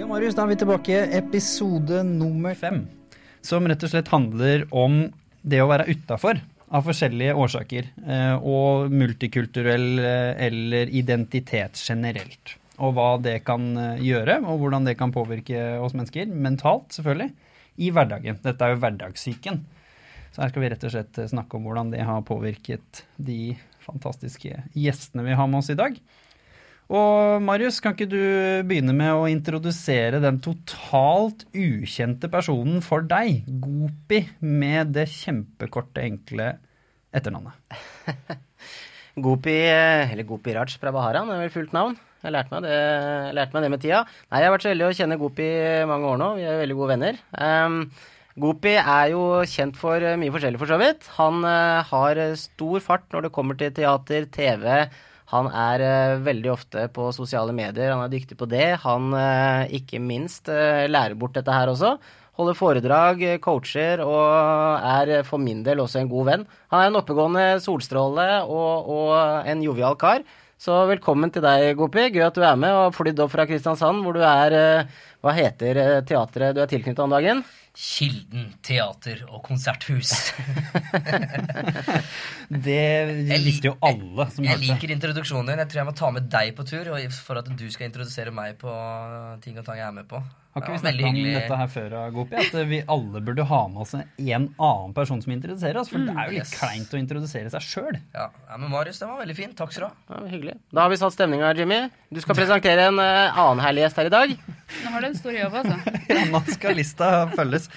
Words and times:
Ja, 0.00 0.06
Marius, 0.08 0.32
da 0.32 0.46
er 0.46 0.54
vi 0.54 0.56
tilbake. 0.56 0.94
Episode 1.18 1.98
nummer 2.08 2.54
fem. 2.56 2.86
Som 3.44 3.66
rett 3.68 3.82
og 3.84 3.90
slett 3.92 4.08
handler 4.08 4.62
om 4.72 5.02
det 5.44 5.58
å 5.60 5.66
være 5.68 5.90
utafor 5.92 6.40
av 6.72 6.86
forskjellige 6.86 7.34
årsaker. 7.36 7.90
eh, 8.06 8.36
Og 8.40 8.88
multikulturell 8.88 9.98
eh, 10.00 10.46
eller 10.46 10.88
identitet 10.88 11.76
generelt. 11.84 12.54
Og 12.78 12.94
hva 12.96 13.18
det 13.20 13.42
kan 13.44 13.76
eh, 13.76 14.00
gjøre, 14.00 14.38
og 14.48 14.62
hvordan 14.62 14.88
det 14.88 14.96
kan 14.96 15.12
påvirke 15.12 15.76
oss 15.84 15.92
mennesker. 15.92 16.32
Mentalt, 16.32 16.88
selvfølgelig. 16.96 17.34
I 17.76 17.90
hverdagen. 17.92 18.40
Dette 18.40 18.64
er 18.64 18.72
jo 18.72 18.80
hverdagssyken. 18.80 19.60
Så 20.32 20.40
her 20.40 20.48
skal 20.48 20.64
vi 20.64 20.72
rett 20.72 20.88
og 20.88 20.96
slett 20.96 21.20
snakke 21.28 21.60
om 21.60 21.68
hvordan 21.68 21.92
det 21.92 22.08
har 22.08 22.24
påvirket 22.24 23.04
de 23.20 23.58
fantastiske 23.84 24.64
gjestene 24.72 25.28
vi 25.28 25.36
har 25.36 25.46
med 25.46 25.60
oss 25.60 25.70
i 25.76 25.76
dag. 25.76 26.00
Og 26.90 27.38
Marius, 27.46 27.78
kan 27.78 27.94
ikke 27.94 28.08
du 28.10 28.18
begynne 28.66 28.90
med 28.96 29.14
å 29.14 29.28
introdusere 29.30 30.18
den 30.22 30.40
totalt 30.42 31.44
ukjente 31.54 32.26
personen 32.32 32.80
for 32.82 33.06
deg, 33.06 33.44
Gopi, 33.62 34.24
med 34.42 34.90
det 34.96 35.06
kjempekorte, 35.12 36.02
enkle 36.02 36.56
etternavnet? 37.14 37.54
Gopi, 39.24 39.54
eller 39.70 40.26
Gopi 40.26 40.54
Raj 40.56 40.74
Prabaharan 40.82 41.30
er 41.30 41.44
vel 41.44 41.52
fullt 41.54 41.76
navn. 41.76 41.94
Jeg 42.24 42.34
lærte 42.34 42.52
meg, 42.52 42.66
det, 42.66 42.78
lærte 43.38 43.54
meg 43.54 43.64
det 43.64 43.70
med 43.72 43.82
tida. 43.84 44.00
Nei, 44.28 44.40
Jeg 44.40 44.48
har 44.48 44.54
vært 44.56 44.64
så 44.66 44.72
heldig 44.72 44.88
å 44.88 44.96
kjenne 44.98 45.18
Gopi 45.20 45.46
mange 45.88 46.08
år 46.10 46.18
nå. 46.20 46.32
Vi 46.40 46.48
er 46.48 46.58
veldig 46.60 46.78
gode 46.80 46.90
venner. 46.96 47.20
Um, 47.38 47.78
Gopi 48.40 48.74
er 48.80 49.12
jo 49.12 49.22
kjent 49.48 49.78
for 49.78 50.02
eh, 50.02 50.18
mye 50.18 50.34
forskjellig, 50.34 50.58
for 50.60 50.70
så 50.70 50.80
vidt. 50.80 51.06
Han 51.20 51.46
uh, 51.46 51.86
har 51.86 52.20
stor 52.40 52.82
fart 52.84 53.06
når 53.14 53.28
det 53.28 53.32
kommer 53.38 53.58
til 53.62 53.72
teater, 53.78 54.26
TV. 54.34 54.66
Han 55.30 55.46
er 55.54 55.82
eh, 55.84 56.20
veldig 56.26 56.50
ofte 56.50 56.86
på 56.94 57.10
sosiale 57.14 57.54
medier, 57.54 57.92
han 57.94 58.02
er 58.02 58.10
dyktig 58.10 58.38
på 58.40 58.48
det. 58.50 58.80
Han 58.82 59.12
eh, 59.14 59.76
ikke 59.78 60.02
minst 60.02 60.50
eh, 60.50 60.88
lærer 60.90 61.14
bort 61.18 61.36
dette 61.38 61.54
her 61.54 61.70
også. 61.70 61.94
Holder 62.40 62.56
foredrag, 62.56 63.22
coacher 63.44 64.00
og 64.02 64.86
er 64.86 65.26
for 65.28 65.42
min 65.42 65.60
del 65.66 65.82
også 65.82 66.00
en 66.00 66.10
god 66.10 66.28
venn. 66.30 66.44
Han 66.72 66.82
er 66.82 66.90
en 66.90 66.98
oppegående 67.02 67.46
solstråle 67.62 68.28
og, 68.46 68.90
og 68.90 69.50
en 69.50 69.64
jovial 69.66 69.98
kar. 70.00 70.24
Så 70.60 70.76
velkommen 70.88 71.32
til 71.32 71.44
deg, 71.44 71.74
Gopi. 71.76 72.08
Gøy 72.12 72.24
at 72.26 72.36
du 72.36 72.42
er 72.44 72.58
med 72.60 72.76
og 72.76 72.96
flydd 72.96 73.20
opp 73.24 73.32
fra 73.32 73.46
Kristiansand, 73.48 74.02
hvor 74.04 74.16
du 74.16 74.24
er 74.24 74.86
Hva 75.20 75.36
heter 75.36 76.00
teatret 76.08 76.56
du 76.56 76.62
er 76.64 76.68
tilknyttet 76.70 77.04
om 77.04 77.12
dagen? 77.12 77.44
Kilden 77.76 78.48
teater 78.66 79.22
og 79.30 79.44
konserthus. 79.46 80.10
Det 82.50 82.76
Jeg 83.30 83.42
visste 83.44 83.70
jo 83.70 83.76
alle 83.84 84.26
som 84.34 84.44
Jeg 84.44 84.56
hørte. 84.56 84.66
liker 84.66 84.94
introduksjonen 84.96 85.52
din. 85.52 85.62
Jeg 85.62 85.70
tror 85.70 85.80
jeg 85.82 85.88
må 85.90 85.94
ta 86.00 86.10
med 86.16 86.28
deg 86.32 86.52
på 86.58 86.66
tur 86.66 86.90
for 87.22 87.40
at 87.40 87.50
du 87.56 87.66
skal 87.70 87.86
introdusere 87.90 88.34
meg 88.34 88.58
på 88.60 88.74
ting 89.44 89.58
og 89.60 89.64
tang 89.68 89.78
jeg 89.78 89.86
er 89.86 89.96
med 90.00 90.08
på. 90.10 90.20
Har 90.50 90.64
ikke 90.64 90.72
vi 90.74 90.80
snakket 90.82 91.06
om 91.06 91.18
dette 91.30 91.56
her 91.60 91.68
før, 91.70 91.92
Gopi? 92.10 92.34
At 92.40 92.54
vi 92.66 92.80
alle 92.90 93.20
burde 93.22 93.44
ha 93.46 93.60
med 93.70 93.84
oss 93.84 93.92
en 93.94 94.48
annen 94.50 94.94
person 94.96 95.20
som 95.22 95.34
introduserer 95.36 95.78
oss? 95.78 95.92
For 95.92 96.02
det 96.02 96.10
er 96.10 96.26
jo 96.26 96.34
litt 96.34 96.42
yes. 96.42 96.54
kleint 96.58 96.96
å 96.96 96.98
introdusere 96.98 97.52
seg 97.52 97.62
sjøl. 97.62 98.00
Ja, 98.16 98.26
ja, 98.48 98.58
men 98.58 98.66
Marius, 98.72 98.98
det 98.98 99.06
var 99.06 99.22
veldig 99.22 99.36
fint. 99.38 99.54
Takk 99.60 99.70
skal 99.76 99.86
du 99.86 99.88
ha. 99.92 100.16
Ja, 100.16 100.32
hyggelig. 100.32 100.56
Da 100.74 100.82
har 100.82 100.90
vi 100.90 100.98
satt 100.98 101.14
stemninga, 101.14 101.52
Jimmy. 101.54 101.84
Du 102.10 102.18
skal 102.24 102.38
presentere 102.40 102.88
en 102.90 102.98
uh, 102.98 103.38
annen 103.44 103.62
herlig 103.62 103.86
gjest 103.86 104.02
her 104.02 104.10
i 104.10 104.14
dag. 104.16 104.34
Nå 104.80 104.94
har 104.96 105.06
du 105.06 105.10
en 105.12 105.18
stor 105.22 105.38
jobb, 105.38 105.58
altså. 105.62 105.96
Ja, 106.10 106.26
nå 106.34 106.42
skal 106.50 106.78
lista 106.80 107.14
følges. 107.36 107.70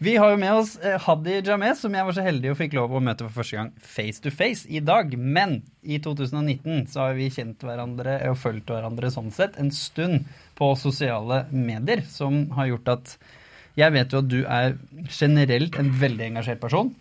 Vi 0.00 0.14
har 0.16 0.30
jo 0.32 0.36
med 0.40 0.54
oss 0.56 0.78
eh, 0.80 0.96
Hadi 1.04 1.42
Jameh, 1.44 1.74
som 1.76 1.92
jeg 1.92 2.06
var 2.08 2.14
så 2.16 2.22
heldig 2.24 2.54
og 2.54 2.56
fikk 2.56 2.72
lov 2.78 2.94
å 2.96 3.02
møte 3.04 3.26
for 3.26 3.42
første 3.42 3.58
gang 3.58 3.72
face 3.84 4.22
to 4.24 4.32
face 4.32 4.64
i 4.64 4.80
dag. 4.80 5.12
Men 5.12 5.58
i 5.84 5.98
2019 6.00 6.86
så 6.88 7.02
har 7.04 7.18
vi 7.18 7.26
kjent 7.32 7.60
hverandre 7.64 8.14
og 8.30 8.38
fulgt 8.40 8.72
hverandre 8.72 9.10
sånn 9.12 9.28
sett 9.36 9.58
en 9.60 9.68
stund 9.76 10.24
på 10.60 10.74
sosiale 10.76 11.46
medier, 11.50 12.04
som 12.04 12.44
har 12.56 12.68
gjort 12.74 12.94
at 12.98 13.16
jeg 13.78 13.94
vet 13.94 14.12
jo 14.12 14.20
at 14.20 14.28
du 14.28 14.40
er 14.44 14.76
generelt 15.08 15.78
en 15.80 15.90
veldig 16.00 16.26
engasjert 16.32 16.60
person 16.60 16.92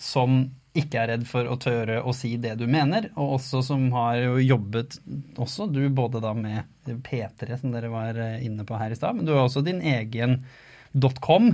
som 0.00 0.44
ikke 0.74 0.98
er 0.98 1.10
redd 1.12 1.26
for 1.30 1.46
å 1.46 1.56
tørre 1.62 2.00
å 2.02 2.12
si 2.16 2.32
det 2.42 2.56
du 2.58 2.64
mener, 2.66 3.06
og 3.14 3.36
også 3.36 3.60
som 3.62 3.86
har 3.94 4.18
jo 4.18 4.40
jobbet 4.42 4.96
også, 5.38 5.68
du 5.70 5.84
både 5.94 6.22
da 6.24 6.32
med 6.34 6.66
P3, 7.06 7.60
som 7.60 7.70
dere 7.74 7.92
var 7.92 8.18
eh, 8.18 8.40
inne 8.42 8.66
på 8.66 8.78
her 8.80 8.90
i 8.90 8.98
stad, 8.98 9.14
men 9.14 9.28
du 9.28 9.30
har 9.36 9.44
også 9.46 9.62
din 9.66 9.78
egen 9.78 10.40
.com, 11.22 11.52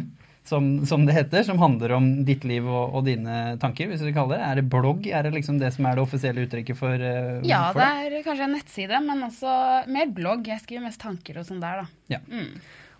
som, 0.49 0.87
som 0.87 1.05
det 1.07 1.15
heter, 1.15 1.45
som 1.47 1.61
handler 1.61 1.95
om 1.99 2.11
ditt 2.27 2.45
liv 2.49 2.67
og, 2.67 2.97
og 2.97 3.07
dine 3.07 3.57
tanker, 3.63 3.91
hvis 3.91 4.03
vi 4.07 4.15
kaller 4.17 4.39
det. 4.41 4.49
Er 4.49 4.61
det 4.61 4.67
blogg? 4.73 5.07
Er 5.07 5.27
det 5.27 5.35
liksom 5.37 5.61
det 5.61 5.73
som 5.77 5.87
er 5.87 5.99
det 5.99 6.05
offisielle 6.05 6.47
uttrykket 6.47 6.79
for, 6.79 6.97
uh, 6.97 7.41
Ja, 7.47 7.67
for 7.71 7.83
det 7.85 8.21
er 8.21 8.27
kanskje 8.27 8.49
en 8.49 8.57
nettside, 8.59 9.01
men 9.07 9.25
også 9.29 9.57
mer 9.93 10.13
blogg. 10.17 10.49
Jeg 10.51 10.65
skriver 10.65 10.89
mest 10.89 11.03
tanker 11.03 11.41
og 11.41 11.49
sånn 11.49 11.63
der, 11.63 11.85
da. 11.85 12.17
Ja. 12.17 12.23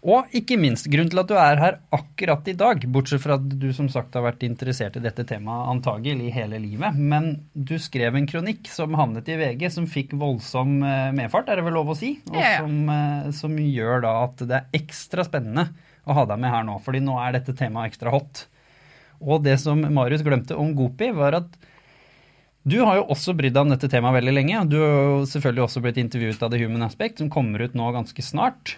Og 0.01 0.31
ikke 0.33 0.57
minst, 0.57 0.87
grunnen 0.89 1.11
til 1.13 1.21
at 1.21 1.29
du 1.29 1.35
er 1.37 1.59
her 1.61 1.75
akkurat 1.93 2.47
i 2.49 2.55
dag, 2.57 2.85
bortsett 2.89 3.21
fra 3.21 3.37
at 3.37 3.45
du 3.61 3.67
som 3.77 3.91
sagt 3.93 4.17
har 4.17 4.25
vært 4.25 4.47
interessert 4.47 4.97
i 4.97 5.03
dette 5.05 5.27
temaet 5.29 5.69
antagelig 5.75 6.31
hele 6.33 6.57
livet, 6.63 6.97
men 6.97 7.35
du 7.53 7.75
skrev 7.77 8.17
en 8.17 8.29
kronikk 8.31 8.71
som 8.73 8.97
havnet 8.97 9.29
i 9.29 9.37
VG, 9.37 9.67
som 9.75 9.89
fikk 9.91 10.15
voldsom 10.21 10.79
eh, 10.81 11.11
medfart, 11.19 11.53
er 11.53 11.61
det 11.61 11.67
vel 11.69 11.77
lov 11.77 11.93
å 11.93 11.99
si? 11.99 12.15
Og 12.31 12.41
Ja, 12.41 12.55
ja. 12.55 12.65
som, 12.65 12.81
eh, 12.97 13.29
som 13.43 13.61
gjør 13.61 14.07
da 14.07 14.15
at 14.25 14.41
det 14.41 14.63
er 14.63 14.81
ekstra 14.81 15.27
spennende 15.29 15.69
å 16.11 16.19
ha 16.19 16.27
deg 16.29 16.41
med 16.43 16.53
her 16.53 16.67
nå, 16.67 16.77
fordi 16.85 17.03
nå 17.05 17.17
er 17.23 17.39
dette 17.39 17.57
temaet 17.57 17.93
ekstra 17.93 18.13
hot. 18.15 18.45
Og 19.21 19.43
det 19.45 19.59
som 19.61 19.81
Marius 19.81 20.25
glemte 20.27 20.57
om 20.59 20.75
Gopi, 20.77 21.11
var 21.17 21.39
at 21.43 21.59
du 22.69 22.77
har 22.85 22.99
jo 22.99 23.09
også 23.15 23.33
brydd 23.37 23.55
deg 23.57 23.65
om 23.65 23.73
dette 23.73 23.89
temaet 23.89 24.19
veldig 24.19 24.37
lenge. 24.37 24.63
Du 24.69 24.77
har 24.83 24.93
jo 24.93 25.25
selvfølgelig 25.29 25.65
også 25.65 25.83
blitt 25.85 26.01
intervjuet 26.03 26.43
av 26.45 26.53
The 26.53 26.61
Human 26.61 26.85
Aspect, 26.85 27.21
som 27.23 27.33
kommer 27.33 27.65
ut 27.65 27.77
nå 27.79 27.89
ganske 27.97 28.25
snart. 28.25 28.77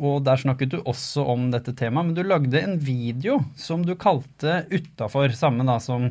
Og 0.00 0.22
der 0.26 0.40
snakket 0.40 0.72
du 0.72 0.78
også 0.80 1.22
om 1.34 1.48
dette 1.52 1.74
temaet, 1.76 2.08
men 2.08 2.14
du 2.16 2.22
lagde 2.24 2.60
en 2.62 2.78
video 2.80 3.36
som 3.58 3.82
du 3.84 3.94
kalte 4.00 4.64
'Utafor', 4.70 5.34
samme 5.36 5.66
da 5.66 5.76
som 5.82 6.08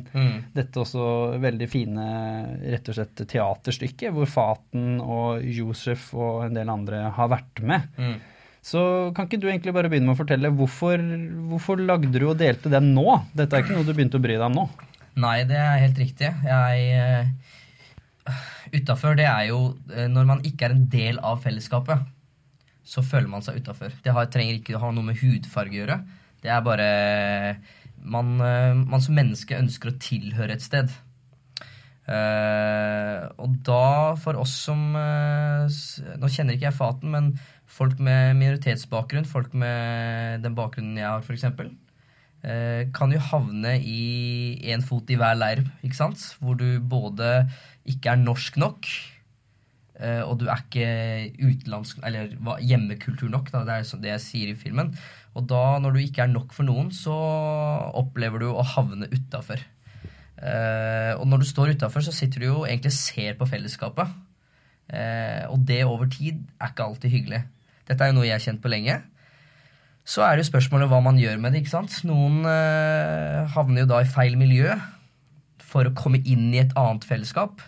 dette 0.53 0.79
også 0.79 1.40
veldig 1.41 1.69
fine 1.69 2.05
rett 2.61 2.91
og 2.91 3.00
slett 3.00 3.25
teaterstykket, 3.28 4.13
hvor 4.13 4.29
Faten 4.29 5.01
og 5.01 5.44
Josef 5.44 6.13
og 6.13 6.45
en 6.45 6.59
del 6.59 6.69
andre 6.69 7.09
har 7.11 7.31
vært 7.34 7.63
med. 7.63 7.90
Mm. 7.97 8.16
Så 8.63 8.81
kan 9.16 9.28
ikke 9.28 9.41
du 9.44 9.50
egentlig 9.50 9.74
bare 9.75 9.90
begynne 9.91 10.07
med 10.07 10.16
å 10.16 10.22
fortelle 10.22 10.51
hvorfor, 10.56 11.01
hvorfor 11.51 11.81
lagde 11.84 12.13
du 12.16 12.29
og 12.29 12.38
delte 12.40 12.72
den 12.72 12.94
nå? 12.96 13.19
Dette 13.35 13.57
er 13.57 13.66
ikke 13.66 13.75
noe 13.75 13.88
du 13.88 13.91
begynte 13.91 14.22
å 14.22 14.24
bry 14.24 14.38
deg 14.38 14.46
om 14.47 14.62
nå. 14.62 14.68
Nei, 15.19 15.41
det 15.50 15.59
er 15.59 15.81
helt 15.84 16.00
riktig. 16.00 16.31
Jeg 16.47 16.85
uh, 16.97 18.31
Utafor, 18.73 19.18
det 19.19 19.28
er 19.28 19.50
jo 19.52 19.59
eh, 19.91 20.07
når 20.09 20.28
man 20.29 20.41
ikke 20.47 20.69
er 20.69 20.73
en 20.73 20.85
del 20.90 21.19
av 21.22 21.44
fellesskapet, 21.44 22.07
så 22.88 23.03
føler 23.06 23.29
man 23.29 23.44
seg 23.46 23.59
utafor. 23.62 23.94
Det 24.03 24.13
har, 24.16 24.29
trenger 24.31 24.57
ikke 24.57 24.78
å 24.78 24.81
ha 24.81 24.91
noe 24.96 25.12
med 25.12 25.19
hudfarge 25.19 25.75
å 25.75 25.81
gjøre. 25.84 25.97
Det 26.44 26.52
er 26.52 26.63
bare 26.66 26.88
man, 28.00 28.34
eh, 28.41 28.72
man 28.79 29.03
som 29.03 29.19
menneske 29.19 29.59
ønsker 29.59 29.91
å 29.91 30.00
tilhøre 30.02 30.56
et 30.56 30.66
sted. 30.66 30.91
Uh, 32.03 33.29
og 33.40 33.53
da, 33.63 34.16
for 34.19 34.35
oss 34.35 34.57
som 34.66 34.90
uh, 34.91 35.63
Nå 36.19 36.28
kjenner 36.28 36.57
ikke 36.57 36.66
jeg 36.66 36.75
Faten, 36.75 37.13
men 37.13 37.29
folk 37.69 38.01
med 38.03 38.35
minoritetsbakgrunn, 38.40 39.29
folk 39.29 39.56
med 39.57 40.44
den 40.44 40.56
bakgrunnen 40.57 41.00
jeg 41.00 41.09
har, 41.09 41.24
f.eks., 41.24 41.46
eh, 42.44 42.84
kan 42.96 43.13
jo 43.13 43.22
havne 43.31 43.78
i 43.79 44.59
én 44.74 44.84
fot 44.85 45.09
i 45.09 45.18
hver 45.19 45.38
leir, 45.40 45.63
ikke 45.81 46.00
sant? 46.00 46.22
Hvor 46.41 46.59
du 46.59 46.79
både 46.79 47.47
ikke 47.90 48.13
er 48.13 48.22
norsk 48.22 48.59
nok, 48.62 48.90
eh, 50.00 50.22
og 50.22 50.40
du 50.41 50.47
er 50.47 50.63
ikke 50.63 50.88
utenlandsk, 51.41 52.03
eller 52.06 52.34
hjemmekultur 52.62 53.31
nok, 53.34 53.52
da, 53.53 53.63
det 53.68 53.79
er 53.79 54.03
det 54.06 54.16
jeg 54.16 54.25
sier 54.28 54.53
i 54.53 54.59
filmen. 54.59 54.94
Og 55.34 55.47
da, 55.50 55.79
når 55.81 55.96
du 55.96 56.03
ikke 56.03 56.28
er 56.28 56.34
nok 56.34 56.53
for 56.53 56.68
noen, 56.68 56.91
så 56.94 57.16
opplever 57.97 58.44
du 58.44 58.52
å 58.52 58.66
havne 58.75 59.09
utafor. 59.09 59.63
Eh, 60.44 61.13
og 61.16 61.25
når 61.29 61.41
du 61.41 61.47
står 61.47 61.73
utafor, 61.78 62.03
så 62.06 62.13
sitter 62.13 62.44
du 62.44 62.50
jo 62.50 62.59
egentlig 62.68 62.91
og 62.94 63.00
ser 63.00 63.40
på 63.40 63.47
fellesskapet. 63.50 64.13
Eh, 64.92 65.44
og 65.50 65.64
det 65.68 65.84
over 65.88 66.10
tid 66.12 66.42
er 66.60 66.72
ikke 66.74 66.88
alltid 66.88 67.14
hyggelig. 67.14 67.44
Dette 67.88 68.03
er 68.03 68.12
jo 68.12 68.18
noe 68.20 68.28
jeg 68.28 68.35
har 68.35 68.44
kjent 68.44 68.64
på 68.64 68.72
lenge. 68.72 69.00
Så 70.03 70.24
er 70.26 70.35
det 70.35 70.44
jo 70.44 70.52
spørsmålet 70.52 70.90
hva 70.91 71.00
man 71.03 71.20
gjør 71.20 71.40
med 71.40 71.53
det. 71.53 71.64
ikke 71.64 71.76
sant? 71.78 72.02
Noen 72.08 72.44
eh, 72.50 73.44
havner 73.56 73.85
jo 73.85 73.91
da 73.94 74.02
i 74.03 74.09
feil 74.09 74.35
miljø 74.40 74.76
for 75.64 75.88
å 75.88 75.96
komme 75.97 76.20
inn 76.28 76.52
i 76.53 76.62
et 76.62 76.76
annet 76.80 77.08
fellesskap. 77.08 77.64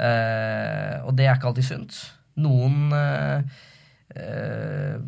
Eh, 0.00 0.96
og 1.06 1.14
det 1.18 1.26
er 1.26 1.36
ikke 1.36 1.52
alltid 1.52 1.68
sunt. 1.68 2.00
Noen 2.40 2.90
eh, 2.96 3.60
eh, 4.16 4.98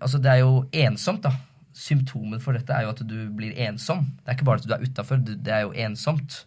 Altså, 0.00 0.18
det 0.22 0.32
er 0.32 0.40
jo 0.42 0.64
ensomt, 0.72 1.24
da. 1.26 1.34
Symptomet 1.76 2.40
for 2.44 2.56
dette 2.56 2.72
er 2.72 2.86
jo 2.86 2.92
at 2.94 3.02
du 3.04 3.16
blir 3.36 3.56
ensom. 3.66 4.06
Det 4.22 4.32
er 4.32 4.38
ikke 4.38 4.48
bare 4.48 4.62
at 4.62 4.68
du 4.68 4.74
er 4.76 4.84
utafor, 4.86 5.20
det 5.20 5.52
er 5.52 5.66
jo 5.66 5.74
ensomt. 5.86 6.44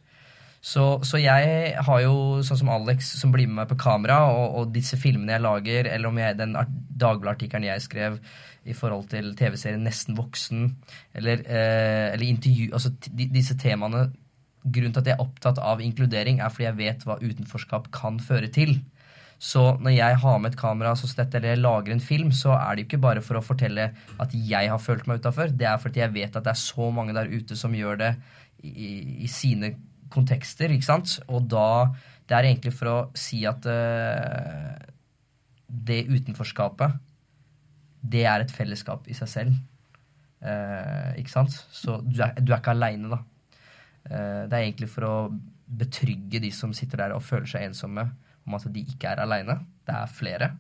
Så, 0.60 0.84
så 1.08 1.20
jeg 1.22 1.76
har 1.88 2.02
jo, 2.04 2.16
sånn 2.44 2.60
som 2.60 2.72
Alex, 2.74 3.14
som 3.22 3.32
blir 3.32 3.48
med 3.48 3.62
meg 3.62 3.70
på 3.70 3.78
kamera, 3.80 4.18
og, 4.28 4.58
og 4.60 4.74
disse 4.76 5.00
filmene 5.00 5.38
jeg 5.38 5.46
lager, 5.46 5.88
eller 5.88 6.12
om 6.12 6.20
jeg, 6.20 6.38
den 6.40 6.58
art- 6.60 6.78
Dagbladet-artikkelen 7.00 7.64
jeg 7.64 7.84
skrev 7.86 8.18
i 8.68 8.74
forhold 8.76 9.06
til 9.08 9.30
TV-serien 9.40 9.86
Nesten 9.88 10.18
voksen, 10.18 10.66
eller, 11.16 11.46
eh, 11.48 12.10
eller 12.12 12.26
intervju 12.28 12.74
Altså 12.76 12.92
de, 13.08 13.30
disse 13.32 13.56
temaene 13.56 14.10
Grunnen 14.68 14.92
til 14.92 15.00
at 15.00 15.08
jeg 15.08 15.16
er 15.16 15.24
opptatt 15.24 15.62
av 15.64 15.80
inkludering, 15.80 16.42
er 16.44 16.52
fordi 16.52 16.66
jeg 16.68 16.78
vet 16.82 17.06
hva 17.08 17.16
utenforskap 17.24 17.88
kan 17.96 18.18
føre 18.20 18.50
til. 18.52 18.74
Så 19.40 19.78
når 19.80 19.94
jeg 19.96 20.18
har 20.20 20.42
med 20.44 20.52
et 20.52 20.60
kamera 20.60 20.92
så 21.00 21.08
dette, 21.16 21.40
eller 21.40 21.54
jeg 21.54 21.62
lager 21.64 21.96
en 21.96 22.04
film, 22.04 22.34
så 22.36 22.52
er 22.58 22.76
det 22.76 22.84
jo 22.84 22.90
ikke 22.90 23.02
bare 23.06 23.24
for 23.24 23.40
å 23.40 23.44
fortelle 23.46 23.86
at 24.20 24.36
jeg 24.36 24.70
har 24.74 24.84
følt 24.84 25.08
meg 25.08 25.24
utafor. 25.24 25.56
Det 25.56 25.70
er 25.72 25.80
fordi 25.80 26.04
jeg 26.04 26.14
vet 26.18 26.36
at 26.36 26.44
det 26.44 26.52
er 26.52 26.60
så 26.60 26.90
mange 26.92 27.16
der 27.16 27.32
ute 27.32 27.56
som 27.56 27.72
gjør 27.74 28.02
det 28.04 28.12
i, 28.68 29.24
i 29.24 29.32
sine 29.32 29.72
kontekster, 30.14 30.72
ikke 30.74 30.88
sant. 30.88 31.20
Og 31.30 31.48
da 31.50 31.92
Det 32.30 32.38
er 32.38 32.46
egentlig 32.46 32.76
for 32.78 32.88
å 32.92 32.98
si 33.18 33.40
at 33.50 33.64
uh, 33.66 34.76
det 35.66 36.04
utenforskapet, 36.06 36.94
det 38.06 38.22
er 38.30 38.44
et 38.44 38.54
fellesskap 38.54 39.08
i 39.10 39.16
seg 39.18 39.32
selv. 39.32 39.56
Uh, 40.38 41.18
ikke 41.18 41.34
sant? 41.34 41.58
Så 41.74 41.98
du 42.06 42.22
er, 42.22 42.38
du 42.38 42.54
er 42.54 42.60
ikke 42.60 42.76
aleine, 42.76 43.10
da. 43.10 43.18
Uh, 44.06 44.44
det 44.46 44.54
er 44.54 44.62
egentlig 44.62 44.92
for 44.94 45.08
å 45.10 45.16
betrygge 45.66 46.44
de 46.46 46.54
som 46.54 46.70
sitter 46.70 47.02
der 47.02 47.16
og 47.18 47.26
føler 47.26 47.50
seg 47.50 47.66
ensomme, 47.66 48.06
om 48.46 48.58
at 48.60 48.70
de 48.78 48.86
ikke 48.86 49.10
er 49.10 49.24
aleine. 49.26 49.58
Det 49.86 49.98
er 49.98 50.14
flere. 50.14 50.54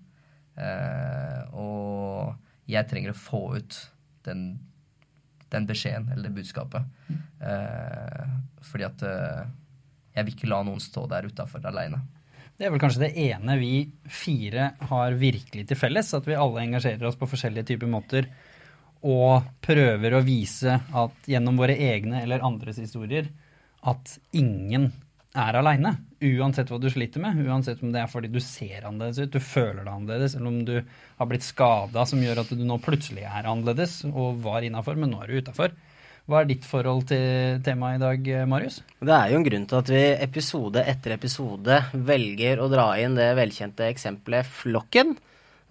Og 1.56 2.34
jeg 2.70 2.86
trenger 2.90 3.14
å 3.14 3.18
få 3.18 3.40
ut 3.56 3.78
den, 4.28 4.60
den 5.54 5.66
beskjeden, 5.70 6.10
eller 6.14 6.30
det 6.30 6.36
budskapet. 6.36 6.86
Eh, 7.10 8.24
fordi 8.70 8.88
at 8.88 9.04
eh, 9.08 9.44
jeg 10.16 10.28
vil 10.28 10.36
ikke 10.36 10.52
la 10.52 10.62
noen 10.68 10.82
stå 10.84 11.06
der 11.12 11.28
utafor 11.30 11.66
aleine. 11.70 12.02
Det 12.60 12.68
er 12.68 12.74
vel 12.74 12.82
kanskje 12.82 13.06
det 13.06 13.14
ene 13.24 13.56
vi 13.56 13.74
fire 14.12 14.74
har 14.90 15.16
virkelig 15.16 15.64
til 15.70 15.80
felles, 15.80 16.12
at 16.14 16.26
vi 16.28 16.36
alle 16.36 16.66
engasjerer 16.66 17.08
oss 17.08 17.20
på 17.20 17.30
forskjellige 17.32 17.70
typer 17.72 17.88
måter 17.88 18.28
og 19.08 19.46
prøver 19.64 20.18
å 20.18 20.26
vise 20.26 20.74
at 20.76 21.30
gjennom 21.30 21.60
våre 21.62 21.78
egne 21.80 22.20
eller 22.26 22.44
andres 22.44 22.82
historier 22.82 23.30
at 23.88 24.18
ingen 24.36 24.90
er 25.32 25.56
aleine. 25.56 25.94
Uansett 26.20 26.68
hva 26.68 26.80
du 26.84 26.90
sliter 26.92 27.22
med, 27.24 27.38
uansett 27.48 27.80
om 27.84 27.94
det 27.94 28.02
er 28.02 28.10
fordi 28.12 28.28
du 28.34 28.42
ser 28.44 28.84
annerledes 28.84 29.22
ut, 29.24 29.32
du 29.32 29.40
føler 29.40 29.86
deg 29.86 29.94
annerledes, 29.94 30.34
eller 30.36 30.52
om 30.52 30.58
du 30.68 30.74
har 30.82 31.30
blitt 31.30 31.46
skada 31.48 32.04
som 32.10 32.20
gjør 32.24 32.42
at 32.44 32.52
du 32.52 32.66
nå 32.68 32.76
plutselig 32.84 33.24
er 33.24 33.48
annerledes 33.48 34.02
og 34.10 34.42
var 34.44 34.68
innafor, 34.68 35.00
men 35.00 35.14
nå 35.14 35.22
er 35.24 35.32
du 35.32 35.40
utafor. 35.40 35.72
Hva 36.30 36.44
er 36.44 36.50
ditt 36.52 36.68
forhold 36.68 37.08
til 37.10 37.64
temaet 37.66 37.98
i 37.98 38.04
dag, 38.04 38.28
Marius? 38.52 38.82
Det 39.00 39.16
er 39.16 39.32
jo 39.32 39.40
en 39.40 39.48
grunn 39.48 39.64
til 39.72 39.80
at 39.80 39.94
vi 39.96 40.04
episode 40.28 40.84
etter 40.92 41.16
episode 41.16 41.80
velger 41.96 42.62
å 42.62 42.68
dra 42.70 42.92
inn 43.02 43.16
det 43.18 43.32
velkjente 43.40 43.88
eksempelet 43.90 44.52
flokken. 44.60 45.16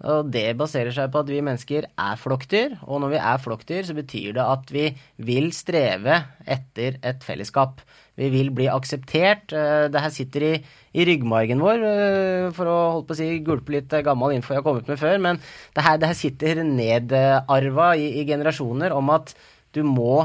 Og 0.09 0.27
det 0.31 0.57
baserer 0.59 0.95
seg 0.95 1.11
på 1.11 1.21
at 1.21 1.31
vi 1.31 1.41
mennesker 1.43 1.87
er 1.91 2.19
flokkdyr, 2.19 2.77
og 2.87 3.01
når 3.03 3.13
vi 3.13 3.21
er 3.31 3.41
flokkdyr, 3.43 3.87
så 3.87 3.95
betyr 3.95 4.35
det 4.37 4.45
at 4.45 4.69
vi 4.71 4.85
vil 5.27 5.49
streve 5.55 6.21
etter 6.47 6.99
et 7.03 7.23
fellesskap. 7.23 7.83
Vi 8.19 8.29
vil 8.33 8.51
bli 8.55 8.67
akseptert. 8.71 9.53
Eh, 9.55 9.87
det 9.91 10.03
her 10.03 10.13
sitter 10.13 10.45
i, 10.45 10.51
i 10.93 11.05
ryggmargen 11.07 11.63
vår, 11.63 11.85
eh, 11.89 12.49
for 12.55 12.69
å 12.69 12.77
holde 12.95 13.07
på 13.07 13.15
å 13.15 13.19
si 13.19 13.29
gulpe 13.45 13.77
litt 13.77 13.95
gammel 14.05 14.35
info 14.35 14.53
jeg 14.53 14.61
har 14.61 14.67
kommet 14.67 14.91
med 14.91 14.99
før, 14.99 15.15
men 15.23 15.39
det 15.77 15.85
her, 15.85 16.01
det 16.01 16.11
her 16.11 16.19
sitter 16.19 16.63
nedarva 16.67 17.93
i, 17.95 18.11
i 18.21 18.27
generasjoner 18.27 18.95
om 18.95 19.15
at 19.15 19.33
du 19.75 19.83
må 19.85 20.23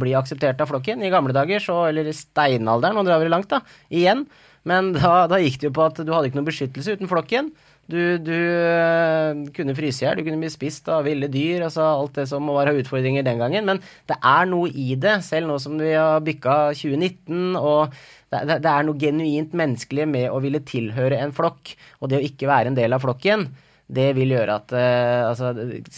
bli 0.00 0.14
akseptert 0.16 0.62
av 0.64 0.70
flokken. 0.70 1.02
I 1.04 1.10
gamle 1.12 1.34
dager, 1.36 1.60
så, 1.60 1.82
eller 1.90 2.06
i 2.08 2.14
steinalderen, 2.16 2.96
nå 2.96 3.04
drar 3.04 3.20
vi 3.20 3.28
langt, 3.28 3.50
da, 3.52 3.60
igjen. 3.92 4.24
Men 4.68 4.92
da, 4.96 5.26
da, 5.30 5.40
gikk 5.40 5.60
det 5.60 5.68
jo 5.70 5.74
på 5.76 5.84
at 5.86 6.00
du 6.00 6.12
hadde 6.12 6.30
ikke 6.30 6.40
noen 6.40 6.48
beskyttelse 6.48 6.96
uten 6.96 7.10
flokken. 7.10 7.50
Du, 7.90 7.98
du 8.22 8.36
uh, 8.36 9.40
kunne 9.56 9.74
fryse 9.74 10.04
i 10.04 10.06
hjel, 10.06 10.20
du 10.20 10.26
kunne 10.26 10.40
bli 10.42 10.50
spist 10.52 10.90
av 10.92 11.06
ville 11.08 11.30
dyr, 11.32 11.64
altså 11.66 11.86
alt 11.88 12.20
det 12.20 12.26
som 12.30 12.46
var 12.50 12.70
være 12.70 12.84
utfordringer 12.84 13.26
den 13.26 13.40
gangen. 13.42 13.66
Men 13.66 13.82
det 14.10 14.18
er 14.18 14.50
noe 14.50 14.70
i 14.70 14.92
det, 15.00 15.18
selv 15.26 15.50
nå 15.50 15.58
som 15.62 15.78
vi 15.80 15.94
har 15.96 16.22
bykka 16.26 16.58
2019, 16.78 17.56
og 17.58 17.96
det, 18.30 18.60
det 18.62 18.70
er 18.70 18.86
noe 18.86 19.00
genuint 19.00 19.56
menneskelig 19.58 20.06
med 20.10 20.28
å 20.30 20.38
ville 20.44 20.62
tilhøre 20.66 21.18
en 21.18 21.34
flokk, 21.34 21.74
og 21.98 22.12
det 22.12 22.20
å 22.20 22.28
ikke 22.30 22.50
være 22.50 22.70
en 22.70 22.78
del 22.78 22.94
av 22.94 23.02
flokken 23.02 23.48
det 23.90 24.10
vil 24.16 24.34
gjøre 24.34 24.56
at 24.60 24.74
uh, 24.74 25.30
altså, 25.30 25.50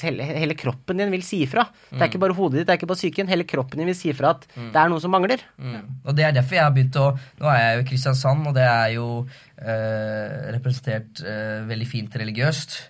hele, 0.02 0.26
hele, 0.26 0.56
kroppen 0.58 1.00
din 1.02 1.12
vil 1.12 1.24
si 1.26 1.42
ifra. 1.46 1.64
Mm. 1.68 1.96
Det 1.96 2.00
er 2.00 2.10
ikke 2.10 2.22
bare 2.22 2.36
hodet 2.36 2.60
ditt, 2.60 2.68
det 2.68 2.74
er 2.74 2.80
ikke 2.80 2.88
bare 2.92 3.00
psyken. 3.00 3.28
Hele 3.30 3.46
kroppen 3.48 3.82
din 3.82 3.90
vil 3.90 3.98
si 3.98 4.12
ifra 4.12 4.32
at 4.36 4.46
mm. 4.54 4.70
det 4.74 4.80
er 4.80 4.92
noe 4.92 5.02
som 5.02 5.12
mangler. 5.12 5.44
Mm. 5.58 5.82
Og 6.06 6.16
det 6.16 6.26
er 6.26 6.36
derfor 6.36 6.58
jeg 6.58 6.64
har 6.64 6.72
begynt 6.74 6.98
å 7.00 7.10
Nå 7.42 7.50
er 7.50 7.60
jeg 7.60 7.76
jo 7.76 7.82
i 7.82 7.88
Kristiansand, 7.90 8.48
og 8.48 8.56
det 8.56 8.64
er 8.64 8.88
jo 8.96 9.06
uh, 9.26 10.32
representert 10.54 11.22
uh, 11.26 11.60
veldig 11.68 11.88
fint 11.90 12.18
religiøst. 12.22 12.80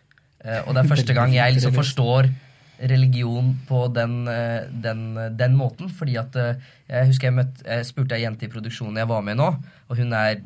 og 0.66 0.72
det 0.74 0.80
er 0.82 0.90
første 0.94 1.14
gang 1.18 1.34
jeg 1.34 1.58
liksom 1.58 1.76
forstår 1.76 2.30
religion 2.90 3.52
på 3.68 3.84
den, 3.94 4.24
den, 4.82 5.02
den 5.38 5.52
måten. 5.54 5.90
Fordi 5.90 6.16
at 6.18 6.34
Jeg 6.34 7.06
husker 7.06 7.28
jeg, 7.28 7.36
møtte, 7.36 7.62
jeg 7.66 7.86
spurte 7.86 8.16
ei 8.16 8.24
jente 8.24 8.48
i 8.48 8.50
produksjonen 8.50 8.98
jeg 8.98 9.08
var 9.08 9.22
med 9.22 9.38
nå, 9.38 9.52
og 9.88 10.00
hun 10.00 10.12
er 10.18 10.40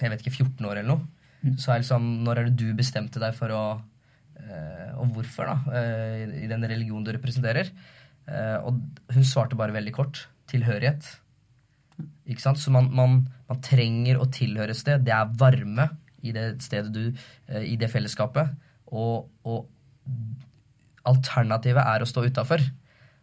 jeg 0.00 0.10
vet 0.10 0.22
ikke, 0.24 0.36
14 0.44 0.66
år 0.66 0.80
eller 0.80 0.88
noe. 0.94 1.04
Mm. 1.42 1.56
Så 1.58 1.72
er 1.72 1.82
liksom, 1.82 2.04
når 2.26 2.38
er 2.38 2.48
det 2.48 2.58
du 2.60 2.68
bestemte 2.78 3.22
deg 3.22 3.34
for 3.36 3.54
å 3.54 3.64
og 5.00 5.12
hvorfor, 5.16 5.48
da, 5.48 5.78
eh, 5.78 6.22
i 6.44 6.50
den 6.50 6.64
religionen 6.66 7.04
du 7.06 7.12
representerer. 7.14 7.70
Eh, 8.28 8.58
og 8.62 8.80
hun 9.14 9.26
svarte 9.26 9.58
bare 9.58 9.74
veldig 9.74 9.94
kort. 9.96 10.26
Tilhørighet. 10.50 11.06
Ikke 12.26 12.42
sant? 12.42 12.60
Så 12.60 12.72
man, 12.74 12.90
man, 12.94 13.22
man 13.48 13.62
trenger 13.64 14.20
å 14.20 14.28
tilhøre 14.32 14.74
et 14.74 14.80
sted. 14.80 15.04
Det 15.06 15.14
er 15.14 15.32
varme 15.40 15.88
i 16.22 16.34
det 16.34 16.62
stedet 16.62 16.92
du 16.94 17.08
I 17.50 17.74
det 17.78 17.90
fellesskapet. 17.90 18.52
Og, 18.92 19.30
og 19.48 19.66
alternativet 21.08 21.82
er 21.82 22.04
å 22.04 22.08
stå 22.08 22.26
utafor. 22.28 22.62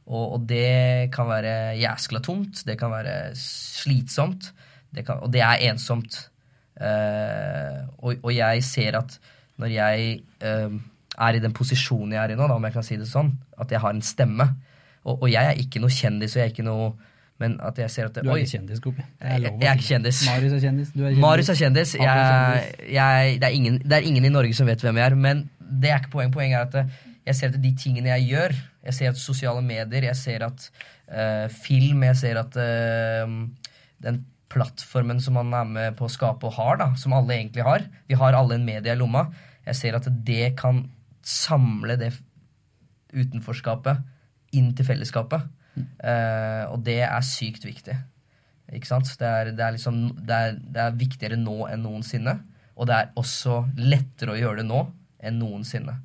Og, 0.09 0.23
og, 0.33 0.39
det 0.49 1.11
kan 1.13 1.29
være 1.29 1.77
jæskla 1.77 2.21
tomt, 2.25 2.63
det 2.65 2.79
kan 2.81 2.89
være 2.89 3.35
slitsomt, 3.37 4.49
det 4.95 5.03
kan, 5.05 5.21
og 5.21 5.29
det 5.33 5.43
er 5.45 5.67
ensomt. 5.69 6.17
Uh, 6.79 7.85
og, 7.99 8.15
og, 8.23 8.31
jeg 8.33 8.63
ser 8.63 8.95
at 8.97 9.17
når 9.59 9.73
jeg 9.75 10.13
uh, 10.41 10.79
er 11.19 11.37
i 11.37 11.43
den 11.43 11.53
posisjonen 11.55 12.15
jeg 12.15 12.21
er 12.23 12.33
i 12.33 12.39
nå, 12.39 12.47
da, 12.47 12.55
om 12.55 12.67
jeg 12.67 12.75
kan 12.75 12.85
si 12.85 12.97
det 12.99 13.09
sånn, 13.09 13.33
at 13.59 13.71
jeg 13.73 13.81
har 13.83 13.95
en 13.95 14.03
stemme. 14.05 14.47
Og, 15.03 15.23
og 15.23 15.27
jeg 15.31 15.51
er 15.51 15.59
ikke 15.61 15.81
noe 15.83 15.93
kjendis, 15.93 16.35
og 16.35 16.41
jeg 16.41 16.49
er 16.49 16.53
ikke 16.55 16.67
noe 16.67 16.91
men 17.39 17.55
at 17.63 17.77
jeg 17.79 17.91
ser 17.93 18.07
at 18.09 18.17
det, 18.17 18.25
Du 18.27 18.33
er 18.33 18.41
ikke 18.43 18.57
kjendis, 18.57 18.81
Kopi. 18.83 19.03
Jeg, 19.21 19.43
jeg, 19.45 19.67
er 19.69 19.77
ikke 19.77 19.87
kjendis. 19.87 20.17
Marius 20.27 20.55
er 20.57 20.63
kjendis. 20.65 20.89
Du 20.91 20.99
er 20.99 21.05
kjendis. 21.05 21.21
Marius 21.23 21.51
er 21.53 21.59
kjendis. 21.61 21.93
Jeg, 21.95 22.73
jeg, 22.91 23.37
det, 23.39 23.47
er 23.47 23.55
ingen, 23.55 23.77
det, 23.79 23.93
er 23.95 24.07
ingen, 24.09 24.27
i 24.27 24.31
Norge 24.33 24.57
som 24.57 24.67
vet 24.67 24.83
hvem 24.83 24.99
jeg 24.99 25.05
er. 25.07 25.15
Men 25.27 25.45
det 25.59 25.93
er 25.93 26.01
ikke 26.01 26.11
poeng. 26.17 26.33
Poenget 26.35 26.57
er 26.59 26.67
at 26.67 26.75
eh, 26.81 26.97
jeg 27.29 27.39
ser 27.39 27.53
at 27.53 27.61
de 27.63 27.71
tingene 27.77 28.11
jeg 28.11 28.27
gjør 28.33 28.57
Jeg 28.89 28.97
ser 28.97 29.13
at 29.13 29.21
sosiale 29.21 29.63
medier, 29.63 30.09
jeg 30.09 30.17
ser 30.19 30.43
at 30.49 30.67
uh, 30.73 31.47
film, 31.63 32.03
jeg 32.09 32.19
ser 32.19 32.39
at 32.41 32.59
uh, 32.59 33.33
den 34.03 34.21
plattformen 34.49 35.19
som 35.23 35.37
man 35.37 35.53
er 35.53 35.67
med 35.69 35.97
på 35.99 36.07
å 36.07 36.11
skape 36.11 36.47
og 36.49 36.55
har, 36.57 36.79
da, 36.81 36.91
som 36.99 37.13
alle 37.15 37.37
egentlig 37.37 37.63
har 37.63 37.85
Vi 38.09 38.19
har 38.19 38.35
alle 38.35 38.57
en 38.57 38.67
medie 38.67 38.91
i 38.91 38.99
lomma. 38.99 39.29
Jeg 39.67 39.79
ser 39.79 39.99
at 39.99 40.07
det 40.27 40.57
kan 40.59 40.87
samle 41.25 41.97
det 41.99 42.13
utenforskapet 43.13 44.03
inn 44.57 44.71
til 44.77 44.87
fellesskapet. 44.87 45.45
Mm. 45.75 45.85
Uh, 46.03 46.63
og 46.73 46.83
det 46.85 47.01
er 47.05 47.25
sykt 47.25 47.65
viktig. 47.67 47.95
Ikke 48.75 48.89
sant? 48.89 49.09
Det 49.17 49.25
er, 49.27 49.51
det, 49.55 49.65
er 49.65 49.75
liksom, 49.75 50.01
det, 50.17 50.35
er, 50.35 50.59
det 50.59 50.83
er, 50.83 50.97
viktigere 50.97 51.39
nå 51.39 51.63
enn 51.69 51.83
noensinne. 51.85 52.35
Og 52.79 52.87
det 52.89 52.95
er 52.95 53.09
også 53.19 53.63
lettere 53.79 54.35
å 54.35 54.39
gjøre 54.39 54.61
det 54.61 54.69
nå 54.69 54.83
enn 55.25 55.41
noensinne. 55.41 55.97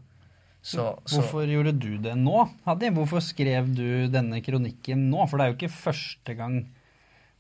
Så, 0.65 0.87
Hvorfor 1.11 1.45
så. 1.45 1.51
gjorde 1.51 1.75
du 1.77 1.91
det 2.01 2.15
nå, 2.17 2.39
Hadi? 2.65 2.89
Hvorfor 2.97 3.21
skrev 3.21 3.69
du 3.77 4.07
denne 4.09 4.41
kronikken 4.45 5.11
nå? 5.11 5.27
For 5.29 5.37
det 5.37 5.45
er 5.45 5.53
jo 5.53 5.59
ikke 5.59 5.77
første 5.77 6.37
gang 6.39 6.63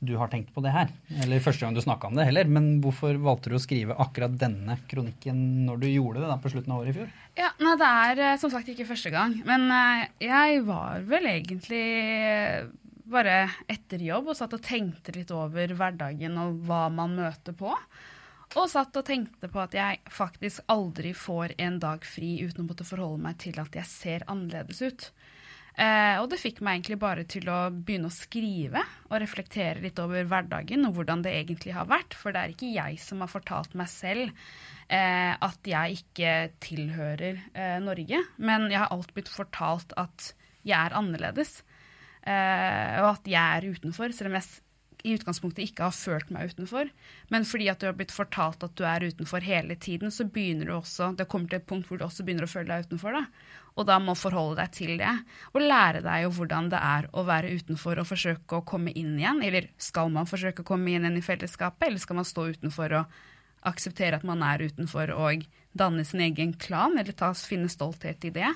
du 0.07 0.15
har 0.21 0.31
tenkt 0.33 0.53
på 0.55 0.63
det 0.65 0.73
her. 0.75 0.93
Eller 1.25 1.43
første 1.45 1.65
gang 1.65 1.77
du 1.77 1.83
snakka 1.85 2.11
om 2.11 2.19
det 2.19 2.29
heller. 2.29 2.49
Men 2.51 2.79
hvorfor 2.85 3.19
valgte 3.23 3.53
du 3.53 3.59
å 3.59 3.63
skrive 3.63 3.97
akkurat 4.05 4.37
denne 4.41 4.79
kronikken 4.91 5.67
når 5.69 5.83
du 5.83 5.89
gjorde 5.91 6.23
det 6.23 6.31
da 6.31 6.39
på 6.41 6.53
slutten 6.53 6.75
av 6.75 6.85
året 6.85 6.95
i 6.95 6.99
fjor? 7.01 7.13
Ja, 7.41 7.51
nei, 7.65 7.75
Det 7.81 7.91
er 7.91 8.25
eh, 8.29 8.39
som 8.41 8.53
sagt 8.53 8.71
ikke 8.71 8.89
første 8.89 9.13
gang. 9.15 9.37
Men 9.49 9.69
uh, 9.73 10.07
jeg 10.23 10.65
var 10.69 11.05
vel 11.09 11.31
egentlig 11.33 11.85
bare 13.05 13.45
etter 13.71 14.01
jobb 14.01 14.33
og 14.33 14.39
satt 14.39 14.57
og 14.57 14.65
tenkte 14.65 15.13
litt 15.17 15.33
over 15.35 15.75
hverdagen 15.77 16.39
og 16.41 16.61
hva 16.69 16.87
man 16.93 17.17
møter 17.19 17.57
på. 17.57 17.75
Og 18.55 18.71
satt 18.71 18.95
og 18.97 19.07
tenkte 19.07 19.49
på 19.51 19.61
at 19.63 19.75
jeg 19.75 20.01
faktisk 20.15 20.63
aldri 20.71 21.11
får 21.17 21.57
en 21.65 21.81
dag 21.83 22.05
fri 22.07 22.37
uten 22.45 22.63
å 22.63 22.69
måtte 22.69 22.87
forholde 22.87 23.25
meg 23.25 23.41
til 23.43 23.59
at 23.59 23.75
jeg 23.75 23.91
ser 23.91 24.27
annerledes 24.31 24.83
ut. 24.85 25.09
Eh, 25.75 26.21
og 26.23 26.29
det 26.31 26.39
fikk 26.39 26.61
meg 26.63 26.79
egentlig 26.79 27.01
bare 27.03 27.25
til 27.27 27.49
å 27.51 27.67
begynne 27.75 28.07
å 28.07 28.15
skrive 28.15 28.83
og 29.09 29.17
reflektere 29.19 29.83
litt 29.83 29.99
over 29.99 30.27
hverdagen 30.31 30.87
og 30.87 30.95
hvordan 30.95 31.25
det 31.25 31.33
egentlig 31.35 31.75
har 31.75 31.89
vært. 31.91 32.15
For 32.15 32.35
det 32.35 32.43
er 32.43 32.55
ikke 32.55 32.71
jeg 32.77 33.01
som 33.03 33.25
har 33.25 33.33
fortalt 33.33 33.75
meg 33.79 33.91
selv 33.91 34.31
eh, 34.87 35.35
at 35.35 35.67
jeg 35.67 35.99
ikke 35.99 36.35
tilhører 36.63 37.43
eh, 37.53 37.79
Norge. 37.83 38.23
Men 38.39 38.69
jeg 38.71 38.85
har 38.85 38.95
alt 38.95 39.15
blitt 39.17 39.33
fortalt 39.33 39.97
at 39.99 40.31
jeg 40.65 40.79
er 40.79 40.95
annerledes. 40.95 41.59
Eh, 42.23 43.01
og 43.03 43.11
at 43.17 43.27
jeg 43.29 43.59
er 43.59 43.75
utenfor, 43.75 44.15
selv 44.15 44.31
om 44.31 44.39
jeg 44.39 44.63
i 45.05 45.13
utgangspunktet 45.19 45.67
ikke 45.67 45.85
har 45.85 45.93
følt 45.93 46.31
meg 46.33 46.55
utenfor. 46.55 46.89
Men 47.35 47.45
fordi 47.45 47.67
at 47.69 47.83
du 47.83 47.91
har 47.91 47.99
blitt 47.99 48.15
fortalt 48.15 48.63
at 48.65 48.73
du 48.79 48.87
er 48.89 49.05
utenfor 49.05 49.45
hele 49.45 49.77
tiden, 49.77 50.15
så 50.15 50.25
begynner 50.25 50.71
du 50.71 50.79
også 50.79 51.11
Det 51.19 51.27
kommer 51.29 51.51
til 51.51 51.61
et 51.61 51.69
punkt 51.69 51.91
hvor 51.91 52.01
du 52.01 52.07
også 52.07 52.25
begynner 52.25 52.47
å 52.47 52.55
føle 52.55 52.71
deg 52.71 52.89
utenfor. 52.89 53.19
da 53.19 53.27
og 53.75 53.87
da 53.89 53.97
må 53.99 54.15
forholde 54.15 54.61
deg 54.61 54.75
til 54.77 54.93
det. 55.01 55.13
Og 55.53 55.65
lære 55.65 56.05
deg 56.05 56.25
jo 56.25 56.33
hvordan 56.37 56.71
det 56.71 56.79
er 56.79 57.09
å 57.11 57.25
være 57.27 57.57
utenfor 57.59 57.99
og 57.99 58.07
forsøke 58.07 58.61
å 58.61 58.67
komme 58.67 58.95
inn 58.95 59.17
igjen. 59.19 59.43
Eller 59.43 59.67
skal 59.83 60.13
man 60.15 60.31
forsøke 60.31 60.63
å 60.63 60.69
komme 60.69 60.93
inn 60.93 61.03
igjen 61.03 61.19
i 61.19 61.25
fellesskapet, 61.25 61.89
eller 61.89 62.03
skal 62.03 62.21
man 62.21 62.29
stå 62.29 62.47
utenfor 62.55 62.95
og 63.01 63.19
akseptere 63.67 64.21
at 64.21 64.29
man 64.29 64.45
er 64.47 64.63
utenfor 64.63 65.11
og 65.17 65.47
danne 65.75 66.05
sin 66.07 66.23
egen 66.23 66.55
klan, 66.61 66.95
eller 67.01 67.17
ta, 67.17 67.33
finne 67.35 67.73
stolthet 67.73 68.25
i 68.29 68.33
det. 68.35 68.53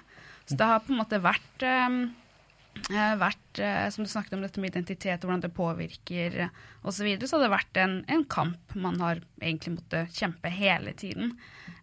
Så 0.46 0.58
det 0.58 0.70
har 0.70 0.84
på 0.84 0.94
en 0.94 1.00
måte 1.00 1.18
vært 1.24 1.66
um, 1.66 2.02
vært, 3.18 3.58
eh, 3.58 3.88
som 3.90 4.04
du 4.04 4.10
snakket 4.10 4.36
om 4.36 4.42
dette 4.42 4.60
med 4.60 4.70
identitet 4.70 5.24
og 5.24 5.28
hvordan 5.28 5.42
det 5.42 5.54
påvirker 5.56 6.36
eh, 6.44 6.58
osv., 6.82 7.08
så, 7.18 7.26
så 7.26 7.36
har 7.36 7.44
det 7.44 7.54
vært 7.56 7.80
en, 7.82 8.04
en, 8.06 8.24
kamp 8.24 8.74
man 8.74 9.00
har 9.00 9.22
egentlig 9.40 9.78
måttet 9.78 10.14
kjempe 10.14 10.48
hele 10.48 10.92
tiden. 10.92 11.34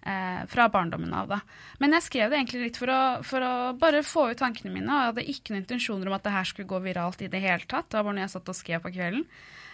Eh, 0.05 0.45
fra 0.45 0.69
barndommen 0.69 1.13
av, 1.17 1.31
da. 1.31 1.39
Men 1.81 1.95
jeg 1.97 2.05
skrev 2.05 2.29
det 2.29 2.38
egentlig 2.38 2.59
litt 2.62 2.75
for 2.77 2.91
å, 2.93 3.01
for 3.25 3.41
å, 3.41 3.53
bare 3.81 4.03
få 4.05 4.27
ut 4.29 4.38
tankene 4.38 4.69
mine. 4.69 4.85
Og 4.85 5.00
jeg 5.00 5.09
hadde 5.09 5.24
ikke 5.33 5.53
noen 5.53 5.63
intensjoner 5.63 6.12
om 6.12 6.17
at 6.17 6.27
det 6.27 6.33
her 6.35 6.45
skulle 6.45 6.69
gå 6.69 6.79
viralt 6.83 7.24
i 7.25 7.29
det 7.33 7.41
hele 7.41 7.65
tatt. 7.65 7.88
Det 7.89 7.97
var 7.97 8.05
bare 8.05 8.19
når 8.19 8.25
jeg 8.27 8.33
satt 8.35 8.51
og 8.53 8.57
skrev 8.59 8.83
på 8.83 8.91
kvelden. 8.93 9.25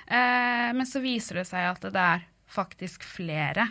Eh, 0.07 0.69
men 0.77 0.87
så 0.87 1.03
viser 1.03 1.41
det 1.41 1.49
seg 1.49 1.67
at 1.73 1.83
det 1.83 2.05
er 2.15 2.23
faktisk 2.51 3.03
flere 3.07 3.67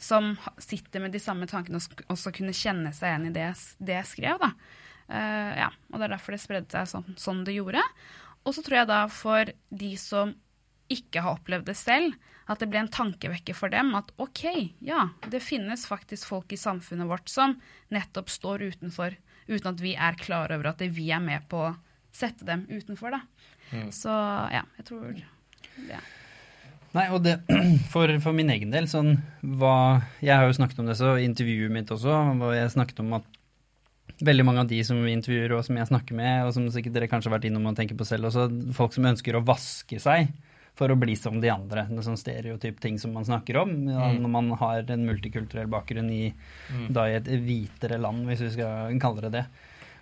som 0.00 0.32
sitter 0.60 1.04
med 1.04 1.12
de 1.12 1.20
samme 1.22 1.46
tankene 1.50 1.78
og 1.78 2.02
også 2.10 2.32
kunne 2.34 2.56
kjenne 2.56 2.90
seg 2.96 3.10
igjen 3.12 3.28
i 3.28 3.36
det, 3.36 3.50
det 3.76 3.98
jeg 4.00 4.10
skrev. 4.14 4.40
da. 4.40 4.50
Eh, 5.12 5.52
ja, 5.60 5.68
og 5.92 6.00
Det 6.00 6.08
er 6.08 6.16
derfor 6.16 6.38
det 6.38 6.42
spredde 6.46 6.72
seg 6.72 6.88
sånn, 6.88 7.16
sånn 7.20 7.44
det 7.44 7.58
gjorde. 7.60 7.84
Og 8.48 8.56
så 8.56 8.64
tror 8.64 8.80
jeg 8.80 8.90
da 8.90 9.04
for 9.12 9.52
de 9.68 9.92
som 10.00 10.32
ikke 10.92 11.20
har 11.20 11.36
opplevd 11.36 11.68
det 11.68 11.76
selv, 11.76 12.16
at 12.52 12.62
det 12.62 12.68
ble 12.70 12.82
en 12.82 12.92
tankevekker 12.92 13.56
for 13.56 13.72
dem 13.72 13.94
at 13.98 14.10
OK, 14.22 14.44
ja, 14.84 15.08
det 15.30 15.42
finnes 15.44 15.86
faktisk 15.88 16.28
folk 16.30 16.52
i 16.54 16.60
samfunnet 16.60 17.08
vårt 17.10 17.32
som 17.32 17.56
nettopp 17.92 18.30
står 18.32 18.66
utenfor, 18.72 19.16
uten 19.48 19.72
at 19.72 19.82
vi 19.82 19.94
er 19.96 20.18
klar 20.20 20.52
over 20.54 20.72
at 20.72 20.82
vi 20.84 21.10
er 21.12 21.22
med 21.24 21.48
på 21.50 21.66
å 21.70 21.74
sette 22.12 22.46
dem 22.48 22.66
utenfor. 22.70 23.16
da. 23.16 23.22
Mm. 23.72 23.88
Så 23.94 24.12
ja, 24.52 24.66
jeg 24.78 24.88
tror 24.88 25.12
det. 25.16 26.00
Nei, 26.92 27.06
og 27.08 27.22
det, 27.24 27.38
for, 27.92 28.10
for, 28.20 28.36
min 28.36 28.52
egen 28.52 28.72
del, 28.72 28.84
sånn 28.90 29.14
hva 29.40 30.02
Jeg 30.20 30.36
har 30.36 30.44
jo 30.44 30.58
snakket 30.58 30.82
om 30.82 30.90
det 30.90 30.98
så 31.00 31.14
i 31.16 31.24
intervjuet 31.24 31.72
mitt 31.72 31.92
også, 31.92 32.18
hvor 32.40 32.52
jeg 32.56 32.74
snakket 32.74 33.00
om 33.04 33.16
at 33.16 33.38
veldig 34.22 34.44
mange 34.46 34.62
av 34.62 34.68
de 34.70 34.78
som 34.86 35.00
vi 35.02 35.14
intervjuer 35.16 35.54
og 35.56 35.64
som 35.66 35.78
jeg 35.78 35.88
snakker 35.88 36.14
med, 36.18 36.44
og 36.46 36.52
som 36.54 36.68
sikkert 36.70 36.98
dere 36.98 37.08
kanskje 37.10 37.30
har 37.30 37.38
vært 37.38 37.48
innom 37.48 37.70
og 37.70 37.78
tenker 37.78 37.96
på 37.98 38.06
selv 38.06 38.28
også, 38.28 38.44
folk 38.76 38.94
som 38.94 39.08
ønsker 39.08 39.38
å 39.38 39.44
vaske 39.46 39.98
seg 40.02 40.28
for 40.78 40.92
å 40.92 40.96
bli 40.98 41.14
som 41.18 41.40
de 41.42 41.50
andre. 41.52 41.86
En 41.90 42.04
sånn 42.04 42.20
stereotyp 42.20 42.80
ting 42.80 42.98
som 43.00 43.12
man 43.16 43.26
snakker 43.28 43.60
om 43.62 43.74
ja, 43.90 44.12
mm. 44.12 44.20
når 44.24 44.32
man 44.36 44.52
har 44.60 44.92
en 44.94 45.08
multikulturell 45.08 45.68
bakgrunn 45.72 46.08
i, 46.12 46.24
mm. 46.72 46.86
da 46.96 47.08
i 47.10 47.18
et 47.18 47.28
hvitere 47.28 48.00
land, 48.00 48.24
hvis 48.28 48.46
vi 48.46 48.54
skal 48.56 48.96
kalle 49.02 49.26
det 49.26 49.34
det. 49.40 49.44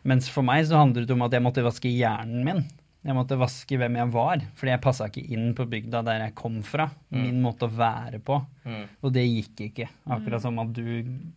Mens 0.09 0.31
for 0.33 0.47
meg 0.47 0.65
så 0.69 0.81
handlet 0.81 1.09
det 1.09 1.17
om 1.17 1.27
at 1.27 1.35
jeg 1.37 1.45
måtte 1.45 1.67
vaske 1.67 1.91
hjernen 1.93 2.47
min. 2.47 2.62
Jeg 3.00 3.17
måtte 3.17 3.39
vaske 3.41 3.79
hvem 3.81 3.95
jeg 3.97 4.12
var, 4.12 4.43
fordi 4.61 4.73
jeg 4.75 4.83
passa 4.85 5.07
ikke 5.09 5.23
inn 5.33 5.55
på 5.57 5.65
bygda 5.73 6.03
der 6.05 6.25
jeg 6.27 6.35
kom 6.37 6.59
fra. 6.65 6.91
Mm. 7.09 7.21
Min 7.23 7.39
måte 7.45 7.65
å 7.65 7.73
være 7.73 8.21
på. 8.25 8.37
Mm. 8.69 8.83
Og 9.00 9.15
det 9.15 9.25
gikk 9.25 9.62
ikke. 9.71 9.87
Akkurat 10.12 10.45
som 10.45 10.61
at 10.61 10.75
du 10.77 10.85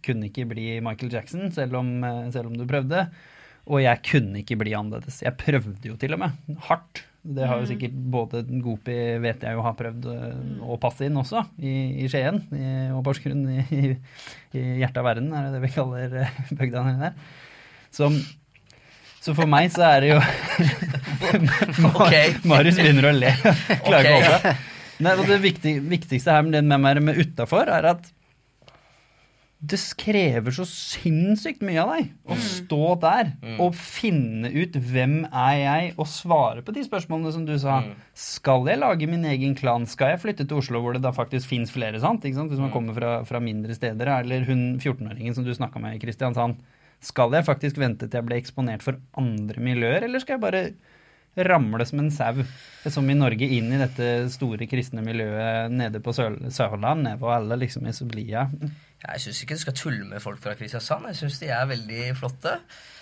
kunne 0.04 0.28
ikke 0.28 0.48
bli 0.50 0.82
Michael 0.84 1.14
Jackson, 1.16 1.48
selv 1.56 1.80
om, 1.80 1.96
eh, 2.04 2.28
selv 2.36 2.52
om 2.52 2.58
du 2.60 2.68
prøvde. 2.68 3.06
Og 3.72 3.80
jeg 3.80 4.04
kunne 4.10 4.42
ikke 4.42 4.58
bli 4.60 4.76
annerledes. 4.76 5.22
Jeg 5.24 5.40
prøvde 5.40 5.88
jo 5.88 5.96
til 6.00 6.16
og 6.16 6.24
med. 6.26 6.56
Hardt. 6.68 7.06
Det 7.24 7.46
har 7.48 7.62
jo 7.62 7.64
mm. 7.64 7.70
sikkert 7.70 8.00
både 8.12 8.42
Gopi 8.60 8.96
vet 9.24 9.44
jeg 9.48 9.56
jo 9.56 9.64
har 9.64 9.76
prøvd 9.80 10.08
eh, 10.12 10.64
å 10.68 10.76
passe 10.82 11.06
inn 11.08 11.16
også, 11.22 11.46
i, 11.64 11.72
i 12.04 12.10
Skien 12.12 12.42
i, 12.52 12.64
og 12.92 13.00
Porsgrunn. 13.06 13.46
I, 13.48 13.94
I, 14.52 14.64
hjertet 14.82 15.00
av 15.00 15.08
verden, 15.08 15.30
er 15.32 15.48
det 15.48 15.54
det 15.56 15.62
vi 15.64 15.72
kaller 15.72 16.18
bygda 16.60 16.84
nedi 16.84 17.06
der. 17.06 17.16
Som 17.96 18.20
så 19.24 19.32
for 19.38 19.48
meg 19.48 19.70
så 19.72 19.86
er 19.88 20.04
det 20.04 20.10
jo 20.10 20.18
okay. 21.94 22.34
Marius 22.44 22.76
begynner 22.76 23.08
å 23.08 23.14
le. 23.16 23.32
Klarer 23.86 24.10
ikke 24.10 24.18
å 24.18 24.18
holde 24.18 24.42
seg. 24.44 24.66
Det 25.30 25.38
viktig, 25.46 25.74
viktigste 25.94 26.36
her 26.36 26.44
med 26.44 26.58
det 26.58 26.64
med, 26.68 27.00
med 27.08 27.22
utafor, 27.22 27.72
er 27.72 27.88
at 27.94 28.10
det 29.64 29.78
krever 29.96 30.52
så 30.52 30.66
sinnssykt 30.68 31.62
mye 31.64 31.80
av 31.80 31.92
deg 31.94 32.08
å 32.28 32.36
mm. 32.36 32.42
stå 32.44 32.88
der 33.00 33.30
mm. 33.32 33.54
og 33.64 33.78
finne 33.80 34.50
ut 34.52 34.76
hvem 34.76 35.22
er 35.30 35.56
jeg, 35.56 35.94
og 35.96 36.10
svare 36.12 36.64
på 36.66 36.76
de 36.76 36.84
spørsmålene 36.84 37.32
som 37.32 37.46
du 37.48 37.54
sa. 37.62 37.78
Mm. 37.86 37.94
Skal 38.26 38.68
jeg 38.68 38.82
lage 38.82 39.08
min 39.08 39.24
egen 39.32 39.56
klan? 39.56 39.88
Skal 39.88 40.14
jeg 40.14 40.24
flytte 40.26 40.48
til 40.50 40.60
Oslo 40.60 40.84
hvor 40.84 40.98
det 40.98 41.04
da 41.06 41.14
faktisk 41.16 41.48
fins 41.48 41.72
flere? 41.72 42.02
sant? 42.04 42.28
Hvis 42.28 42.36
man 42.36 42.68
mm. 42.68 42.74
kommer 42.76 42.98
fra, 42.98 43.14
fra 43.30 43.40
mindre 43.44 43.78
steder. 43.78 44.12
Eller 44.18 44.44
hun 44.50 44.82
14-åringen 44.82 45.38
som 45.38 45.48
du 45.48 45.54
snakka 45.56 45.80
med 45.80 45.96
i 45.96 46.04
Kristiansand. 46.04 46.60
Skal 47.04 47.32
jeg 47.36 47.48
faktisk 47.48 47.80
vente 47.80 48.10
til 48.10 48.20
jeg 48.20 48.28
blir 48.28 48.44
eksponert 48.44 48.84
for 48.84 49.00
andre 49.20 49.64
miljøer, 49.64 50.04
eller 50.04 50.24
skal 50.24 50.38
jeg 50.38 50.44
bare 50.44 50.66
ramle 51.34 51.86
som 51.88 52.00
en 52.04 52.12
sau, 52.14 52.44
som 52.86 53.10
i 53.10 53.16
Norge, 53.18 53.48
inn 53.48 53.72
i 53.74 53.80
dette 53.82 54.30
store 54.34 54.68
kristne 54.70 55.02
miljøet 55.06 55.72
nede 55.74 56.02
på 56.04 56.14
Sørlandet, 56.14 57.18
hvor 57.22 57.34
alle 57.40 57.58
liksom 57.64 57.88
er 57.90 57.96
så 57.98 58.06
blide? 58.10 58.46
Jeg 59.04 59.20
syns 59.20 59.40
ikke 59.44 59.58
du 59.58 59.62
skal 59.66 59.76
tulle 59.76 60.06
med 60.08 60.24
folk 60.24 60.40
fra 60.40 60.54
Kristiansand. 60.56 61.10
Jeg 61.12 61.20
syns 61.20 61.40
de 61.42 61.50
er 61.52 61.66
veldig 61.68 62.04
flotte. 62.16 62.54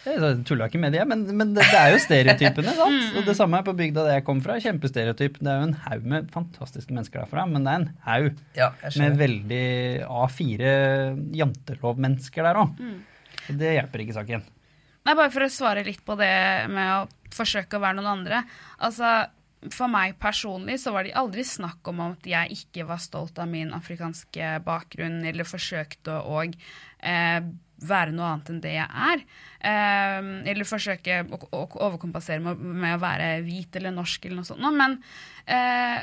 Jeg 0.01 0.31
tulla 0.50 0.65
ikke 0.65 0.79
med 0.81 0.96
de, 0.96 1.01
men, 1.05 1.27
men 1.29 1.51
det, 1.53 1.62
det, 1.70 1.77
er 1.77 1.91
jo 1.93 2.00
stereotypene. 2.01 2.74
sant? 2.79 3.17
Og 3.20 3.27
Det 3.27 3.36
samme 3.38 3.60
er 3.60 3.67
på 3.67 3.75
bygda 3.77 4.08
der 4.08 4.17
jeg 4.17 4.25
kom 4.25 4.41
fra. 4.41 4.55
Kjempestereotyp. 4.63 5.38
Det 5.38 5.51
er 5.51 5.60
jo 5.62 5.67
en 5.70 5.77
haug 5.84 6.08
med 6.13 6.31
fantastiske 6.34 6.96
mennesker 6.96 7.22
derfra, 7.22 7.46
men 7.50 7.67
det 7.67 7.75
er 7.75 7.84
en 7.84 7.91
haug 8.08 8.41
ja, 8.58 8.72
med 8.98 9.20
veldig 9.22 9.67
A4 10.10 10.74
jantelovmennesker 11.38 12.50
der 12.50 12.62
òg. 12.63 12.81
Mm. 12.81 12.98
Det 13.62 13.75
hjelper 13.77 14.05
ikke 14.05 14.17
saken. 14.17 14.48
Nei, 15.05 15.13
Bare 15.17 15.29
for 15.34 15.46
å 15.46 15.51
svare 15.53 15.86
litt 15.86 16.01
på 16.05 16.17
det 16.17 16.34
med 16.74 16.96
å 16.96 17.05
forsøke 17.34 17.77
å 17.77 17.84
være 17.84 18.00
noen 18.00 18.12
andre. 18.15 18.41
Altså, 18.81 19.13
For 19.70 19.91
meg 19.91 20.15
personlig 20.22 20.80
så 20.82 20.94
var 20.96 21.06
det 21.06 21.13
aldri 21.20 21.44
snakk 21.46 21.86
om 21.91 22.00
at 22.08 22.25
jeg 22.25 22.56
ikke 22.56 22.88
var 22.89 23.01
stolt 23.03 23.38
av 23.41 23.50
min 23.51 23.74
afrikanske 23.77 24.56
bakgrunn, 24.65 25.20
eller 25.30 25.46
forsøkte 25.46 26.15
å 26.25 26.39
eh, 26.41 27.44
være 27.82 28.13
noe 28.15 28.30
annet 28.32 28.51
enn 28.53 28.62
det 28.63 28.74
jeg 28.74 28.88
er. 29.12 29.24
Eh, 29.72 30.30
eller 30.53 30.70
forsøke 30.70 31.22
å, 31.30 31.41
å 31.46 31.63
overkompensere 31.88 32.41
med, 32.44 32.62
med, 32.62 32.96
å 32.98 33.03
være 33.03 33.34
hvit 33.46 33.77
eller 33.77 33.94
norsk 33.96 34.25
eller 34.25 34.41
noe 34.41 34.50
sånt. 34.50 34.65
Men 34.77 34.98
eh, 35.46 36.00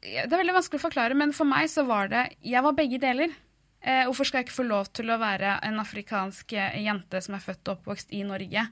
det 0.00 0.28
er 0.28 0.40
veldig 0.40 0.56
vanskelig 0.56 0.80
å 0.80 0.86
forklare, 0.88 1.16
men 1.18 1.32
for 1.36 1.48
meg 1.48 1.68
så 1.72 1.84
var 1.88 2.12
det 2.12 2.30
Jeg 2.44 2.64
var 2.64 2.76
begge 2.76 3.00
deler. 3.02 3.32
Eh, 3.80 4.04
hvorfor 4.04 4.28
skal 4.28 4.42
jeg 4.42 4.50
ikke 4.50 4.58
få 4.60 4.68
lov 4.68 4.92
til 4.92 5.08
å 5.08 5.20
være 5.20 5.56
en 5.64 5.80
afrikansk 5.80 6.52
jente 6.52 7.24
som 7.24 7.36
er 7.36 7.44
født 7.44 7.64
og 7.68 7.78
oppvokst 7.78 8.12
i 8.12 8.26
Norge, 8.28 8.66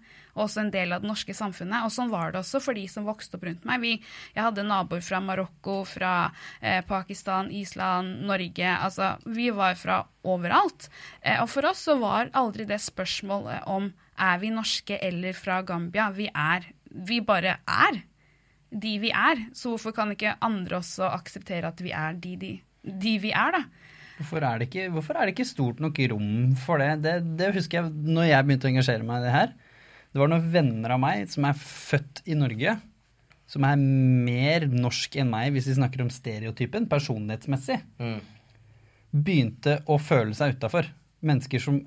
også 0.45 0.63
en 0.65 0.73
del 0.75 0.95
av 0.95 1.03
det 1.03 1.11
norske 1.11 1.35
samfunnet? 1.37 1.87
Og 1.87 1.95
sånn 1.95 2.13
var 2.13 2.33
det 2.33 2.43
også 2.43 2.61
for 2.65 2.79
de 2.79 2.87
som 2.91 3.07
vokste 3.09 3.39
opp 3.39 3.47
rundt 3.49 3.67
meg. 3.69 3.83
Vi, 3.85 3.95
jeg 4.35 4.45
hadde 4.45 4.67
naboer 4.67 5.05
fra 5.05 5.21
Marokko, 5.25 5.81
fra 5.89 6.13
eh, 6.61 6.81
Pakistan, 6.87 7.53
Island, 7.55 8.25
Norge. 8.29 8.75
Altså, 8.75 9.15
vi 9.27 9.51
var 9.55 9.79
fra 9.81 10.03
overalt. 10.29 10.91
Eh, 11.23 11.41
og 11.43 11.49
for 11.53 11.71
oss 11.71 11.87
så 11.89 11.99
var 12.01 12.33
aldri 12.39 12.69
det 12.69 12.81
spørsmålet 12.85 13.67
om 13.71 13.93
er 14.19 14.39
vi 14.43 14.51
norske 14.51 14.99
eller 15.03 15.37
fra 15.39 15.61
Gambia. 15.67 16.11
Vi 16.15 16.31
er. 16.33 16.71
Vi 16.89 17.21
bare 17.23 17.59
er 17.69 18.03
de 18.71 18.95
vi 19.01 19.13
er. 19.15 19.47
Så 19.57 19.73
hvorfor 19.73 19.95
kan 19.97 20.13
ikke 20.13 20.37
andre 20.45 20.81
også 20.81 21.09
akseptere 21.11 21.71
at 21.71 21.81
vi 21.85 21.93
er 21.95 22.19
de, 22.21 22.35
de, 22.41 22.53
de 22.83 23.15
vi 23.23 23.33
er, 23.33 23.59
da? 23.59 23.65
Hvorfor 24.19 24.43
er, 24.43 24.65
ikke, 24.65 24.89
hvorfor 24.91 25.15
er, 25.15 25.29
det 25.29 25.37
ikke, 25.37 25.47
stort 25.47 25.81
nok 25.81 25.99
rom 26.11 26.31
for 26.59 26.83
det? 26.83 26.97
det? 27.05 27.19
det? 27.39 27.53
husker 27.55 27.79
jeg 27.79 27.93
når 28.11 28.33
jeg 28.33 28.47
begynte 28.47 28.67
å 28.67 28.73
engasjere 28.73 29.07
meg 29.07 29.23
i 29.23 29.29
det 29.29 29.35
her. 29.35 29.53
Det 30.19 30.25
var 30.25 30.33
noen 30.33 30.49
venner 30.51 30.91
av 30.97 30.99
meg 30.99 31.29
som 31.31 31.45
er 31.47 31.55
født 31.55 32.25
i 32.27 32.35
Norge, 32.35 32.73
som 33.47 33.63
er 33.69 33.77
mer 33.79 34.65
norsk 34.67 35.15
enn 35.23 35.29
meg 35.31 35.53
hvis 35.55 35.69
vi 35.71 35.77
snakker 35.77 36.03
om 36.03 36.11
stereotypen, 36.11 36.89
personlighetsmessig, 36.91 37.77
mm. 38.03 38.17
begynte 39.15 39.77
å 39.87 40.01
føle 40.03 40.35
seg 40.35 40.57
utafor. 40.57 40.89
Mennesker 41.23 41.63
som 41.63 41.79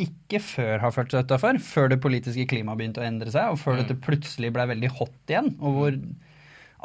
ikke 0.00 0.40
før 0.40 0.80
har 0.86 0.94
følt 0.96 1.12
seg 1.12 1.28
utafor, 1.28 1.60
før 1.60 1.92
det 1.92 2.00
politiske 2.00 2.48
klimaet 2.48 2.80
begynte 2.80 3.04
å 3.04 3.04
endre 3.04 3.28
seg, 3.34 3.52
og 3.52 3.60
før 3.60 3.76
mm. 3.76 3.82
dette 3.82 3.98
plutselig 4.08 4.54
ble 4.56 4.66
veldig 4.72 4.90
hot 4.96 5.34
igjen, 5.34 5.52
og 5.60 5.76
hvor 5.76 6.00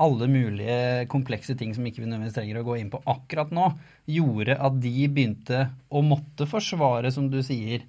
alle 0.04 0.28
mulige 0.28 1.08
komplekse 1.08 1.56
ting 1.56 1.72
som 1.72 1.88
ikke 1.88 2.04
vi 2.04 2.10
nødvendigvis 2.10 2.36
trenger 2.36 2.60
å 2.60 2.66
gå 2.68 2.82
inn 2.82 2.92
på 2.92 3.00
akkurat 3.16 3.56
nå, 3.56 3.72
gjorde 4.12 4.60
at 4.60 4.84
de 4.84 5.08
begynte 5.08 5.70
å 5.88 6.04
måtte 6.04 6.52
forsvare, 6.52 7.16
som 7.16 7.32
du 7.32 7.40
sier, 7.48 7.88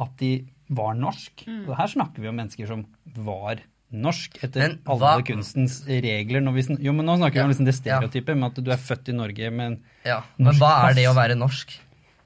at 0.00 0.16
de 0.24 0.38
var 0.72 0.96
norsk. 0.98 1.44
Mm. 1.46 1.62
Og 1.68 1.76
her 1.78 1.92
snakker 1.92 2.24
vi 2.24 2.30
om 2.30 2.40
mennesker 2.40 2.68
som 2.70 2.86
var 3.26 3.62
norsk 3.92 4.38
etter 4.40 4.62
men, 4.62 4.76
alle 4.88 5.04
hva? 5.04 5.24
kunstens 5.28 5.82
regler. 5.86 6.44
Vi, 6.56 6.66
jo, 6.80 6.94
men 6.96 7.08
nå 7.08 7.18
snakker 7.20 7.40
vi 7.40 7.44
om 7.44 7.52
liksom 7.52 7.68
det 7.68 7.76
stereotypet 7.76 8.32
ja. 8.32 8.38
med 8.40 8.48
at 8.50 8.60
du 8.64 8.70
er 8.72 8.80
født 8.80 9.12
i 9.12 9.16
Norge 9.16 9.50
med 9.52 9.72
en 9.72 9.78
ja. 10.08 10.20
Men 10.40 10.56
hva 10.60 10.74
er 10.88 10.96
det 10.98 11.08
å 11.10 11.16
være 11.16 11.36
norsk? 11.38 11.74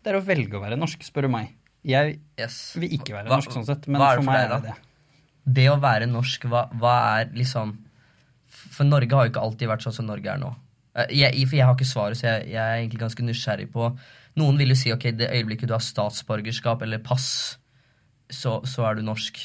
Det 0.02 0.12
er 0.12 0.20
å 0.20 0.24
velge 0.24 0.58
å 0.58 0.62
være 0.62 0.78
norsk, 0.78 1.02
spør 1.02 1.26
du 1.26 1.32
meg. 1.34 1.54
Jeg 1.86 2.18
yes. 2.38 2.60
vil 2.78 2.94
ikke 2.98 3.14
være 3.14 3.30
hva, 3.30 3.40
norsk 3.40 3.54
sånn 3.54 3.66
sett, 3.66 3.88
men 3.90 3.98
for, 4.02 4.20
for 4.20 4.28
meg 4.28 4.44
er 4.44 4.52
det 4.52 4.60
det. 4.68 4.76
Det 5.56 5.66
å 5.70 5.76
være 5.82 6.06
norsk, 6.10 6.46
hva, 6.50 6.64
hva 6.78 6.94
er 7.18 7.34
liksom 7.34 7.74
for 8.56 8.86
Norge 8.88 9.14
har 9.14 9.26
jo 9.26 9.34
ikke 9.34 9.42
alltid 9.42 9.70
vært 9.70 9.84
sånn 9.86 9.96
som 9.98 10.08
Norge 10.08 10.30
er 10.32 10.40
nå. 10.40 10.52
Eh, 10.96 11.12
jeg, 11.20 11.46
for 11.48 11.58
jeg 11.58 11.68
har 11.68 11.76
ikke 11.76 11.88
svaret, 11.88 12.18
så 12.18 12.28
jeg, 12.28 12.48
jeg, 12.54 12.62
er 12.62 12.80
egentlig 12.80 13.02
ganske 13.02 13.26
nysgjerrig 13.26 13.68
på 13.74 13.90
Noen 14.36 14.58
vil 14.60 14.74
jo 14.74 14.76
si 14.76 14.90
ok, 14.92 15.08
det 15.16 15.30
øyeblikket 15.32 15.70
du 15.70 15.72
har 15.72 15.84
statsborgerskap 15.84 16.82
eller 16.84 17.00
pass, 17.04 17.56
så, 18.32 18.58
så 18.66 18.86
er 18.88 18.98
du 18.98 19.06
norsk. 19.06 19.38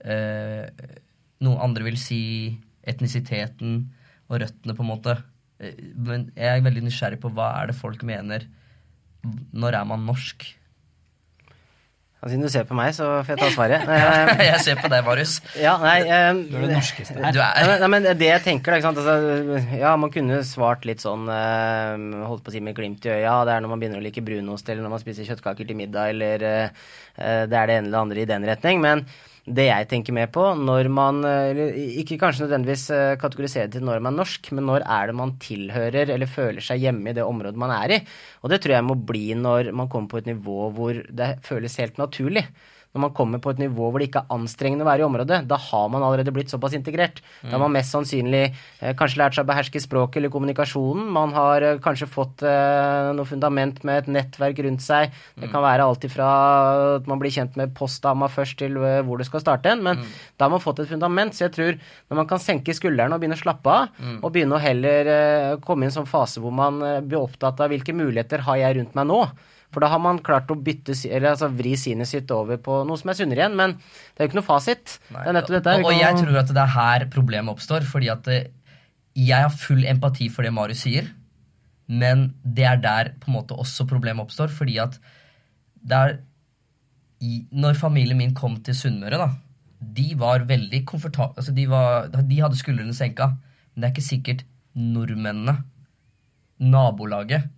Eh, 0.00 0.66
noen 1.44 1.62
andre 1.62 1.86
vil 1.86 1.98
si 2.00 2.22
etnisiteten 2.88 3.82
og 4.30 4.40
røttene, 4.42 4.76
på 4.76 4.84
en 4.84 4.90
måte. 4.90 5.16
Eh, 5.60 5.76
men 5.96 6.30
jeg 6.36 6.60
er 6.60 6.64
veldig 6.66 6.86
nysgjerrig 6.86 7.20
på 7.22 7.32
hva 7.36 7.52
er 7.60 7.70
det 7.70 7.78
folk 7.78 8.02
mener 8.06 8.48
Når 9.52 9.76
er 9.76 9.84
man 9.84 10.06
norsk? 10.08 10.46
Siden 12.20 12.42
du 12.44 12.50
ser 12.52 12.66
på 12.68 12.76
meg, 12.76 12.92
så 12.92 13.06
får 13.24 13.32
jeg 13.32 13.40
ta 13.40 13.46
svaret. 13.54 13.86
Eh, 13.90 14.42
jeg 14.44 14.60
ser 14.60 14.76
på 14.76 14.90
deg, 14.92 15.04
Marius. 15.06 15.38
ja, 15.56 15.72
nei, 15.80 16.02
um, 16.04 16.42
Du 16.50 16.56
er 16.58 16.66
det 16.66 16.74
norskeste 16.76 17.16
her. 17.16 17.32
Du 17.32 17.40
er 17.40 17.70
men- 17.70 17.80
nei, 17.80 17.88
men 17.94 18.08
det 18.20 18.28
jeg 18.28 18.42
tenker, 18.44 18.74
da, 18.74 18.76
ikke 18.76 18.88
sant? 18.90 19.00
Altså, 19.00 19.78
ja, 19.80 19.94
man 19.96 20.12
kunne 20.12 20.42
svart 20.44 20.84
litt 20.88 21.00
sånn 21.00 21.24
uh, 21.32 22.26
Holdt 22.28 22.44
på 22.44 22.52
å 22.52 22.54
si 22.54 22.60
med 22.60 22.76
glimt 22.76 23.08
i 23.08 23.14
øya. 23.14 23.22
Ja, 23.24 23.38
det 23.48 23.54
er 23.56 23.64
når 23.64 23.72
man 23.72 23.80
begynner 23.80 24.02
å 24.02 24.04
like 24.04 24.20
brunost, 24.26 24.68
eller 24.68 24.84
når 24.84 24.94
man 24.98 25.02
spiser 25.02 25.24
kjøttkaker 25.28 25.68
til 25.68 25.78
middag, 25.80 26.12
eller 26.12 26.44
eh, 26.44 26.84
eh, 27.16 27.42
det 27.48 27.56
er 27.56 27.70
det 27.72 27.78
ene 27.80 27.88
eller 27.88 28.04
andre 28.04 28.20
i 28.24 28.28
den 28.28 28.44
retning. 28.52 28.80
Men 28.84 29.06
det 29.56 29.66
jeg 29.66 29.88
tenker 29.90 30.14
mer 30.16 30.28
på, 30.32 30.44
når 30.58 30.88
man 30.92 31.20
eh, 31.26 31.60
Ikke 32.02 32.18
kanskje 32.20 32.46
nødvendigvis 32.46 32.86
eh, 32.94 33.14
kategorisere 33.20 33.70
til 33.72 33.84
når 33.86 34.02
man 34.04 34.14
er 34.14 34.22
norsk, 34.22 34.50
men 34.56 34.68
når 34.68 34.84
er 34.86 35.10
det 35.10 35.16
man 35.18 35.36
tilhører 35.42 36.14
eller 36.14 36.30
føler 36.30 36.64
seg 36.64 36.84
hjemme 36.84 37.10
i 37.10 37.16
det 37.16 37.26
området 37.26 37.60
man 37.60 37.74
er 37.74 37.96
i. 37.96 38.00
Og 38.44 38.52
det 38.52 38.60
tror 38.62 38.76
jeg 38.76 38.88
må 38.88 38.98
bli 39.10 39.26
når 39.38 39.72
man 39.76 39.90
kommer 39.92 40.12
på 40.12 40.20
et 40.22 40.30
nivå 40.30 40.70
hvor 40.76 41.00
det 41.20 41.32
føles 41.46 41.78
helt 41.82 42.00
naturlig 42.00 42.46
når 42.90 43.02
man 43.04 43.12
kommer 43.14 43.38
på 43.42 43.52
et 43.52 43.60
nivå 43.62 43.86
hvor 43.86 44.02
det 44.02 44.08
ikke 44.08 44.24
er 44.24 44.34
anstrengende 44.34 44.82
å 44.82 44.88
være 44.88 45.04
i 45.04 45.06
området, 45.06 45.38
da 45.46 45.58
har 45.62 45.90
man 45.92 46.02
allerede 46.02 46.32
blitt 46.34 46.50
såpass 46.50 46.74
integrert. 46.74 47.20
Da 47.44 47.52
har 47.54 47.62
man 47.62 47.74
mest 47.76 47.94
sannsynlig 47.94 48.42
eh, 48.48 48.94
kanskje 48.98 49.20
lært 49.20 49.36
seg 49.36 49.46
å 49.46 49.50
beherske 49.50 49.82
språket 49.84 50.18
eller 50.18 50.32
kommunikasjonen. 50.34 51.04
Man 51.14 51.34
har 51.36 51.66
eh, 51.66 51.78
kanskje 51.82 52.08
fått 52.10 52.42
eh, 52.42 53.10
noe 53.14 53.28
fundament 53.30 53.78
med 53.86 54.02
et 54.02 54.10
nettverk 54.16 54.62
rundt 54.66 54.82
seg. 54.82 55.14
Det 55.38 55.52
kan 55.52 55.62
være 55.62 55.86
alt 55.86 56.06
ifra 56.08 56.30
at 56.96 57.06
man 57.10 57.22
blir 57.22 57.34
kjent 57.34 57.54
med 57.60 57.76
postdama 57.78 58.30
først 58.32 58.58
til 58.58 58.80
hvor 58.80 59.20
det 59.20 59.28
skal 59.28 59.44
starte 59.44 59.70
en. 59.70 59.86
men 59.86 60.02
da 60.36 60.48
har 60.48 60.52
man 60.52 60.62
fått 60.62 60.82
et 60.82 60.90
fundament. 60.90 61.36
Så 61.36 61.46
jeg 61.46 61.54
tror 61.54 61.78
når 61.78 62.22
man 62.24 62.30
kan 62.30 62.42
senke 62.42 62.74
skuldrene 62.74 63.14
og 63.14 63.22
begynne 63.22 63.38
å 63.38 63.44
slappe 63.44 63.70
av, 63.70 64.02
og 64.18 64.34
begynne 64.34 64.58
å 64.58 64.62
heller 64.62 65.62
komme 65.62 65.86
i 65.86 65.90
en 65.90 65.94
sånn 66.00 66.10
fase 66.10 66.42
hvor 66.42 66.54
man 66.54 66.82
blir 67.06 67.20
opptatt 67.22 67.62
av 67.62 67.70
hvilke 67.70 67.94
muligheter 67.94 68.42
har 68.48 68.58
jeg 68.60 68.80
rundt 68.80 68.98
meg 68.98 69.10
nå. 69.12 69.22
For 69.70 69.84
da 69.84 69.90
har 69.92 70.00
man 70.02 70.18
klart 70.26 70.50
å 70.50 70.56
bytte, 70.58 70.96
eller 71.06 71.32
altså 71.32 71.50
vri 71.54 71.76
sinnet 71.78 72.10
sitt 72.10 72.30
over 72.34 72.58
på 72.62 72.80
noe 72.86 72.98
som 72.98 73.12
er 73.12 73.18
sunnere 73.20 73.44
igjen. 73.44 73.58
Men 73.58 73.76
det 73.78 74.18
er 74.18 74.26
jo 74.26 74.30
ikke 74.32 74.40
noe 74.40 74.48
fasit. 74.48 74.96
Det 75.10 75.22
er 75.22 75.36
nettopp 75.36 75.56
dette. 75.58 75.74
og, 75.78 75.90
og 75.92 76.00
jeg 76.00 76.18
tror 76.18 76.40
at 76.42 76.50
det 76.50 76.64
er 76.64 76.72
her 76.74 77.06
problemet 77.12 77.54
oppstår. 77.54 77.86
Fordi 77.86 78.10
at 78.10 78.30
eh, 78.34 78.48
jeg 79.18 79.46
har 79.46 79.54
full 79.54 79.84
empati 79.86 80.26
for 80.32 80.46
det 80.46 80.52
Marius 80.56 80.82
sier, 80.86 81.12
men 81.90 82.32
det 82.42 82.66
er 82.66 82.82
der 82.82 83.12
på 83.22 83.30
en 83.30 83.38
måte 83.38 83.58
også 83.58 83.86
problemet 83.90 84.26
oppstår. 84.26 84.50
Fordi 84.54 84.80
at 84.82 84.98
det 85.80 86.00
er 86.00 86.18
Når 87.52 87.74
familien 87.76 88.16
min 88.16 88.34
kom 88.34 88.54
til 88.64 88.74
Sunnmøre, 88.74 89.18
da, 89.20 89.28
de 89.80 90.14
var 90.16 90.46
veldig 90.48 90.86
komfortable 90.88 91.36
altså 91.36 91.52
de, 91.52 91.66
var, 91.68 92.06
de 92.08 92.38
hadde 92.40 92.56
skuldrene 92.56 92.94
senka. 92.96 93.34
Men 93.74 93.82
det 93.82 93.88
er 93.88 93.92
ikke 93.94 94.06
sikkert 94.06 94.44
nordmennene, 94.74 95.58
nabolaget, 96.58 97.50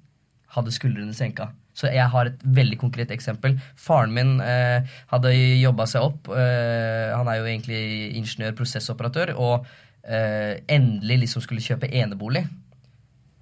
hadde 0.57 0.75
skuldrene 0.75 1.15
senka. 1.15 1.53
Så 1.73 1.89
jeg 1.89 2.05
har 2.13 2.29
et 2.29 2.43
veldig 2.45 2.77
konkret 2.81 3.13
eksempel. 3.15 3.57
Faren 3.81 4.13
min 4.13 4.35
eh, 4.45 4.85
hadde 5.13 5.33
jobba 5.33 5.87
seg 5.89 6.05
opp. 6.05 6.29
Eh, 6.29 7.13
han 7.17 7.31
er 7.33 7.41
jo 7.41 7.49
egentlig 7.49 7.83
ingeniør, 8.21 8.57
prosessoperatør, 8.59 9.33
og 9.41 9.69
eh, 10.05 10.61
endelig 10.69 11.23
liksom 11.25 11.45
skulle 11.45 11.65
kjøpe 11.65 11.89
enebolig 11.89 12.45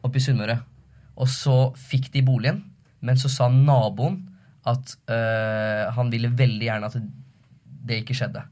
oppe 0.07 0.21
i 0.21 0.25
Sunnmøre. 0.25 0.61
Og 1.21 1.29
så 1.29 1.57
fikk 1.77 2.13
de 2.15 2.23
boligen, 2.25 2.63
men 3.05 3.19
så 3.21 3.29
sa 3.33 3.51
naboen 3.53 4.23
at 4.69 4.95
eh, 5.11 5.91
han 5.97 6.13
ville 6.13 6.31
veldig 6.37 6.67
gjerne 6.69 6.91
at 6.91 6.97
det 7.91 8.03
ikke 8.03 8.17
skjedde. 8.17 8.45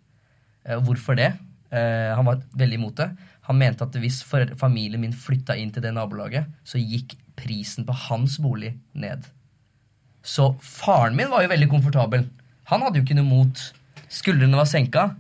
Eh, 0.66 0.82
hvorfor 0.85 1.18
det? 1.18 1.32
Eh, 1.70 2.12
han 2.16 2.26
var 2.26 2.42
veldig 2.58 2.80
imot 2.80 2.99
det. 3.00 3.11
Han 3.49 3.61
mente 3.61 3.87
at 3.87 3.97
hvis 3.97 4.20
familien 4.26 5.00
min 5.00 5.16
flytta 5.16 5.56
inn 5.56 5.73
til 5.73 5.85
det 5.85 5.94
nabolaget, 5.97 6.49
så 6.64 6.80
gikk 6.80 7.16
prisen 7.38 7.87
på 7.88 7.97
hans 8.08 8.37
bolig 8.42 8.75
ned. 8.92 9.25
Så 10.25 10.51
faren 10.65 11.17
min 11.17 11.31
var 11.33 11.45
jo 11.45 11.53
veldig 11.53 11.71
komfortabel. 11.71 12.27
Han 12.73 12.85
hadde 12.85 13.01
jo 13.01 13.07
ikke 13.07 13.17
noe 13.19 13.29
mot. 13.29 13.65
Skuldrene 14.13 14.59
var 14.59 14.69
senka, 14.69 15.11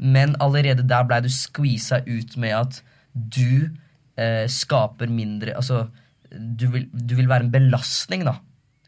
men 0.00 0.36
allerede 0.40 0.86
der 0.88 1.06
blei 1.08 1.20
du 1.24 1.30
skvisa 1.32 2.00
ut 2.06 2.36
med 2.40 2.56
at 2.56 2.80
du 3.12 3.70
eh, 4.16 4.46
skaper 4.48 5.10
mindre 5.12 5.56
Altså, 5.58 5.88
du 6.30 6.68
vil, 6.72 6.86
du 6.92 7.16
vil 7.18 7.28
være 7.28 7.48
en 7.48 7.52
belastning, 7.52 8.24
da. 8.28 8.38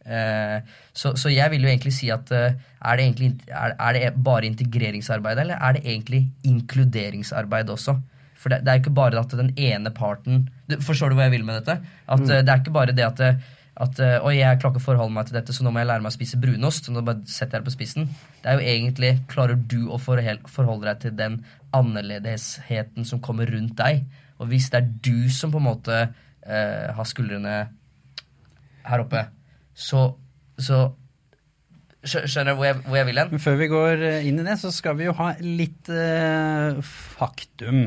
Eh, 0.02 0.62
så, 0.92 1.12
så 1.18 1.30
jeg 1.30 1.50
vil 1.52 1.66
jo 1.66 1.70
egentlig 1.70 1.92
si 1.94 2.08
at 2.14 2.30
eh, 2.34 2.54
er, 2.80 2.96
det 2.98 3.04
egentlig, 3.04 3.32
er, 3.48 3.74
er 3.78 3.98
det 3.98 4.24
bare 4.24 4.48
integreringsarbeid, 4.48 5.42
eller 5.42 5.58
er 5.58 5.76
det 5.76 5.84
egentlig 5.84 6.24
inkluderingsarbeid 6.48 7.70
også? 7.70 7.96
For 8.42 8.50
det, 8.50 8.62
det 8.64 8.72
er 8.72 8.78
jo 8.78 8.84
ikke 8.86 8.98
bare 8.98 9.20
at 9.20 9.34
den 9.38 9.52
ene 9.54 9.92
parten 9.94 10.48
du, 10.66 10.80
Forstår 10.82 11.12
du 11.12 11.18
hva 11.18 11.28
jeg 11.28 11.36
vil 11.36 11.44
med 11.46 11.60
dette? 11.60 11.78
At 12.10 12.22
mm. 12.24 12.30
Det 12.32 12.40
er 12.42 12.62
ikke 12.62 12.74
bare 12.74 12.96
det 12.96 13.06
at, 13.06 13.22
eh, 13.22 13.52
at 13.80 14.00
eh, 14.04 14.18
Oi, 14.20 14.34
jeg 14.36 14.58
klarer 14.60 14.74
ikke 14.74 14.82
å 14.82 14.84
forholde 14.84 15.14
meg 15.16 15.28
til 15.28 15.38
dette, 15.38 15.54
så 15.56 15.64
nå 15.64 15.72
må 15.72 15.80
jeg 15.80 15.88
lære 15.88 16.04
meg 16.04 16.12
å 16.12 16.16
spise 16.16 16.40
brunost. 16.40 16.86
Så 16.86 16.92
nå 16.92 17.04
bare 17.06 17.24
setter 17.24 17.56
jeg 17.56 17.62
det 17.62 17.70
på 17.70 17.74
spissen. 17.74 18.08
Det 18.42 18.50
er 18.50 18.58
jo 18.58 18.72
egentlig 18.74 19.12
Klarer 19.32 19.56
du 19.56 19.86
å 19.88 20.00
forholde 20.00 20.88
deg 20.88 21.04
til 21.04 21.14
den 21.16 21.38
annerledesheten 21.76 23.08
som 23.08 23.22
kommer 23.24 23.48
rundt 23.48 23.78
deg? 23.80 24.04
Og 24.42 24.50
hvis 24.50 24.68
det 24.72 24.82
er 24.82 24.90
du 25.06 25.30
som 25.32 25.52
på 25.54 25.60
en 25.62 25.68
måte 25.70 26.00
eh, 26.02 26.90
har 26.92 27.08
skuldrene 27.08 27.54
her 28.82 29.04
oppe, 29.04 29.28
så, 29.72 30.10
så 30.58 30.88
Skjønner 32.02 32.56
du 32.56 32.58
hvor 32.58 32.80
hvor 32.82 32.96
jeg 32.98 33.06
vil 33.06 33.20
hen? 33.20 33.28
Men 33.30 33.40
før 33.44 33.60
vi 33.60 33.68
går 33.70 34.00
eh, 34.08 34.24
inn 34.26 34.40
i 34.42 34.44
det, 34.44 34.56
så 34.58 34.72
skal 34.74 34.96
vi 34.98 35.06
jo 35.06 35.14
ha 35.14 35.28
litt 35.38 35.86
eh, 35.86 36.80
faktum. 37.14 37.84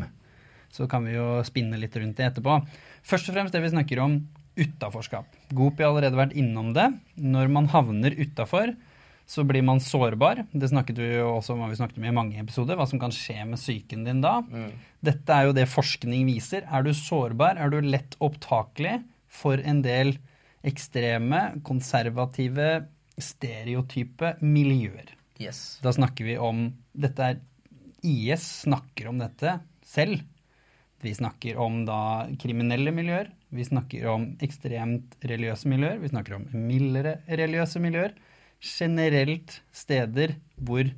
Så 0.71 0.87
kan 0.91 1.03
vi 1.03 1.17
jo 1.17 1.43
spinne 1.47 1.77
litt 1.79 1.95
rundt 1.99 2.15
det 2.15 2.29
etterpå. 2.29 2.61
Først 3.05 3.27
og 3.29 3.35
fremst 3.35 3.53
det 3.53 3.61
vi 3.61 3.73
snakker 3.73 4.01
om 4.05 4.15
utaforskap. 4.55 5.27
Gopi 5.55 5.83
har 5.83 5.91
allerede 5.91 6.19
vært 6.19 6.35
innom 6.37 6.73
det. 6.75 6.89
Når 7.21 7.51
man 7.51 7.69
havner 7.73 8.15
utafor, 8.17 8.73
så 9.25 9.43
blir 9.47 9.65
man 9.65 9.81
sårbar. 9.81 10.43
Det 10.53 10.69
snakket 10.69 10.99
vi 11.01 11.09
jo 11.15 11.31
også 11.37 11.55
om 11.55 11.65
vi 11.69 11.79
snakket 11.79 11.97
om 11.99 12.07
i 12.07 12.13
mange 12.15 12.39
episoder, 12.41 12.77
hva 12.77 12.85
som 12.89 13.01
kan 13.01 13.13
skje 13.13 13.39
med 13.49 13.59
psyken 13.59 14.05
din 14.05 14.21
da. 14.23 14.37
Dette 15.05 15.33
er 15.33 15.49
jo 15.49 15.55
det 15.57 15.67
forskning 15.71 16.27
viser. 16.29 16.67
Er 16.69 16.85
du 16.85 16.93
sårbar, 16.95 17.57
er 17.57 17.73
du 17.73 17.79
lett 17.81 18.17
opptakelig 18.23 18.99
for 19.31 19.59
en 19.59 19.81
del 19.85 20.15
ekstreme, 20.65 21.41
konservative, 21.65 22.85
stereotype 23.21 24.35
miljøer. 24.43 25.11
Yes. 25.41 25.79
Da 25.83 25.91
snakker 25.95 26.27
vi 26.27 26.37
om 26.39 26.69
Dette 26.95 27.27
er 27.27 27.41
IS 28.05 28.45
snakker 28.63 29.09
om 29.09 29.19
dette 29.19 29.57
selv. 29.85 30.21
Vi 31.03 31.13
snakker 31.13 31.57
om 31.61 31.83
da 31.87 32.27
kriminelle 32.41 32.93
miljøer. 32.95 33.31
Vi 33.55 33.65
snakker 33.65 34.07
om 34.11 34.29
ekstremt 34.43 35.15
religiøse 35.23 35.69
miljøer. 35.71 35.99
Vi 36.01 36.11
snakker 36.11 36.37
om 36.37 36.47
mildere 36.67 37.17
religiøse 37.29 37.79
miljøer. 37.83 38.15
Generelt 38.65 39.59
steder 39.75 40.35
hvor 40.55 40.89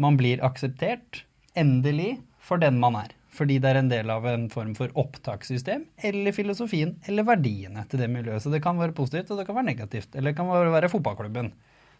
man 0.00 0.18
blir 0.18 0.42
akseptert, 0.42 1.22
endelig, 1.54 2.18
for 2.42 2.58
den 2.58 2.80
man 2.82 2.98
er. 2.98 3.14
Fordi 3.34 3.58
det 3.62 3.70
er 3.70 3.80
en 3.80 3.90
del 3.90 4.10
av 4.14 4.26
en 4.30 4.46
form 4.50 4.74
for 4.78 4.92
opptakssystem, 4.98 5.86
eller 6.06 6.34
filosofien, 6.34 6.94
eller 7.08 7.26
verdiene 7.26 7.82
til 7.90 8.02
det 8.02 8.10
miljøet. 8.10 8.42
Så 8.44 8.52
det 8.52 8.62
kan 8.62 8.78
være 8.78 8.94
positivt, 8.94 9.30
og 9.30 9.40
det 9.40 9.46
kan 9.48 9.58
være 9.58 9.70
negativt. 9.70 10.14
Eller 10.14 10.32
det 10.32 10.38
kan 10.38 10.50
være 10.50 10.90
fotballklubben, 10.92 11.50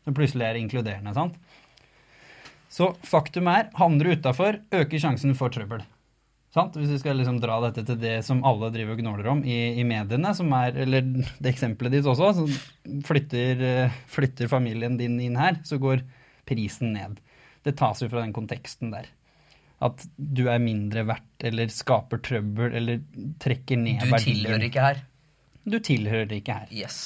som 0.07 0.17
plutselig 0.17 0.47
er 0.47 0.61
inkluderende. 0.61 1.15
sant? 1.15 1.39
Så 2.71 2.91
faktum 3.07 3.51
er, 3.51 3.69
havner 3.79 4.07
du 4.07 4.15
utafor, 4.19 4.59
øker 4.75 4.99
sjansen 4.99 5.35
for 5.39 5.55
trøbbel. 5.55 5.85
Sant? 6.55 6.77
Hvis 6.79 6.93
vi 6.93 7.01
skal 7.03 7.19
liksom 7.19 7.41
dra 7.43 7.57
dette 7.65 7.83
til 7.89 7.97
det 7.99 8.15
som 8.27 8.45
alle 8.47 8.69
driver 8.71 8.95
og 8.95 9.01
gnåler 9.03 9.27
om 9.33 9.41
i, 9.43 9.57
i 9.81 9.85
mediene, 9.87 10.31
som 10.39 10.53
er, 10.55 10.77
eller 10.85 11.03
det 11.43 11.51
eksempelet 11.51 11.97
ditt 11.97 12.07
også, 12.07 12.29
så 12.39 12.45
flytter, 13.09 13.65
eh, 13.67 13.97
flytter 14.13 14.51
familien 14.53 14.95
din 15.01 15.17
inn 15.25 15.39
her, 15.41 15.59
så 15.67 15.81
går 15.83 16.05
prisen 16.47 16.93
ned. 16.95 17.19
Det 17.67 17.75
tas 17.81 18.05
jo 18.05 18.11
fra 18.13 18.23
den 18.23 18.35
konteksten 18.37 18.93
der. 18.95 19.09
At 19.83 20.05
du 20.15 20.45
er 20.47 20.63
mindre 20.63 21.03
verdt, 21.09 21.43
eller 21.51 21.73
skaper 21.75 22.23
trøbbel, 22.25 22.71
eller 22.79 23.03
trekker 23.43 23.81
ned 23.81 24.05
Du 24.05 24.13
verdien. 24.15 24.39
tilhører 24.39 24.69
ikke 24.69 24.87
her. 24.87 25.03
Du 25.67 25.79
tilhører 25.81 26.37
ikke 26.39 26.61
her. 26.61 26.71
Yes. 26.71 27.01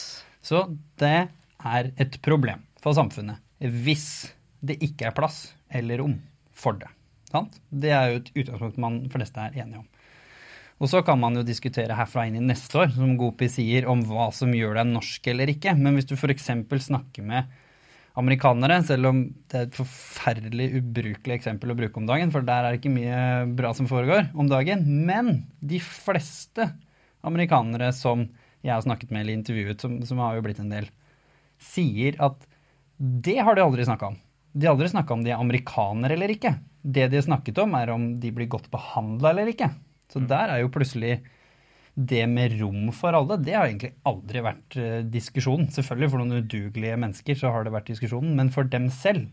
Så 0.45 0.67
det 1.01 1.17
er 1.65 1.91
et 1.97 2.21
problem 2.23 2.67
for 2.83 2.95
samfunnet 2.95 3.41
hvis 3.59 4.35
det 4.63 4.77
ikke 4.85 5.09
er 5.09 5.17
plass 5.17 5.55
eller 5.75 5.99
rom 6.03 6.19
for 6.55 6.77
det. 6.79 6.91
Sant? 7.29 7.61
Det 7.69 7.93
er 7.93 8.13
jo 8.13 8.21
et 8.23 8.33
utgangspunkt 8.35 8.81
man 8.83 9.01
fleste 9.13 9.45
er 9.45 9.57
enige 9.61 9.83
om. 9.83 9.89
Og 10.79 10.91
så 10.91 11.03
kan 11.03 11.19
man 11.19 11.35
jo 11.35 11.47
diskutere 11.47 11.97
herfra 11.99 12.29
inn 12.29 12.39
i 12.39 12.45
neste 12.45 12.79
år, 12.79 12.93
som 12.95 13.17
Gopi 13.19 13.49
sier, 13.51 13.89
om 13.91 14.05
hva 14.07 14.29
som 14.35 14.53
gjør 14.55 14.79
deg 14.79 14.93
norsk 14.93 15.27
eller 15.33 15.51
ikke. 15.51 15.75
Men 15.79 15.99
hvis 15.99 16.07
du 16.07 16.15
f.eks. 16.15 16.53
snakker 16.87 17.27
med 17.27 17.49
amerikanere, 18.19 18.81
selv 18.87 19.11
om 19.11 19.23
det 19.51 19.59
er 19.59 19.67
et 19.67 19.79
forferdelig 19.79 20.69
ubrukelig 20.79 21.37
eksempel 21.37 21.75
å 21.75 21.79
bruke 21.79 22.01
om 22.01 22.07
dagen, 22.09 22.33
for 22.35 22.47
der 22.47 22.67
er 22.67 22.75
det 22.75 22.81
ikke 22.81 22.95
mye 22.95 23.19
bra 23.59 23.73
som 23.75 23.91
foregår 23.91 24.31
om 24.39 24.51
dagen, 24.51 24.87
men 25.07 25.45
de 25.59 25.83
fleste 25.83 26.71
amerikanere 27.27 27.91
som 27.95 28.29
jeg 28.63 28.75
har 28.75 28.83
snakket 28.83 29.13
med 29.15 29.23
eller 29.23 29.39
intervjuet, 29.39 29.83
som, 29.83 29.99
som 30.07 30.23
har 30.23 30.39
jo 30.39 30.47
blitt 30.47 30.63
en 30.63 30.73
del, 30.73 30.89
sier 31.63 32.19
at 32.23 32.43
det 32.99 33.39
har 33.43 33.55
de 33.55 33.63
aldri 33.63 33.87
snakka 33.87 34.13
om. 34.13 34.19
De 34.59 34.67
har 34.67 34.75
aldri 34.75 34.91
snakka 34.91 35.15
om 35.15 35.23
de 35.23 35.31
er 35.31 35.39
amerikanere 35.39 36.17
eller 36.17 36.33
ikke. 36.35 36.57
Det 36.83 37.07
de 37.13 37.19
har 37.21 37.27
snakket 37.27 37.61
om, 37.63 37.75
er 37.79 37.93
om 37.95 38.09
de 38.19 38.33
blir 38.35 38.51
godt 38.51 38.71
behandla 38.73 39.31
eller 39.31 39.53
ikke. 39.53 39.71
Så 40.11 40.23
der 40.25 40.51
er 40.51 40.63
jo 40.65 40.73
plutselig 40.73 41.21
det 41.99 42.23
med 42.31 42.55
rom 42.61 42.93
for 42.95 43.17
alle, 43.17 43.41
det 43.43 43.57
har 43.57 43.67
egentlig 43.67 43.91
aldri 44.07 44.43
vært 44.45 44.77
eh, 44.79 45.01
diskusjonen. 45.11 45.67
Selvfølgelig 45.75 46.13
for 46.13 46.23
noen 46.23 46.45
udugelige 46.45 46.99
mennesker 47.03 47.39
så 47.39 47.51
har 47.55 47.67
det 47.67 47.75
vært 47.75 47.91
diskusjonen, 47.91 48.37
men 48.39 48.53
for 48.55 48.69
dem 48.71 48.87
selv 48.95 49.27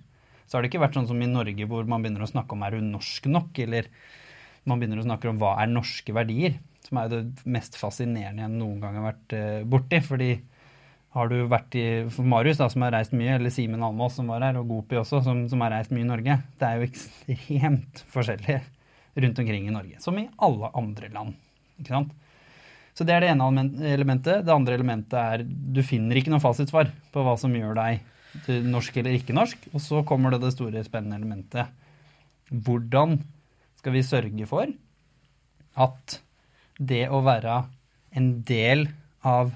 så 0.45 0.57
har 0.57 0.63
det 0.63 0.71
ikke 0.71 0.81
vært 0.81 0.97
sånn 0.97 1.09
som 1.09 1.21
i 1.21 1.29
Norge 1.29 1.67
hvor 1.69 1.85
man 1.89 2.01
begynner 2.01 2.25
å 2.25 2.29
snakke 2.29 2.57
om 2.57 2.65
er 2.65 2.77
hun 2.77 2.89
norsk 2.93 3.29
nok, 3.29 3.61
eller 3.61 3.89
man 4.65 4.81
begynner 4.81 5.01
å 5.01 5.05
snakke 5.05 5.29
om 5.29 5.41
hva 5.41 5.55
er 5.61 5.69
norske 5.69 6.13
verdier, 6.13 6.57
som 6.85 7.01
er 7.01 7.11
det 7.11 7.21
mest 7.49 7.77
fascinerende 7.77 8.45
jeg 8.45 8.53
noen 8.53 8.81
gang 8.81 8.97
har 8.97 9.07
vært 9.11 9.37
eh, 9.37 9.61
borti. 9.69 10.01
fordi 10.05 10.31
har 11.15 11.31
du 11.31 11.37
vært 11.47 11.75
i 11.79 11.85
Marius, 12.27 12.59
da, 12.59 12.67
som 12.71 12.83
har 12.83 12.91
reist 12.97 13.13
mye, 13.15 13.37
eller 13.37 13.53
Simen 13.53 13.83
Almås, 13.87 14.17
som 14.17 14.27
var 14.31 14.43
her, 14.43 14.59
og 14.59 14.67
Gopi 14.67 14.99
også, 14.99 15.21
som, 15.23 15.45
som 15.51 15.63
har 15.63 15.71
reist 15.77 15.93
mye 15.95 16.03
i 16.03 16.09
Norge, 16.09 16.37
det 16.59 16.67
er 16.67 16.79
jo 16.81 16.89
ekstremt 16.89 18.01
forskjellig 18.11 18.59
rundt 19.23 19.39
omkring 19.39 19.69
i 19.69 19.73
Norge. 19.73 20.01
Som 20.03 20.19
i 20.19 20.27
alle 20.43 20.71
andre 20.75 21.11
land. 21.13 21.37
ikke 21.79 21.93
sant? 21.93 22.11
Så 22.95 23.07
det 23.07 23.15
er 23.15 23.23
det 23.23 23.31
ene 23.33 23.63
elementet. 23.91 24.43
Det 24.47 24.53
andre 24.53 24.75
elementet 24.77 25.15
er 25.19 25.43
du 25.45 25.81
finner 25.83 26.19
ikke 26.19 26.31
noe 26.31 26.43
fasitsvar 26.43 26.91
på 27.11 27.23
hva 27.25 27.35
som 27.39 27.55
gjør 27.55 27.75
deg 27.75 28.03
norsk 28.67 28.99
eller 28.99 29.17
ikke 29.17 29.35
norsk. 29.35 29.67
Og 29.73 29.83
så 29.83 30.03
kommer 30.07 30.31
det 30.31 30.41
det 30.43 30.53
store, 30.55 30.83
spennende 30.87 31.19
elementet. 31.19 31.71
Hvordan 32.51 33.19
skal 33.79 33.95
vi 33.95 34.05
sørge 34.05 34.47
for 34.49 34.71
at 35.75 36.19
det 36.79 37.05
å 37.11 37.19
være 37.23 37.61
en 38.15 38.31
del 38.47 38.87
av 39.27 39.51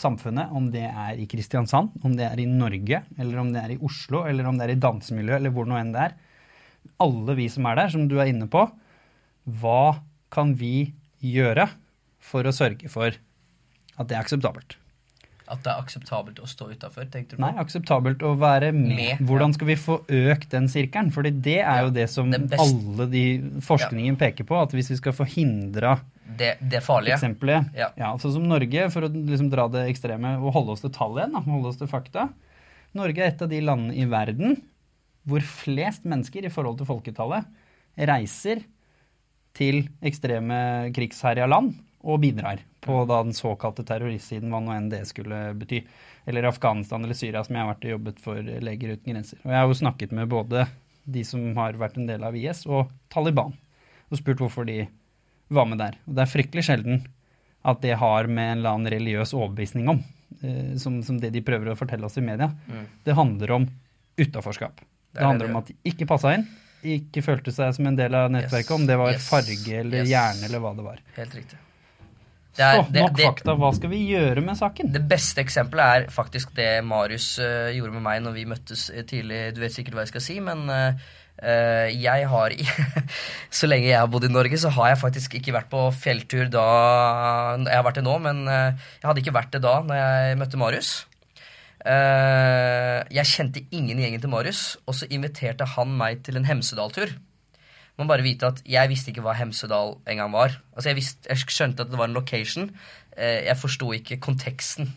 samfunnet, 0.00 0.52
om 0.56 0.70
det 0.72 0.86
er 0.88 1.20
i 1.20 1.28
Kristiansand, 1.30 1.92
om 2.04 2.16
det 2.18 2.26
er 2.26 2.40
i 2.40 2.48
Norge, 2.48 3.02
eller 3.18 3.42
om 3.42 3.52
det 3.54 3.62
er 3.62 3.74
i 3.74 3.80
Oslo, 3.86 4.24
eller 4.28 4.48
om 4.48 4.58
det 4.58 4.66
er 4.66 4.74
i 4.74 4.80
dansemiljøet, 4.82 5.38
eller 5.38 5.54
hvor 5.54 5.68
nå 5.68 5.78
enn 5.78 5.94
det 5.94 6.08
er, 6.08 6.18
alle 7.00 7.36
vi 7.36 7.48
som 7.52 7.68
er 7.68 7.80
der, 7.80 7.92
som 7.92 8.08
du 8.08 8.16
er 8.20 8.32
inne 8.32 8.48
på, 8.50 8.64
hva 9.60 10.00
kan 10.32 10.54
vi 10.56 10.92
gjøre 11.24 11.68
for 12.20 12.46
å 12.46 12.54
sørge 12.54 12.90
for 12.92 13.16
at 14.00 14.08
det 14.08 14.16
er 14.16 14.22
akseptabelt. 14.22 14.76
At 15.50 15.64
det 15.64 15.72
er 15.72 15.80
akseptabelt 15.82 16.38
å 16.38 16.46
stå 16.46 16.68
utafor, 16.70 17.08
tenkte 17.10 17.34
du 17.34 17.40
på? 17.40 17.42
Nei, 17.42 17.54
akseptabelt 17.58 18.22
å 18.22 18.36
være 18.38 18.70
med. 18.76 18.92
Med, 18.94 19.22
Hvordan 19.26 19.54
skal 19.56 19.70
vi 19.72 19.76
få 19.80 19.98
økt 20.06 20.52
den 20.54 20.68
sirkelen? 20.70 21.10
Fordi 21.14 21.32
det 21.34 21.58
er 21.58 21.82
jo 21.88 21.90
det 21.94 22.06
som 22.12 22.30
alle 22.30 23.06
de 23.10 23.24
forskningen 23.66 24.18
peker 24.20 24.46
på, 24.46 24.60
at 24.62 24.76
hvis 24.76 24.92
vi 24.94 25.00
skal 25.00 25.16
forhindre 25.16 25.96
Det, 26.38 26.54
det 26.60 26.82
farlige. 26.84 27.16
eksempelet 27.18 27.76
Ja. 27.76 27.90
ja, 27.98 28.10
sånn 28.20 28.36
som 28.36 28.46
Norge, 28.48 28.86
for 28.94 29.06
å 29.06 29.10
liksom 29.10 29.50
dra 29.52 29.66
det 29.72 29.86
ekstreme 29.90 30.36
og 30.38 30.54
holde 30.54 30.76
oss 30.76 30.84
til 30.84 30.92
tall 30.94 31.18
igjen, 31.18 31.34
da, 31.36 31.42
holde 31.46 31.72
oss 31.72 31.80
til 31.80 31.90
fakta. 31.90 32.28
Norge 32.96 33.22
er 33.22 33.32
et 33.32 33.42
av 33.42 33.50
de 33.50 33.60
landene 33.62 33.96
i 33.98 34.06
verden 34.10 34.58
hvor 35.28 35.44
flest 35.44 36.06
mennesker 36.08 36.46
i 36.46 36.52
forhold 36.52 36.80
til 36.80 36.88
folketallet 36.88 37.48
reiser 38.08 38.62
til 39.56 39.82
ekstreme 40.06 40.90
krigsherja 40.96 41.48
land 41.50 41.74
og 42.00 42.22
bidrar 42.22 42.62
på 42.80 43.02
da 43.04 43.20
den 43.26 43.36
såkalte 43.36 43.84
terroristsiden, 43.84 44.48
hva 44.52 44.62
nå 44.64 44.72
enn 44.72 44.88
det 44.92 45.02
skulle 45.08 45.50
bety. 45.60 45.82
Eller 46.30 46.48
Afghanistan 46.48 47.04
eller 47.04 47.18
Syria, 47.18 47.42
som 47.44 47.56
jeg 47.56 47.64
har 47.64 47.74
vært 47.74 47.84
og 47.84 47.92
jobbet 47.94 48.22
for 48.24 48.52
Leger 48.64 48.94
uten 48.94 49.12
grenser. 49.12 49.40
Og 49.44 49.52
jeg 49.52 49.60
har 49.60 49.68
jo 49.68 49.80
snakket 49.82 50.14
med 50.16 50.30
både 50.32 50.64
de 51.10 51.24
som 51.26 51.44
har 51.58 51.76
vært 51.80 51.98
en 52.00 52.08
del 52.08 52.24
av 52.24 52.36
IS, 52.36 52.64
og 52.70 52.88
Taliban, 53.12 53.52
og 54.08 54.20
spurt 54.20 54.40
hvorfor 54.40 54.68
de 54.68 54.84
var 55.50 55.66
med 55.68 55.80
der. 55.82 55.98
Og 56.06 56.16
det 56.16 56.24
er 56.24 56.30
fryktelig 56.30 56.66
sjelden 56.68 57.04
at 57.60 57.82
det 57.82 57.98
har 58.00 58.28
med 58.30 58.52
en 58.52 58.58
eller 58.58 58.76
annen 58.76 58.92
religiøs 58.94 59.34
overbevisning 59.36 59.90
om, 59.92 60.00
eh, 60.40 60.76
som, 60.80 61.00
som 61.04 61.18
det 61.20 61.32
de 61.34 61.42
prøver 61.44 61.72
å 61.72 61.78
fortelle 61.78 62.06
oss 62.08 62.16
i 62.20 62.24
media. 62.24 62.48
Mm. 62.70 62.84
Det 63.04 63.16
handler 63.18 63.56
om 63.58 63.68
utaforskap. 64.16 64.80
Det, 64.80 65.18
det 65.18 65.26
handler 65.26 65.46
det 65.46 65.52
om 65.52 65.60
at 65.60 65.72
de 65.72 65.76
ikke 65.92 66.08
passa 66.08 66.36
inn, 66.38 66.46
ikke 66.80 67.24
følte 67.24 67.52
seg 67.52 67.74
som 67.76 67.90
en 67.90 67.98
del 67.98 68.14
av 68.16 68.30
nettverket, 68.32 68.70
Yes, 68.70 68.76
om 68.78 68.86
det 68.88 68.96
var 69.00 69.12
yes, 69.12 69.26
farge 69.28 69.82
eller 69.82 70.04
yes. 70.04 70.12
hjerne 70.14 70.48
eller 70.48 70.62
hva 70.62 70.72
det 70.78 70.86
var. 70.86 71.02
Helt 71.18 71.34
riktig. 71.36 71.58
Det, 72.56 72.64
er, 72.64 72.80
Så, 72.80 72.86
det, 72.90 73.02
nok 73.04 73.20
fakta. 73.20 73.54
Hva 73.60 73.70
skal 73.76 73.92
vi 73.92 74.00
gjøre 74.10 74.42
med 74.42 74.58
saken? 74.58 74.90
det 74.94 75.02
beste 75.10 75.42
eksempelet 75.44 75.92
er 75.96 76.06
faktisk 76.12 76.54
det 76.56 76.70
Marius 76.86 77.32
uh, 77.38 77.68
gjorde 77.74 77.94
med 77.94 78.04
meg 78.04 78.24
når 78.24 78.34
vi 78.36 78.46
møttes 78.50 78.88
eh, 78.90 79.04
tidlig. 79.06 79.42
Du 79.54 79.60
vet 79.62 79.74
sikkert 79.74 79.96
hva 79.96 80.06
jeg 80.06 80.12
skal 80.14 80.24
si, 80.24 80.38
men 80.44 80.64
eh, 80.72 81.10
jeg 81.40 82.26
har 82.28 82.52
Så 83.58 83.68
lenge 83.68 83.88
jeg 83.88 83.96
har 83.96 84.08
bodd 84.12 84.26
i 84.28 84.32
Norge, 84.32 84.58
så 84.60 84.68
har 84.76 84.90
jeg 84.90 85.00
faktisk 85.00 85.36
ikke 85.38 85.54
vært 85.56 85.70
på 85.72 85.86
fjelltur 85.96 86.50
da 86.52 86.64
Jeg 87.64 87.78
har 87.78 87.86
vært 87.86 88.00
det 88.00 88.04
nå, 88.04 88.18
men 88.20 88.42
eh, 88.44 88.76
jeg 89.00 89.08
hadde 89.08 89.22
ikke 89.24 89.36
vært 89.38 89.54
det 89.54 89.62
da 89.64 89.78
når 89.86 90.00
jeg 90.00 90.38
møtte 90.42 90.60
Marius. 90.60 90.90
Eh, 91.80 92.98
jeg 93.16 93.30
kjente 93.30 93.64
ingen 93.72 93.96
i 93.96 94.04
gjengen 94.04 94.22
til 94.22 94.32
Marius, 94.32 94.64
og 94.84 94.98
så 94.98 95.08
inviterte 95.08 95.68
han 95.76 95.96
meg 95.96 96.24
til 96.26 96.36
en 96.36 96.48
Hemsedal-tur. 96.48 97.14
Man 98.00 98.08
bare 98.08 98.24
vite 98.24 98.48
at 98.48 98.62
Jeg 98.68 98.88
visste 98.88 99.12
ikke 99.12 99.24
hva 99.24 99.36
Hemsedal 99.36 99.98
engang 100.08 100.32
var. 100.32 100.56
Altså 100.74 100.92
jeg, 100.92 101.00
visste, 101.00 101.28
jeg 101.28 101.52
skjønte 101.52 101.84
at 101.84 101.92
det 101.92 102.00
var 102.00 102.08
en 102.08 102.16
location. 102.16 102.70
Eh, 103.16 103.46
jeg 103.48 103.60
forsto 103.60 103.92
ikke 103.96 104.20
konteksten. 104.22 104.92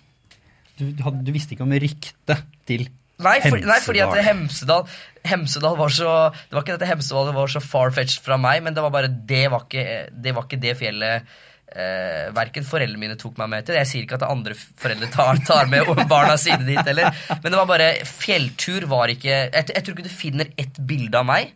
Du, 0.80 0.90
du, 0.90 1.04
hadde, 1.06 1.24
du 1.26 1.32
visste 1.36 1.56
ikke 1.56 1.66
om 1.68 1.76
ryktet 1.84 2.46
til 2.68 2.88
Nei, 3.24 3.38
for, 3.44 3.64
nei 3.70 3.80
fordi 3.84 4.04
at 4.04 4.20
Hemsedal. 4.28 4.86
Hemsedal 5.24 5.78
var 5.80 5.94
så 5.96 6.12
Det 6.34 6.56
var 6.56 6.66
ikke 6.66 6.76
dette 6.76 6.90
Hemsedal 6.90 7.32
var 7.36 7.52
så 7.52 7.62
far-fetched 7.64 8.24
fra 8.26 8.38
meg, 8.42 8.62
men 8.66 8.76
det 8.76 8.84
var 8.84 8.94
bare 8.94 9.10
det 9.12 9.48
var 9.54 9.66
ikke 9.68 9.88
det, 10.12 10.36
var 10.36 10.48
ikke 10.48 10.62
det 10.64 10.76
fjellet 10.80 11.34
eh, 11.74 12.30
verken 12.36 12.68
foreldrene 12.68 13.02
mine 13.02 13.18
tok 13.20 13.40
meg 13.42 13.52
med 13.54 13.68
til. 13.68 13.80
Jeg 13.80 13.90
sier 13.90 14.06
ikke 14.08 14.20
at 14.20 14.28
andre 14.28 14.58
foreldre 14.60 15.10
tar, 15.14 15.42
tar 15.48 15.72
med 15.72 15.90
barna 16.14 16.38
sine 16.42 16.68
dit 16.68 16.82
heller, 16.82 17.12
men 17.40 17.50
det 17.50 17.60
var 17.60 17.70
bare 17.70 17.90
Fjelltur 18.10 18.88
var 18.92 19.14
ikke 19.14 19.34
jeg, 19.34 19.68
jeg 19.72 19.82
tror 19.82 19.98
ikke 19.98 20.08
du 20.10 20.14
finner 20.14 20.54
ett 20.60 20.80
bilde 20.80 21.20
av 21.20 21.28
meg 21.30 21.54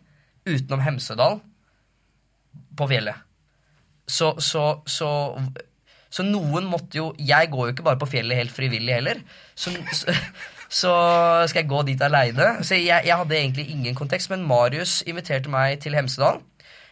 utenom 0.48 0.84
Hemsedal 0.84 1.40
på 2.78 2.86
fjellet. 2.88 3.24
Så, 4.08 4.32
så, 4.40 4.78
så 4.88 5.08
så 6.08 6.24
noen 6.24 6.64
måtte 6.68 6.96
jo 6.96 7.10
Jeg 7.20 7.50
går 7.52 7.66
jo 7.66 7.74
ikke 7.74 7.84
bare 7.84 8.00
på 8.00 8.08
fjellet 8.08 8.40
helt 8.40 8.54
frivillig 8.54 8.94
heller. 8.96 9.20
Så, 9.58 9.74
så, 9.92 10.14
så 10.68 10.92
skal 11.48 11.62
jeg 11.62 11.70
gå 11.70 11.82
dit 11.88 12.02
aleine. 12.04 12.58
Så 12.62 12.76
jeg, 12.76 13.06
jeg 13.08 13.16
hadde 13.16 13.36
egentlig 13.36 13.70
ingen 13.72 13.96
kontekst, 13.96 14.30
men 14.30 14.44
Marius 14.46 15.00
inviterte 15.08 15.50
meg 15.52 15.80
til 15.80 15.96
Hemsedal. 15.96 16.42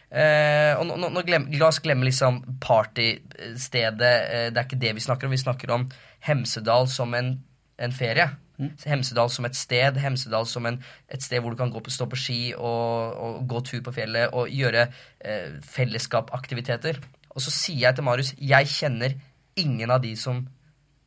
Eh, 0.07 0.71
og 0.79 0.85
nå, 0.87 1.09
nå, 1.11 1.21
glem, 1.27 1.49
La 1.59 1.67
oss 1.67 1.81
glemme 1.83 2.07
liksom 2.07 2.39
partystedet. 2.63 4.11
Eh, 4.31 4.49
det 4.49 4.61
er 4.61 4.65
ikke 4.65 4.81
det 4.81 4.95
vi 4.97 5.03
snakker 5.03 5.27
om. 5.27 5.35
Vi 5.35 5.43
snakker 5.43 5.73
om 5.75 5.87
Hemsedal 6.25 6.89
som 6.89 7.13
en, 7.17 7.35
en 7.77 7.95
ferie. 7.95 8.29
Mm. 8.57 8.71
Hemsedal 8.89 9.29
som 9.29 9.45
et 9.45 9.57
sted, 9.57 9.99
Hemsedal 10.01 10.47
som 10.49 10.65
en, 10.65 10.79
et 11.13 11.21
sted 11.21 11.43
hvor 11.43 11.53
du 11.53 11.59
kan 11.59 11.71
gå 11.73 11.83
på, 11.83 11.93
stå 11.93 12.07
på 12.09 12.17
ski 12.17 12.39
og, 12.57 13.13
og 13.21 13.43
gå 13.49 13.61
tur 13.67 13.83
på 13.85 13.93
fjellet 13.93 14.33
og 14.33 14.49
gjøre 14.49 14.87
eh, 15.21 15.59
fellesskapaktiviteter. 15.75 16.97
Og 17.35 17.43
så 17.43 17.53
sier 17.53 17.83
jeg 17.85 17.99
til 17.99 18.07
Marius 18.07 18.33
jeg 18.41 18.71
kjenner 18.71 19.13
ingen 19.57 19.93
av 19.93 20.01
de 20.01 20.15
som 20.17 20.41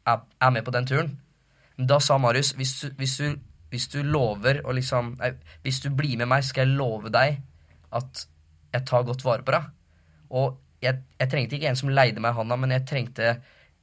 er, 0.06 0.22
er 0.38 0.54
med 0.54 0.62
på 0.66 0.74
den 0.76 0.87
turen. 0.87 1.11
Da 1.88 2.00
sa 2.02 2.18
Marius 2.20 2.52
hvis 2.58 2.74
du, 2.80 2.88
hvis 2.98 3.16
du, 3.20 3.36
hvis 3.70 3.86
du 3.92 4.00
lover 4.02 4.62
å 4.66 4.74
liksom 4.76 5.14
nei, 5.20 5.32
Hvis 5.62 5.80
du 5.84 5.90
blir 5.94 6.18
med 6.20 6.28
meg, 6.28 6.44
skal 6.44 6.66
jeg 6.66 6.76
love 6.76 7.12
deg 7.12 7.40
at 7.90 8.26
jeg 8.70 8.86
tar 8.86 9.06
godt 9.06 9.24
vare 9.26 9.42
på 9.42 9.54
deg. 9.54 9.70
Og 10.30 10.58
jeg, 10.82 11.00
jeg 11.18 11.30
trengte 11.30 11.56
ikke 11.56 11.70
en 11.72 11.78
som 11.78 11.90
leide 11.92 12.22
meg 12.22 12.36
handa, 12.36 12.56
men 12.56 12.74
jeg 12.76 12.86
trengte 12.86 13.32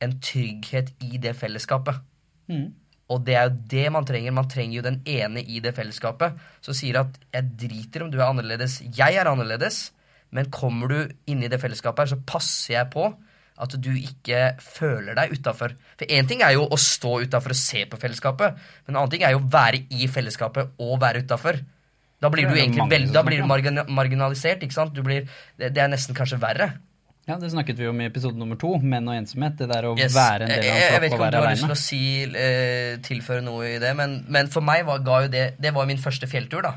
en 0.03 0.13
trygghet 0.23 0.93
i 1.03 1.19
det 1.21 1.33
fellesskapet. 1.36 1.99
Mm. 2.47 2.69
Og 3.12 3.23
det 3.27 3.36
er 3.36 3.47
jo 3.47 3.60
det 3.71 3.86
man 3.91 4.07
trenger. 4.07 4.36
Man 4.36 4.49
trenger 4.51 4.79
jo 4.79 4.86
den 4.86 5.01
ene 5.07 5.43
i 5.43 5.62
det 5.63 5.73
fellesskapet 5.75 6.39
som 6.63 6.75
sier 6.75 6.99
at 7.01 7.19
'jeg 7.33 7.51
driter 7.67 8.03
om 8.03 8.12
du 8.12 8.19
er 8.19 8.27
annerledes', 8.27 8.81
jeg 8.97 9.15
er 9.15 9.27
annerledes, 9.27 9.91
men 10.31 10.51
kommer 10.51 10.88
du 10.88 11.07
inn 11.27 11.43
i 11.43 11.47
det 11.47 11.62
fellesskapet 11.62 11.99
her, 11.99 12.15
så 12.15 12.23
passer 12.27 12.73
jeg 12.73 12.89
på 12.91 13.13
at 13.58 13.74
du 13.82 13.89
ikke 13.98 14.41
føler 14.62 15.17
deg 15.17 15.34
utafor. 15.34 15.74
For 15.98 16.13
én 16.13 16.28
ting 16.30 16.43
er 16.46 16.54
jo 16.58 16.67
å 16.70 16.78
stå 16.82 17.17
utafor 17.26 17.56
og 17.56 17.60
se 17.60 17.86
på 17.89 18.00
fellesskapet, 18.02 18.60
men 18.86 18.93
en 18.93 19.02
annen 19.02 19.13
ting 19.13 19.26
er 19.26 19.34
jo 19.34 19.41
å 19.41 19.50
være 19.54 19.86
i 19.89 20.10
fellesskapet 20.12 20.78
og 20.84 21.00
være 21.02 21.26
utafor. 21.26 21.60
Da 22.22 22.32
blir 22.34 22.50
du 22.50 22.56
egentlig 22.58 22.88
veldig, 22.89 23.13
da 23.13 23.22
blir 23.26 23.43
du 23.43 23.48
marginalisert. 23.93 24.63
ikke 24.65 24.74
sant? 24.74 24.93
Du 24.96 25.04
blir, 25.06 25.28
det, 25.58 25.70
det 25.76 25.84
er 25.84 25.91
nesten 25.91 26.17
kanskje 26.17 26.39
verre. 26.41 26.72
Ja, 27.27 27.35
det 27.35 27.49
snakket 27.51 27.75
vi 27.75 27.87
om 27.91 27.97
i 27.99 28.05
episode 28.07 28.39
nummer 28.39 28.55
to, 28.55 28.77
menn 28.79 29.07
og 29.11 29.17
ensomhet. 29.17 29.57
Det 29.59 29.65
der 29.67 29.83
å 29.89 29.97
Yes. 29.99 30.13
være 30.15 30.45
en 30.45 30.51
del 30.53 30.61
av 30.61 30.63
være 30.63 30.85
en 30.87 30.93
jeg 30.93 31.01
vet 31.03 31.11
ikke 31.11 31.25
om 31.25 31.31
du 31.33 31.37
har 31.37 31.49
lyst 31.51 31.65
til 31.65 31.73
å 31.73 31.81
si, 31.81 31.99
uh, 32.23 32.93
tilføre 33.03 33.43
noe 33.43 33.65
i 33.73 33.79
det, 33.83 33.89
men, 33.99 34.13
men 34.31 34.47
for 34.47 34.63
meg 34.63 34.85
var, 34.87 35.01
ga 35.03 35.17
jo 35.25 35.27
det 35.33 35.41
Det 35.59 35.73
var 35.75 35.85
min 35.89 35.99
første 35.99 36.29
fjelltur, 36.31 36.63
da. 36.63 36.71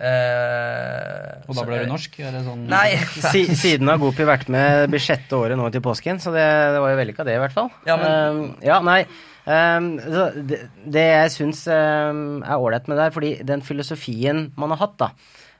Uh, 0.00 1.42
Og 1.50 1.58
da 1.58 1.64
ble 1.66 1.80
du 1.82 1.90
norsk? 1.90 2.14
Er 2.22 2.30
det 2.38 2.44
sånn 2.46 2.62
Nei. 2.70 2.94
Si, 3.34 3.42
siden 3.58 3.90
har 3.90 3.98
Gopi 4.00 4.24
vært 4.28 4.48
med 4.52 4.94
det 4.94 5.02
sjette 5.02 5.34
året 5.36 5.58
nå 5.58 5.66
til 5.74 5.82
påsken, 5.84 6.22
så 6.22 6.30
det, 6.32 6.46
det 6.76 6.80
var 6.86 6.94
jo 6.94 7.00
vellykka 7.02 7.26
det, 7.26 7.34
i 7.34 7.42
hvert 7.42 7.56
fall. 7.58 7.68
Ja, 7.88 7.98
men- 7.98 8.08
Uh, 8.10 8.54
ja, 8.64 8.78
nei. 8.86 9.02
Um, 9.50 9.90
så 9.98 10.28
det, 10.46 10.62
det 10.86 11.04
jeg 11.08 11.30
syns 11.34 11.64
um, 11.66 12.42
er 12.46 12.60
ålreit 12.62 12.86
med 12.86 12.98
det 13.00 13.06
her, 13.08 13.14
fordi 13.18 13.30
den 13.42 13.62
filosofien 13.66 14.52
man 14.60 14.70
har 14.76 14.84
hatt, 14.86 14.98
da 15.00 15.10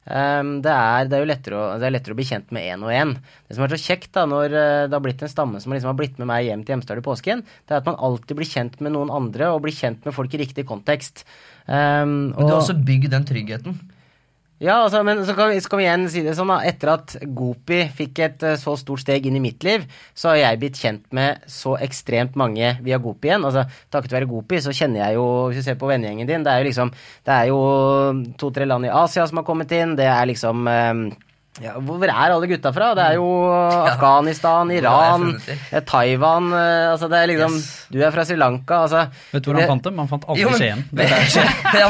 ehm, 0.07 0.55
det, 0.65 0.73
er, 0.73 1.11
det 1.11 1.17
er 1.17 1.25
jo 1.25 1.29
lettere 1.31 1.59
å, 1.59 1.67
det 1.81 1.89
er 1.89 1.95
lettere 1.95 2.17
å 2.17 2.19
bli 2.21 2.29
kjent 2.31 2.51
med 2.57 2.67
én 2.71 2.87
og 2.87 2.95
én. 2.95 3.15
Det 3.49 3.59
som 3.59 3.67
er 3.67 3.75
så 3.75 3.81
kjekt 3.83 4.13
da, 4.17 4.27
når 4.31 4.57
eh, 4.57 4.87
det 4.89 4.97
har 4.97 5.05
blitt 5.05 5.25
en 5.27 5.33
stamme 5.33 5.61
som 5.61 5.75
liksom 5.75 5.93
har 5.93 5.99
blitt 6.01 6.19
med 6.23 6.31
meg 6.31 6.49
hjem 6.49 6.65
til 6.65 6.77
Hjemstad 6.77 7.03
i 7.03 7.07
påsken, 7.07 7.45
det 7.67 7.77
er 7.77 7.83
at 7.83 7.89
man 7.91 8.01
alltid 8.01 8.41
blir 8.41 8.49
kjent 8.49 8.81
med 8.81 8.97
noen 8.97 9.13
andre, 9.13 9.53
og 9.53 9.65
blir 9.67 9.77
kjent 9.77 10.07
med 10.07 10.17
folk 10.17 10.35
i 10.37 10.43
riktig 10.45 10.67
kontekst. 10.69 11.25
Ehm, 11.67 12.33
Men 12.33 12.39
du 12.39 12.53
har 12.53 12.63
også 12.63 12.79
bygd 12.79 13.13
den 13.13 13.29
tryggheten. 13.29 13.81
Ja, 14.61 14.75
altså, 14.85 15.01
men 15.03 15.23
så 15.25 15.33
kan, 15.35 15.49
vi- 15.49 15.61
så 15.65 15.71
kan 15.73 15.79
vi 15.81 15.85
igjen 15.87 16.03
si 16.13 16.21
det 16.21 16.35
sånn, 16.37 16.51
da. 16.53 16.59
Etter 16.69 16.91
at 16.93 17.15
Gopi 17.33 17.79
fikk 17.97 18.19
et 18.27 18.43
eh, 18.45 18.59
så 18.61 18.75
stort 18.77 19.01
steg 19.01 19.25
inn 19.25 19.39
i 19.39 19.41
mitt 19.41 19.65
liv, 19.65 19.87
så 20.13 20.35
har 20.35 20.37
jeg 20.37 20.59
blitt 20.61 20.77
kjent 20.83 21.07
med 21.17 21.47
så 21.49 21.79
ekstremt 21.81 22.37
mange 22.37 22.75
via 22.85 22.99
Gopi 23.01 23.31
igjen. 23.31 23.47
Altså, 23.49 23.65
takket 23.91 24.13
være 24.19 24.29
Gopi 24.29 24.61
så 24.61 24.75
kjenner 24.77 25.01
jeg 25.07 25.17
jo, 25.17 25.25
hvis 25.49 25.63
du 25.63 25.69
ser 25.71 25.81
på 25.81 25.89
vennegjengen 25.89 26.29
din, 26.29 26.45
det 26.45 26.53
er 26.53 26.61
jo 26.61 26.69
liksom 26.69 26.93
Det 27.25 27.33
er 27.39 27.49
jo 27.49 27.61
to-tre 28.37 28.67
land 28.69 28.85
i 28.85 28.93
Asia 28.93 29.25
som 29.27 29.41
har 29.41 29.49
kommet 29.49 29.73
inn, 29.73 29.97
det 29.97 30.05
er 30.13 30.29
liksom 30.29 30.69
eh, 30.69 31.03
ja, 31.59 31.73
hvor 31.83 31.99
er 32.07 32.15
alle 32.15 32.47
gutta 32.47 32.71
fra? 32.73 32.93
Det 32.95 33.03
er 33.11 33.17
jo 33.19 33.25
Afghanistan, 33.91 34.71
er 34.71 34.79
Iran, 34.85 35.25
jeg 35.43 35.59
eh, 35.75 35.83
Taiwan 35.89 36.47
eh, 36.55 36.93
altså 36.93 37.09
Det 37.11 37.19
er 37.19 37.31
liksom 37.33 37.57
Yes. 37.59 37.67
Du 37.91 37.99
er 38.07 38.13
fra 38.15 38.23
Sri 38.25 38.37
Lanka, 38.39 38.79
altså 38.87 39.01
Vet 39.33 39.43
du 39.43 39.51
hvor 39.51 39.59
han 39.59 39.69
fant 39.73 39.89
dem? 39.89 39.99
Han 39.99 40.09
fant 40.13 40.29
aldri 40.31 40.45
Jo, 40.45 40.53
men- 40.55 40.61
Skien. 40.61 40.85
Ja, 41.81 41.89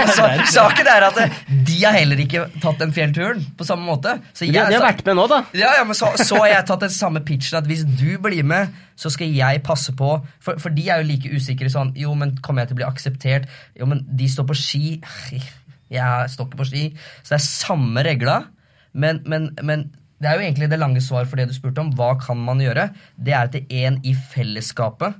saken 0.48 0.88
er 0.94 1.06
at 1.10 1.20
eh, 1.26 1.36
de 1.68 1.76
har 1.84 1.92
heller 1.98 2.22
ikke 2.24 2.46
tatt 2.64 2.80
den 2.80 2.94
fjellturen 2.96 3.44
på 3.60 3.66
samme 3.68 3.84
måte. 3.84 4.16
Så 4.32 4.46
De, 4.48 4.54
de 4.56 4.62
har 4.64 4.80
vært 4.82 5.04
med 5.06 5.18
nå, 5.20 5.26
da. 5.30 5.42
Ja, 5.56 5.74
ja, 5.78 5.84
men 5.84 5.98
så, 5.98 6.08
så 6.18 6.40
har 6.40 6.48
jeg 6.54 6.66
tatt 6.72 6.86
den 6.88 6.94
samme 6.96 7.20
pitchen 7.28 7.60
at 7.60 7.68
hvis 7.68 7.84
du 7.84 8.16
blir 8.24 8.40
med, 8.48 8.72
så 9.00 9.12
skal 9.12 9.28
jeg 9.32 9.60
passe 9.64 9.92
på 9.96 10.08
For, 10.44 10.56
for 10.60 10.72
de 10.76 10.88
er 10.92 11.00
jo 11.04 11.08
like 11.12 11.30
usikre 11.36 11.70
sånn 11.72 11.92
Jo, 12.00 12.12
men 12.18 12.34
kommer 12.44 12.64
jeg 12.64 12.72
til 12.72 12.78
å 12.78 12.80
bli 12.80 12.88
akseptert? 12.88 13.46
Jo, 13.78 13.88
men 13.92 14.02
de 14.08 14.28
står 14.32 14.48
på 14.50 14.56
ski. 14.56 14.96
Jeg 15.92 16.32
står 16.32 16.48
ikke 16.48 16.60
på 16.62 16.66
ski. 16.72 16.82
Så 17.22 17.34
det 17.34 17.38
er 17.38 17.44
samme 17.46 18.04
regla. 18.06 18.40
Men, 18.92 19.22
men, 19.26 19.50
men 19.62 19.88
det 20.20 20.28
er 20.28 20.36
jo 20.36 20.44
egentlig 20.44 20.68
det 20.70 20.80
lange 20.80 21.00
svar 21.04 21.24
for 21.28 21.40
det 21.40 21.48
du 21.48 21.56
spurte 21.56 21.82
om. 21.82 21.92
Hva 21.96 22.12
kan 22.20 22.38
man 22.44 22.60
gjøre? 22.60 22.90
Det 23.16 23.34
er 23.34 23.48
at 23.48 23.56
en 23.56 24.00
i 24.04 24.14
fellesskapet 24.14 25.16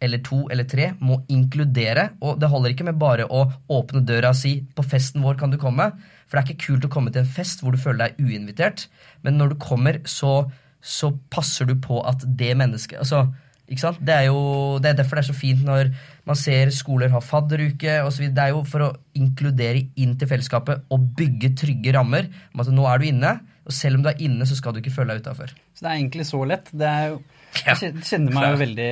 eller 0.00 0.22
to 0.24 0.46
eller 0.52 0.64
tre 0.64 0.92
må 1.00 1.18
inkludere. 1.28 2.10
Og 2.24 2.40
det 2.40 2.48
holder 2.48 2.72
ikke 2.72 2.86
med 2.88 3.00
bare 3.00 3.26
å 3.28 3.44
åpne 3.68 4.04
døra 4.06 4.32
og 4.32 4.38
si 4.38 4.60
'på 4.62 4.86
festen 4.86 5.22
vår 5.22 5.38
kan 5.38 5.50
du 5.50 5.58
komme'. 5.58 5.92
For 6.26 6.38
det 6.38 6.44
er 6.44 6.54
ikke 6.54 6.66
kult 6.66 6.84
å 6.84 6.92
komme 6.94 7.12
til 7.12 7.22
en 7.22 7.34
fest 7.36 7.60
hvor 7.60 7.72
du 7.72 7.78
føler 7.78 8.08
deg 8.08 8.22
uinvitert. 8.22 8.88
Men 9.22 9.36
når 9.36 9.48
du 9.48 9.54
kommer, 9.58 9.98
så, 10.06 10.50
så 10.80 11.10
passer 11.30 11.66
du 11.66 11.74
på 11.74 12.00
at 12.06 12.22
det 12.24 12.56
mennesket 12.56 12.98
altså, 12.98 13.26
ikke 13.68 13.80
sant? 13.80 13.98
Det 14.02 14.14
er 14.14 14.26
jo 14.30 14.78
det 14.78 14.90
er 14.90 14.96
derfor 14.98 15.16
det 15.16 15.24
er 15.24 15.32
så 15.32 15.40
fint 15.40 15.64
når 15.64 15.90
man 16.28 16.38
ser 16.38 16.72
skoler 16.74 17.12
ha 17.14 17.20
fadderuke 17.24 18.00
osv. 18.06 18.28
Det 18.34 18.44
er 18.44 18.52
jo 18.54 18.62
for 18.68 18.86
å 18.86 18.90
inkludere 19.18 19.82
inn 20.00 20.16
til 20.20 20.30
fellesskapet 20.30 20.86
og 20.92 21.06
bygge 21.16 21.54
trygge 21.58 21.94
rammer. 21.96 22.28
om 22.54 22.62
at 22.62 22.72
nå 22.74 22.86
er 22.88 23.00
du 23.00 23.08
inne, 23.08 23.32
og 23.66 23.74
selv 23.74 23.98
om 23.98 24.04
du 24.04 24.10
er 24.10 24.22
inne, 24.24 24.46
så 24.48 24.56
skal 24.58 24.74
du 24.74 24.80
ikke 24.80 24.94
føle 24.94 25.14
deg 25.14 25.24
utafor. 25.24 25.52
Så 25.74 25.84
det 25.84 25.90
er 25.90 25.98
egentlig 25.98 26.26
så 26.28 26.42
lett. 26.48 26.70
Det 26.72 26.86
er 26.88 27.10
jo, 27.12 27.18
jeg 27.60 28.04
kjenner 28.06 28.36
meg 28.36 28.46
jo 28.48 28.60
veldig 28.66 28.90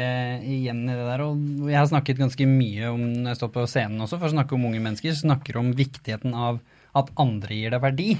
igjen 0.54 0.82
i 0.86 0.96
det 0.96 1.06
der. 1.10 1.24
Og 1.26 1.70
jeg 1.70 1.78
har 1.78 1.88
snakket 1.90 2.20
ganske 2.22 2.48
mye 2.50 2.90
om 2.94 3.06
når 3.18 3.32
jeg 3.32 3.40
står 3.42 3.54
på 3.54 3.68
scenen 3.70 4.04
også, 4.06 4.20
for 4.20 4.30
å 4.30 4.34
snakke 4.36 4.56
om 4.56 4.66
unge 4.70 4.82
mennesker, 4.84 5.16
snakker 5.18 5.60
om 5.60 5.72
viktigheten 5.78 6.36
av 6.36 6.60
at 6.98 7.14
andre 7.20 7.58
gir 7.58 7.74
deg 7.74 7.84
verdi. 7.84 8.10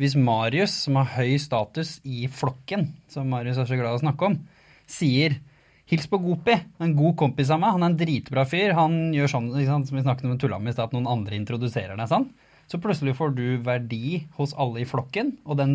Hvis 0.00 0.16
Marius, 0.16 0.74
som 0.86 0.96
har 0.96 1.10
høy 1.18 1.36
status 1.40 1.98
i 2.08 2.24
flokken, 2.32 2.88
som 3.12 3.28
Marius 3.28 3.60
er 3.60 3.68
så 3.68 3.76
glad 3.76 3.92
i 3.92 3.98
å 3.98 4.04
snakke 4.04 4.30
om, 4.30 4.38
sier 4.88 5.36
Hils 5.90 6.06
på 6.06 6.20
Gopi, 6.22 6.54
en 6.78 6.92
god 6.94 7.16
kompis 7.18 7.48
av 7.50 7.58
meg, 7.58 7.72
han 7.74 7.82
er 7.82 7.90
en 7.90 7.98
dritbra 7.98 8.44
fyr. 8.46 8.76
Han 8.78 9.10
gjør 9.10 9.32
sånn 9.32 9.48
liksom, 9.56 9.88
som 9.88 9.96
vi 9.98 10.04
snakket 10.04 10.28
om 10.28 10.36
Tulla 10.38 10.60
med 10.62 10.70
i 10.70 10.74
stad, 10.76 10.86
at 10.86 10.94
noen 10.94 11.08
andre 11.10 11.34
introduserer 11.34 11.98
deg 11.98 12.10
sånn. 12.12 12.28
Så 12.70 12.78
plutselig 12.78 13.16
får 13.18 13.32
du 13.34 13.46
verdi 13.66 14.20
hos 14.36 14.52
alle 14.54 14.84
i 14.84 14.86
flokken, 14.86 15.32
og 15.42 15.58
den 15.58 15.72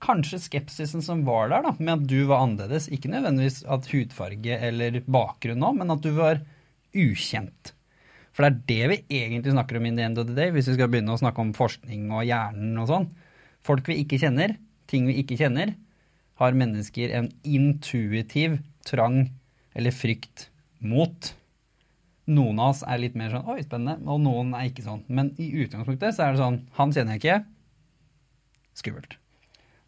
kanskje 0.00 0.38
skepsisen 0.40 1.04
som 1.04 1.26
var 1.26 1.50
der, 1.52 1.66
da, 1.66 1.74
med 1.76 1.92
at 1.98 2.06
du 2.08 2.22
var 2.30 2.46
annerledes, 2.46 2.86
ikke 2.88 3.10
nødvendigvis 3.12 3.58
at 3.68 3.90
hudfarge 3.92 4.56
eller 4.70 4.96
bakgrunn 5.04 5.60
nå, 5.60 5.74
men 5.76 5.92
at 5.92 6.00
du 6.06 6.14
var 6.16 6.40
ukjent. 6.96 7.74
For 8.32 8.46
det 8.46 8.48
er 8.48 8.64
det 8.70 8.88
vi 8.88 9.20
egentlig 9.20 9.52
snakker 9.52 9.76
om 9.76 9.90
in 9.90 10.00
the 10.00 10.06
end 10.08 10.22
of 10.22 10.30
the 10.30 10.38
day, 10.38 10.54
hvis 10.54 10.70
vi 10.70 10.78
skal 10.78 10.88
begynne 10.88 11.12
å 11.12 11.20
snakke 11.20 11.44
om 11.44 11.52
forskning 11.58 12.08
og 12.08 12.24
hjernen 12.24 12.80
og 12.80 12.88
sånn. 12.88 13.10
Folk 13.66 13.92
vi 13.92 13.98
ikke 14.06 14.22
kjenner, 14.22 14.56
ting 14.88 15.04
vi 15.10 15.18
ikke 15.20 15.36
kjenner, 15.42 15.74
har 16.40 16.56
mennesker 16.56 17.12
en 17.12 17.28
intuitiv 17.44 18.56
trang 18.88 19.26
eller 19.74 19.94
frykt 19.94 20.48
mot. 20.80 21.32
Noen 22.30 22.60
av 22.62 22.74
oss 22.74 22.82
er 22.86 23.00
litt 23.02 23.16
mer 23.18 23.32
sånn 23.32 23.46
'oi, 23.46 23.62
spennende', 23.64 24.06
og 24.06 24.20
noen 24.22 24.54
er 24.54 24.68
ikke 24.70 24.86
sånn. 24.86 25.02
Men 25.08 25.34
i 25.38 25.50
utgangspunktet 25.64 26.14
så 26.14 26.26
er 26.26 26.32
det 26.32 26.42
sånn 26.42 26.60
'han 26.76 26.92
kjenner 26.92 27.18
jeg 27.18 27.22
ikke', 27.22 27.44
skummelt. 28.74 29.16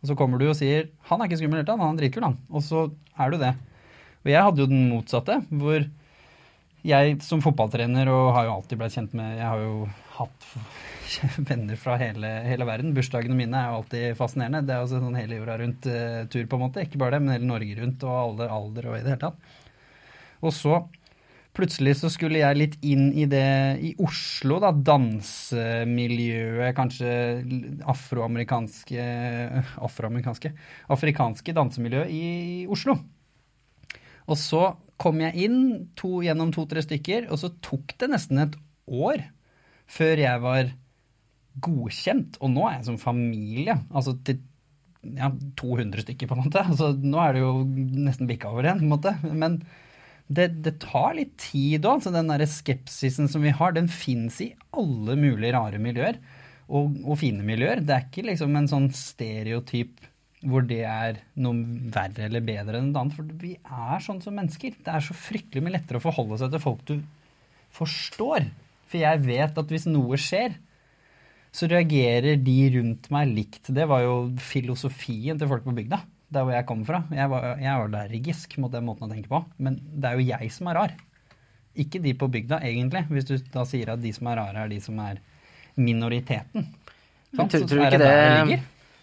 Og 0.02 0.10
så 0.10 0.16
kommer 0.18 0.38
du 0.38 0.48
og 0.48 0.56
sier 0.56 0.88
'han 1.08 1.20
er 1.20 1.28
ikke 1.28 1.38
skummel 1.38 1.60
i 1.60 1.62
det 1.62 1.78
han 1.78 1.98
er 1.98 2.00
dritkul', 2.00 2.24
han. 2.24 2.38
Og 2.50 2.62
så 2.62 2.92
er 3.18 3.30
du 3.30 3.38
det. 3.38 3.54
Og 4.24 4.30
jeg 4.30 4.42
hadde 4.42 4.58
jo 4.58 4.66
den 4.66 4.90
motsatte, 4.90 5.46
hvor 5.50 5.88
jeg 6.82 7.22
som 7.22 7.42
fotballtrener 7.42 8.08
og 8.10 8.32
har 8.34 8.44
jo 8.48 8.54
alltid 8.56 8.78
blitt 8.78 8.94
kjent 8.96 9.12
med 9.14 9.36
Jeg 9.38 9.46
har 9.46 9.60
jo 9.62 9.88
hatt 10.16 10.46
venner 11.48 11.78
fra 11.78 11.96
hele, 11.96 12.42
hele 12.42 12.66
verden. 12.66 12.94
Bursdagene 12.94 13.36
mine 13.38 13.54
er 13.54 13.70
jo 13.70 13.80
alltid 13.80 14.16
fascinerende. 14.18 14.64
Det 14.66 14.74
er 14.74 14.80
jo 14.82 14.90
sånn 14.90 15.18
hele 15.18 15.38
jorda 15.38 15.58
rundt-tur, 15.62 16.46
på 16.46 16.58
en 16.58 16.64
måte. 16.64 16.82
Ikke 16.82 16.98
bare 16.98 17.16
det, 17.16 17.22
men 17.22 17.36
hele 17.36 17.50
Norge 17.50 17.78
rundt 17.78 18.06
og 18.08 18.16
alle 18.18 18.48
alder 18.50 18.88
og 18.90 18.96
i 18.98 19.02
det 19.04 19.14
hele 19.14 19.22
tatt. 19.22 19.52
Og 20.42 20.54
så 20.54 20.82
plutselig 21.56 21.94
så 22.00 22.10
skulle 22.12 22.40
jeg 22.40 22.58
litt 22.58 22.76
inn 22.86 23.12
i 23.12 23.26
det 23.28 23.78
i 23.84 23.94
Oslo, 24.02 24.58
da. 24.62 24.72
Dansemiljøet, 24.72 26.74
kanskje 26.76 27.42
afroamerikanske 27.92 29.02
Afroamerikanske? 29.88 30.52
Afrikanske 30.96 31.54
dansemiljøet 31.56 32.10
i 32.12 32.66
Oslo. 32.72 32.94
Og 34.30 34.36
så 34.38 34.62
kom 35.02 35.20
jeg 35.22 35.48
inn 35.48 35.58
to, 35.98 36.10
gjennom 36.24 36.52
to-tre 36.54 36.80
stykker, 36.84 37.20
og 37.32 37.36
så 37.42 37.48
tok 37.64 37.86
det 37.98 38.08
nesten 38.12 38.36
et 38.44 38.54
år 38.86 39.18
før 39.92 40.16
jeg 40.22 40.36
var 40.44 40.64
godkjent. 41.62 42.32
Og 42.40 42.48
nå 42.54 42.62
er 42.68 42.74
jeg 42.78 42.88
som 42.92 42.98
familie, 43.02 43.74
altså 43.92 44.12
til 44.24 44.38
ja, 45.02 45.28
200 45.58 46.04
stykker, 46.06 46.26
på 46.30 46.34
en 46.36 46.44
måte. 46.46 46.62
Altså, 46.62 46.86
nå 46.94 47.18
er 47.20 47.30
det 47.34 47.42
jo 47.42 47.52
nesten 48.06 48.28
bikka 48.30 48.46
over 48.52 48.62
igjen, 48.68 48.82
på 48.82 48.86
en 48.86 48.94
måte. 48.94 49.12
Men 49.34 49.52
det, 50.36 50.48
det 50.64 50.76
tar 50.82 51.16
litt 51.18 51.34
tid 51.40 51.84
òg. 51.84 51.98
Altså, 51.98 52.12
den 52.14 52.30
der 52.30 52.44
skepsisen 52.48 53.28
som 53.30 53.44
vi 53.44 53.52
har, 53.54 53.74
den 53.76 53.90
fins 53.90 54.40
i 54.44 54.52
alle 54.76 55.16
mulige 55.18 55.54
rare 55.56 55.80
miljøer. 55.82 56.20
Og, 56.72 56.94
og 57.04 57.18
fine 57.20 57.44
miljøer. 57.44 57.82
Det 57.84 57.94
er 57.94 58.06
ikke 58.06 58.26
liksom 58.30 58.56
en 58.56 58.70
sånn 58.70 58.88
stereotyp 58.96 60.00
hvor 60.48 60.64
det 60.66 60.80
er 60.88 61.20
noe 61.38 61.54
verre 61.94 62.26
eller 62.26 62.42
bedre 62.42 62.80
enn 62.80 62.90
det 62.94 62.98
annet. 62.98 63.16
For 63.18 63.38
vi 63.44 63.54
er 63.60 64.02
sånn 64.02 64.22
som 64.24 64.34
mennesker. 64.38 64.74
Det 64.82 64.90
er 64.94 65.04
så 65.04 65.16
fryktelig 65.16 65.62
mye 65.64 65.76
lettere 65.76 66.00
å 66.00 66.04
forholde 66.04 66.40
seg 66.40 66.54
til 66.54 66.64
folk 66.64 66.84
du 66.88 66.96
forstår. 67.76 68.48
For 68.90 69.00
jeg 69.00 69.22
vet 69.24 69.58
at 69.62 69.72
hvis 69.72 69.88
noe 69.90 70.18
skjer, 70.20 70.56
så 71.52 71.68
reagerer 71.68 72.40
de 72.40 72.56
rundt 72.78 73.10
meg 73.12 73.30
likt. 73.36 73.70
Det 73.76 73.84
var 73.88 74.02
jo 74.06 74.16
filosofien 74.40 75.38
til 75.38 75.50
folk 75.50 75.66
på 75.66 75.74
bygda, 75.76 76.00
der 76.32 76.46
hvor 76.46 76.54
jeg 76.54 76.66
kommer 76.68 76.88
fra. 76.88 77.00
Jeg 77.14 77.30
var, 77.32 77.48
jeg 77.60 77.78
var 77.78 77.88
allergisk 77.88 78.58
mot 78.62 78.72
den 78.72 78.86
måten 78.88 79.06
å 79.06 79.12
tenke 79.12 79.30
på. 79.30 79.42
Men 79.62 79.78
det 79.92 80.10
er 80.10 80.18
jo 80.18 80.28
jeg 80.30 80.52
som 80.54 80.70
er 80.70 80.78
rar. 80.80 80.94
Ikke 81.82 82.02
de 82.04 82.12
på 82.18 82.28
bygda, 82.32 82.60
egentlig. 82.68 83.04
Hvis 83.12 83.28
du 83.28 83.36
da 83.52 83.64
sier 83.68 83.94
at 83.94 84.02
de 84.02 84.12
som 84.12 84.28
er 84.28 84.40
rare, 84.40 84.64
er 84.64 84.72
de 84.72 84.80
som 84.84 84.98
er 85.04 85.20
minoriteten. 85.80 86.68
Sånn, 87.32 87.48
tror, 87.48 87.62
Så 87.62 87.68
tror, 87.68 87.78
du 87.78 87.84
er 87.84 87.88
ikke 87.88 88.02
det 88.02 88.10
det, 88.12 88.58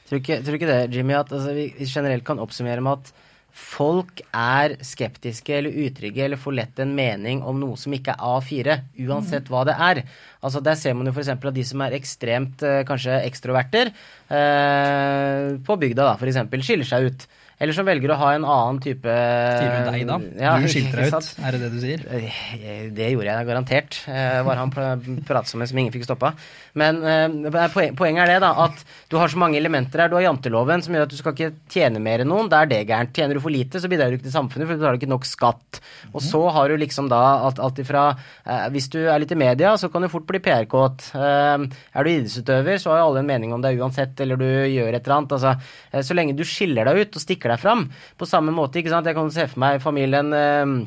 tror, 0.10 0.22
ikke, 0.22 0.38
tror 0.46 0.58
ikke 0.60 0.70
det, 0.70 0.80
Jimmy, 0.94 1.16
at 1.18 1.32
altså, 1.34 1.56
vi 1.58 1.66
vi 1.80 1.88
generelt 1.90 2.26
kan 2.28 2.42
oppsummere 2.42 2.84
med 2.86 3.00
at 3.00 3.14
folk 3.60 4.22
er 4.36 4.76
skeptiske 4.86 5.54
eller 5.58 5.76
utrygge 5.86 6.24
eller 6.26 6.40
får 6.40 6.56
lett 6.58 6.82
en 6.84 6.94
mening 6.96 7.42
om 7.46 7.60
noe 7.60 7.78
som 7.80 7.94
ikke 7.96 8.16
er 8.16 8.24
A4, 8.40 8.78
uansett 9.08 9.52
hva 9.52 9.66
det 9.68 9.76
er. 9.76 10.02
Altså 10.40 10.64
Der 10.64 10.80
ser 10.80 10.96
man 10.98 11.10
jo 11.10 11.14
f.eks. 11.14 11.32
at 11.36 11.50
de 11.56 11.66
som 11.68 11.84
er 11.86 11.98
ekstremt 11.98 12.64
eh, 12.66 12.82
kanskje 12.88 13.20
ekstroverter 13.28 13.92
eh, 13.92 15.60
på 15.66 15.80
bygda, 15.84 16.08
da, 16.08 16.16
f.eks., 16.16 16.42
skiller 16.66 16.88
seg 16.88 17.10
ut. 17.10 17.28
Eller 17.60 17.76
som 17.76 17.84
velger 17.86 18.14
å 18.14 18.16
ha 18.22 18.30
en 18.38 18.46
annen 18.48 18.78
type 18.80 19.04
du 19.04 19.90
deg, 19.92 20.06
da? 20.08 20.16
Ja, 20.40 20.54
du 20.64 20.68
skilte 20.72 20.96
deg 20.96 21.10
ut, 21.12 21.28
er 21.44 21.52
det 21.52 21.60
det 21.60 21.70
du 21.74 21.80
sier? 21.84 22.04
Eh, 22.08 22.86
Det 22.96 23.10
gjorde 23.12 23.34
jeg 23.34 23.48
garantert. 23.50 23.98
Eh, 24.08 24.38
var 24.48 24.56
han 24.62 24.72
pr- 24.72 25.20
pratet 25.28 25.52
som 25.52 25.60
en 25.62 25.68
som 25.68 25.78
ingen 25.82 25.92
fikk 25.92 26.06
stoppa. 26.08 26.32
Men 26.80 27.02
eh, 27.04 27.68
poenget 28.00 28.24
er 28.24 28.32
det, 28.32 28.38
da, 28.46 28.54
at 28.64 28.80
du 29.12 29.18
har 29.20 29.28
så 29.28 29.38
mange 29.42 29.58
elementer 29.60 30.00
her. 30.06 30.08
Du 30.12 30.16
har 30.16 30.24
janteloven, 30.30 30.82
som 30.86 30.96
gjør 30.96 31.04
at 31.10 31.12
du 31.12 31.18
skal 31.20 31.36
ikke 31.36 31.52
tjene 31.76 32.00
mer 32.00 32.24
enn 32.24 32.32
noen. 32.32 32.48
Da 32.52 32.62
er 32.64 32.72
det 32.72 32.80
gærent. 32.88 33.12
Tjener 33.20 33.36
du 33.36 33.44
for 33.44 33.52
lite, 33.52 33.82
så 33.84 33.92
bidrar 33.92 34.08
du 34.14 34.16
ikke 34.20 34.30
til 34.30 34.36
samfunnet, 34.38 34.64
for 34.70 34.78
du 34.78 34.80
betaler 34.80 35.02
ikke 35.02 35.12
nok 35.12 35.28
skatt. 35.28 35.82
Og 36.14 36.24
så 36.24 36.42
har 36.56 36.72
du 36.72 36.78
liksom 36.80 37.10
da 37.12 37.20
alt, 37.50 37.60
alt 37.60 37.84
ifra 37.84 38.06
eh, 38.16 38.70
Hvis 38.72 38.88
du 38.96 39.02
er 39.04 39.20
litt 39.20 39.36
i 39.36 39.40
media, 39.40 39.76
så 39.76 39.92
kan 39.92 40.02
du 40.06 40.08
fort 40.12 40.26
bli 40.32 40.40
PR-kåt. 40.48 41.10
Eh, 41.12 41.68
er 42.00 42.08
du 42.08 42.14
idrettsutøver, 42.16 42.80
så 42.80 42.94
har 42.96 43.04
jo 43.04 43.12
alle 43.12 43.26
en 43.26 43.30
mening 43.36 43.52
om 43.56 43.62
deg 43.68 43.84
uansett, 43.84 44.16
eller 44.24 44.40
du 44.40 44.48
gjør 44.48 44.96
et 44.96 45.04
eller 45.04 45.18
annet. 45.20 45.36
Altså, 45.36 45.56
eh, 45.92 46.02
så 46.08 46.16
lenge 46.16 46.38
du 46.40 46.46
skiller 46.48 46.88
deg 46.88 47.04
ut 47.04 47.20
og 47.20 47.26
stikker 47.28 47.49
deg 47.52 47.62
fram, 47.62 47.86
på 48.20 48.30
samme 48.30 48.54
måte, 48.56 48.82
ikke 48.82 48.94
sant. 48.94 49.10
Jeg 49.10 49.18
kan 49.18 49.30
se 49.34 49.48
for 49.52 49.66
meg 49.66 49.84
familien 49.84 50.34
eh, 50.36 50.80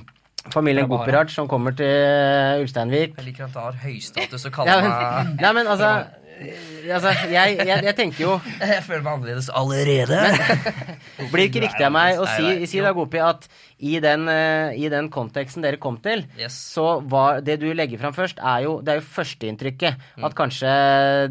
Familien 0.51 0.89
Prabhara. 0.91 1.29
Som 1.31 1.47
kommer 1.51 1.75
til 1.79 1.87
eh, 1.87 2.63
Ulsteinvik. 2.63 3.15
Jeg 3.19 3.29
liker 3.29 3.47
at 3.47 3.55
det 3.55 3.63
har 3.63 3.79
høystatus 3.85 4.49
å 4.49 4.53
kalle 4.57 4.81
meg 4.83 5.37
nei, 5.39 5.53
men 5.55 5.71
altså 5.71 5.93
Altså, 6.93 7.13
jeg, 7.31 7.59
jeg, 7.63 7.85
jeg 7.87 7.95
tenker 7.99 8.25
jo 8.25 8.33
Jeg 8.73 8.83
føler 8.87 9.05
meg 9.07 9.13
annerledes 9.19 9.49
allerede. 9.55 10.19
Blir 11.33 11.47
ikke 11.49 11.63
riktig 11.65 11.85
av 11.87 11.93
meg 11.95 12.19
å 12.21 12.27
si, 12.27 12.47
nei, 12.47 12.69
si 12.71 12.81
da, 12.83 12.91
Gopi, 12.97 13.21
at 13.23 13.47
i 13.83 13.97
den, 14.03 14.29
uh, 14.31 14.71
i 14.79 14.87
den 14.93 15.09
konteksten 15.13 15.65
dere 15.65 15.79
kom 15.83 15.97
til, 16.03 16.25
Yes. 16.39 16.55
så 16.75 17.01
var 17.11 17.41
det 17.45 17.57
du 17.63 17.69
legger 17.75 17.99
fram 18.01 18.15
først, 18.15 18.39
er 18.39 18.65
jo, 18.67 18.77
det 18.85 18.95
er 18.95 19.01
jo 19.01 19.07
førsteinntrykket. 19.15 20.05
At 20.27 20.37
kanskje 20.39 20.71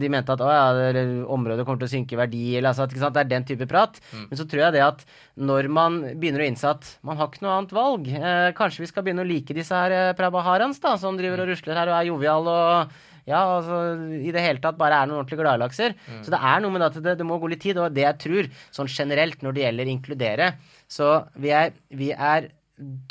de 0.01 0.09
mente 0.11 0.33
at 0.35 0.43
å 0.43 0.49
ja, 0.51 1.03
området 1.31 1.65
kommer 1.67 1.81
til 1.83 1.89
å 1.89 1.93
synke 1.93 2.15
i 2.17 2.19
verdi, 2.19 2.43
eller 2.59 2.71
altså, 2.73 2.87
ikke 2.91 3.03
sant, 3.03 3.15
det 3.17 3.23
er 3.25 3.31
den 3.31 3.47
type 3.47 3.67
prat. 3.71 3.99
Men 4.15 4.39
så 4.39 4.47
tror 4.47 4.65
jeg 4.67 4.75
det 4.77 4.83
at 4.85 5.05
når 5.41 5.69
man 5.71 5.99
begynner 6.19 6.43
å 6.43 6.49
innse 6.51 6.71
at 6.75 6.89
man 7.07 7.19
har 7.19 7.31
ikke 7.31 7.45
noe 7.45 7.55
annet 7.59 7.75
valg, 7.75 8.09
eh, 8.11 8.49
kanskje 8.57 8.83
vi 8.83 8.91
skal 8.91 9.05
begynne 9.07 9.23
å 9.23 9.29
like 9.31 9.55
disse 9.57 9.75
her 9.75 9.95
eh, 9.95 10.11
Prabaharans, 10.19 10.79
da, 10.83 10.97
som 11.01 11.17
driver 11.19 11.43
og 11.45 11.53
rusler 11.53 11.79
her 11.79 11.91
og 11.91 11.97
er 12.01 12.09
jovial 12.11 12.51
og 12.51 12.99
ja, 13.29 13.41
altså 13.57 13.77
i 14.17 14.31
det 14.33 14.41
hele 14.41 14.59
tatt 14.63 14.77
bare 14.79 15.01
er 15.03 15.07
noen 15.09 15.19
ordentlige 15.21 15.43
gladlakser. 15.43 15.93
Så 16.25 16.31
det 16.33 16.39
er 16.41 16.59
noe 16.63 16.71
med 16.73 16.81
at 16.87 16.97
det, 17.03 17.17
det 17.19 17.25
må 17.27 17.37
gå 17.41 17.49
litt 17.51 17.61
tid, 17.61 17.77
og 17.77 17.93
det 17.93 18.03
jeg 18.07 18.17
tror, 18.25 18.49
sånn 18.73 18.89
generelt 18.89 19.41
når 19.45 19.53
det 19.57 19.63
gjelder 19.67 19.91
inkludere, 19.93 20.51
så 20.89 21.11
vi 21.37 21.53
er, 21.53 21.71
vi 21.89 22.11
er 22.15 22.49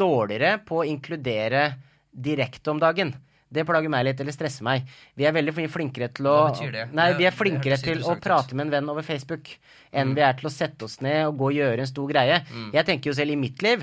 dårligere 0.00 0.58
på 0.66 0.80
å 0.82 0.86
inkludere 0.88 1.68
direkte 2.10 2.72
om 2.72 2.80
dagen. 2.82 3.12
Det 3.50 3.64
plager 3.66 3.90
meg 3.90 4.04
litt, 4.06 4.20
eller 4.22 4.34
stresser 4.34 4.62
meg. 4.62 4.84
Vi 5.18 5.24
er 5.26 5.34
veldig 5.34 5.54
flinkere 5.70 6.06
til 6.14 6.28
å 6.30 6.34
Hva 6.36 6.50
betyr 6.52 6.74
det? 6.74 6.84
Nei, 6.94 7.08
vi 7.18 7.24
er 7.26 7.32
det 7.32 7.38
flinkere 7.38 7.78
til 7.82 8.02
å 8.06 8.14
prate 8.22 8.54
med 8.54 8.68
en 8.68 8.74
venn 8.76 8.90
over 8.92 9.02
Facebook 9.06 9.48
enn 9.90 10.12
Mm. 10.12 10.14
vi 10.14 10.22
er 10.22 10.34
til 10.38 10.46
å 10.46 10.52
sette 10.54 10.84
oss 10.86 11.00
ned 11.02 11.26
og 11.26 11.36
gå 11.38 11.48
og 11.50 11.56
gjøre 11.58 11.80
en 11.82 11.90
stor 11.90 12.06
greie. 12.12 12.42
Jeg 12.72 12.86
tenker 12.86 13.10
jo 13.10 13.14
selv 13.18 13.30
i 13.34 13.36
mitt 13.36 13.60
liv 13.62 13.82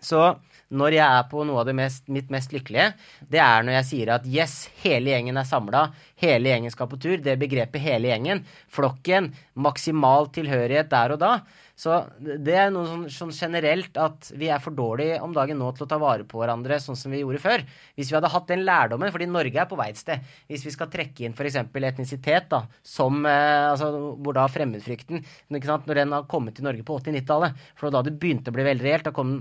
så 0.00 0.36
når 0.70 0.94
jeg 0.94 1.04
er 1.04 1.24
på 1.30 1.44
noe 1.46 1.62
av 1.62 1.68
det 1.68 1.74
mest, 1.74 2.04
mitt 2.12 2.28
mest 2.30 2.52
lykkelige, 2.54 2.92
det 3.30 3.40
er 3.42 3.64
når 3.66 3.80
jeg 3.80 3.88
sier 3.88 4.12
at 4.14 4.28
yes, 4.30 4.60
hele 4.84 5.10
gjengen 5.14 5.40
er 5.40 5.48
samla, 5.48 5.88
hele 6.22 6.52
gjengen 6.52 6.74
skal 6.74 6.90
på 6.90 7.00
tur. 7.02 7.16
Det 7.22 7.38
begrepet 7.40 7.82
hele 7.82 8.12
gjengen. 8.12 8.44
Flokken. 8.70 9.32
Maksimal 9.60 10.30
tilhørighet 10.34 10.92
der 10.92 11.16
og 11.16 11.20
da. 11.22 11.32
Så 11.80 11.94
det 12.20 12.54
er 12.60 12.68
noe 12.72 12.84
sånn, 12.84 13.04
sånn 13.08 13.30
generelt 13.32 13.96
at 13.98 14.28
vi 14.36 14.50
er 14.52 14.60
for 14.60 14.76
dårlige 14.76 15.16
om 15.24 15.32
dagen 15.32 15.56
nå 15.58 15.70
til 15.72 15.86
å 15.86 15.88
ta 15.88 15.96
vare 16.00 16.26
på 16.28 16.42
hverandre 16.42 16.76
sånn 16.82 16.98
som 16.98 17.12
vi 17.14 17.22
gjorde 17.22 17.40
før. 17.40 17.64
Hvis 17.96 18.10
vi 18.10 18.18
hadde 18.18 18.30
hatt 18.34 18.50
den 18.50 18.66
lærdommen, 18.68 19.12
fordi 19.14 19.28
Norge 19.30 19.62
er 19.62 19.68
på 19.70 19.78
vei 19.80 19.88
et 19.94 20.00
sted. 20.00 20.26
Hvis 20.50 20.66
vi 20.68 20.74
skal 20.74 20.90
trekke 20.92 21.24
inn 21.24 21.32
f.eks. 21.32 21.56
etnisitet, 21.56 22.50
da, 22.52 22.66
som 22.84 23.24
eh, 23.24 23.70
altså, 23.70 23.88
hvor 24.20 24.36
da 24.36 24.44
fremmedfrykten 24.52 25.24
ikke 25.24 25.70
sant, 25.72 25.88
Når 25.88 26.02
den 26.02 26.12
har 26.14 26.28
kommet 26.28 26.58
til 26.58 26.68
Norge 26.68 26.84
på 26.84 27.00
80-90-tallet, 27.00 27.64
for 27.80 27.94
da 27.94 28.04
det 28.04 28.18
begynte 28.20 28.52
å 28.52 28.58
bli 28.58 28.68
veldig 28.68 28.86
reelt, 28.86 29.08
da 29.08 29.16
kom 29.16 29.38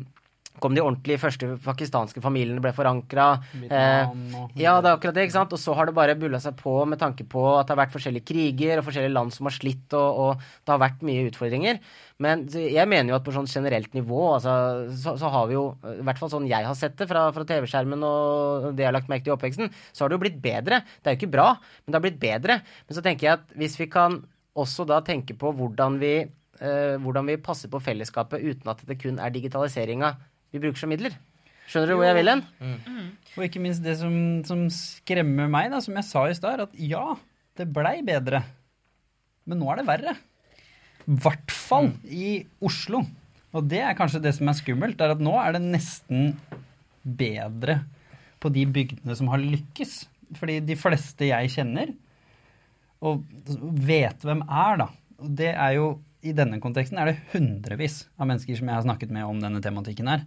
kom 0.62 0.76
de 0.76 0.84
ordentlige 0.84 1.22
første 1.22 1.54
pakistanske 1.64 2.22
familiene 2.24 2.64
ble 2.64 2.74
forankra. 2.76 3.30
Eh, 3.64 4.12
ja, 4.60 4.76
det 4.80 4.90
er 4.90 4.94
akkurat 4.94 5.18
det. 5.18 5.28
ikke 5.28 5.38
sant? 5.38 5.56
Og 5.56 5.62
så 5.62 5.76
har 5.78 5.90
det 5.90 5.96
bare 5.98 6.18
bulla 6.20 6.42
seg 6.44 6.58
på 6.60 6.76
med 6.90 7.02
tanke 7.02 7.26
på 7.30 7.46
at 7.56 7.68
det 7.68 7.76
har 7.76 7.82
vært 7.84 7.96
forskjellige 7.96 8.30
kriger 8.32 8.82
og 8.82 8.88
forskjellige 8.90 9.16
land 9.16 9.36
som 9.36 9.50
har 9.50 9.56
slitt, 9.56 9.88
og, 9.98 10.22
og 10.24 10.46
det 10.66 10.74
har 10.74 10.84
vært 10.84 11.04
mye 11.08 11.28
utfordringer. 11.30 11.82
Men 12.20 12.44
jeg 12.52 12.84
mener 12.92 13.14
jo 13.14 13.18
at 13.20 13.24
på 13.24 13.32
sånn 13.32 13.48
generelt 13.48 13.94
nivå, 13.96 14.24
altså, 14.36 14.54
så, 14.92 15.14
så 15.22 15.30
har 15.32 15.46
vi 15.48 15.56
jo, 15.56 15.64
i 15.94 16.04
hvert 16.04 16.20
fall 16.20 16.32
sånn 16.34 16.50
jeg 16.50 16.68
har 16.68 16.76
sett 16.76 16.98
det 17.00 17.08
fra, 17.08 17.30
fra 17.36 17.46
TV-skjermen 17.48 18.04
og 18.04 18.74
det 18.74 18.84
jeg 18.84 18.90
har 18.90 18.98
lagt 18.98 19.12
merke 19.12 19.24
til 19.24 19.32
i 19.32 19.38
oppveksten, 19.38 19.72
så 19.94 20.04
har 20.04 20.12
det 20.12 20.20
jo 20.20 20.24
blitt 20.26 20.42
bedre. 20.44 20.82
Det 21.00 21.08
er 21.08 21.16
jo 21.16 21.22
ikke 21.22 21.38
bra, 21.38 21.54
men 21.56 21.94
det 21.94 22.00
har 22.00 22.04
blitt 22.04 22.20
bedre. 22.20 22.60
Men 22.90 22.98
så 22.98 23.06
tenker 23.06 23.30
jeg 23.30 23.40
at 23.40 23.56
hvis 23.60 23.80
vi 23.80 23.88
kan 23.92 24.20
også 24.60 24.84
da 24.90 25.00
tenke 25.06 25.38
på 25.40 25.54
hvordan 25.56 25.96
vi, 26.02 26.14
eh, 26.60 26.96
hvordan 27.00 27.32
vi 27.32 27.40
passer 27.44 27.72
på 27.72 27.82
fellesskapet 27.84 28.44
uten 28.44 28.74
at 28.74 28.84
det 28.88 29.00
kun 29.00 29.20
er 29.24 29.32
digitaliseringa 29.32 30.12
vi 30.54 30.62
bruker 30.62 30.82
som 30.82 30.92
midler. 30.92 31.16
Skjønner 31.70 31.92
du 31.92 31.98
hvor 32.00 32.08
jeg 32.08 32.18
vil 32.18 32.32
hen? 32.32 32.44
Og 33.36 33.44
ikke 33.46 33.62
minst 33.62 33.84
det 33.86 33.96
som, 34.00 34.14
som 34.48 34.66
skremmer 34.74 35.50
meg, 35.52 35.70
da, 35.74 35.82
som 35.86 35.98
jeg 36.00 36.08
sa 36.08 36.26
i 36.26 36.38
stad, 36.38 36.64
at 36.66 36.74
ja, 36.82 37.04
det 37.60 37.70
blei 37.76 38.00
bedre. 38.06 38.42
Men 39.50 39.62
nå 39.62 39.70
er 39.70 39.82
det 39.82 39.88
verre. 39.90 40.16
I 41.06 41.18
hvert 41.22 41.54
fall 41.54 41.92
i 42.10 42.40
Oslo. 42.66 43.04
Og 43.54 43.70
det 43.70 43.84
er 43.86 43.98
kanskje 43.98 44.22
det 44.24 44.34
som 44.38 44.50
er 44.50 44.58
skummelt, 44.58 45.02
er 45.02 45.14
at 45.14 45.22
nå 45.22 45.36
er 45.42 45.56
det 45.56 45.64
nesten 45.66 46.34
bedre 47.04 47.80
på 48.42 48.52
de 48.54 48.66
bygdene 48.70 49.16
som 49.18 49.30
har 49.32 49.42
lykkes. 49.42 50.04
Fordi 50.38 50.60
de 50.66 50.78
fleste 50.78 51.30
jeg 51.30 51.54
kjenner, 51.54 51.94
og 53.06 53.24
vet 53.86 54.26
hvem 54.26 54.44
er, 54.44 54.82
da. 54.82 54.90
Og 55.22 55.32
det 55.40 55.54
er 55.54 55.78
jo, 55.78 55.88
i 56.26 56.34
denne 56.36 56.60
konteksten 56.62 57.00
er 57.00 57.12
det 57.12 57.22
hundrevis 57.32 58.04
av 58.20 58.28
mennesker 58.30 58.58
som 58.60 58.70
jeg 58.70 58.78
har 58.78 58.86
snakket 58.86 59.14
med 59.16 59.26
om 59.26 59.40
denne 59.42 59.62
tematikken 59.64 60.10
her. 60.12 60.26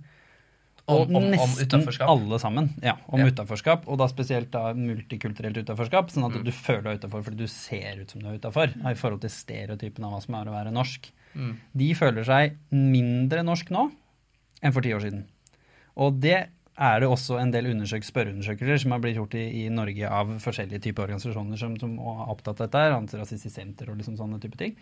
Om, 0.90 0.96
Og 0.96 1.14
om, 1.14 1.26
om 1.38 1.50
utenforskap. 1.62 2.08
alle 2.10 2.38
sammen. 2.42 2.70
Ja, 2.82 2.96
om 3.08 3.20
Ja. 3.20 3.26
utenforskap, 3.30 3.84
og 3.86 3.98
da 3.98 4.08
spesielt 4.10 4.50
da 4.50 4.72
multikulturelt 4.74 5.56
utenforskap. 5.62 6.10
Sånn 6.10 6.24
Mm. 6.26 6.36
at 6.36 6.44
du 6.44 6.50
føler 6.50 6.82
deg 6.82 7.00
utenfor 7.00 7.22
fordi 7.22 7.36
du 7.36 7.46
ser 7.46 8.00
ut 8.00 8.10
som 8.10 8.20
du 8.20 8.26
er 8.28 8.38
utenfor. 8.38 8.68
I 8.90 8.94
forhold 8.94 9.20
til 9.20 9.30
stereotypen 9.30 10.04
av 10.04 10.12
hva 10.12 10.22
som 10.22 10.34
er 10.34 10.44
å 10.50 10.52
være 10.52 10.72
norsk. 10.72 11.10
Mm. 11.36 11.56
De 11.76 11.94
føler 11.94 12.24
seg 12.24 12.56
mindre 12.72 13.44
norsk 13.44 13.70
nå 13.70 13.92
enn 14.62 14.72
for 14.72 14.80
ti 14.82 14.90
år 14.92 15.00
siden. 15.02 15.24
Og 15.96 16.20
det 16.20 16.48
er 16.78 17.00
det 17.00 17.08
også 17.08 17.38
en 17.40 17.50
del 17.52 17.66
undersøk 17.66 18.02
spørreundersøkelser 18.02 18.80
som 18.80 18.90
har 18.92 18.98
blitt 19.00 19.16
gjort 19.16 19.34
i, 19.34 19.66
i 19.66 19.68
Norge 19.68 20.08
av 20.10 20.26
forskjellige 20.40 20.80
typer 20.82 21.04
organisasjoner 21.06 21.56
som, 21.58 21.76
som 21.78 21.98
er 21.98 22.28
opptatt 22.32 22.60
av 22.60 22.70
dette, 22.70 22.96
Antirasistisk 22.96 23.54
Senter 23.54 23.88
og 23.90 23.98
liksom 23.98 24.16
sånne 24.18 24.40
type 24.40 24.56
ting. 24.58 24.74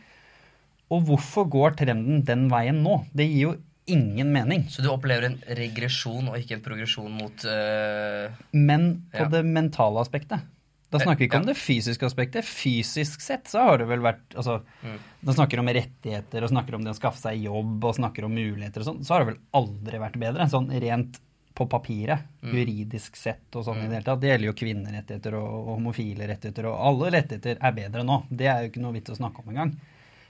Og 0.91 1.05
hvorfor 1.05 1.49
går 1.51 1.77
trenden 1.77 2.25
den 2.25 2.49
veien 2.49 2.83
nå? 2.83 3.05
Det 3.15 3.29
gir 3.29 3.43
jo 3.43 3.57
ingen 3.91 4.31
mening. 4.35 4.65
Så 4.71 4.83
du 4.85 4.89
opplever 4.93 5.27
en 5.29 5.37
regresjon 5.59 6.31
og 6.31 6.39
ikke 6.41 6.57
en 6.59 6.65
progresjon 6.65 7.11
mot 7.13 7.45
uh, 7.49 8.31
Men 8.57 8.91
på 9.13 9.27
Ja. 9.27 9.29
det 9.33 9.45
mentale 9.47 10.01
aspektet. 10.03 10.47
Da 10.91 10.99
Eh, 10.99 11.05
snakker 11.05 11.23
vi 11.23 11.29
ikke 11.29 11.39
om 11.39 11.47
det 11.47 11.55
fysiske 11.55 12.03
aspektet. 12.09 12.43
Fysisk 12.45 13.21
sett 13.23 13.47
så 13.47 13.63
har 13.63 13.79
det 13.79 13.87
vel 13.87 14.01
vært 14.03 14.35
altså, 14.35 14.61
Mm. 14.83 14.97
Da 15.23 15.33
snakker 15.37 15.61
om 15.63 15.69
rettigheter 15.71 16.43
og 16.43 16.51
snakker 16.51 16.75
om 16.75 16.83
det 16.83 16.91
å 16.95 16.99
skaffe 16.99 17.21
seg 17.23 17.45
jobb 17.45 17.85
og 17.85 17.95
snakker 17.95 18.25
om 18.27 18.35
muligheter 18.35 18.83
og 18.83 18.87
sånn. 18.89 19.05
Så 19.07 19.15
har 19.15 19.25
det 19.25 19.35
vel 19.35 19.43
aldri 19.55 20.01
vært 20.03 20.19
bedre. 20.19 20.49
Sånn 20.51 20.67
rent 20.83 21.21
på 21.55 21.67
papiret. 21.69 22.25
Mm. 22.43 22.55
Juridisk 22.57 23.17
sett 23.21 23.55
og 23.55 23.65
sånn 23.67 23.85
i 23.85 23.87
det 23.87 24.01
hele 24.01 24.07
tatt. 24.09 24.21
Det 24.23 24.31
gjelder 24.33 24.49
jo 24.51 24.57
kvinnerettigheter 24.65 25.35
og, 25.39 25.49
og 25.61 25.71
homofile 25.77 26.27
rettigheter 26.31 26.67
og 26.71 26.81
alle 26.89 27.11
rettigheter 27.19 27.59
er 27.61 27.73
bedre 27.77 28.03
nå. 28.07 28.23
Det 28.31 28.47
er 28.51 28.63
jo 28.65 28.71
ikke 28.73 28.83
noe 28.83 28.97
vits 28.97 29.11
å 29.15 29.19
snakke 29.21 29.45
om 29.45 29.51
engang. 29.55 29.73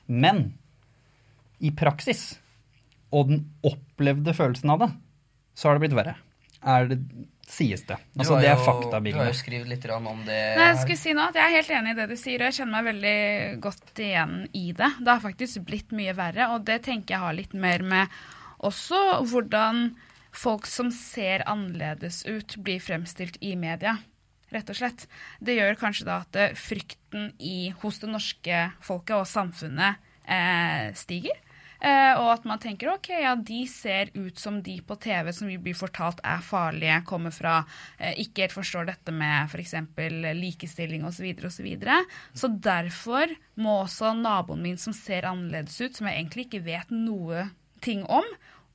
Men 0.09 0.45
i 1.61 1.71
praksis, 1.77 2.39
og 3.11 3.31
den 3.31 3.45
opplevde 3.67 4.35
følelsen 4.37 4.73
av 4.75 4.85
det, 4.85 4.91
så 5.59 5.69
har 5.69 5.77
det 5.77 5.85
blitt 5.87 5.99
verre. 5.99 6.17
Er 6.61 6.91
det, 6.91 6.99
sies 7.51 7.83
det. 7.89 7.97
Altså, 8.19 8.37
det 8.39 8.51
er 8.51 8.61
faktabildet. 8.63 9.19
Du 9.19 9.25
har 9.25 9.33
jo 9.33 9.39
skrevet 9.39 9.71
litt 9.71 9.87
om 9.91 10.21
det. 10.27 10.39
Nei, 10.59 10.67
jeg 10.71 10.83
skulle 10.85 11.01
si 11.01 11.15
nå 11.17 11.25
at 11.25 11.39
jeg 11.39 11.49
er 11.49 11.57
helt 11.57 11.73
enig 11.79 11.95
i 11.95 11.99
det 11.99 12.07
du 12.13 12.17
sier, 12.21 12.39
og 12.39 12.47
jeg 12.47 12.59
kjenner 12.61 12.77
meg 12.77 12.91
veldig 12.91 13.17
godt 13.65 14.03
igjen 14.05 14.37
i 14.53 14.67
det. 14.77 14.91
Det 15.01 15.15
har 15.15 15.25
faktisk 15.25 15.65
blitt 15.67 15.97
mye 15.97 16.15
verre, 16.19 16.53
og 16.55 16.69
det 16.69 16.79
tenker 16.87 17.17
jeg 17.17 17.25
har 17.25 17.37
litt 17.37 17.57
mer 17.59 17.83
med 17.83 18.21
også 18.61 19.01
hvordan 19.31 19.91
folk 20.37 20.69
som 20.71 20.93
ser 20.95 21.43
annerledes 21.51 22.23
ut, 22.29 22.55
blir 22.63 22.83
fremstilt 22.83 23.41
i 23.43 23.57
media. 23.59 23.97
Rett 24.51 24.71
og 24.71 24.79
slett. 24.79 25.07
Det 25.43 25.57
gjør 25.57 25.79
kanskje 25.79 26.07
da 26.07 26.21
at 26.23 26.59
frykten 26.59 27.33
i, 27.39 27.71
hos 27.83 28.01
det 28.03 28.11
norske 28.11 28.65
folket 28.85 29.17
og 29.19 29.29
samfunnet 29.31 29.99
eh, 30.27 30.91
stiger. 30.99 31.39
Eh, 31.81 32.13
og 32.21 32.29
at 32.35 32.45
man 32.49 32.61
tenker 32.61 32.91
ok, 32.93 33.09
ja, 33.23 33.33
de 33.35 33.63
ser 33.71 34.11
ut 34.13 34.39
som 34.39 34.59
de 34.65 34.77
på 34.85 34.97
TV 35.01 35.31
som 35.33 35.49
vi 35.49 35.57
blir 35.63 35.77
fortalt 35.77 36.21
er 36.27 36.43
farlige, 36.45 36.99
kommer 37.09 37.33
fra 37.33 37.63
eh, 37.97 38.19
ikke 38.21 38.45
helt 38.45 38.57
forstår 38.59 38.91
dette 38.91 39.15
med 39.17 39.49
f.eks. 39.49 39.75
likestilling 40.37 41.07
osv. 41.09 41.31
osv. 41.39 41.49
Så, 41.61 41.65
videre. 41.65 41.97
så 42.37 42.51
derfor 42.53 43.33
må 43.61 43.81
også 43.85 44.13
naboen 44.17 44.63
min 44.65 44.79
som 44.81 44.95
ser 44.97 45.29
annerledes 45.29 45.79
ut, 45.81 45.97
som 45.97 46.09
jeg 46.09 46.21
egentlig 46.21 46.49
ikke 46.49 46.65
vet 46.69 46.93
noe 46.93 47.49
ting 47.85 48.05
om, 48.09 48.29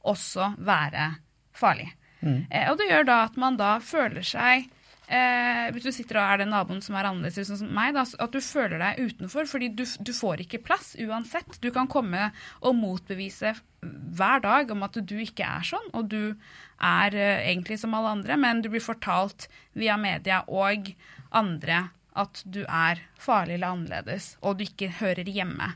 også 0.06 0.56
være 0.58 1.15
farlig. 1.56 1.91
Mm. 2.26 2.48
og 2.72 2.78
det 2.80 2.88
gjør 2.89 3.04
da 3.06 3.15
at 3.28 3.36
man 3.38 3.58
da 3.60 3.76
føler 3.84 4.26
seg 4.26 4.65
eh, 5.08 5.68
Hvis 5.76 5.86
du 5.86 5.91
sitter 5.96 6.20
og 6.20 6.26
er 6.26 6.41
den 6.44 6.54
naboen 6.54 6.82
som 6.84 6.98
er 6.98 7.10
annerledes 7.10 7.50
sånn 7.50 7.62
som 7.63 7.74
meg, 7.76 7.94
da, 7.98 8.06
at 8.06 8.34
du 8.34 8.41
føler 8.44 8.82
deg 8.82 9.02
utenfor, 9.02 9.50
fordi 9.50 9.72
du, 9.78 9.84
du 9.86 10.13
får 10.15 10.46
ikke 10.46 10.63
plass 10.65 10.94
uansett. 11.02 11.60
Du 11.63 11.72
kan 11.76 11.89
komme 11.91 12.30
og 12.62 12.78
motbevise 12.80 13.56
hver 13.86 14.41
dag 14.46 14.72
om 14.74 14.86
at 14.88 14.98
du 14.98 15.15
ikke 15.22 15.46
er 15.46 15.68
sånn, 15.68 15.91
og 15.94 16.10
du 16.13 16.36
er 16.82 17.15
eh, 17.15 17.46
egentlig 17.52 17.80
som 17.82 17.94
alle 17.98 18.15
andre, 18.18 18.39
men 18.39 18.63
du 18.65 18.72
blir 18.74 18.84
fortalt 18.84 19.50
via 19.78 20.00
media 20.02 20.44
og 20.48 20.89
andre 21.36 21.89
at 22.15 22.41
du 22.48 22.62
er 22.63 23.02
farlig 23.20 23.58
eller 23.58 23.76
annerledes, 23.76 24.36
og 24.39 24.58
du 24.58 24.63
ikke 24.63 24.94
hører 25.02 25.28
hjemme. 25.28 25.74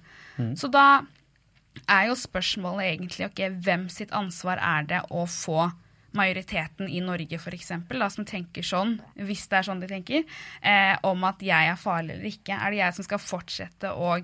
Så 0.55 0.69
da 0.71 1.01
er 1.87 2.07
jo 2.09 2.15
spørsmålet 2.17 2.93
egentlig 2.93 3.27
ok, 3.27 3.41
hvem 3.65 3.87
sitt 3.91 4.13
ansvar 4.15 4.61
er 4.63 4.87
det 4.87 5.01
å 5.11 5.25
få 5.29 5.69
majoriteten 6.17 6.89
i 6.89 7.01
Norge 7.03 7.39
for 7.41 7.55
eksempel, 7.55 8.01
da, 8.01 8.09
som 8.13 8.27
tenker 8.27 8.65
sånn, 8.65 8.97
hvis 9.19 9.47
det 9.49 9.59
er 9.59 9.67
sånn 9.69 9.81
de 9.83 9.89
tenker, 9.91 10.25
eh, 10.61 10.95
om 11.07 11.25
at 11.29 11.43
jeg 11.45 11.71
er 11.71 11.79
farlig 11.79 12.15
eller 12.15 12.31
ikke. 12.31 12.57
Er 12.57 12.71
det 12.71 12.81
jeg 12.81 12.97
som 12.97 13.07
skal 13.07 13.23
fortsette 13.23 13.93
å 13.93 14.15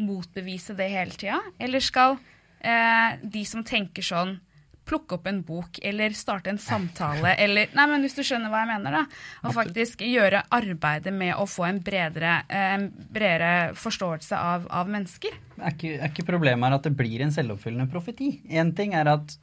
motbevise 0.00 0.76
det 0.76 0.90
hele 0.92 1.16
tida? 1.16 1.40
Eller 1.62 1.84
skal 1.84 2.18
eh, 2.60 3.20
de 3.22 3.44
som 3.48 3.64
tenker 3.64 4.04
sånn, 4.04 4.36
plukke 4.84 5.16
opp 5.16 5.28
en 5.30 5.38
bok 5.40 5.78
eller 5.80 6.12
starte 6.12 6.50
en 6.52 6.58
samtale 6.60 7.30
eller 7.44 7.70
Nei, 7.72 7.86
men 7.88 8.04
hvis 8.04 8.18
du 8.18 8.20
skjønner 8.20 8.52
hva 8.52 8.64
jeg 8.64 8.70
mener, 8.74 8.98
da. 8.98 9.04
Og 9.48 9.56
faktisk 9.56 10.04
gjøre 10.04 10.44
arbeidet 10.52 11.14
med 11.14 11.32
å 11.40 11.46
få 11.48 11.64
en 11.70 11.80
bredere, 11.84 12.36
eh, 12.48 12.74
en 12.76 12.90
bredere 12.92 13.72
forståelse 13.80 14.36
av, 14.36 14.68
av 14.68 14.92
mennesker. 14.92 15.40
Er 15.56 15.72
ikke, 15.72 15.96
er 15.96 16.12
ikke 16.12 16.28
problemet 16.28 16.68
her 16.68 16.78
at 16.78 16.86
det 16.90 16.94
blir 16.98 17.24
en 17.24 17.32
selvoppfyllende 17.34 17.88
profeti? 17.92 18.34
Én 18.52 18.74
ting 18.76 18.92
er 18.98 19.08
at 19.16 19.38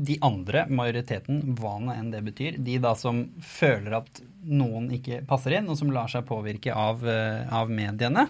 de 0.00 0.16
andre, 0.24 0.64
majoriteten, 0.72 1.42
hva 1.58 1.74
nå 1.82 1.92
enn 1.92 2.10
det 2.12 2.22
betyr, 2.24 2.58
de 2.64 2.78
da 2.80 2.94
som 2.96 3.22
føler 3.44 3.98
at 4.00 4.22
noen 4.48 4.88
ikke 4.96 5.20
passer 5.28 5.58
inn, 5.58 5.68
og 5.68 5.76
som 5.80 5.92
lar 5.92 6.08
seg 6.12 6.24
påvirke 6.28 6.72
av, 6.72 7.02
eh, 7.04 7.44
av 7.52 7.72
mediene, 7.72 8.26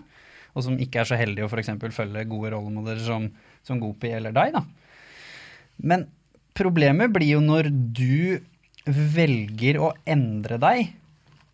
og 0.50 0.66
som 0.66 0.78
ikke 0.82 1.02
er 1.02 1.10
så 1.10 1.18
heldige 1.20 1.46
å 1.46 1.50
f.eks. 1.50 1.70
følge 1.94 2.26
gode 2.30 2.50
rollemodeller 2.56 3.04
som, 3.06 3.28
som 3.66 3.78
Gopi 3.82 4.10
eller 4.16 4.34
deg, 4.34 4.56
da. 4.56 4.64
Men 5.86 6.08
problemet 6.58 7.12
blir 7.14 7.36
jo 7.36 7.44
når 7.44 7.70
du 7.70 8.40
velger 8.90 9.78
å 9.78 9.92
endre 10.08 10.58
deg, 10.60 10.90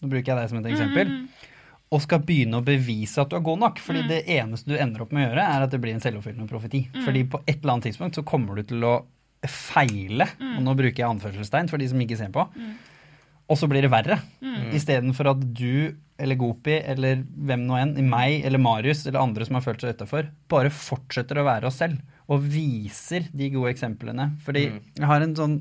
nå 0.01 0.09
bruker 0.13 0.33
jeg 0.33 0.41
deg 0.41 0.51
som 0.51 0.63
et 0.63 0.71
eksempel, 0.73 1.13
og 1.93 2.03
skal 2.03 2.25
begynne 2.27 2.59
å 2.59 2.65
bevise 2.67 3.21
at 3.23 3.31
du 3.31 3.37
er 3.39 3.45
god 3.47 3.61
nok. 3.63 3.79
Fordi 3.83 4.03
det 4.09 4.25
eneste 4.35 4.73
du 4.73 4.79
ender 4.79 5.05
opp 5.05 5.13
med 5.15 5.23
å 5.23 5.29
gjøre, 5.29 5.45
er 5.45 5.67
at 5.67 5.71
det 5.73 5.79
blir 5.83 5.95
en 5.95 6.03
selvoppfyllende 6.03 6.51
profeti. 6.51 6.83
Fordi 7.05 7.23
på 7.31 7.41
et 7.45 7.61
eller 7.61 7.77
annet 7.77 7.87
tidspunkt 7.91 8.19
så 8.19 8.25
kommer 8.27 8.59
du 8.59 8.67
til 8.67 8.83
å 8.87 8.97
feile, 9.53 10.29
og 10.41 10.61
nå 10.65 10.75
bruker 10.79 11.03
jeg 11.03 11.09
anførselstegn 11.09 11.71
for 11.71 11.83
de 11.83 11.89
som 11.91 12.03
ikke 12.03 12.19
ser 12.19 12.33
på, 12.35 12.45
og 13.47 13.59
så 13.59 13.69
blir 13.71 13.85
det 13.85 13.93
verre. 13.93 14.19
Mm. 14.43 14.73
Istedenfor 14.75 15.31
at 15.31 15.43
du 15.55 15.95
eller 16.17 16.39
Gopi 16.41 16.79
eller 16.81 17.21
hvem 17.21 17.67
nå 17.69 17.77
enn, 17.79 17.95
meg 18.09 18.45
eller 18.49 18.63
Marius 18.63 19.05
eller 19.05 19.21
andre 19.21 19.47
som 19.47 19.59
har 19.59 19.65
følt 19.67 19.85
seg 19.85 19.99
utafor, 19.99 20.31
bare 20.51 20.73
fortsetter 20.73 21.39
å 21.39 21.47
være 21.47 21.69
oss 21.69 21.79
selv 21.83 22.01
og 22.33 22.43
viser 22.51 23.29
de 23.37 23.51
gode 23.55 23.71
eksemplene. 23.75 24.33
Fordi 24.43 24.65
jeg 24.67 25.07
har 25.07 25.23
en 25.23 25.37
sånn 25.39 25.61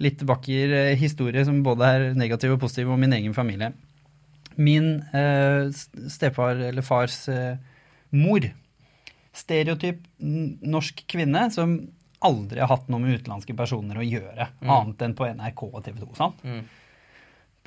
litt 0.00 0.22
vakker 0.24 0.72
eh, 0.72 0.94
historie 0.96 1.44
som 1.44 1.60
både 1.64 1.90
er 1.92 2.06
negativ 2.16 2.54
og 2.54 2.62
positiv 2.62 2.92
om 2.92 3.02
min 3.02 3.12
egen 3.18 3.36
familie. 3.36 3.74
Min 4.56 5.02
eh, 5.16 5.68
stefar 6.08 6.62
eller 6.70 6.86
fars 6.86 7.22
eh, 7.32 7.58
mor, 8.16 8.46
stereotyp 9.36 10.00
norsk 10.18 11.04
kvinne 11.10 11.46
som 11.54 11.76
aldri 12.26 12.60
har 12.60 12.70
hatt 12.70 12.90
noe 12.92 13.02
med 13.02 13.20
utenlandske 13.20 13.56
personer 13.56 14.00
å 14.00 14.04
gjøre, 14.04 14.50
annet 14.60 15.04
enn 15.06 15.16
på 15.16 15.28
NRK 15.30 15.62
og 15.70 15.80
TV 15.86 16.02
2. 16.02 16.10
Sant? 16.18 16.42
Mm. 16.44 16.64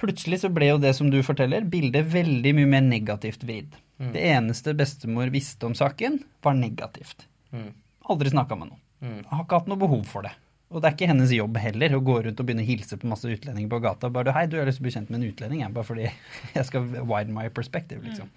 Plutselig 0.04 0.42
så 0.42 0.50
ble 0.54 0.72
jo 0.72 0.82
det 0.82 0.94
som 0.98 1.10
du 1.14 1.20
forteller, 1.26 1.66
bildet 1.70 2.10
veldig 2.12 2.54
mye 2.58 2.70
mer 2.70 2.86
negativt 2.86 3.46
vridd. 3.46 3.76
Det 4.14 4.24
eneste 4.34 4.74
bestemor 4.76 5.30
visste 5.32 5.68
om 5.70 5.76
saken, 5.78 6.18
var 6.44 6.58
negativt. 6.58 7.28
Mm. 7.54 7.70
Aldri 8.10 8.34
snakka 8.34 8.58
med 8.60 8.72
noen. 8.72 8.82
Mm. 9.04 9.20
Har 9.30 9.46
ikke 9.46 9.60
hatt 9.62 9.70
noe 9.72 9.80
behov 9.80 10.04
for 10.10 10.26
det. 10.28 10.34
Og 10.74 10.82
det 10.82 10.90
er 10.90 10.96
ikke 10.96 11.10
hennes 11.12 11.32
jobb 11.36 11.58
heller 11.62 11.94
å 11.94 12.02
gå 12.02 12.16
rundt 12.26 12.40
og 12.42 12.48
begynne 12.48 12.66
å 12.66 12.68
hilse 12.68 12.98
på 12.98 13.10
masse 13.10 13.30
utlendinger 13.30 13.70
på 13.70 13.80
gata. 13.84 14.10
Bare 14.10 14.34
'hei, 14.34 14.48
du 14.50 14.58
jeg 14.58 14.64
har 14.64 14.70
lyst 14.72 14.82
til 14.82 14.84
å 14.84 14.88
bli 14.90 14.96
kjent 14.96 15.10
med 15.14 15.22
en 15.22 15.30
utlending', 15.30 15.62
jeg, 15.62 15.74
bare 15.74 15.86
fordi 15.86 16.10
jeg 16.58 16.66
skal 16.66 16.82
widen 16.82 17.34
my 17.34 17.48
perspective, 17.50 18.02
liksom. 18.02 18.30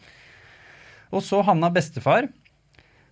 Og 1.13 1.23
så 1.23 1.41
havna 1.43 1.71
bestefar 1.73 2.29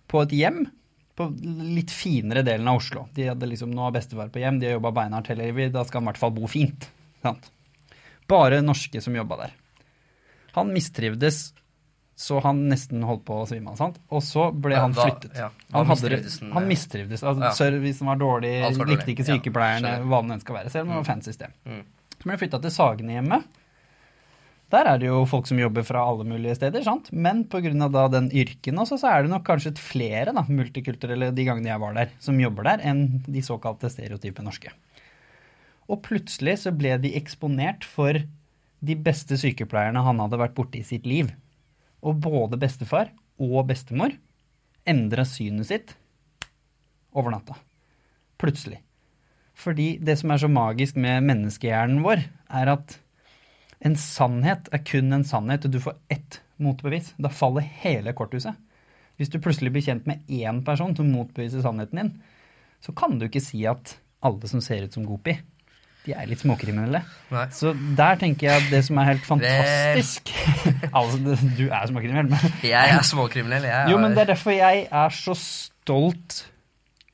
på 0.07 0.21
et 0.21 0.35
hjem 0.35 0.67
på 1.15 1.27
litt 1.75 1.93
finere 1.95 2.43
delen 2.43 2.67
av 2.67 2.81
Oslo. 2.81 3.05
De 3.15 3.29
hadde 3.29 3.47
liksom, 3.47 3.71
Nå 3.71 3.85
har 3.87 3.93
bestefar 3.95 4.31
på 4.33 4.41
hjem, 4.41 4.59
de 4.59 4.69
har 4.69 4.77
jobba 4.77 4.91
beinhardt 4.97 5.31
hele 5.31 5.47
livet, 5.47 5.73
da 5.75 5.85
skal 5.87 6.01
han 6.01 6.09
i 6.09 6.11
hvert 6.11 6.23
fall 6.23 6.33
bo 6.35 6.49
fint. 6.51 6.89
Sant? 7.23 7.51
Bare 8.27 8.59
norske 8.65 9.01
som 9.03 9.15
jobba 9.15 9.45
der. 9.45 9.53
Han 10.57 10.73
mistrivdes 10.75 11.53
så 12.15 12.39
han 12.39 12.61
nesten 12.71 13.03
holdt 13.03 13.25
på 13.27 13.41
å 13.41 13.47
svime 13.47 13.73
av. 13.75 13.97
Og 14.07 14.21
så 14.23 14.47
ble 14.51 14.77
han 14.79 14.93
flyttet. 14.95 15.33
flyttet. 15.33 15.39
ja, 15.41 15.49
han, 15.75 15.89
hadde, 15.89 16.19
han 16.23 16.53
han 16.55 16.67
mistrivdes. 16.69 17.23
Altså, 17.23 17.43
Ja. 17.43 17.51
Servicen 17.57 18.07
var 18.07 18.21
dårlig, 18.21 18.53
var 18.77 18.87
likte 18.87 19.11
ikke 19.11 19.25
sykepleierne, 19.27 19.97
ja. 19.97 20.05
hva 20.07 20.21
det 20.23 20.37
enn 20.37 20.43
skal 20.43 20.55
være. 20.61 20.71
Selv 20.71 20.87
om 20.87 20.93
det 20.93 21.01
var 21.01 21.09
fancy 21.09 21.35
sted. 21.35 21.51
Mm. 21.67 21.81
Så 22.15 22.23
ble 22.23 22.31
han 22.37 22.41
flytta 22.45 22.61
til 22.63 22.71
Sagenehjemmet. 22.71 23.59
Der 24.73 24.87
er 24.89 24.97
det 24.97 25.07
jo 25.07 25.19
folk 25.29 25.45
som 25.45 25.59
jobber 25.61 25.85
fra 25.85 26.01
alle 26.09 26.25
mulige 26.25 26.55
steder, 26.57 26.81
sant? 26.83 27.11
men 27.13 27.43
pga. 27.45 27.69
den 28.09 28.31
yrken 28.33 28.79
også, 28.81 28.97
så 28.97 29.11
er 29.11 29.23
det 29.23 29.31
nok 29.31 29.45
kanskje 29.45 29.75
flere 29.77 30.33
da, 30.33 30.41
multikulturelle 30.49 31.29
de 31.35 31.45
gangene 31.45 31.69
jeg 31.69 31.81
var 31.83 31.93
der, 31.93 32.09
som 32.19 32.39
jobber 32.41 32.65
der, 32.65 32.81
enn 32.81 33.21
de 33.27 33.43
såkalte 33.45 33.91
stereotype 33.93 34.41
norske. 34.41 34.73
Og 35.85 36.01
plutselig 36.01 36.57
så 36.63 36.73
ble 36.73 36.97
de 36.97 37.13
eksponert 37.17 37.85
for 37.85 38.17
de 38.85 38.95
beste 38.97 39.37
sykepleierne 39.37 40.01
han 40.01 40.21
hadde 40.23 40.41
vært 40.41 40.57
borte 40.57 40.81
i 40.81 40.85
sitt 40.85 41.05
liv. 41.05 41.29
Og 42.01 42.17
både 42.25 42.57
bestefar 42.57 43.13
og 43.37 43.67
bestemor 43.69 44.17
endra 44.85 45.25
synet 45.29 45.69
sitt 45.69 45.95
over 47.15 47.33
natta. 47.33 47.57
Plutselig. 48.41 48.81
Fordi 49.55 49.95
det 50.03 50.17
som 50.19 50.33
er 50.33 50.41
så 50.41 50.49
magisk 50.51 50.97
med 50.99 51.23
menneskehjernen 51.29 52.01
vår, 52.03 52.25
er 52.49 52.71
at 52.73 52.97
en 53.85 53.95
sannhet 53.99 54.69
er 54.73 54.81
kun 54.87 55.13
en 55.13 55.25
sannhet, 55.27 55.67
og 55.67 55.73
du 55.75 55.81
får 55.83 55.97
ett 56.13 56.39
motbevis. 56.61 57.11
Da 57.21 57.29
faller 57.29 57.65
hele 57.83 58.15
korthuset. 58.17 58.57
Hvis 59.19 59.31
du 59.31 59.37
plutselig 59.39 59.71
blir 59.71 59.85
kjent 59.85 60.07
med 60.09 60.23
én 60.27 60.63
person 60.65 60.95
som 60.97 61.11
motbeviser 61.13 61.63
sannheten 61.63 62.01
din, 62.01 62.15
så 62.83 62.93
kan 62.97 63.19
du 63.19 63.27
ikke 63.29 63.43
si 63.43 63.63
at 63.69 63.95
alle 64.25 64.49
som 64.49 64.63
ser 64.63 64.87
ut 64.87 64.95
som 64.95 65.05
Gopi, 65.07 65.37
de 66.05 66.13
er 66.13 66.27
litt 66.29 66.41
småkriminelle. 66.43 66.99
Nei. 67.33 67.45
Så 67.55 67.71
der 67.97 68.19
tenker 68.21 68.49
jeg 68.49 68.63
at 68.63 68.67
det 68.73 68.81
som 68.85 68.99
er 69.01 69.07
helt 69.09 69.23
fantastisk 69.25 70.29
Altså, 70.99 71.17
du 71.57 71.63
er 71.65 71.87
småkriminell, 71.89 72.29
men 72.29 72.59
Jeg 72.61 72.91
er 72.93 73.05
småkriminell. 73.05 73.65
Jeg 73.65 73.93
jo, 73.93 74.01
men 74.01 74.13
det 74.13 74.21
er, 74.21 74.27
er 74.27 74.33
derfor 74.35 74.53
jeg 74.53 74.83
er 74.91 75.15
så 75.15 75.37
stolt 75.39 76.43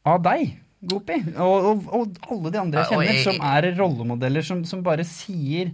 av 0.08 0.20
deg, 0.26 0.58
Gopi. 0.92 1.22
Og, 1.38 1.70
og, 1.70 1.88
og 1.94 2.20
alle 2.34 2.52
de 2.52 2.60
andre 2.64 2.84
jeg 2.84 2.92
kjenner 2.92 3.24
som 3.30 3.48
er 3.54 3.70
rollemodeller 3.78 4.46
som, 4.46 4.66
som 4.68 4.84
bare 4.84 5.06
sier 5.08 5.72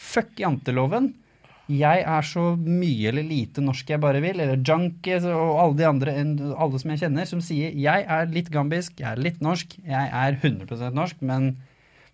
fuck 0.00 0.38
janteloven. 0.40 1.12
Jeg 1.70 2.02
er 2.02 2.26
så 2.26 2.56
mye 2.58 3.12
eller 3.12 3.26
lite 3.26 3.62
norsk 3.62 3.92
jeg 3.92 4.02
bare 4.02 4.22
vil, 4.24 4.40
eller 4.42 4.58
junkies 4.66 5.26
og 5.30 5.60
alle 5.62 5.76
de 5.78 5.86
andre, 5.86 6.14
alle 6.58 6.80
som 6.82 6.90
jeg 6.90 7.02
kjenner, 7.04 7.28
som 7.30 7.42
sier 7.44 7.76
jeg 7.78 8.06
er 8.10 8.32
litt 8.34 8.50
gambisk, 8.50 8.98
jeg 8.98 9.06
er 9.12 9.22
litt 9.22 9.38
norsk, 9.44 9.76
jeg 9.86 10.10
er 10.10 10.40
100% 10.40 10.96
norsk, 10.98 11.20
men 11.22 11.52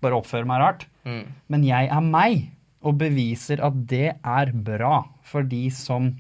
bare 0.05 0.19
oppfører 0.19 0.49
meg 0.51 0.61
rart. 0.61 0.85
Mm. 1.09 1.25
Men 1.49 1.65
jeg 1.65 1.89
er 1.89 2.05
meg, 2.05 2.51
og 2.87 3.01
beviser 3.01 3.63
at 3.65 3.79
det 3.89 4.11
er 4.15 4.53
bra 4.53 5.07
for 5.27 5.47
de 5.49 5.65
som 5.75 6.13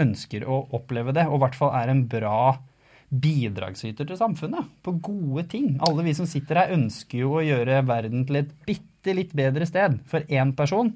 ønsker 0.00 0.44
å 0.44 0.62
oppleve 0.76 1.14
det, 1.16 1.26
og 1.28 1.38
i 1.38 1.42
hvert 1.44 1.56
fall 1.58 1.72
er 1.76 1.92
en 1.92 2.04
bra 2.10 2.58
bidragsyter 3.10 4.06
til 4.06 4.18
samfunnet 4.18 4.70
på 4.86 4.94
gode 5.02 5.44
ting. 5.50 5.74
Alle 5.86 6.06
vi 6.06 6.14
som 6.14 6.28
sitter 6.30 6.62
her, 6.62 6.74
ønsker 6.76 7.24
jo 7.24 7.36
å 7.38 7.44
gjøre 7.44 7.82
verden 7.88 8.24
til 8.28 8.42
et 8.42 8.54
bitte 8.68 9.14
litt 9.16 9.34
bedre 9.36 9.66
sted 9.66 9.98
for 10.10 10.26
én 10.30 10.54
person 10.56 10.92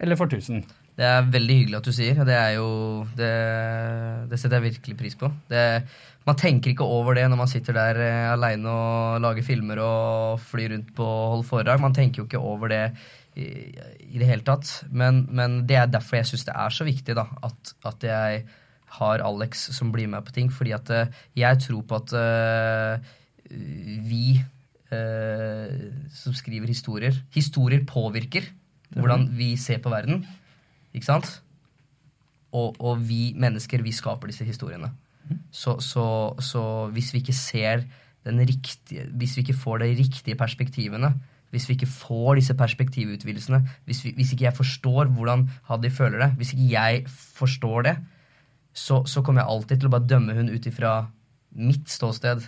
eller 0.00 0.16
for 0.16 0.32
tusen. 0.32 0.62
det 0.96 1.06
er 1.06 1.28
veldig 1.32 1.56
hyggelig 1.56 1.76
at 1.78 1.86
du 1.88 1.92
sier, 1.92 2.18
og 2.20 2.26
det 2.28 2.36
er 2.36 2.54
jo 2.56 2.68
Det, 3.16 3.32
det 4.30 4.38
setter 4.40 4.58
jeg 4.58 4.74
virkelig 4.74 4.96
pris 4.96 5.16
på. 5.16 5.30
Det, 5.48 5.62
man 6.26 6.36
tenker 6.36 6.72
ikke 6.72 6.84
over 6.84 7.14
det 7.16 7.28
når 7.30 7.40
man 7.40 7.48
sitter 7.48 7.76
der 7.76 8.00
eh, 8.04 8.32
aleine 8.32 8.68
og 8.68 9.20
lager 9.24 9.46
filmer 9.46 9.80
og 9.80 10.40
flyr 10.40 10.74
rundt 10.74 10.92
på 10.96 11.06
holder 11.06 11.48
foredrag. 11.48 11.80
Man 11.80 11.96
tenker 11.96 12.22
jo 12.22 12.26
ikke 12.28 12.42
over 12.42 12.72
det 12.72 12.82
i, 13.36 13.46
i 14.10 14.20
det 14.20 14.28
hele 14.28 14.44
tatt. 14.44 14.82
Men, 14.90 15.26
men 15.30 15.62
det 15.68 15.78
er 15.78 15.92
derfor 15.92 16.20
jeg 16.20 16.32
syns 16.32 16.48
det 16.48 16.56
er 16.56 16.74
så 16.74 16.88
viktig 16.88 17.16
da, 17.16 17.26
at, 17.48 17.74
at 17.88 18.08
jeg 18.10 18.44
har 18.98 19.22
Alex 19.24 19.68
som 19.76 19.92
blir 19.94 20.10
med 20.10 20.24
på 20.26 20.34
ting. 20.36 20.50
Fordi 20.52 20.74
at 20.76 20.90
eh, 20.94 21.12
jeg 21.38 21.60
tror 21.66 21.84
på 21.86 22.00
at 22.00 22.14
eh, 22.16 23.12
vi 24.10 24.40
eh, 24.94 25.76
som 26.14 26.34
skriver 26.36 26.70
historier 26.70 27.22
Historier 27.34 27.84
påvirker 27.86 28.50
hvordan 28.90 29.28
vi 29.38 29.54
ser 29.56 29.78
på 29.78 29.92
verden. 29.92 30.24
Ikke 30.94 31.06
sant? 31.06 31.28
Og, 32.50 32.74
og 32.82 32.98
vi 33.06 33.30
mennesker, 33.38 33.82
vi 33.86 33.94
skaper 33.94 34.30
disse 34.30 34.44
historiene. 34.44 34.90
Så, 35.54 35.76
så, 35.78 36.04
så 36.42 36.62
hvis 36.90 37.12
vi 37.14 37.20
ikke 37.22 37.36
ser 37.36 37.84
den 38.26 38.40
riktige 38.42 39.06
Hvis 39.14 39.36
vi 39.36 39.44
ikke 39.44 39.54
får 39.56 39.78
de 39.78 39.94
riktige 39.96 40.34
perspektivene, 40.36 41.14
hvis 41.50 41.68
vi 41.68 41.74
ikke 41.74 41.86
får 41.86 42.34
disse 42.34 42.54
perspektivutvidelsene, 42.54 43.62
hvis, 43.84 44.04
vi, 44.04 44.12
hvis 44.16 44.32
ikke 44.32 44.44
jeg 44.44 44.56
forstår 44.56 45.04
hvordan 45.14 45.48
Hadi 45.70 45.90
føler 45.90 46.18
det, 46.18 46.30
hvis 46.36 46.52
ikke 46.52 46.70
jeg 46.72 47.04
forstår 47.08 47.82
det, 47.82 47.96
så, 48.72 49.02
så 49.06 49.22
kommer 49.26 49.42
jeg 49.42 49.52
alltid 49.54 49.80
til 49.80 49.90
å 49.90 49.94
bare 49.96 50.08
dømme 50.08 50.36
hun 50.36 50.50
ut 50.52 50.66
ifra 50.70 50.94
mitt 51.58 51.90
ståsted. 51.90 52.44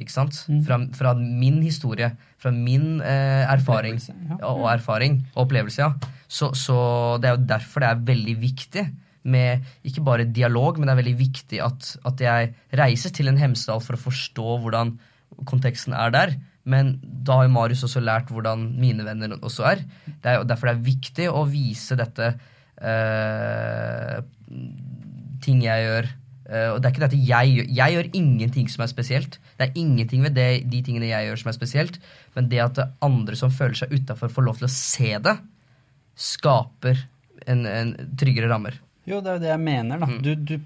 Ikke 0.00 0.14
sant? 0.14 0.38
Fra, 0.66 0.78
fra 0.96 1.12
min 1.18 1.60
historie, 1.62 2.08
fra 2.40 2.52
min 2.54 3.02
eh, 3.04 3.44
erfaring 3.52 4.00
ja. 4.00 4.38
og, 4.38 4.64
og 4.64 4.66
erfaring 4.72 5.20
og 5.34 5.44
opplevelse. 5.44 5.84
Ja. 5.84 6.16
Så, 6.30 6.52
så 6.56 6.80
det 7.20 7.30
er 7.30 7.36
jo 7.36 7.48
derfor 7.52 7.84
det 7.84 7.90
er 7.90 8.04
veldig 8.12 8.36
viktig 8.40 8.84
med 9.30 9.66
ikke 9.84 10.04
bare 10.04 10.24
dialog, 10.24 10.78
men 10.78 10.88
det 10.88 10.94
er 10.94 11.00
veldig 11.02 11.18
viktig 11.18 11.60
at, 11.60 11.90
at 12.08 12.22
jeg 12.24 12.52
reiser 12.80 13.12
til 13.12 13.28
en 13.28 13.40
Hemsedal 13.40 13.82
for 13.84 13.98
å 13.98 14.04
forstå 14.06 14.54
hvordan 14.62 14.94
konteksten 15.48 15.92
er 15.96 16.14
der. 16.14 16.32
Men 16.70 16.94
da 17.02 17.38
har 17.38 17.48
jo 17.48 17.54
Marius 17.54 17.84
også 17.84 18.02
lært 18.04 18.32
hvordan 18.32 18.70
mine 18.80 19.04
venner 19.04 19.36
også 19.40 19.66
er. 19.68 19.84
Det 20.06 20.32
er 20.32 20.40
jo 20.40 20.48
derfor 20.48 20.70
det 20.70 20.74
er 20.76 20.88
viktig 20.88 21.28
å 21.32 21.44
vise 21.48 21.96
dette 22.00 22.32
eh, 22.80 24.16
ting 25.44 25.62
jeg 25.66 25.86
gjør 25.88 26.16
Uh, 26.50 26.72
og 26.74 26.80
det 26.82 26.88
er 26.88 26.90
ikke 26.96 27.02
dette 27.04 27.18
jeg, 27.28 27.50
gjør- 27.54 27.68
jeg 27.76 27.92
gjør 27.94 28.06
ingenting 28.18 28.66
som 28.72 28.82
er 28.82 28.88
spesielt. 28.90 29.36
Det 29.54 29.68
er 29.68 29.76
ingenting 29.78 30.24
ved 30.24 30.32
det, 30.34 30.46
de 30.66 30.80
tingene 30.82 31.06
jeg 31.06 31.28
gjør 31.28 31.38
som 31.38 31.50
er 31.52 31.54
spesielt, 31.54 31.98
men 32.34 32.48
det 32.50 32.58
at 32.64 32.80
andre 33.06 33.36
som 33.38 33.52
føler 33.54 33.78
seg 33.78 33.92
utafor, 33.94 34.32
får 34.34 34.46
lov 34.48 34.56
til 34.58 34.66
å 34.66 34.70
se 34.72 35.12
det, 35.22 35.36
skaper 36.18 37.04
en, 37.46 37.62
en 37.70 37.92
tryggere 38.18 38.50
rammer. 38.50 38.80
Jo, 39.06 39.20
det 39.22 39.30
er 39.30 39.38
jo 39.38 39.44
det 39.44 39.52
jeg 39.52 39.62
mener, 39.62 40.02
da. 40.02 40.08
Mm. 40.10 40.18
Du, 40.26 40.32
du, 40.34 40.56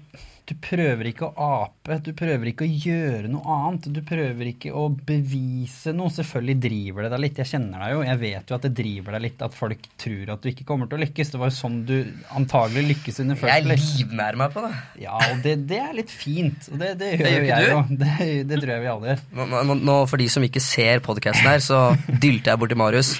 du 0.45 0.53
prøver 0.61 1.07
ikke 1.09 1.25
å 1.25 1.45
ape, 1.63 1.95
du 2.05 2.11
prøver 2.17 2.51
ikke 2.51 2.67
å 2.67 2.69
gjøre 2.69 3.29
noe 3.33 3.55
annet. 3.55 3.87
Du 3.95 4.01
prøver 4.05 4.51
ikke 4.51 4.73
å 4.77 4.83
bevise 4.93 5.93
noe. 5.95 6.13
Selvfølgelig 6.13 6.55
driver 6.61 7.05
det 7.05 7.09
deg 7.15 7.23
litt, 7.23 7.41
jeg 7.41 7.49
kjenner 7.49 7.81
deg 7.81 7.95
jo. 7.95 8.03
Jeg 8.05 8.21
vet 8.21 8.53
jo 8.53 8.57
at 8.59 8.67
det 8.67 8.71
driver 8.77 9.17
deg 9.17 9.23
litt 9.25 9.41
at 9.47 9.57
folk 9.57 9.87
tror 10.01 10.35
at 10.35 10.45
du 10.45 10.51
ikke 10.51 10.67
kommer 10.69 10.91
til 10.91 10.99
å 10.99 11.01
lykkes. 11.01 11.33
Det 11.33 11.41
var 11.41 11.49
jo 11.49 11.57
sånn 11.57 11.79
du 11.89 11.95
antagelig 12.37 12.85
lykkes 12.91 13.19
under 13.25 13.41
første 13.41 13.73
Jeg 13.73 13.81
livnærer 13.81 14.39
meg 14.43 14.53
på 14.53 14.65
det. 14.67 14.71
Ja, 15.07 15.17
og 15.17 15.41
det, 15.47 15.55
det 15.71 15.81
er 15.81 15.97
litt 15.97 16.13
fint. 16.13 16.69
Og 16.69 16.77
det, 16.83 16.93
det 17.01 17.11
gjør 17.15 17.25
Det 17.25 17.33
gjør 17.33 17.41
jo 17.41 17.51
jeg 17.51 17.71
jo. 17.71 17.81
Det, 18.05 18.29
det 18.51 18.61
tror 18.61 18.75
jeg 18.75 18.85
vi 18.85 18.93
alle 18.93 19.11
gjør. 19.11 19.27
Nå, 19.41 19.49
nå, 19.49 19.79
nå, 19.81 19.99
For 20.11 20.21
de 20.21 20.31
som 20.37 20.45
ikke 20.45 20.63
ser 20.63 21.01
podkasten 21.05 21.49
her, 21.49 21.65
så 21.65 21.81
dylter 22.11 22.53
jeg 22.53 22.61
borti 22.61 22.77
Marius. 22.77 23.15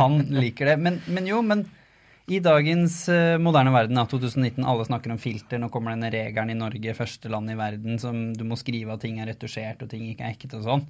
Han 0.00 0.18
liker 0.34 0.72
det. 0.72 0.80
Men, 0.82 0.98
men 1.06 1.30
jo, 1.30 1.46
men 1.46 1.68
i 2.26 2.40
dagens 2.42 3.08
eh, 3.12 3.36
moderne 3.38 3.70
verden, 3.74 3.98
av 3.98 4.08
2019, 4.10 4.64
alle 4.66 4.84
snakker 4.88 5.12
om 5.14 5.18
filter. 5.22 5.60
Nå 5.62 5.68
kommer 5.70 5.94
denne 5.94 6.10
regelen 6.10 6.50
i 6.50 6.58
Norge, 6.58 6.94
første 6.98 7.30
land 7.30 7.52
i 7.52 7.58
verden, 7.58 8.00
som 8.02 8.32
du 8.34 8.42
må 8.48 8.58
skrive 8.58 8.96
at 8.96 9.04
ting 9.04 9.20
er 9.22 9.30
retusjert 9.30 9.84
og 9.84 9.90
ting 9.92 10.08
ikke 10.10 10.26
er 10.26 10.34
ekte 10.34 10.58
og 10.58 10.66
sånn. 10.66 10.86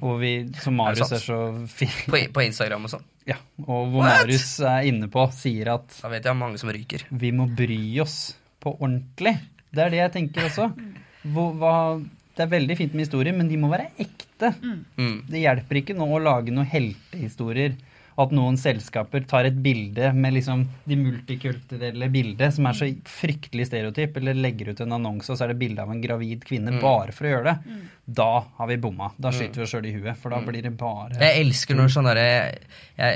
Og 0.00 0.18
vi, 0.22 0.32
som 0.60 0.76
Marius 0.80 1.10
Er 1.12 1.18
er 1.18 1.24
så. 1.24 1.38
På, 2.12 2.20
på 2.36 2.44
Instagram 2.44 2.86
og 2.88 2.92
sånn. 2.94 3.06
Ja, 3.28 3.36
og 3.64 3.92
hvor 3.92 4.02
What? 4.02 4.22
Marius 4.24 4.58
er 4.64 4.88
inne 4.88 5.08
på, 5.12 5.24
sier 5.36 5.70
at 5.74 5.96
Da 6.02 6.10
vet 6.12 6.24
jeg 6.28 6.36
mange 6.36 6.60
som 6.60 6.72
ryker. 6.72 7.06
vi 7.08 7.32
må 7.36 7.46
bry 7.48 7.80
oss 8.04 8.34
på 8.60 8.74
ordentlig. 8.78 9.34
Det 9.72 9.82
er 9.84 9.92
det 9.92 10.00
jeg 10.00 10.12
tenker 10.14 10.48
også. 10.48 10.68
Hvor, 11.32 11.52
hva, 11.60 11.74
det 12.36 12.44
er 12.44 12.52
veldig 12.52 12.76
fint 12.76 12.94
med 12.96 13.04
historier, 13.06 13.36
men 13.36 13.48
de 13.48 13.58
må 13.60 13.68
være 13.72 13.90
ekte. 14.00 14.52
Mm. 14.96 15.16
Det 15.28 15.40
hjelper 15.42 15.80
ikke 15.80 15.96
nå 15.96 16.08
å 16.12 16.20
lage 16.22 16.52
noen 16.52 16.68
heltehistorier. 16.68 17.76
At 18.20 18.30
noen 18.30 18.54
selskaper 18.60 19.24
tar 19.26 19.48
et 19.48 19.56
bilde 19.58 20.12
med 20.14 20.36
liksom 20.36 20.60
de 20.86 20.96
multikulturelle 21.00 22.06
bildet, 22.14 22.54
som 22.54 22.68
er 22.70 22.76
så 22.78 22.86
fryktelig 23.10 23.66
stereotyp, 23.66 24.20
eller 24.20 24.38
legger 24.38 24.70
ut 24.70 24.82
en 24.84 24.94
annonse, 24.94 25.32
og 25.32 25.38
så 25.38 25.48
er 25.48 25.50
det 25.54 25.58
bilde 25.64 25.82
av 25.82 25.90
en 25.90 26.02
gravid 26.02 26.44
kvinne 26.46 26.76
bare 26.82 27.14
for 27.16 27.26
å 27.26 27.32
gjøre 27.32 27.48
det. 27.48 27.80
Da 28.20 28.28
har 28.60 28.70
vi 28.70 28.78
bomma. 28.78 29.10
Da 29.18 29.32
skyter 29.34 29.62
vi 29.62 29.66
oss 29.66 29.74
sjøl 29.74 29.88
i 29.90 29.94
huet, 29.96 30.14
for 30.20 30.30
da 30.30 30.38
blir 30.46 30.62
det 30.62 30.74
bare 30.78 31.18
Jeg 31.18 31.42
elsker 31.42 31.78
når 31.78 31.90
sånn 31.94 32.06
derre 32.10 32.28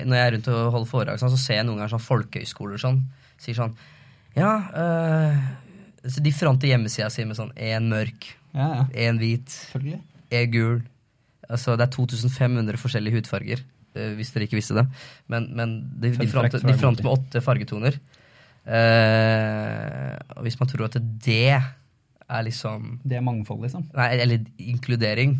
Når 0.08 0.18
jeg 0.18 0.26
er 0.26 0.34
rundt 0.34 0.50
og 0.54 0.60
holder 0.74 0.90
foredrag, 0.90 1.22
sånn, 1.22 1.34
så 1.36 1.40
ser 1.44 1.60
jeg 1.60 1.68
noen 1.68 1.82
ganger 1.82 1.94
sånn 1.94 2.06
folkehøyskoler 2.08 2.82
sånn, 2.82 3.00
sier 3.38 3.58
sånn 3.58 3.78
Ja, 4.34 4.52
øh, 4.82 5.40
så 6.08 6.22
de 6.24 6.32
fronter 6.34 6.70
hjemmesida 6.72 7.10
si 7.12 7.26
med 7.28 7.38
sånn 7.38 7.54
én 7.54 7.86
mørk, 7.90 8.32
Ja, 8.56 8.86
ja. 8.90 9.12
hvit, 9.20 9.54
én 10.32 10.50
gul. 10.50 10.80
Altså, 11.48 11.76
det 11.78 11.86
er 11.86 11.92
2500 11.94 12.80
forskjellige 12.80 13.20
hudfarger, 13.20 13.62
hvis 14.18 14.32
dere 14.34 14.48
ikke 14.48 14.58
visste 14.58 14.76
det. 14.78 14.86
Men, 15.32 15.50
men 15.58 15.74
de, 15.98 16.12
de, 16.16 16.30
fronter, 16.30 16.62
de 16.62 16.76
fronter 16.78 17.06
med 17.06 17.14
åtte 17.14 17.42
fargetoner. 17.44 17.98
Eh, 18.68 20.14
og 20.36 20.44
hvis 20.44 20.58
man 20.60 20.68
tror 20.68 20.88
at 20.88 20.98
det 21.24 21.56
er 21.56 22.42
liksom 22.44 22.98
Det 23.08 23.16
er 23.16 23.24
mangfold, 23.24 23.62
liksom. 23.64 23.86
Nei, 23.96 24.10
eller 24.20 24.44
inkludering, 24.60 25.38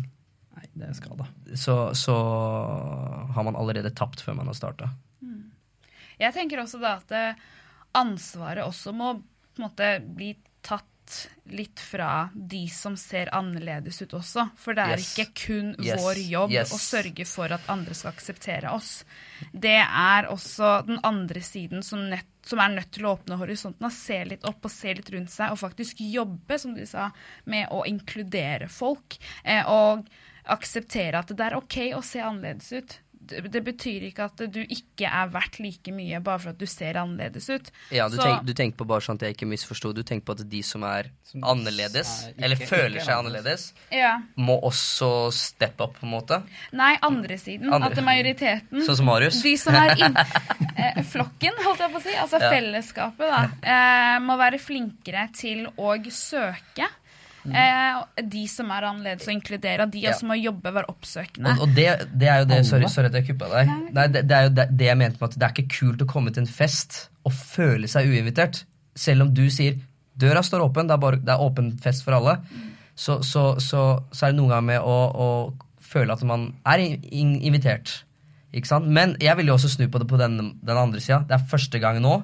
Nei, 0.57 0.65
det 0.73 0.87
er 0.87 0.95
skada. 0.97 1.27
så, 1.53 1.75
så 1.93 2.15
har 3.35 3.45
man 3.45 3.59
allerede 3.59 3.93
tapt 3.93 4.23
før 4.25 4.39
man 4.39 4.49
har 4.49 4.57
starta. 4.57 4.89
Jeg 6.19 6.35
tenker 6.35 6.59
også 6.59 6.81
da 6.81 6.97
at 6.97 7.13
eh, 7.15 7.43
ansvaret 7.95 8.65
også 8.65 8.91
må 8.95 9.13
på 9.19 9.61
en 9.61 9.67
måte 9.67 9.91
bli 10.03 10.33
tatt 10.65 10.85
litt 11.49 11.79
fra 11.81 12.29
de 12.33 12.67
som 12.69 12.95
ser 12.99 13.31
annerledes 13.35 14.01
ut 14.03 14.13
også. 14.17 14.47
For 14.59 14.73
det 14.77 14.83
er 14.85 14.97
Yes. 14.97 15.15
ikke 15.17 15.33
kun 15.45 15.75
Yes. 15.79 16.01
vår 16.01 16.15
jobb 16.29 16.51
Yes. 16.51 16.71
å 16.71 16.77
sørge 16.77 17.25
for 17.27 17.51
at 17.51 17.61
andre 17.69 17.93
skal 17.93 18.11
akseptere 18.13 18.71
oss. 18.71 19.03
Det 19.53 19.79
er 19.81 20.27
også 20.29 20.85
den 20.85 20.99
andre 21.03 21.41
siden 21.41 21.83
som, 21.83 22.09
nett, 22.09 22.25
som 22.43 22.59
er 22.59 22.69
nødt 22.75 22.91
til 22.91 23.03
å 23.05 23.17
åpne 23.17 23.37
horisonten 23.37 23.85
og 23.85 23.91
se 23.91 24.23
litt 24.25 24.43
opp 24.45 24.63
og 24.65 24.71
se 24.71 24.93
litt 24.93 25.09
rundt 25.09 25.29
seg, 25.29 25.51
og 25.51 25.57
faktisk 25.59 25.97
jobbe, 25.99 26.59
som 26.59 26.73
de 26.75 26.85
sa, 26.85 27.11
med 27.45 27.67
å 27.69 27.83
inkludere 27.85 28.69
folk. 28.69 29.17
Eh, 29.43 29.63
og 29.67 30.05
akseptere 30.45 31.19
at 31.19 31.27
det 31.27 31.39
er 31.39 31.55
OK 31.57 31.77
å 31.93 32.03
se 32.03 32.19
annerledes 32.19 32.71
ut. 32.73 32.99
Det, 33.29 33.63
betyr 33.63 34.07
ikke 34.09 34.25
at 34.25 34.41
du 34.51 34.59
ikke 34.65 35.05
er 35.07 35.29
verdt 35.29 35.59
like 35.59 35.91
mye 35.93 36.19
bare 36.23 36.39
for 36.39 36.49
at 36.49 36.57
du 36.57 36.65
ser 36.65 36.93
annerledes 36.99 37.49
ut. 37.49 37.71
Ja, 37.91 38.07
du, 38.09 38.17
Så- 38.17 38.23
tenk, 38.25 38.45
du 38.45 38.53
tenker 38.53 38.77
på 38.77 38.87
bare 38.87 39.01
sånn 39.05 39.15
at 39.15 39.21
jeg 39.27 39.35
ikke 39.37 39.47
misforsto. 39.47 39.93
Du 39.93 40.01
tenker 40.03 40.25
på 40.25 40.35
at 40.39 40.49
de 40.49 40.61
som 40.63 40.83
er 40.83 41.11
Som 41.23 41.41
annerledes, 41.43 42.25
er 42.27 42.33
ikke- 42.33 42.43
eller 42.43 42.55
føler 42.55 42.95
er 42.97 43.05
seg 43.05 43.15
annerledes. 43.15 43.73
annerledes, 43.73 43.73
Ja. 43.91 44.19
må 44.37 44.59
også 44.63 45.31
steppe 45.33 45.81
opp, 45.81 45.99
på 45.99 46.03
en 46.03 46.11
måte. 46.11 46.43
Nei, 46.73 46.97
andre 47.01 47.37
siden. 47.37 47.71
Andre- 47.73 47.91
At 47.91 48.03
majoriteten 48.03 48.81
Sånn 48.85 48.95
som 48.97 49.05
Marius. 49.05 49.41
De 49.41 49.55
som 49.57 49.73
er 49.75 49.95
inn, 50.05 50.15
eh, 50.77 51.01
flokken, 51.03 51.53
holdt 51.63 51.79
jeg 51.79 51.91
på 51.91 51.97
å 51.99 52.01
si, 52.01 52.13
altså 52.15 52.39
Ja. 52.41 52.51
fellesskapet, 52.51 53.17
da, 53.29 53.43
eh, 53.63 54.19
må 54.19 54.37
være 54.37 54.59
flinkere 54.59 55.31
til 55.33 55.67
å 55.77 55.95
søke. 56.11 56.87
Eh, 57.55 58.23
de 58.31 58.43
som 58.51 58.71
er 58.75 58.87
annerledes, 58.89 59.27
og 59.27 59.33
inkludere. 59.33 59.87
De. 59.91 60.01
Ja. 60.03 60.13
også 60.13 60.29
må 60.29 60.37
jobbe, 60.39 60.73
være 60.75 60.91
oppsøkende. 60.91 61.55
Og, 61.55 61.67
og 61.67 61.75
det, 61.77 61.87
det 62.13 62.31
er 62.31 62.43
jo 62.43 62.49
det 62.49 62.59
Sorry, 62.69 62.89
sorry 62.91 63.11
at 63.11 63.19
jeg 63.19 63.29
kuppa 63.31 63.51
deg. 63.53 63.71
Nei, 63.95 64.07
det, 64.13 64.25
det 64.29 64.37
er 64.37 64.47
jo 64.47 64.55
det, 64.57 64.67
det 64.79 64.89
jeg 64.89 64.99
mente 64.99 65.21
med 65.21 65.29
at 65.29 65.37
det 65.37 65.47
er 65.47 65.55
ikke 65.55 65.77
kult 65.79 66.03
å 66.05 66.09
komme 66.09 66.33
til 66.35 66.45
en 66.45 66.51
fest 66.51 66.99
og 67.27 67.35
føle 67.35 67.89
seg 67.91 68.09
uinvitert. 68.09 68.63
Selv 68.99 69.27
om 69.27 69.33
du 69.35 69.45
sier 69.53 69.79
døra 70.19 70.43
står 70.43 70.65
åpen, 70.65 70.89
det 70.89 70.97
er, 70.97 71.01
bare, 71.01 71.21
det 71.23 71.33
er 71.33 71.43
åpen 71.43 71.71
fest 71.81 72.03
for 72.05 72.17
alle. 72.17 72.39
Så, 72.99 73.21
så, 73.23 73.53
så, 73.63 73.83
så 74.11 74.25
er 74.25 74.33
det 74.33 74.39
noen 74.41 74.51
ganger 74.51 74.69
med 74.73 74.83
å, 74.83 74.97
å 75.09 75.29
føle 75.89 76.13
at 76.13 76.25
man 76.27 76.49
er 76.67 76.83
in, 76.83 76.97
in, 77.15 77.35
invitert. 77.47 78.01
Ikke 78.55 78.69
sant? 78.69 78.89
Men 78.89 79.15
jeg 79.21 79.37
vil 79.39 79.51
jo 79.51 79.55
også 79.55 79.71
snu 79.75 79.85
på 79.91 80.01
det 80.01 80.09
på 80.09 80.19
den, 80.19 80.39
den 80.65 80.81
andre 80.81 81.01
sida. 81.03 81.21
Det 81.27 81.37
er 81.37 81.49
første 81.51 81.79
gang 81.81 82.01
nå 82.03 82.17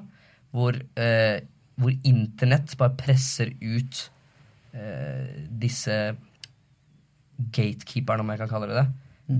hvor, 0.55 0.75
eh, 0.99 1.37
hvor 1.79 1.95
internett 2.07 2.75
bare 2.79 2.95
presser 2.97 3.53
ut 3.61 4.05
disse 5.49 5.95
gatekeeperne, 7.35 8.23
om 8.23 8.31
jeg 8.33 8.41
kan 8.43 8.51
kalle 8.51 8.71
det 8.71 8.79
det. 8.79 8.87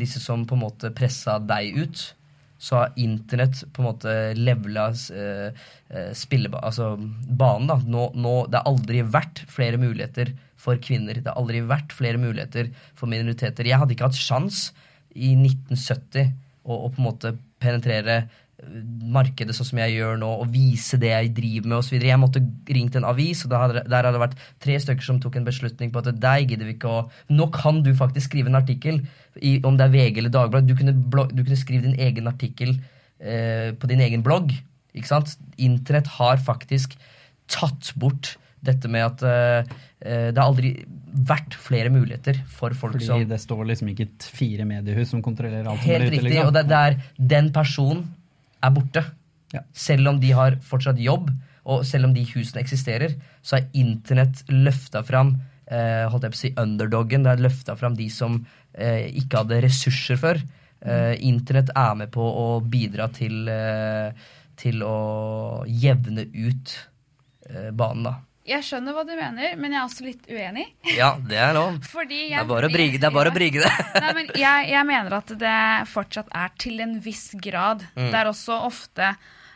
Disse 0.02 0.22
som 0.24 0.46
på 0.48 0.58
en 0.58 0.64
måte 0.66 0.94
pressa 0.96 1.38
deg 1.40 1.78
ut. 1.80 2.06
Så 2.66 2.78
har 2.80 2.94
internett 2.98 3.60
på 3.76 3.84
en 3.84 3.90
måte 3.90 4.12
levela 4.40 4.88
eh, 5.14 5.66
eh, 5.92 6.12
spilleba- 6.16 6.64
altså 6.64 6.94
banen. 6.98 7.68
da. 7.68 7.78
Nå, 7.84 8.08
nå, 8.16 8.36
det 8.50 8.62
har 8.62 8.70
aldri 8.72 9.04
vært 9.04 9.44
flere 9.52 9.78
muligheter 9.82 10.32
for 10.56 10.80
kvinner. 10.82 11.20
Det 11.20 11.28
har 11.30 11.38
aldri 11.42 11.62
vært 11.68 11.94
flere 11.94 12.22
muligheter 12.22 12.72
for 12.96 13.12
minoriteter. 13.12 13.68
Jeg 13.68 13.82
hadde 13.82 13.94
ikke 13.94 14.08
hatt 14.08 14.18
sjans 14.18 14.70
i 15.14 15.36
1970 15.36 16.32
å, 16.66 16.80
å 16.88 16.90
på 16.90 17.02
en 17.02 17.10
måte 17.10 17.36
penetrere 17.62 18.18
eh, 18.24 18.42
markedet 19.16 19.56
sånn 19.56 19.68
som 19.70 19.80
jeg 19.82 19.96
gjør 19.96 20.18
nå, 20.22 20.30
og 20.42 20.52
vise 20.54 21.00
det 21.02 21.12
jeg 21.12 21.32
driver 21.38 21.72
med 21.72 21.78
osv. 21.80 21.96
Jeg 22.02 22.20
måtte 22.22 22.42
ringt 22.76 22.98
en 22.98 23.08
avis, 23.08 23.44
og 23.46 23.56
hadde, 23.56 23.84
der 23.86 23.98
hadde 24.08 24.14
det 24.18 24.24
vært 24.24 24.38
tre 24.64 24.78
stykker 24.82 25.08
som 25.08 25.20
tok 25.24 25.40
en 25.40 25.48
beslutning 25.48 25.94
på 25.94 26.02
at 26.02 26.12
deg 26.22 26.54
gidder 26.54 26.70
vi 26.70 26.76
ikke 26.78 26.92
å 26.92 27.04
Nå 27.36 27.48
kan 27.54 27.82
du 27.86 27.92
faktisk 27.98 28.32
skrive 28.32 28.52
en 28.52 28.60
artikkel, 28.60 29.02
i, 29.42 29.58
om 29.68 29.78
det 29.78 29.88
er 29.88 29.94
VG 29.94 30.22
eller 30.22 30.34
Dagbladet. 30.34 30.70
Du 30.70 30.78
kunne, 30.80 30.96
du 30.96 31.42
kunne 31.42 31.60
skrive 31.60 31.88
din 31.88 32.00
egen 32.00 32.30
artikkel 32.32 32.78
eh, 33.20 33.74
på 33.76 33.90
din 33.92 34.04
egen 34.06 34.24
blogg. 34.26 34.54
Ikke 34.96 35.12
sant? 35.12 35.36
Internett 35.60 36.08
har 36.18 36.40
faktisk 36.44 36.96
tatt 37.52 37.92
bort 38.00 38.36
dette 38.66 38.90
med 38.92 39.06
at 39.06 39.24
eh, 39.28 39.74
eh, 40.02 40.28
det 40.32 40.40
har 40.40 40.48
aldri 40.48 40.74
vært 41.16 41.56
flere 41.60 41.92
muligheter 41.94 42.42
for 42.52 42.76
folk 42.76 42.98
Fordi 42.98 43.08
som 43.08 43.24
det 43.30 43.40
står 43.44 43.64
liksom 43.72 43.92
ikke 43.94 44.08
fire 44.36 44.68
mediehus 44.68 45.14
som 45.14 45.24
kontrollerer 45.24 45.68
alt 45.68 45.84
som 45.84 45.88
blir 45.88 45.96
ute? 45.96 46.04
Helt 46.04 46.16
riktig. 46.16 46.32
liksom. 46.32 46.50
Og 46.50 46.56
det, 46.56 46.66
det 46.72 46.80
er 46.80 46.98
den 47.36 47.52
personen 47.56 48.06
er 48.66 48.76
borte. 48.76 49.04
Ja. 49.54 49.64
Selv 49.74 50.12
om 50.12 50.22
de 50.22 50.32
har 50.36 50.58
fortsatt 50.66 51.00
jobb, 51.02 51.30
og 51.66 51.86
selv 51.88 52.10
om 52.10 52.14
de 52.14 52.26
husene 52.30 52.62
eksisterer, 52.62 53.16
så 53.46 53.58
er 53.60 53.70
internett 53.78 54.44
løfta 54.52 55.02
fram 55.06 55.36
eh, 55.72 56.06
holdt 56.12 56.28
jeg 56.28 56.34
på 56.34 56.38
å 56.38 56.42
si 56.44 56.52
underdoggen. 56.62 57.26
Det 57.26 57.34
er 57.34 57.44
løfta 57.46 57.76
fram 57.80 57.98
de 57.98 58.08
som 58.14 58.38
eh, 58.74 59.08
ikke 59.22 59.44
hadde 59.44 59.62
ressurser 59.66 60.20
før. 60.22 60.42
Eh, 60.86 61.16
internett 61.26 61.72
er 61.74 61.96
med 61.98 62.12
på 62.14 62.22
å 62.26 62.48
bidra 62.62 63.08
til, 63.14 63.48
eh, 63.50 64.14
til 64.60 64.84
å 64.86 64.98
jevne 65.66 66.28
ut 66.30 66.76
eh, 67.50 67.72
banen, 67.72 68.06
da. 68.12 68.16
Jeg 68.46 68.62
skjønner 68.62 68.94
hva 68.94 69.02
du 69.08 69.14
mener, 69.18 69.56
men 69.58 69.74
jeg 69.74 69.80
er 69.80 69.86
også 69.88 70.04
litt 70.06 70.28
uenig. 70.30 70.66
Ja, 70.94 71.16
det 71.18 71.40
er 71.42 71.56
lov. 71.58 71.80
Fordi 71.96 72.20
Det 72.30 72.38
er 72.38 72.50
bare 72.50 72.70
å 72.70 72.74
brygge 72.74 73.00
det. 73.00 73.08
Er 73.10 73.16
bare 73.16 73.32
å 73.32 73.36
brygge 73.36 73.64
det. 73.64 73.72
Nei, 74.04 74.12
men 74.20 74.30
jeg, 74.38 74.68
jeg 74.70 74.86
mener 74.92 75.16
at 75.18 75.34
det 75.42 75.56
fortsatt 75.90 76.30
er 76.30 76.54
til 76.62 76.84
en 76.86 76.94
viss 77.02 77.32
grad. 77.42 77.88
Mm. 77.96 78.12
Det 78.14 78.20
er 78.20 78.30
også 78.30 78.60
ofte, 78.68 79.10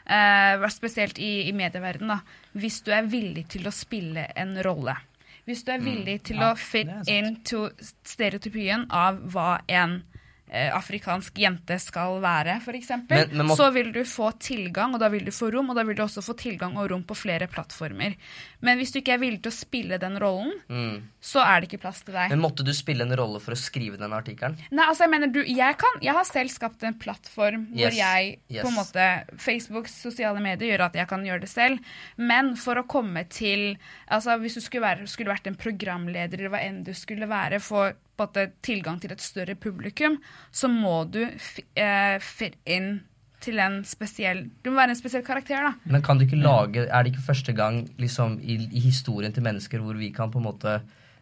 eh, 0.10 0.66
spesielt 0.74 1.22
i, 1.22 1.34
i 1.52 1.54
medieverdenen, 1.54 2.16
da, 2.18 2.42
hvis 2.58 2.82
du 2.86 2.90
er 2.96 3.06
villig 3.10 3.46
til 3.54 3.70
å 3.70 3.76
spille 3.76 4.26
en 4.34 4.58
rolle. 4.66 4.98
Hvis 5.46 5.64
du 5.66 5.72
er 5.74 5.82
villig 5.82 6.20
til 6.30 6.42
Ja, 6.42 6.52
å 6.52 6.58
fit 6.58 6.90
into 7.10 7.68
stereotypien 8.06 8.88
av 8.94 9.22
hva 9.34 9.60
en 9.70 10.00
afrikansk 10.52 11.38
jente 11.39 11.78
skal 11.80 12.20
være, 12.24 12.58
f.eks., 12.64 12.89
må- 13.38 13.56
så 13.58 13.70
vil 13.74 13.91
du 13.93 14.02
få 14.04 14.32
tilgang, 14.41 14.93
og 14.95 15.00
da 15.00 15.10
vil 15.14 15.26
du 15.26 15.32
få 15.32 15.52
rom, 15.54 15.70
og 15.70 15.76
da 15.78 15.84
vil 15.84 15.95
du 15.95 16.04
også 16.04 16.24
få 16.26 16.36
tilgang 16.38 16.78
og 16.78 16.89
rom 16.91 17.04
på 17.04 17.16
flere 17.16 17.47
plattformer. 17.47 18.16
Men 18.62 18.78
hvis 18.78 18.91
du 18.91 19.00
ikke 19.00 19.14
er 19.14 19.22
villig 19.22 19.41
til 19.45 19.52
å 19.52 19.56
spille 19.56 20.00
den 20.02 20.18
rollen, 20.20 20.54
Mm. 20.70 21.02
så 21.22 21.39
er 21.45 21.62
det 21.62 21.70
ikke 21.70 21.82
plass 21.82 22.02
til 22.04 22.14
deg. 22.14 22.30
Men 22.30 22.41
måtte 22.41 22.64
du 22.66 22.72
spille 22.74 23.02
en 23.06 23.16
rolle 23.16 23.39
for 23.39 23.54
å 23.54 23.58
skrive 23.58 23.97
den 23.97 24.12
artikkelen? 24.12 24.58
Nei, 24.72 24.86
altså 24.86 25.06
jeg 25.06 25.10
mener 25.14 25.28
du, 25.32 25.41
jeg, 25.43 25.78
kan, 25.78 26.02
jeg 26.02 26.14
har 26.14 26.24
selv 26.26 26.50
skapt 26.50 26.84
en 26.84 26.97
plattform 27.00 27.68
hvor 27.74 27.91
jeg 27.95 28.39
yes. 28.50 28.62
på 28.64 28.68
en 28.68 28.76
måte 28.78 29.08
Facebooks 29.38 29.91
sosiale 30.02 30.39
medier 30.41 30.74
gjør 30.76 30.86
at 30.89 30.95
jeg 30.95 31.08
kan 31.08 31.24
gjøre 31.26 31.41
det 31.41 31.50
selv. 31.50 31.80
Men 32.18 32.56
for 32.60 32.76
å 32.82 32.88
komme 32.88 33.24
til 33.30 33.78
altså 34.10 34.39
Hvis 34.39 34.56
du 34.56 34.62
skulle, 34.62 34.82
være, 34.86 35.08
skulle 35.08 35.32
vært 35.34 35.47
en 35.47 35.56
programleder 35.56 36.39
eller 36.39 36.50
hva 36.54 36.62
enn 36.66 36.84
du 36.84 36.93
skulle 36.93 37.28
være, 37.30 37.60
få 37.62 37.91
på 38.20 38.28
er 38.39 38.51
tilgang 38.65 38.99
til 39.01 39.13
et 39.15 39.24
større 39.24 39.55
publikum, 39.55 40.20
så 40.51 40.70
må 40.72 41.03
du 41.11 41.24
eh, 41.26 42.49
inn 42.70 42.91
til 43.43 43.59
en 43.63 43.82
spesiell 43.88 44.45
Du 44.63 44.72
må 44.72 44.80
være 44.82 44.93
en 44.93 44.99
spesiell 44.99 45.24
karakter, 45.26 45.63
da. 45.63 45.74
Men 45.88 46.03
kan 46.03 46.20
du 46.20 46.26
ikke 46.26 46.39
lage 46.39 46.86
Er 46.88 47.03
det 47.03 47.13
ikke 47.13 47.28
første 47.30 47.55
gang 47.55 47.86
liksom, 47.99 48.39
i, 48.43 48.59
i 48.67 48.84
historien 48.84 49.34
til 49.36 49.45
mennesker 49.45 49.84
hvor 49.84 49.99
vi 49.99 50.11
kan 50.15 50.32
på 50.32 50.41
en 50.41 50.47
måte 50.49 50.80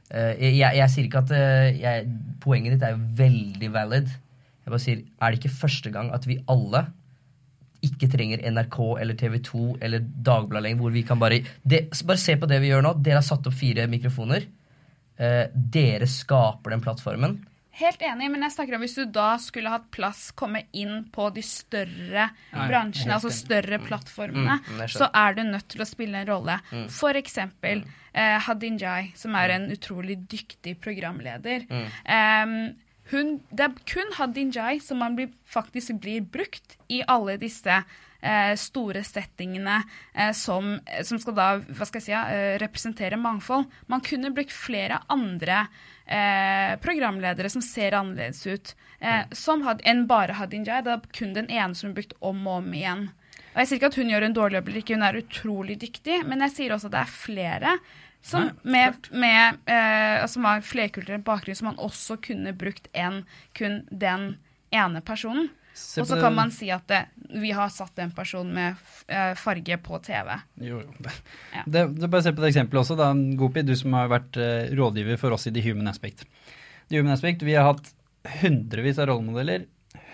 eh, 0.09 0.33
jeg, 0.57 0.73
jeg 0.79 0.93
sier 0.93 1.09
ikke 1.09 1.25
at 1.25 1.35
eh, 1.37 1.81
jeg, 1.81 2.07
Poenget 2.41 2.77
ditt 2.77 2.87
er 2.87 2.95
jo 2.95 3.03
veldig 3.17 3.73
valid. 3.73 4.09
Jeg 4.65 4.73
bare 4.73 4.83
sier, 4.83 5.03
Er 5.21 5.29
det 5.29 5.43
ikke 5.43 5.59
første 5.61 5.93
gang 5.93 6.09
at 6.15 6.25
vi 6.27 6.41
alle 6.49 6.87
ikke 7.85 8.09
trenger 8.09 8.41
NRK 8.49 8.77
eller 9.01 9.17
TV 9.17 9.37
2 9.45 9.65
eller 9.85 10.01
Dagbladet 10.01 10.63
lenger, 10.65 10.81
hvor 10.81 10.95
vi 10.95 11.03
kan 11.05 11.19
bare 11.21 11.43
det, 11.61 11.85
Bare 12.07 12.17
se 12.17 12.35
på 12.39 12.49
det 12.49 12.57
vi 12.63 12.71
gjør 12.71 12.85
nå. 12.87 12.95
Dere 13.05 13.21
har 13.21 13.27
satt 13.27 13.45
opp 13.47 13.55
fire 13.57 13.85
mikrofoner. 13.91 14.47
Eh, 15.17 15.45
dere 15.53 16.05
skaper 16.07 16.75
den 16.75 16.81
plattformen. 16.85 17.39
Helt 17.77 18.01
enig, 18.01 18.31
men 18.33 18.41
jeg 18.41 18.55
snakker 18.55 18.73
om 18.77 18.81
hvis 18.81 18.95
du 18.97 19.03
da 19.13 19.35
skulle 19.37 19.69
hatt 19.69 19.91
plass, 19.93 20.31
komme 20.33 20.63
inn 20.73 21.03
på 21.13 21.27
de 21.35 21.43
større 21.45 22.23
Nei, 22.53 22.63
bransjene, 22.71 23.13
altså 23.19 23.29
større 23.33 23.77
plattformene, 23.83 24.55
Mm, 24.65 24.79
jeg 24.81 24.89
så 24.95 25.09
er 25.13 25.35
du 25.37 25.43
nødt 25.43 25.67
til 25.69 25.81
å 25.81 25.85
spille 25.85 26.17
en 26.23 26.27
rolle. 26.31 26.55
For 26.89 27.13
eksempel 27.13 27.83
eh, 28.13 28.39
Hadin 28.47 28.79
Jai, 28.81 29.11
som 29.13 29.35
er 29.37 29.53
en 29.59 29.69
utrolig 29.69 30.17
dyktig 30.29 30.79
programleder. 30.81 31.67
Em, 32.05 32.73
hun, 33.11 33.37
det 33.49 33.67
er 33.67 33.79
kun 33.87 34.11
Hadin 34.17 34.51
Jai 34.55 34.79
som 34.83 34.99
man 35.03 35.15
blir, 35.17 35.31
faktisk 35.47 36.01
blir 36.03 36.25
brukt 36.27 36.77
i 36.91 37.01
alle 37.07 37.37
disse 37.41 37.81
eh, 38.21 38.53
store 38.59 39.03
settingene 39.07 39.81
eh, 40.13 40.33
som, 40.35 40.75
som 41.03 41.21
skal 41.21 41.37
da 41.37 41.49
hva 41.61 41.87
skal 41.87 42.01
jeg 42.01 42.07
si, 42.09 42.15
eh, 42.15 42.55
representere 42.61 43.19
mangfold. 43.21 43.67
Man 43.91 44.03
kunne 44.05 44.33
brukt 44.35 44.55
flere 44.55 44.99
andre 45.13 45.65
eh, 46.05 46.75
programledere 46.83 47.51
som 47.53 47.63
ser 47.63 47.97
annerledes 47.97 48.43
ut 48.47 48.73
eh, 48.99 49.23
som 49.31 49.63
had, 49.67 49.83
enn 49.87 50.07
bare 50.09 50.39
Hadin 50.39 50.67
Jai. 50.67 50.81
Det 50.85 50.97
er 50.97 51.07
kun 51.15 51.37
den 51.37 51.51
ene 51.51 51.77
som 51.77 51.91
er 51.91 52.01
brukt 52.01 52.17
om 52.19 52.43
og 52.47 52.61
om 52.61 52.75
igjen. 52.75 53.07
Og 53.53 53.61
Jeg 53.63 53.69
sier 53.69 53.79
ikke 53.79 53.89
at 53.89 53.95
hun 53.97 54.11
gjør 54.11 54.27
en 54.27 54.35
dårlig 54.37 54.59
jobb 54.59 54.67
eller 54.69 54.83
ikke, 54.83 54.97
hun 54.99 55.07
er 55.07 55.17
utrolig 55.17 55.79
dyktig, 55.81 56.19
men 56.29 56.43
jeg 56.45 56.53
sier 56.53 56.75
også 56.75 56.91
at 56.91 56.93
det 56.93 56.99
er 57.01 57.15
flere 57.15 57.71
som, 58.27 58.49
Nei, 58.49 58.71
med, 58.75 59.07
med, 59.11 59.59
eh, 59.71 60.25
som 60.27 60.43
har 60.49 60.61
flerkulturell 60.67 61.23
bakgrunn, 61.23 61.55
som 61.55 61.69
man 61.71 61.79
også 61.79 62.17
kunne 62.27 62.51
brukt 62.57 62.89
enn 62.93 63.21
kun 63.57 63.81
den 63.91 64.33
ene 64.75 65.01
personen. 65.07 65.47
Og 66.01 66.07
så 66.09 66.17
kan 66.17 66.33
man 66.33 66.49
si 66.51 66.71
at 66.73 66.87
det, 66.89 67.03
vi 67.37 67.51
har 67.53 67.69
satt 67.69 67.99
en 68.01 68.09
person 68.17 68.47
med 68.49 68.79
eh, 69.13 69.35
farge 69.37 69.77
på 69.85 69.99
TV. 70.01 70.31
Jo, 70.65 70.79
jo. 70.81 70.93
Det, 71.05 71.13
Ja. 71.53 71.61
det, 71.67 71.83
det 72.01 72.09
bare 72.09 72.25
se 72.25 72.33
på 72.33 72.41
et 72.41 72.49
eksempel 72.49 72.79
også, 72.81 72.97
da, 72.97 73.11
Gopi, 73.37 73.61
du 73.61 73.75
som 73.77 73.93
har 73.93 74.09
vært 74.09 74.39
eh, 74.41 74.71
rådgiver 74.75 75.19
for 75.21 75.35
oss 75.37 75.45
i 75.47 75.53
The 75.53 75.61
Human 75.69 75.87
Aspect. 75.91 76.25
The 76.89 76.97
Human 76.97 77.13
Aspect, 77.13 77.45
Vi 77.45 77.53
har 77.53 77.69
hatt 77.69 77.93
hundrevis 78.41 78.97
av 78.99 79.11
rollemodeller, 79.11 79.67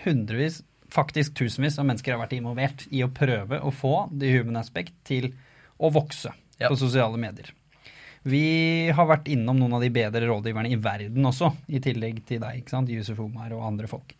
hundrevis, 0.04 0.60
faktisk 0.94 1.32
tusenvis 1.40 1.80
av 1.80 1.88
mennesker 1.88 2.12
har 2.14 2.20
vært 2.26 2.36
involvert 2.36 2.84
i 2.94 3.00
å 3.02 3.08
prøve 3.10 3.58
å 3.64 3.72
få 3.74 3.94
The 4.12 4.30
Human 4.36 4.60
Aspect 4.60 4.92
til 5.08 5.32
å 5.80 5.90
vokse 5.96 6.30
Ja. 6.60 6.68
på 6.68 6.76
sosiale 6.78 7.16
medier. 7.18 7.48
Vi 8.24 8.90
har 8.96 9.08
vært 9.08 9.28
innom 9.28 9.58
noen 9.60 9.76
av 9.76 9.84
de 9.84 9.90
bedre 9.92 10.24
rådgiverne 10.30 10.72
i 10.72 10.80
verden 10.80 11.28
også, 11.28 11.50
i 11.68 11.80
tillegg 11.84 12.22
til 12.28 12.40
deg, 12.40 12.62
ikke 12.62 12.72
sant, 12.72 12.92
Yusuf 12.92 13.20
Omar 13.20 13.52
og 13.52 13.66
andre 13.68 13.90
folk. 13.90 14.14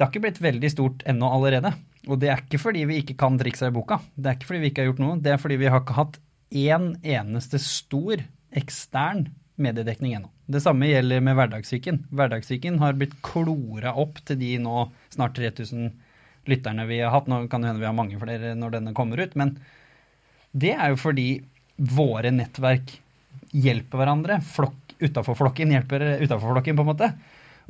Det 0.00 0.04
har 0.06 0.12
ikke 0.12 0.22
blitt 0.24 0.38
veldig 0.40 0.70
stort 0.72 1.02
ennå 1.10 1.28
allerede. 1.28 1.74
Og 2.08 2.20
det 2.22 2.30
er 2.32 2.40
ikke 2.40 2.60
fordi 2.62 2.86
vi 2.88 3.00
ikke 3.02 3.18
kan 3.20 3.34
triksa 3.40 3.68
i 3.68 3.74
boka. 3.74 3.98
Det 4.14 4.30
er 4.30 4.38
ikke 4.38 4.48
fordi 4.48 4.62
vi 4.62 4.70
ikke 4.70 4.84
har 4.84 4.88
gjort 4.92 5.02
noe. 5.02 5.18
Det 5.20 5.34
er 5.34 5.42
fordi 5.42 5.58
vi 5.60 5.68
har 5.68 5.82
ikke 5.82 5.96
hatt 5.98 6.16
én 6.56 6.86
eneste 7.04 7.60
stor 7.60 8.22
ekstern 8.56 9.26
mediedekning 9.60 10.14
ennå. 10.16 10.30
Det 10.50 10.62
samme 10.64 10.88
gjelder 10.88 11.20
med 11.22 11.36
Hverdagssyken. 11.36 12.00
Hverdagssyken 12.16 12.78
har 12.80 12.96
blitt 12.98 13.18
klora 13.26 13.92
opp 14.00 14.22
til 14.26 14.40
de 14.40 14.54
nå 14.62 14.86
snart 15.12 15.36
3000 15.36 15.92
lytterne 16.50 16.86
vi 16.88 17.02
har 17.04 17.12
hatt. 17.12 17.28
Nå 17.28 17.44
kan 17.50 17.60
det 17.60 17.70
hende 17.70 17.84
vi 17.84 17.90
har 17.90 17.98
mange 17.98 18.18
flere 18.22 18.54
når 18.58 18.78
denne 18.78 18.96
kommer 18.96 19.20
ut, 19.20 19.36
men 19.38 19.58
det 20.56 20.72
er 20.74 20.94
jo 20.94 20.98
fordi 20.98 21.28
våre 21.80 22.30
nettverk 22.34 22.92
hjelper 23.56 24.02
hverandre. 24.02 24.40
Flokk 24.44 24.76
utafor 25.00 25.34
flokken 25.38 25.72
hjelper 25.72 26.04
utafor 26.20 26.52
flokken, 26.54 26.76
på 26.76 26.84
en 26.84 26.90
måte. 26.92 27.12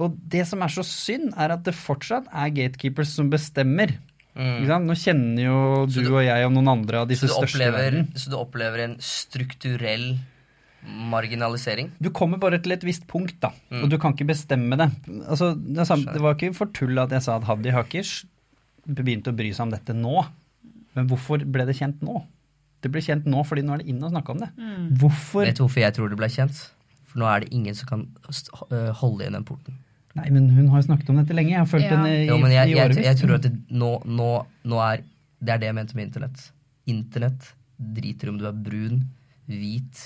Og 0.03 0.17
det 0.33 0.47
som 0.49 0.63
er 0.65 0.73
så 0.73 0.83
synd, 0.87 1.33
er 1.39 1.53
at 1.55 1.63
det 1.67 1.75
fortsatt 1.77 2.27
er 2.33 2.51
gatekeepers 2.57 3.13
som 3.15 3.31
bestemmer. 3.31 3.93
Ikke 4.35 4.67
sant? 4.71 4.87
Nå 4.89 4.95
kjenner 4.97 5.43
jo 5.45 5.57
du 5.91 6.01
du- 6.03 6.15
og 6.17 6.25
jeg 6.25 6.47
og 6.47 6.53
noen 6.55 6.69
andre 6.73 7.01
av 7.03 7.09
disse 7.11 7.29
største 7.29 7.59
opplever, 7.61 7.91
verden. 7.91 8.13
så 8.17 8.31
du 8.31 8.37
opplever 8.39 8.85
en 8.85 8.97
strukturell 8.99 10.19
marginalisering? 11.11 11.91
Du 12.01 12.11
kommer 12.11 12.39
bare 12.41 12.59
til 12.63 12.73
et 12.73 12.85
visst 12.87 13.07
punkt, 13.07 13.39
da, 13.41 13.51
Mm. 13.71 13.83
og 13.85 13.91
du 13.91 13.99
kan 13.99 14.15
ikke 14.15 14.27
bestemme 14.27 14.77
det. 14.79 14.91
Altså, 15.29 15.55
det, 15.55 15.87
det 16.15 16.21
var 16.23 16.35
ikke 16.35 16.55
for 16.55 16.67
tull 16.73 16.99
at 16.99 17.11
jeg 17.11 17.23
sa 17.23 17.37
at 17.37 17.45
Hadi 17.45 17.71
Hakish 17.71 18.25
begynte 18.89 19.29
å 19.31 19.37
bry 19.37 19.51
seg 19.53 19.67
om 19.67 19.71
dette 19.71 19.93
nå. 19.95 20.25
Men 20.97 21.07
hvorfor 21.09 21.45
ble 21.45 21.67
det 21.67 21.77
kjent 21.77 22.01
nå? 22.03 22.25
Det 22.81 22.91
ble 22.93 23.03
kjent 23.05 23.26
nå 23.28 23.43
fordi 23.45 23.62
nå 23.66 23.74
er 23.74 23.83
det 23.83 23.89
inn 23.93 24.01
å 24.03 24.09
snakke 24.12 24.33
om 24.33 24.39
det. 24.41 24.49
Hvorfor? 25.01 25.45
Vet 25.45 25.59
du 25.59 25.64
hvorfor 25.66 25.83
jeg 25.85 25.95
tror 25.97 26.09
det 26.12 26.16
ble 26.20 26.28
kjent? 26.33 26.61
For 27.11 27.20
nå 27.20 27.26
er 27.28 27.41
det 27.45 27.53
ingen 27.53 27.74
som 27.76 27.89
kan 27.91 28.05
øh, 28.70 28.91
holde 29.03 29.24
igjen 29.26 29.37
den 29.37 29.45
porten. 29.49 29.76
Nei, 30.18 30.26
men 30.35 30.49
hun 30.51 30.68
har 30.72 30.81
jo 30.81 30.87
snakket 30.89 31.11
om 31.12 31.18
dette 31.20 31.35
lenge. 31.37 31.53
Jeg 31.55 31.61
har 31.62 31.68
fulgt 31.70 31.87
Ja. 31.87 31.97
henne 31.99 32.11
i, 32.22 32.26
Jo, 32.26 32.39
men 32.43 32.51
jeg, 32.55 32.68
i 32.70 32.74
jeg, 32.76 32.87
årevis. 32.89 33.05
jeg 33.07 33.18
tror 33.20 33.35
at 33.37 33.43
det, 33.47 33.53
nå, 33.70 33.91
nå, 34.07 34.31
nå 34.64 34.81
er 34.83 35.03
Det 35.41 35.53
er 35.55 35.59
det 35.62 35.68
jeg 35.70 35.74
mente 35.78 35.95
med 35.97 36.05
internett. 36.09 36.41
Internett 36.91 37.53
driter 37.81 38.28
om 38.28 38.39
du 38.39 38.45
er 38.49 38.53
brun, 38.53 39.05
hvit, 39.49 40.01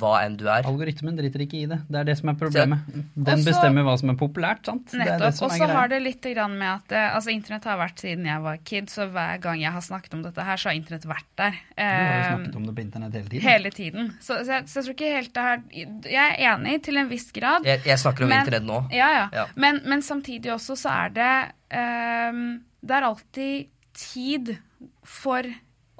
hva 0.00 0.10
enn 0.24 0.36
du 0.38 0.44
er. 0.48 0.62
Algoritmen 0.68 1.16
driter 1.18 1.42
ikke 1.44 1.58
i 1.62 1.66
det. 1.70 1.78
Det 1.88 1.98
er 2.00 2.04
det 2.08 2.16
som 2.18 2.28
er 2.32 2.36
problemet. 2.38 2.78
Den 2.90 3.24
Også- 3.34 3.46
bestemmer 3.48 3.82
hva 3.86 3.94
som 3.98 4.10
er 4.12 4.18
populært, 4.20 4.64
sant? 4.66 4.86
Det 4.92 5.00
er 5.00 5.04
det 5.18 5.30
Nettopp. 5.30 5.42
Og 5.48 5.50
så 5.56 5.66
har 5.70 5.88
det 5.88 6.02
litt 6.02 6.22
grann 6.34 6.56
med 6.58 6.68
at 6.68 6.92
eh, 6.92 7.14
altså 7.16 7.30
Internett 7.32 7.64
har 7.64 7.78
vært 7.80 7.98
siden 7.98 8.24
jeg 8.28 8.40
var 8.44 8.56
kid, 8.64 8.86
så 8.92 9.06
hver 9.10 9.40
gang 9.40 9.60
jeg 9.60 9.72
har 9.72 9.80
snakket 9.80 10.14
om 10.14 10.22
dette 10.22 10.44
her, 10.44 10.56
så 10.56 10.68
har 10.70 10.74
internett 10.78 11.06
vært 11.08 11.26
der. 11.36 11.50
Du 11.50 11.82
har 11.82 12.00
jo 12.00 12.20
Eh, 12.20 12.30
snakket 12.36 12.56
om 12.56 12.66
det 12.66 12.74
på 12.76 12.84
internett 12.84 13.12
hele 13.18 13.28
tiden. 13.28 13.42
Hele 13.48 13.70
tiden. 13.70 14.12
Så, 14.20 14.38
så, 14.44 14.50
jeg, 14.52 14.64
så 14.68 14.80
jeg 14.80 14.84
tror 14.84 14.94
ikke 14.94 15.14
helt 15.16 15.34
det 15.34 15.42
her 15.42 15.62
Jeg 16.10 16.36
er 16.38 16.54
enig 16.54 16.82
til 16.82 16.96
en 16.96 17.08
viss 17.08 17.30
grad. 17.32 17.64
Jeg, 17.64 17.82
jeg 17.84 17.98
snakker 17.98 18.24
om 18.24 18.28
Men- 18.28 18.44
internett 18.46 18.66
nå. 18.68 18.80
Ja, 18.92 19.10
ja. 19.12 19.28
Ja. 19.32 19.46
Men, 19.56 19.80
men 19.86 20.02
samtidig 20.02 20.52
også 20.52 20.76
så 20.76 20.90
er 21.06 21.08
det 21.10 21.32
ehm, 21.70 22.60
Det 22.84 22.96
er 22.96 23.02
alltid 23.02 23.66
tid 23.94 24.56
for 25.04 25.42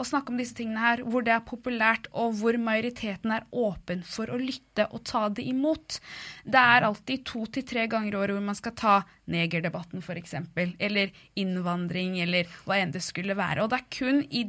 å 0.01 0.07
snakke 0.09 0.33
om 0.33 0.41
disse 0.41 0.57
tingene 0.57 0.81
her, 0.83 1.03
hvor 1.05 1.25
det 1.27 1.35
er 1.35 1.45
populært, 1.47 2.09
og 2.17 2.35
hvor 2.41 2.57
majoriteten 2.61 3.35
er 3.37 3.47
åpen 3.53 4.03
for 4.07 4.33
å 4.33 4.39
lytte 4.41 4.87
og 4.91 5.05
ta 5.09 5.27
det 5.29 5.45
imot. 5.51 5.99
Det 6.45 6.63
er 6.75 6.87
alltid 6.89 7.25
to 7.29 7.45
til 7.53 7.67
tre 7.69 7.87
ganger 7.93 8.17
i 8.17 8.21
året 8.21 8.37
hvor 8.39 8.47
man 8.49 8.59
skal 8.59 8.75
ta 8.79 8.97
negerdebatten, 9.31 10.03
f.eks., 10.03 10.35
eller 10.81 11.13
innvandring, 11.39 12.19
eller 12.25 12.49
hva 12.65 12.81
enn 12.81 12.95
det 12.97 13.05
skulle 13.05 13.37
være. 13.39 13.65
Og 13.65 13.73
det 13.73 13.81
er 13.83 13.89
kun 14.01 14.25
i 14.31 14.47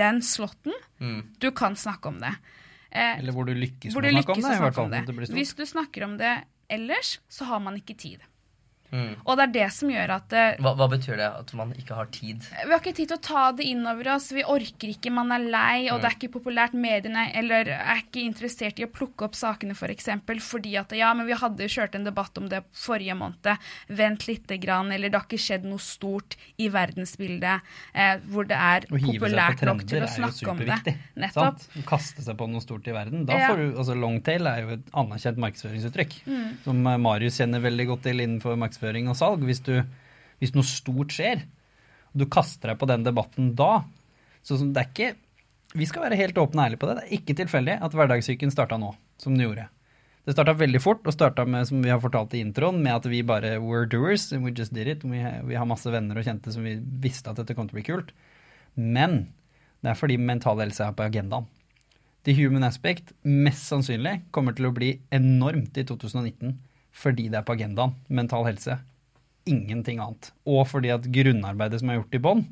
den 0.00 0.22
slotten 0.24 0.74
du 1.40 1.50
kan 1.52 1.76
snakke 1.76 2.08
om 2.08 2.20
det. 2.22 2.32
Eh, 2.94 3.18
Eller 3.18 3.34
hvor 3.34 3.44
du 3.44 3.54
lykkes 3.54 3.92
hvor 3.92 4.04
med 4.06 4.14
å 4.14 4.22
snakke 4.22 4.34
om 4.38 4.44
det. 4.44 4.58
snakke 4.58 4.84
om 4.84 4.90
det. 4.92 5.28
det. 5.28 5.34
Hvis 5.34 5.54
du 5.58 5.64
snakker 5.66 6.04
om 6.06 6.16
det 6.20 6.34
ellers, 6.70 7.18
så 7.28 7.44
har 7.50 7.60
man 7.60 7.76
ikke 7.76 7.96
tid. 7.98 8.22
Mm. 8.94 9.14
Og 9.24 9.36
det 9.40 9.44
er 9.48 9.52
det 9.58 9.68
som 9.74 9.90
gjør 9.90 10.12
at 10.20 10.34
eh, 10.38 10.60
Hva, 10.62 10.70
hva 10.78 10.86
betyr 10.92 11.18
det? 11.18 11.26
At 11.42 11.50
man 11.58 11.72
ikke 11.74 11.96
har 11.98 12.06
tid? 12.14 12.44
vi 12.54 12.70
har 12.70 12.78
ikke 12.78 12.92
tid 12.94 13.10
til 13.10 13.16
å 13.18 13.22
ta 13.26 13.44
det 13.58 13.66
innover 13.66 14.12
oss. 14.14 14.28
Vi 14.30 14.44
orker 14.46 14.92
ikke, 14.92 15.10
man 15.10 15.32
er 15.34 15.42
lei, 15.50 15.88
og 15.90 15.98
det 16.04 16.12
er 16.12 16.16
ikke 16.20 16.30
populært. 16.36 16.76
Mediene 16.78 17.24
eller 17.34 17.72
er 17.74 18.02
ikke 18.04 18.22
interessert 18.22 18.78
i 18.78 18.86
å 18.86 18.90
plukke 18.94 19.26
opp 19.26 19.34
sakene, 19.34 19.74
f.eks. 19.74 19.82
For 19.84 19.92
eksempel, 19.94 20.38
fordi 20.40 20.76
at 20.78 20.94
ja, 20.96 21.08
men 21.18 21.26
vi 21.26 21.34
hadde 21.40 21.66
kjørt 21.70 21.96
en 21.98 22.06
debatt 22.06 22.38
om 22.38 22.46
det 22.52 22.62
forrige 22.78 23.16
måned. 23.18 23.50
Vent 23.88 24.28
lite 24.28 24.60
grann. 24.62 24.92
Eller 24.94 25.10
det 25.10 25.18
har 25.18 25.26
ikke 25.26 25.42
skjedd 25.42 25.66
noe 25.66 25.82
stort 25.82 26.38
i 26.62 26.70
verdensbildet 26.72 27.66
eh, 27.98 28.14
hvor 28.30 28.46
det 28.48 28.56
er 28.58 28.86
populært 28.92 29.64
nok 29.66 29.82
til 29.90 30.06
å 30.06 30.10
snakke 30.14 30.50
om 30.54 30.62
det. 30.62 30.94
Nettopp. 31.18 31.58
Sant? 31.66 31.84
Kaste 31.90 32.22
seg 32.24 32.38
på 32.38 32.46
noe 32.52 32.62
stort 32.62 32.86
i 32.86 32.94
verden. 32.94 33.26
Da 33.26 33.40
Ja. 33.42 33.50
får 33.50 33.58
du, 33.60 33.66
altså 33.82 33.98
Longtail 33.98 34.46
er 34.46 34.62
jo 34.62 34.72
et 34.78 34.88
anerkjent 35.02 35.42
markedsføringsuttrykk. 35.42 36.16
Mm. 36.30 36.48
Som 36.64 36.86
eh, 36.86 37.00
Marius 37.10 37.40
kjenner 37.42 37.64
veldig 37.64 37.86
godt 37.90 38.06
til 38.06 38.22
innenfor 38.22 38.54
markedsføring 38.60 38.83
og 38.84 39.18
salg. 39.18 39.44
Hvis, 39.48 39.62
du, 39.64 39.78
hvis 40.42 40.54
noe 40.56 40.66
stort 40.68 41.14
skjer, 41.14 41.44
du 42.14 42.26
kaster 42.30 42.70
deg 42.70 42.78
på 42.78 42.88
den 42.90 43.06
debatten 43.06 43.54
da 43.58 43.84
så 44.44 44.58
det 44.60 44.76
er 44.76 44.90
ikke, 44.90 45.14
Vi 45.74 45.86
skal 45.88 46.04
være 46.04 46.18
helt 46.20 46.36
åpne 46.38 46.60
og 46.60 46.66
ærlige 46.68 46.78
på 46.78 46.86
det. 46.86 46.94
Det 46.98 47.04
er 47.06 47.16
ikke 47.16 47.34
tilfeldig 47.40 47.78
at 47.82 47.94
Hverdagssyken 47.96 48.52
starta 48.52 48.76
nå, 48.78 48.92
som 49.18 49.34
den 49.34 49.42
gjorde. 49.42 49.64
Det 50.24 50.36
starta 50.36 50.54
veldig 50.54 50.80
fort, 50.80 51.00
og 51.02 51.12
starta 51.16 51.44
med, 51.44 51.66
som 51.66 51.82
vi 51.82 51.90
har 51.90 51.98
fortalt 52.00 52.36
i 52.36 52.42
introen, 52.44 52.78
med 52.84 52.94
at 52.94 53.08
vi 53.10 53.24
bare 53.26 53.56
were 53.58 53.88
doers. 53.88 54.32
and 54.32 54.44
We 54.44 54.52
just 54.52 54.72
did 54.72 54.86
it. 54.86 55.02
Vi, 55.02 55.18
vi 55.18 55.54
har 55.58 55.66
masse 55.66 55.90
venner 55.90 56.16
og 56.16 56.24
kjente 56.24 56.52
som 56.52 56.62
vi 56.62 56.76
visste 56.78 57.32
at 57.32 57.40
dette 57.40 57.56
kom 57.56 57.66
til 57.66 57.74
å 57.74 57.80
bli 57.80 57.88
kult. 57.88 58.14
Men 58.76 59.26
det 59.82 59.90
er 59.90 59.98
fordi 59.98 60.16
mental 60.16 60.62
helse 60.62 60.84
er 60.84 60.94
på 60.94 61.08
agendaen. 61.08 61.50
The 62.24 62.32
human 62.38 62.64
aspect 62.64 63.12
mest 63.24 63.66
sannsynlig 63.68 64.20
kommer 64.30 64.54
til 64.56 64.70
å 64.70 64.72
bli 64.72 64.94
enormt 65.12 65.76
i 65.76 65.84
2019 65.84 66.54
fordi 66.94 67.28
det 67.30 67.40
er 67.40 67.46
på 67.46 67.56
agendaen. 67.56 67.94
Mental 68.08 68.46
helse. 68.46 68.78
Ingenting 69.50 70.00
annet. 70.00 70.30
Og 70.48 70.66
fordi 70.70 70.92
at 70.94 71.08
grunnarbeidet 71.12 71.82
som 71.82 71.90
er 71.90 72.00
gjort 72.00 72.18
i 72.18 72.22
bånn, 72.26 72.44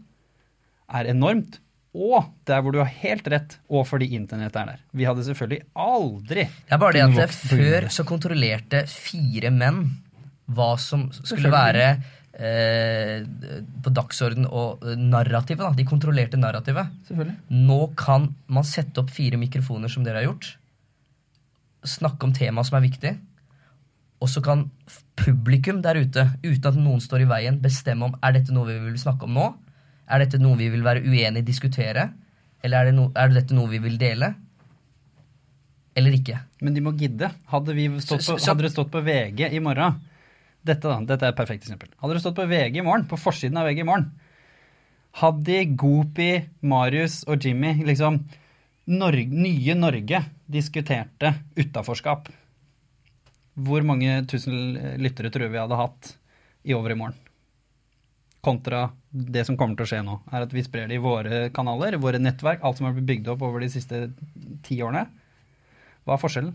er 0.92 1.08
enormt. 1.12 1.60
Og 1.92 2.30
der 2.48 2.62
hvor 2.64 2.72
du 2.72 2.80
har 2.80 2.88
helt 3.02 3.26
rett, 3.28 3.58
og 3.68 3.84
fordi 3.88 4.08
internett 4.16 4.56
er 4.56 4.70
der. 4.72 4.80
Vi 4.96 5.04
hadde 5.04 5.24
selvfølgelig 5.26 5.66
aldri 5.76 6.46
Det 6.48 6.72
er 6.72 6.80
bare 6.80 6.96
det 6.96 7.02
at 7.04 7.18
det, 7.18 7.28
før 7.52 7.88
så 7.92 8.06
kontrollerte 8.08 8.86
fire 8.88 9.52
menn 9.52 9.84
hva 10.52 10.72
som 10.80 11.04
skulle 11.14 11.52
være 11.52 11.84
eh, 12.32 13.20
på 13.84 13.92
dagsorden 13.92 14.48
og 14.48 14.84
eh, 14.86 14.96
narrativet. 14.96 15.62
da. 15.62 15.72
De 15.76 15.86
kontrollerte 15.88 16.40
narrativet. 16.40 17.12
Nå 17.52 17.80
kan 17.98 18.30
man 18.48 18.68
sette 18.68 19.04
opp 19.04 19.12
fire 19.12 19.40
mikrofoner 19.40 19.92
som 19.92 20.04
dere 20.06 20.22
har 20.22 20.30
gjort, 20.30 20.54
snakke 21.84 22.28
om 22.28 22.32
tema 22.36 22.64
som 22.64 22.78
er 22.78 22.86
viktig, 22.86 23.14
og 24.22 24.30
så 24.30 24.42
kan 24.44 24.68
publikum 25.18 25.80
der 25.82 25.98
ute, 25.98 26.24
uten 26.44 26.68
at 26.70 26.78
noen 26.78 27.02
står 27.02 27.24
i 27.24 27.28
veien, 27.30 27.58
bestemme 27.62 28.06
om 28.06 28.14
er 28.22 28.36
dette 28.36 28.54
noe 28.54 28.68
vi 28.70 28.78
vil 28.84 29.00
snakke 29.00 29.26
om 29.26 29.34
nå, 29.34 29.48
er 30.06 30.22
dette 30.22 30.40
noe 30.42 30.58
vi 30.60 30.70
vil 30.72 30.84
være 30.86 31.02
uenig 31.02 31.42
i, 31.42 31.46
diskutere, 31.46 32.06
eller 32.62 32.78
er, 32.78 32.90
det 32.90 32.96
no, 32.96 33.08
er 33.18 33.34
dette 33.34 33.56
noe 33.56 33.70
vi 33.72 33.80
vil 33.82 33.98
dele, 33.98 34.32
eller 35.98 36.14
ikke. 36.16 36.38
Men 36.62 36.76
de 36.76 36.84
må 36.84 36.94
gidde. 36.96 37.28
Hadde, 37.50 37.74
vi 37.76 37.88
stått 38.00 38.24
på, 38.24 38.38
hadde 38.40 38.64
det 38.64 38.72
stått 38.72 38.92
på 38.94 39.02
VG 39.04 39.50
i 39.50 39.60
morgen 39.60 39.98
Dette 40.62 40.86
da, 40.86 41.00
dette 41.04 41.26
er 41.26 41.34
et 41.34 41.36
perfekt 41.36 41.66
eksempel. 41.66 41.90
Hadde 41.98 42.14
det 42.14 42.22
stått 42.22 42.36
på 42.38 42.46
VG 42.46 42.78
i 42.78 42.84
morgen, 42.86 43.04
på 43.10 43.18
forsiden 43.18 43.58
av 43.58 43.66
VG 43.66 43.82
i 43.82 43.88
morgen 43.88 44.06
Hadde 45.20 45.64
Gopi, 45.76 46.30
Marius 46.64 47.18
og 47.28 47.42
Jimmy 47.44 47.74
liksom 47.84 48.22
Norge, 48.92 49.26
Nye 49.28 49.74
Norge 49.76 50.22
diskuterte 50.50 51.34
utaforskap. 51.58 52.30
Hvor 53.54 53.84
mange 53.84 54.22
tusen 54.30 54.76
lyttere 55.02 55.30
tror 55.32 55.50
vi 55.52 55.60
hadde 55.60 55.76
hatt 55.76 56.14
i 56.64 56.74
over 56.76 56.94
i 56.94 56.98
morgen? 56.98 57.18
Kontra 58.42 58.86
det 59.12 59.44
som 59.46 59.58
kommer 59.60 59.76
til 59.78 59.84
å 59.84 59.90
skje 59.90 60.00
nå, 60.02 60.16
er 60.32 60.46
at 60.46 60.54
vi 60.56 60.64
sprer 60.66 60.88
det 60.90 60.96
i 60.96 61.02
våre 61.02 61.44
kanaler, 61.54 61.98
våre 62.02 62.18
nettverk, 62.18 62.62
alt 62.64 62.80
som 62.80 62.88
har 62.88 62.96
blitt 62.96 63.06
bygd 63.10 63.28
opp 63.34 63.44
over 63.46 63.62
de 63.62 63.68
siste 63.70 64.06
ti 64.66 64.80
årene. 64.82 65.04
Hva 66.02 66.16
er 66.16 66.22
forskjellen? 66.22 66.54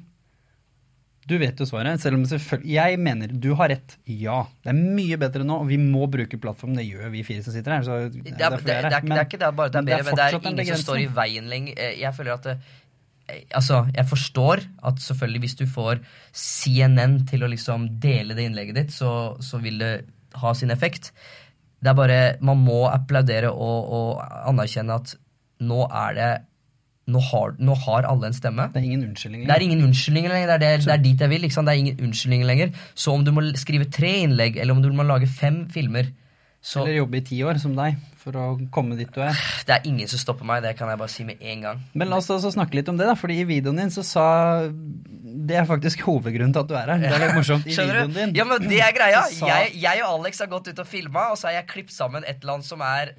Du 1.28 1.36
vet 1.40 1.60
jo 1.60 1.66
svaret, 1.68 2.00
selv 2.00 2.16
om 2.16 2.24
selvfølgelig 2.24 2.72
Jeg 2.72 3.00
mener 3.04 3.32
du 3.44 3.50
har 3.60 3.68
rett. 3.74 3.98
Ja. 4.08 4.46
Det 4.64 4.72
er 4.72 4.78
mye 4.80 5.18
bedre 5.20 5.44
nå, 5.44 5.58
og 5.64 5.68
vi 5.68 5.76
må 5.80 6.06
bruke 6.12 6.40
plattformen. 6.40 6.80
Det 6.80 6.86
gjør 6.88 7.12
vi 7.12 7.24
fire 7.28 7.44
som 7.44 7.56
sitter 7.56 7.76
her. 7.76 7.84
Så 7.84 7.98
det 8.08 8.22
Det 8.24 8.32
er 8.32 8.46
er, 8.48 8.62
det, 8.64 8.76
er 8.78 8.88
det, 8.88 8.94
er, 8.96 9.02
det 9.04 9.18
er 9.18 9.26
ikke 9.28 9.42
det 9.42 9.50
bare 9.60 9.74
det 9.74 9.80
er 9.82 9.84
men 9.84 9.92
bedre, 9.92 10.06
men 10.08 10.16
det 10.16 10.24
er 10.24 10.32
fortsatt 10.32 10.46
en 10.48 10.54
ingen 10.64 10.70
som 10.78 10.84
står 10.86 11.02
i 11.04 11.10
veien 11.20 11.50
lenger. 11.52 11.74
Eh, 11.84 11.98
Jeg 12.00 12.16
føler 12.16 12.34
at 12.38 12.48
det, 12.48 12.56
eh, 12.56 12.76
Altså, 13.28 13.82
jeg 13.92 14.08
forstår 14.08 14.62
at 14.88 15.02
selvfølgelig 15.04 15.44
hvis 15.44 15.58
du 15.60 15.66
får 15.68 16.00
CNN 16.32 17.20
til 17.28 17.44
å 17.44 17.52
liksom 17.52 17.90
dele 18.04 18.38
det 18.38 18.48
innlegget 18.48 18.80
ditt, 18.80 18.94
så, 18.96 19.36
så 19.44 19.60
vil 19.64 19.82
det 19.82 19.94
ha 20.40 20.54
sin 20.56 20.72
effekt. 20.72 21.12
Det 21.84 21.92
er 21.92 21.98
bare 21.98 22.20
Man 22.42 22.64
må 22.64 22.86
applaudere 22.90 23.52
og, 23.52 23.92
og 23.94 24.22
anerkjenne 24.50 24.96
at 24.96 25.18
nå 25.60 25.84
er 25.88 26.16
det 26.18 26.32
nå 27.08 27.22
har, 27.24 27.54
nå 27.64 27.76
har 27.86 28.04
alle 28.04 28.28
en 28.28 28.36
stemme. 28.36 28.66
Det 28.74 28.82
er 28.82 28.88
ingen 28.90 29.06
unnskyldning. 29.08 29.44
lenger. 29.46 29.54
Det 29.54 29.56
er 29.56 29.64
ingen 29.64 29.84
unnskyldning 29.86 30.26
lenger. 30.28 30.50
Det 30.50 30.56
er, 30.56 30.64
det, 30.64 30.86
det 30.88 30.94
er 30.94 31.04
dit 31.06 31.22
jeg 31.24 31.32
vil. 31.32 31.44
liksom. 31.46 31.68
Det 31.68 31.74
er 31.74 31.84
ingen 31.84 32.02
unnskyldning 32.04 32.44
lenger. 32.50 32.74
Så 33.00 33.14
om 33.16 33.24
du 33.24 33.32
må 33.32 33.46
skrive 33.56 33.88
tre 33.88 34.12
innlegg, 34.26 34.58
eller 34.60 34.76
om 34.76 34.82
du 34.84 34.90
må 34.92 35.06
lage 35.08 35.30
fem 35.32 35.62
filmer, 35.72 36.10
så 36.68 36.82
Eller 36.84 36.98
jobbe 37.00 37.20
i 37.22 37.24
ti 37.24 37.38
år, 37.48 37.60
som 37.64 37.76
deg, 37.78 37.96
for 38.20 38.36
å 38.36 38.46
komme 38.76 38.98
dit 39.00 39.08
du 39.16 39.22
er. 39.24 39.38
Det 39.68 39.76
er 39.78 39.86
ingen 39.88 40.10
som 40.12 40.20
stopper 40.20 40.44
meg, 40.50 40.62
det 40.66 40.74
kan 40.76 40.90
jeg 40.92 41.00
bare 41.00 41.14
si 41.14 41.24
med 41.24 41.40
en 41.40 41.62
gang. 41.64 41.84
Men 41.96 42.10
la 42.12 42.18
oss 42.20 42.28
også 42.34 42.52
snakke 42.58 42.76
litt 42.76 42.90
om 42.92 42.98
det, 43.00 43.08
da. 43.08 43.14
fordi 43.16 43.38
i 43.40 43.46
videoen 43.48 43.78
din 43.80 43.94
så 43.94 44.04
sa 44.04 44.26
Det 44.68 45.56
er 45.56 45.68
faktisk 45.70 46.02
hovedgrunnen 46.04 46.52
til 46.52 46.60
at 46.66 46.68
du 46.68 46.74
er 46.76 46.90
her. 46.92 46.98
Det 47.06 47.14
er 47.14 47.24
litt 47.24 47.38
morsomt. 47.38 47.68
I 47.70 47.76
videoen 47.78 48.12
din 48.18 48.36
Ja, 48.36 48.44
men 48.50 48.68
det 48.68 48.82
er 48.84 48.92
greia. 48.92 49.22
sa- 49.32 49.48
Jeg, 49.48 49.78
jeg 49.80 50.04
og 50.04 50.20
Alex 50.20 50.40
har 50.44 50.48
gått 50.52 50.68
ut 50.68 50.80
og 50.84 50.88
filma, 50.88 51.30
og 51.32 51.38
så 51.40 51.48
har 51.48 51.54
jeg 51.62 51.68
klippet 51.72 51.96
sammen 51.96 52.24
et 52.28 52.42
eller 52.42 52.58
annet 52.58 52.66
som 52.68 52.82
er 52.84 53.14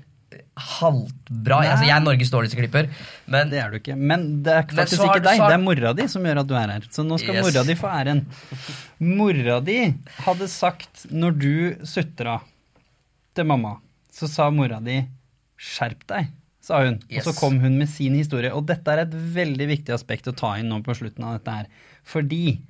halvt 0.58 1.14
halvbra. 1.32 1.58
Nei. 1.62 1.68
Altså, 1.72 1.84
jeg 1.88 1.94
er 1.96 2.02
Norges 2.04 2.30
dårligste 2.30 2.58
klipper, 2.58 2.88
men 3.32 3.48
Det 3.48 3.58
er 3.62 3.70
du 3.72 3.78
ikke. 3.78 3.96
Men 3.96 4.42
det 4.44 4.52
er 4.52 4.62
faktisk 4.68 5.00
har 5.00 5.14
ikke 5.16 5.24
deg. 5.24 5.38
har- 5.40 5.48
Det 5.48 5.56
er 5.56 5.64
mora 5.64 5.94
di 5.96 6.06
som 6.06 6.22
gjør 6.22 6.40
at 6.40 6.46
du 6.46 6.54
er 6.54 6.68
her. 6.74 6.80
Så 6.92 7.00
nå 7.06 7.18
skal 7.18 7.34
Yes. 7.34 7.44
mora 7.48 7.64
di 7.64 7.74
få 7.74 7.88
æren. 7.88 8.26
Mora 9.00 9.60
di 9.64 9.94
hadde 10.26 10.48
sagt, 10.50 11.06
når 11.10 11.38
du 11.38 11.86
sutra 11.86 12.40
til 13.36 13.48
mamma, 13.48 13.76
så 14.12 14.28
sa 14.30 14.50
mora 14.50 14.80
di 14.80 15.00
'skjerp 15.58 16.06
deg', 16.06 16.32
sa 16.60 16.82
hun. 16.84 17.00
Yes. 17.08 17.26
Og 17.26 17.32
så 17.32 17.40
kom 17.40 17.58
hun 17.60 17.78
med 17.78 17.88
sin 17.88 18.14
historie. 18.14 18.52
Og 18.54 18.66
dette 18.66 18.88
er 18.92 19.04
et 19.04 19.14
veldig 19.14 19.68
viktig 19.74 19.94
aspekt 19.94 20.28
å 20.28 20.36
ta 20.36 20.56
inn 20.58 20.68
nå 20.68 20.82
på 20.82 20.94
slutten 20.94 21.24
av 21.24 21.38
dette 21.38 21.54
her. 21.54 21.66
Fordi 22.04 22.60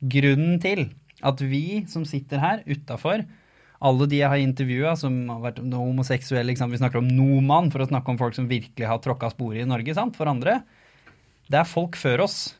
grunnen 0.00 0.60
til 0.62 0.90
at 1.22 1.40
vi 1.42 1.84
som 1.90 2.04
sitter 2.06 2.38
her 2.38 2.62
utafor 2.66 3.26
alle 3.78 4.08
de 4.10 4.18
jeg 4.18 4.30
har 4.30 4.42
intervjua 4.42 4.96
som 4.98 5.14
har 5.30 5.42
vært 5.42 5.60
homoseksuelle, 5.62 6.54
vi 6.54 6.80
snakker 6.80 6.98
om 6.98 7.10
nomann 7.10 7.70
for 7.70 7.82
å 7.82 7.88
snakke 7.90 8.10
om 8.10 8.18
folk 8.18 8.34
som 8.34 8.48
virkelig 8.50 8.88
har 8.90 8.98
tråkka 9.02 9.30
sporet 9.30 9.62
i 9.62 9.68
Norge, 9.70 9.94
sant? 9.94 10.16
for 10.18 10.30
andre. 10.30 10.62
Det 11.46 11.60
er 11.60 11.68
folk 11.68 11.98
før 11.98 12.26
oss 12.26 12.56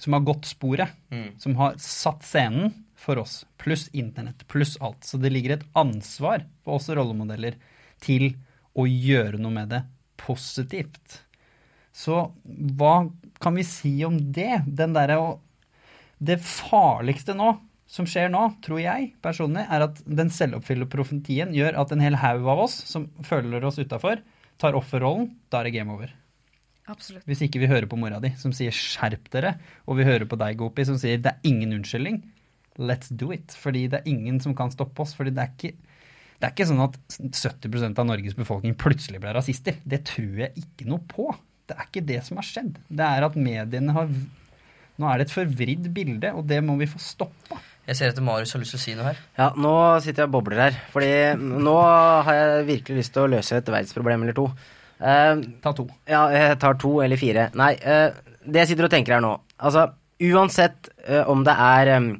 som 0.00 0.16
har 0.16 0.24
gått 0.26 0.48
sporet, 0.50 0.90
som 1.38 1.54
har 1.60 1.76
satt 1.78 2.24
scenen 2.26 2.72
for 3.00 3.20
oss, 3.22 3.46
pluss 3.60 3.88
internett, 3.96 4.44
pluss 4.48 4.76
alt. 4.80 5.04
Så 5.04 5.16
det 5.20 5.32
ligger 5.32 5.56
et 5.56 5.66
ansvar 5.78 6.44
på 6.64 6.76
oss 6.76 6.90
rollemodeller 6.92 7.56
til 8.04 8.34
å 8.76 8.84
gjøre 8.86 9.40
noe 9.40 9.54
med 9.54 9.72
det 9.72 9.80
positivt. 10.20 11.22
Så 11.96 12.28
hva 12.78 12.94
kan 13.42 13.56
vi 13.56 13.64
si 13.66 13.94
om 14.06 14.18
det? 14.32 14.62
Den 14.66 14.94
derre 14.96 15.38
Det 16.20 16.36
farligste 16.44 17.32
nå, 17.32 17.54
som 17.88 18.04
skjer 18.04 18.28
nå, 18.28 18.42
tror 18.60 18.82
jeg 18.82 19.14
personlig, 19.24 19.64
er 19.64 19.86
at 19.86 20.02
den 20.04 20.28
selvoppfyllende 20.28 20.92
profetien 20.92 21.54
gjør 21.56 21.78
at 21.80 21.94
en 21.94 22.04
hel 22.04 22.18
haug 22.20 22.44
av 22.52 22.66
oss 22.66 22.76
som 22.86 23.08
føler 23.24 23.64
oss 23.64 23.80
utafor, 23.80 24.20
tar 24.60 24.76
offerrollen. 24.76 25.30
Da 25.48 25.62
er 25.62 25.70
det 25.70 25.78
game 25.78 25.96
over. 25.96 26.12
Absolutt. 26.90 27.24
Hvis 27.24 27.40
ikke 27.46 27.62
vi 27.62 27.70
hører 27.70 27.88
på 27.88 27.96
mora 27.96 28.20
di, 28.20 28.34
som 28.36 28.52
sier 28.52 28.74
'skjerp 28.74 29.30
dere', 29.32 29.56
og 29.88 29.96
vi 29.96 30.04
hører 30.04 30.28
på 30.28 30.36
deg, 30.36 30.58
Gopi, 30.60 30.84
som 30.84 30.98
sier 31.00 31.16
'det 31.16 31.32
er 31.32 31.40
ingen 31.48 31.72
unnskyldning', 31.80 32.20
let's 32.80 33.12
do 33.12 33.30
it. 33.36 33.52
Fordi 33.60 33.86
det 33.92 34.00
er 34.02 34.10
ingen 34.10 34.40
som 34.42 34.54
kan 34.58 34.72
stoppe 34.74 35.04
oss. 35.04 35.12
Fordi 35.18 35.32
det 35.36 35.44
er 35.44 35.52
ikke, 35.54 35.72
det 36.40 36.48
er 36.48 36.54
ikke 36.54 36.68
sånn 36.72 36.82
at 36.86 36.98
70% 37.20 38.00
av 38.00 38.08
Norges 38.08 38.36
befolkning 38.38 38.74
plutselig 38.80 39.20
ble 39.22 39.32
rasister. 39.36 39.76
Det 39.84 40.02
tror 40.08 40.44
jeg 40.46 40.54
ikke 40.64 40.88
noe 40.90 41.04
på. 41.10 41.28
Det 41.70 41.76
er 41.78 41.86
ikke 41.86 42.02
det 42.08 42.20
som 42.26 42.40
har 42.40 42.46
skjedd. 42.48 42.78
Det 42.90 43.06
er 43.06 43.26
at 43.28 43.36
mediene 43.38 43.94
har 43.96 44.08
Nå 45.00 45.08
er 45.08 45.16
det 45.22 45.30
et 45.30 45.32
forvridd 45.32 45.86
bilde, 45.96 46.28
og 46.36 46.42
det 46.44 46.58
må 46.60 46.74
vi 46.76 46.84
få 46.90 46.98
stoppa. 47.00 47.56
jeg 47.88 47.96
ser 47.96 48.10
etter 48.10 48.20
Marius 48.26 48.50
har 48.52 48.60
lyst 48.60 48.74
til 48.74 48.80
å 48.80 48.82
si 48.82 48.92
noe 48.98 49.06
her. 49.06 49.20
Ja, 49.38 49.46
nå 49.56 49.70
sitter 50.04 50.26
jeg 50.26 50.28
og 50.28 50.34
bobler 50.34 50.60
her. 50.60 50.74
Fordi 50.92 51.08
nå 51.40 51.76
har 52.26 52.36
jeg 52.36 52.66
virkelig 52.68 52.98
lyst 52.98 53.14
til 53.14 53.22
å 53.24 53.30
løse 53.32 53.56
et 53.56 53.70
verdensproblem 53.72 54.26
eller 54.26 54.36
to. 54.36 54.44
Eh, 55.00 55.40
Ta 55.64 55.72
to. 55.72 55.86
ja, 56.10 56.26
jeg 56.34 56.58
tar 56.60 56.76
to 56.82 56.90
eller 57.00 57.16
fire. 57.16 57.46
Nei, 57.56 57.70
eh, 57.80 58.12
det 58.44 58.60
jeg 58.66 58.74
sitter 58.74 58.90
og 58.90 58.92
tenker 58.92 59.16
her 59.16 59.24
nå 59.24 59.30
Altså, 59.56 59.86
uansett 60.20 60.90
eh, 61.06 61.24
om 61.32 61.46
det 61.48 61.56
er 61.56 61.92
eh, 61.94 62.10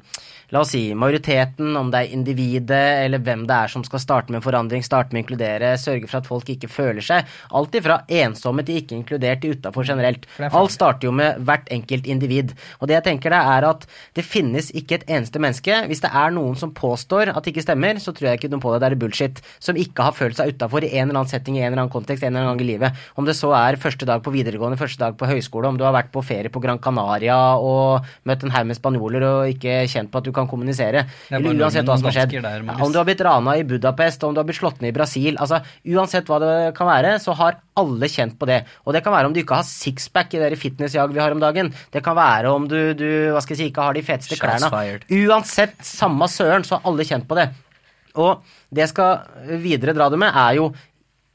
La 0.51 0.59
oss 0.65 0.73
si 0.73 0.89
majoriteten, 0.91 1.69
om 1.79 1.87
det 1.93 1.99
er 2.01 2.13
individet 2.15 3.05
eller 3.05 3.21
hvem 3.23 3.45
det 3.47 3.55
er 3.55 3.71
som 3.71 3.85
skal 3.87 4.01
starte 4.03 4.33
med 4.35 4.43
forandring, 4.43 4.83
starte 4.83 5.15
med 5.15 5.21
å 5.21 5.23
inkludere, 5.23 5.69
sørge 5.79 6.09
for 6.09 6.19
at 6.19 6.27
folk 6.27 6.49
ikke 6.51 6.67
føler 6.67 7.05
seg 7.05 7.29
Alt 7.55 7.77
ifra 7.79 8.01
ensomme 8.11 8.65
til 8.67 8.81
ikke 8.81 8.97
inkludert 8.97 9.39
til 9.43 9.55
utafor 9.55 9.87
generelt. 9.87 10.25
Er 10.39 10.51
Alt 10.51 10.73
starter 10.75 11.07
jo 11.07 11.13
med 11.15 11.39
hvert 11.47 11.71
enkelt 11.71 12.07
individ. 12.09 12.51
Og 12.79 12.89
det 12.89 12.97
jeg 12.97 13.05
tenker 13.05 13.31
det 13.31 13.39
er 13.53 13.67
at 13.69 13.85
det 14.17 14.25
finnes 14.27 14.67
ikke 14.75 14.97
et 14.99 15.05
eneste 15.07 15.39
menneske. 15.39 15.77
Hvis 15.87 16.03
det 16.03 16.11
er 16.11 16.35
noen 16.35 16.59
som 16.59 16.73
påstår 16.75 17.31
at 17.31 17.39
det 17.45 17.53
ikke 17.53 17.63
stemmer, 17.63 18.01
så 18.03 18.11
tror 18.11 18.31
jeg 18.31 18.41
ikke 18.41 18.51
noe 18.51 18.63
på 18.63 18.73
det. 18.73 18.81
Det 18.83 18.89
er 18.89 18.97
bullshit. 19.05 19.41
Som 19.63 19.79
ikke 19.79 20.09
har 20.09 20.17
følt 20.17 20.39
seg 20.39 20.51
utafor 20.51 20.83
i 20.83 20.91
en 20.91 21.07
eller 21.07 21.21
annen 21.21 21.31
setting, 21.31 21.57
i 21.59 21.63
en 21.63 21.71
eller 21.71 21.85
annen 21.85 21.93
kontekst, 21.95 22.25
en 22.27 22.35
eller 22.35 22.49
annen 22.49 22.59
gang 22.59 22.65
i 22.67 22.69
livet. 22.73 23.01
Om 23.15 23.27
det 23.29 23.37
så 23.39 23.53
er 23.55 23.79
første 23.79 24.07
dag 24.09 24.23
på 24.25 24.35
videregående, 24.35 24.79
første 24.79 24.99
dag 24.99 25.15
på 25.19 25.31
høyskole, 25.31 25.71
om 25.71 25.79
du 25.79 25.87
har 25.87 25.95
vært 25.95 26.11
på 26.11 26.23
ferie 26.25 26.51
på 26.51 26.63
Gran 26.63 26.81
Canaria 26.83 27.39
og 27.55 28.07
møtt 28.27 28.43
en 28.43 28.55
haug 28.55 28.67
med 28.67 28.79
spanjoler 28.79 29.27
og 29.27 29.55
ikke 29.55 29.81
kjent 29.91 30.11
på 30.11 30.19
at 30.19 30.27
du 30.27 30.33
kan 30.35 30.40
kommunisere. 30.49 31.05
er 31.05 31.37
Eller 31.37 31.61
uansett 31.61 31.85
hva 31.85 31.97
som 31.99 32.09
har 32.09 32.15
skjedd. 32.15 32.35
der, 32.41 32.65
om 32.81 32.91
du 32.91 32.97
har 32.99 33.07
blitt 33.07 33.21
rana 33.21 33.57
i 33.57 33.65
Budapest, 33.67 34.23
om 34.23 34.33
du 34.33 34.39
har 34.41 34.47
blitt 34.47 34.59
slått 34.61 34.81
ned 34.81 34.93
i 34.93 34.97
Brasil 34.97 35.37
altså 35.37 35.61
Uansett 35.91 36.29
hva 36.29 36.39
det 36.41 36.53
kan 36.77 36.87
være, 36.87 37.15
så 37.21 37.33
har 37.37 37.57
alle 37.77 38.09
kjent 38.11 38.37
på 38.39 38.47
det. 38.49 38.61
Og 38.85 38.93
det 38.93 39.03
kan 39.03 39.13
være 39.13 39.29
om 39.29 39.33
du 39.33 39.41
ikke 39.41 39.57
har 39.61 39.67
sixpack 39.67 40.33
i 40.35 40.41
det 40.43 40.59
fitnessjag 40.59 41.13
vi 41.13 41.21
har 41.21 41.33
om 41.33 41.41
dagen. 41.41 41.71
Det 41.91 42.03
kan 42.05 42.15
være 42.17 42.53
om 42.53 42.67
du, 42.69 42.93
du 42.97 43.07
hva 43.33 43.41
skal 43.43 43.55
jeg 43.55 43.63
si, 43.63 43.71
ikke 43.71 43.87
har 43.87 43.97
de 43.97 44.05
feteste 44.05 44.39
klærne. 44.39 44.71
Uansett, 45.09 45.77
samme 45.85 46.29
søren, 46.31 46.65
så 46.67 46.77
har 46.77 46.91
alle 46.91 47.07
kjent 47.07 47.27
på 47.29 47.37
det. 47.39 47.49
Og 48.19 48.43
det 48.71 48.85
jeg 48.85 48.91
skal 48.91 49.59
videre 49.63 49.95
dra 49.95 50.09
det 50.11 50.19
med, 50.19 50.35
er 50.35 50.57
jo 50.59 50.71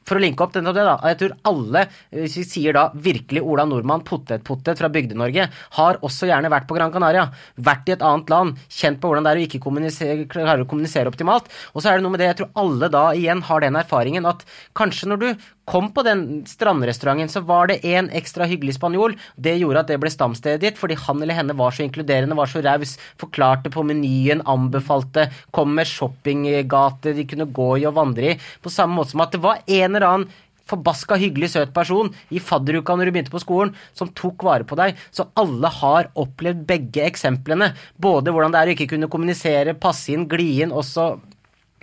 for 0.07 0.19
å 0.19 0.23
linke 0.23 0.45
opp 0.45 0.55
denne, 0.55 0.73
det 0.77 0.85
da, 0.87 0.97
Jeg 1.11 1.19
tror 1.21 1.35
alle, 1.51 1.85
hvis 2.15 2.37
vi 2.41 2.45
sier 2.47 2.77
da 2.77 2.87
virkelig 2.95 3.43
Ola 3.43 3.67
Nordmann, 3.69 4.05
potet-potet 4.07 4.79
fra 4.81 4.91
Bygde-Norge, 4.93 5.49
har 5.79 6.01
også 6.07 6.31
gjerne 6.31 6.53
vært 6.53 6.69
på 6.69 6.79
Gran 6.79 6.95
Canaria. 6.95 7.27
Vært 7.57 7.91
i 7.91 7.97
et 7.97 8.05
annet 8.07 8.31
land, 8.31 8.63
kjent 8.71 9.01
på 9.03 9.11
hvordan 9.11 9.27
det 9.27 9.35
er 9.35 9.43
å 9.43 9.47
ikke 9.49 9.63
kommunisere, 9.67 10.29
klare 10.31 10.63
å 10.63 10.71
kommunisere 10.71 11.11
optimalt. 11.11 11.51
Og 11.75 11.83
så 11.83 11.91
er 11.91 11.99
det 11.99 12.07
noe 12.07 12.15
med 12.15 12.23
det, 12.23 12.31
jeg 12.31 12.41
tror 12.43 12.55
alle 12.63 12.91
da 12.93 13.05
igjen 13.19 13.43
har 13.51 13.67
den 13.67 13.81
erfaringen 13.83 14.31
at 14.31 14.47
kanskje 14.79 15.11
når 15.11 15.23
du 15.23 15.29
kom 15.67 15.91
på 15.93 16.05
den 16.07 16.23
strandrestauranten, 16.47 17.31
så 17.33 17.43
var 17.47 17.71
det 17.71 17.81
en 17.91 18.09
ekstra 18.15 18.47
hyggelig 18.49 18.77
spanjol. 18.79 19.17
Det 19.35 19.57
gjorde 19.59 19.83
at 19.83 19.91
det 19.91 19.99
ble 20.03 20.13
stamstedet 20.13 20.63
ditt, 20.63 20.81
fordi 20.81 20.99
han 21.03 21.23
eller 21.23 21.39
henne 21.41 21.57
var 21.59 21.75
så 21.75 21.85
inkluderende, 21.85 22.39
var 22.39 22.51
så 22.51 22.63
raus, 22.65 22.97
forklarte 23.21 23.73
på 23.75 23.85
menyen, 23.87 24.45
anbefalte, 24.47 25.29
kom 25.51 25.75
med 25.77 25.91
shoppinggater 25.91 27.17
de 27.17 27.27
kunne 27.29 27.51
gå 27.51 27.71
i 27.83 27.87
og 27.89 27.97
vandre 27.99 28.35
i. 28.35 28.41
På 28.63 28.73
samme 28.73 28.99
måte 28.99 29.17
som 29.17 29.25
at 29.27 29.35
det 29.35 29.43
var 29.43 29.63
en 29.67 29.91
eller 29.91 30.07
annen 30.07 30.43
forbaska 30.67 31.19
hyggelig, 31.21 31.53
søt 31.53 31.73
person 31.75 32.09
i 32.35 32.41
fadderuka 32.43 32.97
når 32.97 33.09
du 33.09 33.15
begynte 33.15 33.35
på 33.35 33.43
skolen, 33.43 33.73
som 33.95 34.11
tok 34.19 34.43
vare 34.47 34.67
på 34.67 34.79
deg. 34.79 34.99
Så 35.15 35.29
alle 35.39 35.71
har 35.81 36.11
opplevd 36.19 36.65
begge 36.67 37.05
eksemplene. 37.07 37.73
Både 38.03 38.35
hvordan 38.35 38.55
det 38.55 38.63
er 38.63 38.73
å 38.73 38.77
ikke 38.77 38.91
kunne 38.97 39.11
kommunisere, 39.13 39.77
passe 39.79 40.11
inn, 40.15 40.27
gli 40.31 40.57
inn, 40.65 40.75
også 40.75 41.13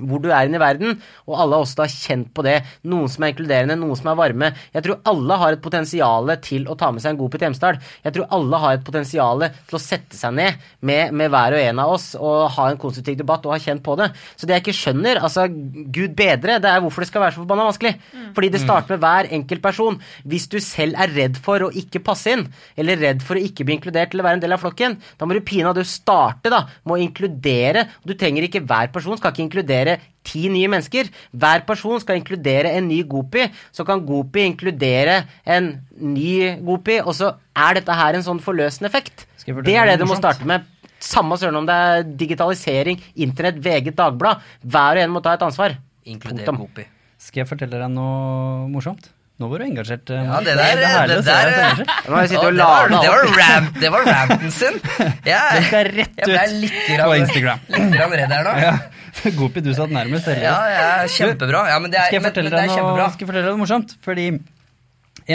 hvor 0.02 0.22
du 0.24 0.30
er 0.32 0.48
inne 0.48 0.58
i 0.58 0.62
verden, 0.62 0.96
og 1.28 1.38
alle 1.38 1.58
av 1.60 1.66
oss 1.68 1.76
da 1.78 1.86
kjent 1.89 2.32
på 2.34 2.44
det. 2.46 2.56
Noen 2.89 3.12
som 3.12 3.24
er 3.24 3.34
inkluderende, 3.34 3.78
noen 3.78 3.98
som 4.00 4.10
er 4.10 4.18
varme. 4.18 4.50
Jeg 4.74 4.86
tror 4.86 5.02
alle 5.10 5.38
har 5.41 5.56
et 5.56 5.64
potensial 5.64 6.32
til 6.44 6.66
å 6.66 6.78
ta 6.80 6.89
med 6.94 7.04
seg 7.04 7.14
en 7.14 7.20
god 7.22 7.34
Pete 7.34 7.48
Hjemsdal. 7.48 7.80
Jeg 8.06 8.16
tror 8.16 8.34
alle 8.38 8.62
har 8.64 8.78
et 8.78 8.86
potensial 8.86 9.46
til 9.46 9.78
å 9.78 9.82
sette 9.82 10.18
seg 10.18 10.34
ned 10.38 10.64
med, 10.82 11.14
med, 11.14 11.30
hver 11.34 11.58
og 11.58 11.62
en 11.62 11.82
av 11.84 11.94
oss 11.94 12.08
og 12.18 12.48
ha 12.56 12.68
en 12.72 12.80
konstruktiv 12.82 13.20
debatt 13.22 13.46
og 13.46 13.54
ha 13.54 13.60
kjent 13.62 13.84
på 13.86 13.96
det. 14.00 14.10
Så 14.36 14.50
det 14.50 14.58
jeg 14.58 14.66
ikke 14.66 14.78
skjønner, 14.80 15.22
altså 15.22 15.46
gud 15.50 16.18
bedre, 16.18 16.58
det 16.64 16.72
er 16.72 16.82
hvorfor 16.84 17.06
det 17.06 17.12
skal 17.12 17.26
være 17.28 17.38
så 17.38 17.44
forbanna 17.44 17.70
vanskelig. 17.70 17.94
Mm. 18.14 18.28
Fordi 18.34 18.52
det 18.54 18.64
starter 18.64 18.96
med 18.96 19.04
hver 19.06 19.32
enkelt 19.39 19.64
person. 19.64 20.00
Hvis 20.26 20.50
du 20.50 20.58
selv 20.64 20.98
er 21.06 21.14
redd 21.14 21.39
for 21.44 21.68
å 21.68 21.72
ikke 21.84 22.02
passe 22.04 22.34
inn, 22.34 22.48
eller 22.80 23.02
redd 23.02 23.24
for 23.26 23.38
å 23.38 23.46
ikke 23.46 23.68
bli 23.68 23.78
inkludert 23.78 24.14
eller 24.14 24.28
være 24.28 24.41
en 24.41 24.46
del 24.48 24.58
av 24.58 24.64
flokken, 24.64 24.98
da 25.20 25.30
må 25.30 25.38
du 25.38 25.44
pinadø 25.46 25.86
starte 25.88 26.52
da, 26.54 26.64
med 26.84 26.98
å 26.98 27.02
inkludere. 27.06 27.88
Du 28.04 28.16
trenger 28.18 28.48
ikke 28.48 28.64
hver 28.66 28.89
person 28.94 29.20
skal 29.20 29.34
ikke 29.34 29.46
inkludere 29.46 29.93
inkludere 29.94 30.12
ti 30.24 30.48
nye 30.50 30.70
mennesker. 30.72 31.10
Hver 31.36 31.66
person 31.68 32.00
skal 32.00 32.18
inkludere 32.20 32.72
en 32.78 32.88
ny 32.88 33.04
Gopi. 33.04 33.50
Så 33.72 33.86
kan 33.86 34.04
Gopi 34.06 34.46
inkludere 34.48 35.24
en 35.46 35.86
ny 36.00 36.60
Gopi, 36.64 37.00
og 37.04 37.14
så 37.16 37.34
er 37.56 37.80
dette 37.80 37.91
her 37.94 38.16
en 38.16 38.24
sånn 38.24 38.39
forløsende 38.44 38.89
effekt. 38.89 39.28
Det 39.46 39.76
er 39.76 39.91
det 39.91 40.00
du 40.00 40.08
må 40.08 40.16
starte 40.16 40.46
med. 40.48 40.64
Samme 41.04 41.36
søren 41.36 41.60
om 41.60 41.66
det 41.68 41.76
er 41.76 42.06
digitalisering, 42.16 43.02
internett, 43.16 43.60
VG, 43.60 43.91
Dagblad. 43.98 44.39
Hver 44.64 45.02
og 45.02 45.04
en 45.04 45.12
må 45.12 45.22
ta 45.24 45.36
et 45.36 45.44
ansvar. 45.44 45.76
Inkludere 46.06 46.56
Gopi. 46.56 46.88
Skal 47.20 47.44
jeg 47.44 47.52
fortelle 47.52 47.80
deg 47.80 47.91
noe 47.91 48.70
morsomt? 48.72 49.12
Nå 49.44 49.50
var 49.52 49.60
du 49.60 49.66
engasjert. 49.66 50.08
Eh, 50.08 50.24
ja, 50.24 50.38
det 50.39 50.54
der, 50.56 50.80
det, 50.80 50.80
det 50.80 50.88
der 51.28 51.52
det, 51.52 51.60
var, 52.08 52.24
det, 52.32 52.39
var 53.12 53.28
ramp, 53.36 53.76
det 53.82 53.89
var 53.91 54.06
rampen 54.08 54.48
sin. 54.56 54.78
Jeg, 55.28 55.44
Den 55.58 55.66
skal 55.68 55.84
rett 55.91 56.16
ut 56.22 56.54
litt 56.62 56.78
grann, 56.88 57.04
på 57.04 57.18
Instagram. 57.18 57.60
Litt 57.74 57.98
redd 58.00 58.32
her 58.38 58.44
nå. 58.48 58.54
Ja. 58.64 58.72
Gopi, 59.36 59.60
du 59.62 59.74
satt 59.76 59.91
nærmest. 59.91 60.28
Eller? 60.32 60.48
Ja, 60.48 60.56
ja, 60.72 61.04
kjempebra. 61.12 61.68
Ja, 61.74 61.80
men 61.84 61.91
det 61.91 62.00
er, 62.00 62.08
skal, 62.08 62.16
jeg 62.22 62.26
fortelle 62.30 62.50
men, 62.50 62.56
men 62.56 62.64
er 62.72 62.76
noe, 62.88 63.12
skal 63.12 63.24
jeg 63.26 63.30
fortelle 63.34 63.48
deg 63.50 63.52
noe 63.52 63.64
morsomt? 63.66 63.89
Fordi 64.08 64.26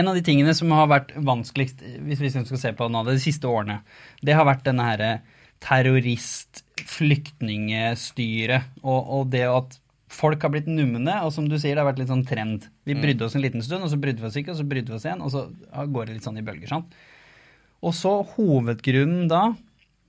en 0.00 0.08
av 0.08 0.14
de 0.16 0.22
tingene 0.24 0.52
som 0.56 0.72
har 0.72 0.88
vært 0.88 1.12
vanskeligst 1.28 1.84
hvis 2.08 2.20
vi 2.24 2.32
skal 2.32 2.48
se 2.48 2.72
på 2.80 2.88
det 2.94 3.12
de 3.12 3.20
siste 3.22 3.44
årene, 3.44 3.84
det 4.24 4.32
har 4.40 4.48
vært 4.48 4.64
denne 4.70 4.88
herre 4.88 5.20
terrorist-flyktningstyret 5.68 8.62
og, 8.80 9.00
og 9.20 9.28
det 9.36 9.44
at 9.52 9.76
folk 10.12 10.42
har 10.44 10.52
blitt 10.54 10.68
numne, 10.70 11.14
og 11.24 11.32
som 11.34 11.46
du 11.48 11.56
sier, 11.58 11.76
det 11.76 11.82
har 11.82 11.88
vært 11.90 12.00
litt 12.02 12.10
sånn 12.12 12.26
trend. 12.28 12.66
Vi 12.88 12.96
mm. 12.96 13.02
brydde 13.04 13.26
oss 13.26 13.36
en 13.36 13.44
liten 13.44 13.64
stund, 13.64 13.84
og 13.84 13.92
så 13.92 14.00
brydde 14.00 14.24
vi 14.24 14.28
oss 14.30 14.38
ikke, 14.40 14.54
og 14.54 14.60
så 14.60 14.66
brydde 14.68 14.92
vi 14.92 14.98
oss 14.98 15.06
igjen, 15.06 15.24
og 15.24 15.32
så 15.34 15.44
går 15.92 16.08
det 16.08 16.16
litt 16.16 16.28
sånn 16.28 16.40
i 16.40 16.44
bølger. 16.46 16.70
sant? 16.70 16.96
Og 17.84 17.94
så 17.94 18.14
hovedgrunnen 18.34 19.28
da 19.30 19.42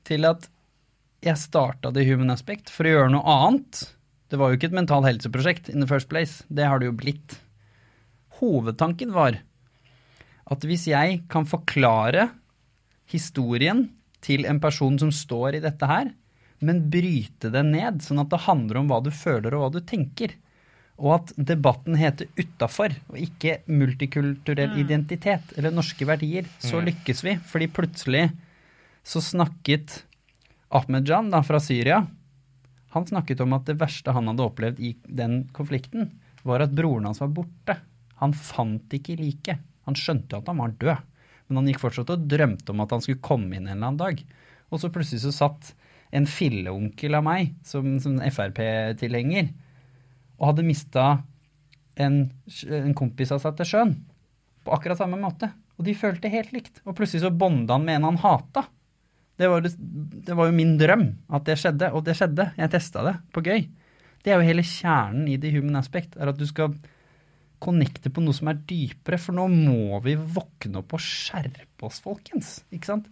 til 0.08 0.26
at 0.30 0.48
jeg 1.26 1.42
starta 1.42 1.92
The 1.94 2.06
Human 2.08 2.32
Aspect 2.34 2.72
for 2.72 2.88
å 2.88 2.94
gjøre 2.94 3.14
noe 3.14 3.36
annet. 3.36 3.84
Det 4.32 4.40
var 4.40 4.50
jo 4.50 4.60
ikke 4.60 4.70
et 4.72 4.80
mental 4.80 5.06
helseprosjekt 5.06 5.70
in 5.72 5.84
the 5.84 5.90
first 5.90 6.10
place. 6.10 6.46
Det 6.48 6.66
har 6.66 6.80
det 6.80 6.90
jo 6.90 6.98
blitt. 6.98 7.38
Hovedtanken 8.40 9.12
var 9.14 9.42
at 10.50 10.66
hvis 10.66 10.88
jeg 10.90 11.24
kan 11.30 11.46
forklare 11.46 12.30
historien 13.10 13.90
til 14.26 14.48
en 14.50 14.62
person 14.64 14.98
som 15.02 15.12
står 15.14 15.60
i 15.60 15.64
dette 15.64 15.90
her, 15.90 16.14
men 16.60 16.84
bryte 16.92 17.52
det 17.54 17.64
ned, 17.68 18.02
sånn 18.04 18.22
at 18.24 18.30
det 18.32 18.44
handler 18.46 18.82
om 18.82 18.92
hva 18.92 19.00
du 19.04 19.12
føler 19.16 19.56
og 19.56 19.64
hva 19.64 19.72
du 19.78 19.80
tenker, 19.88 20.36
og 21.00 21.14
at 21.16 21.34
debatten 21.38 21.96
heter 21.96 22.28
'utafor' 22.36 22.98
og 23.08 23.18
ikke 23.18 23.62
'multikulturell 23.68 24.76
mm. 24.76 24.80
identitet' 24.84 25.56
eller 25.56 25.72
'norske 25.72 26.06
verdier', 26.06 26.50
så 26.60 26.80
mm. 26.80 26.86
lykkes 26.92 27.24
vi. 27.24 27.38
Fordi 27.40 27.68
plutselig 27.72 28.26
så 29.04 29.24
snakket 29.24 30.04
Ahmedjan 30.70 31.32
da, 31.32 31.42
fra 31.42 31.60
Syria 31.64 32.04
han 32.90 33.06
snakket 33.06 33.42
om 33.42 33.54
at 33.54 33.68
det 33.70 33.78
verste 33.80 34.14
han 34.14 34.28
hadde 34.32 34.46
opplevd 34.46 34.80
i 34.82 34.96
den 35.06 35.44
konflikten, 35.54 36.10
var 36.42 36.64
at 36.64 36.74
broren 36.74 37.06
hans 37.06 37.22
var 37.22 37.30
borte. 37.34 37.76
Han 38.22 38.34
fant 38.34 38.94
ikke 38.96 39.18
liket. 39.20 39.62
Han 39.86 39.98
skjønte 39.98 40.40
at 40.40 40.50
han 40.50 40.58
var 40.62 40.74
død, 40.82 41.04
men 41.48 41.60
han 41.60 41.70
gikk 41.70 41.84
fortsatt 41.84 42.14
og 42.14 42.26
drømte 42.30 42.74
om 42.74 42.82
at 42.82 42.96
han 42.96 43.04
skulle 43.06 43.22
komme 43.26 43.56
inn 43.56 43.68
en 43.68 43.76
eller 43.76 43.92
annen 43.92 44.02
dag. 44.02 44.24
Og 44.70 44.82
så 44.82 44.90
plutselig 44.94 45.22
så 45.22 45.34
satt 45.34 45.72
en 46.16 46.26
filleonkel 46.30 47.18
av 47.18 47.26
meg, 47.26 47.54
som, 47.66 47.98
som 48.02 48.18
Frp-tilhenger, 48.20 49.52
og 50.40 50.52
hadde 50.52 50.66
mista 50.66 51.06
en, 52.00 52.22
en, 52.66 52.94
kompis 52.98 53.34
av 53.36 53.42
seg 53.44 53.58
til 53.60 53.70
sjøen. 53.74 53.96
På 54.66 54.74
akkurat 54.76 55.00
samme 55.00 55.20
måte. 55.20 55.52
Og 55.80 55.86
de 55.88 55.96
følte 55.96 56.32
helt 56.32 56.54
likt. 56.56 56.82
Og 56.86 56.96
plutselig 56.98 57.26
så 57.26 57.32
bonda 57.32 57.78
han 57.78 57.86
med 57.88 58.00
en 58.00 58.10
han 58.10 58.22
hata. 58.24 58.66
Det 59.40 59.48
var, 59.48 59.64
det 59.64 60.36
var, 60.36 60.50
jo 60.50 60.56
min 60.56 60.74
drøm 60.80 61.06
at 61.32 61.46
det 61.48 61.60
skjedde, 61.60 61.92
og 61.96 62.04
det 62.08 62.16
skjedde. 62.20 62.50
Jeg 62.60 62.72
testa 62.74 63.04
det 63.06 63.16
på 63.36 63.44
gøy. 63.46 63.68
Det 64.24 64.32
er 64.32 64.40
jo 64.40 64.48
hele 64.50 64.66
kjernen 64.68 65.30
i 65.32 65.38
the 65.40 65.52
human 65.54 65.80
aspect, 65.80 66.18
er 66.20 66.32
at 66.32 66.40
du 66.40 66.44
skal 66.48 66.74
connecte 67.64 68.12
på 68.12 68.24
noe 68.24 68.36
som 68.36 68.50
er 68.52 68.60
dypere, 68.68 69.20
for 69.20 69.36
nå 69.36 69.46
må 69.52 70.00
vi 70.04 70.16
våkne 70.20 70.82
opp 70.82 70.96
og 70.96 71.04
skjerpe 71.04 71.88
oss, 71.88 72.02
folkens. 72.04 72.58
Ikke 72.76 72.92
sant? 72.92 73.08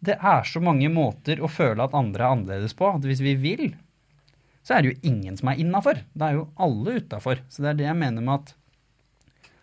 Det 0.00 0.16
er 0.16 0.46
så 0.48 0.62
mange 0.64 0.88
måter 0.92 1.42
å 1.44 1.50
føle 1.50 1.84
at 1.84 1.96
andre 1.96 2.24
er 2.24 2.34
annerledes 2.34 2.76
på, 2.76 2.88
at 2.88 3.04
hvis 3.04 3.20
vi 3.24 3.34
vil, 3.40 3.66
så 4.64 4.76
er 4.76 4.82
det 4.82 4.92
jo 4.92 5.10
ingen 5.12 5.36
som 5.36 5.50
er 5.52 5.60
innafor. 5.60 6.00
Det 6.12 6.26
er 6.26 6.38
jo 6.38 6.48
alle 6.60 7.00
utafor. 7.00 7.42
Så 7.52 7.64
det 7.64 7.72
er 7.72 7.78
det 7.80 7.88
jeg 7.88 8.00
mener 8.00 8.24
med 8.24 8.38
at 8.38 8.54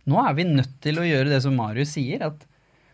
nå 0.07 0.21
er 0.23 0.37
vi 0.37 0.45
nødt 0.47 0.77
til 0.83 1.01
å 1.01 1.07
gjøre 1.07 1.31
det 1.33 1.41
som 1.43 1.57
Marius 1.57 1.95
sier, 1.97 2.23
at 2.29 2.45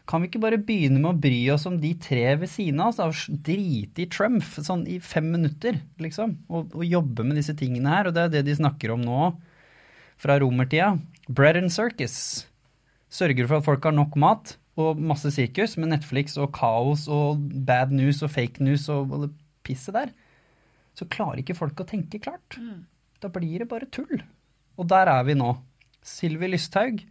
kan 0.09 0.19
vi 0.19 0.27
ikke 0.27 0.41
bare 0.43 0.59
begynne 0.59 0.99
med 0.99 1.13
å 1.13 1.19
bry 1.23 1.39
oss 1.53 1.63
om 1.69 1.77
de 1.79 1.93
tre 2.01 2.25
ved 2.41 2.49
siden 2.51 2.81
av 2.83 2.97
oss? 3.05 3.23
Drite 3.29 4.03
i 4.03 4.09
Trump 4.11 4.43
sånn 4.43 4.83
i 4.91 4.97
fem 4.99 5.29
minutter, 5.31 5.77
liksom. 6.01 6.35
Og, 6.49 6.73
og, 6.75 6.83
jobbe 6.83 7.23
med 7.27 7.39
disse 7.39 7.55
tingene 7.55 7.93
her. 7.93 8.09
Og 8.09 8.15
det 8.15 8.25
er 8.25 8.33
det 8.33 8.41
de 8.49 8.57
snakker 8.57 8.91
om 8.95 9.05
nå 9.05 9.29
fra 10.19 10.35
romertida. 10.43 10.97
Bread 11.29 11.61
and 11.61 11.71
circus. 11.71 12.17
Sørger 13.13 13.47
for 13.47 13.61
at 13.61 13.67
folk 13.69 13.87
har 13.87 13.95
nok 13.95 14.17
mat 14.19 14.57
og 14.79 14.99
masse 14.99 15.29
sirkus 15.35 15.75
med 15.77 15.91
Netflix 15.91 16.37
og 16.41 16.51
kaos 16.55 17.05
og 17.11 17.41
bad 17.67 17.93
news 17.93 18.23
og 18.25 18.31
fake 18.33 18.63
news 18.65 18.87
og, 18.89 19.13
det 19.25 19.31
pisset 19.63 19.95
der. 19.95 20.13
Så 20.97 21.07
klarer 21.09 21.41
ikke 21.41 21.57
folk 21.57 21.79
å 21.79 21.87
tenke 21.89 22.21
klart. 22.21 22.57
Mm. 22.57 22.85
Da 23.21 23.29
blir 23.31 23.63
det 23.63 23.69
bare 23.69 23.89
tull. 23.93 24.23
Og 24.77 24.89
der 24.89 25.09
er 25.09 25.23
vi 25.27 25.37
nå. 25.37 25.53
Sylvi 26.03 26.49
Lysthaug 26.49 27.03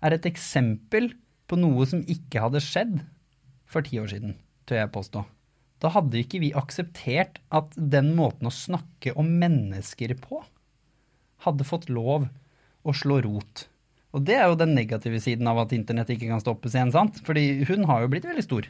er 0.00 0.14
et 0.14 0.28
eksempel 0.30 1.10
på 1.50 1.58
noe 1.58 1.86
som 1.88 2.04
ikke 2.08 2.42
hadde 2.44 2.62
skjedd 2.64 3.00
for 3.68 3.84
ti 3.84 3.98
år 4.00 4.08
siden, 4.12 4.38
tør 4.68 4.82
jeg 4.82 4.94
påstå. 4.94 5.24
Da 5.82 5.90
hadde 5.94 6.18
ikke 6.22 6.40
vi 6.42 6.54
akseptert 6.56 7.38
at 7.54 7.74
den 7.76 8.14
måten 8.18 8.48
å 8.48 8.54
snakke 8.54 9.12
om 9.18 9.28
mennesker 9.40 10.14
på 10.18 10.40
hadde 11.44 11.66
fått 11.66 11.86
lov 11.92 12.26
å 12.82 12.94
slå 12.96 13.20
rot. 13.26 13.66
Og 14.16 14.24
det 14.24 14.38
er 14.38 14.46
jo 14.48 14.56
den 14.56 14.74
negative 14.76 15.20
siden 15.20 15.48
av 15.50 15.60
at 15.64 15.74
internett 15.76 16.10
ikke 16.14 16.30
kan 16.30 16.40
stoppes 16.40 16.76
igjen, 16.76 16.92
sant? 16.94 17.20
Fordi 17.26 17.64
hun 17.68 17.84
har 17.90 18.04
jo 18.04 18.12
blitt 18.12 18.28
veldig 18.28 18.44
stor. 18.46 18.68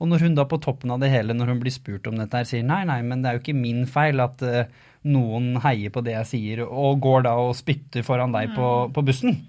Og 0.00 0.08
når 0.08 0.24
hun 0.24 0.36
da 0.36 0.46
på 0.48 0.60
toppen 0.64 0.92
av 0.92 1.00
det 1.02 1.10
hele, 1.12 1.36
når 1.36 1.54
hun 1.54 1.60
blir 1.60 1.72
spurt 1.72 2.08
om 2.08 2.16
dette, 2.16 2.36
her, 2.36 2.48
sier 2.48 2.64
nei, 2.64 2.82
nei, 2.88 3.00
men 3.04 3.20
det 3.20 3.30
er 3.30 3.36
jo 3.36 3.42
ikke 3.42 3.56
min 3.56 3.84
feil 3.88 4.20
at 4.24 4.44
uh, 4.44 4.64
noen 5.08 5.54
heier 5.64 5.92
på 5.92 6.02
det 6.04 6.14
jeg 6.16 6.30
sier, 6.30 6.62
og 6.64 7.00
går 7.04 7.26
da 7.28 7.34
og 7.40 7.56
spytter 7.56 8.04
foran 8.04 8.32
deg 8.36 8.54
på, 8.56 8.68
mm. 8.88 8.94
på 8.96 9.04
bussen. 9.08 9.40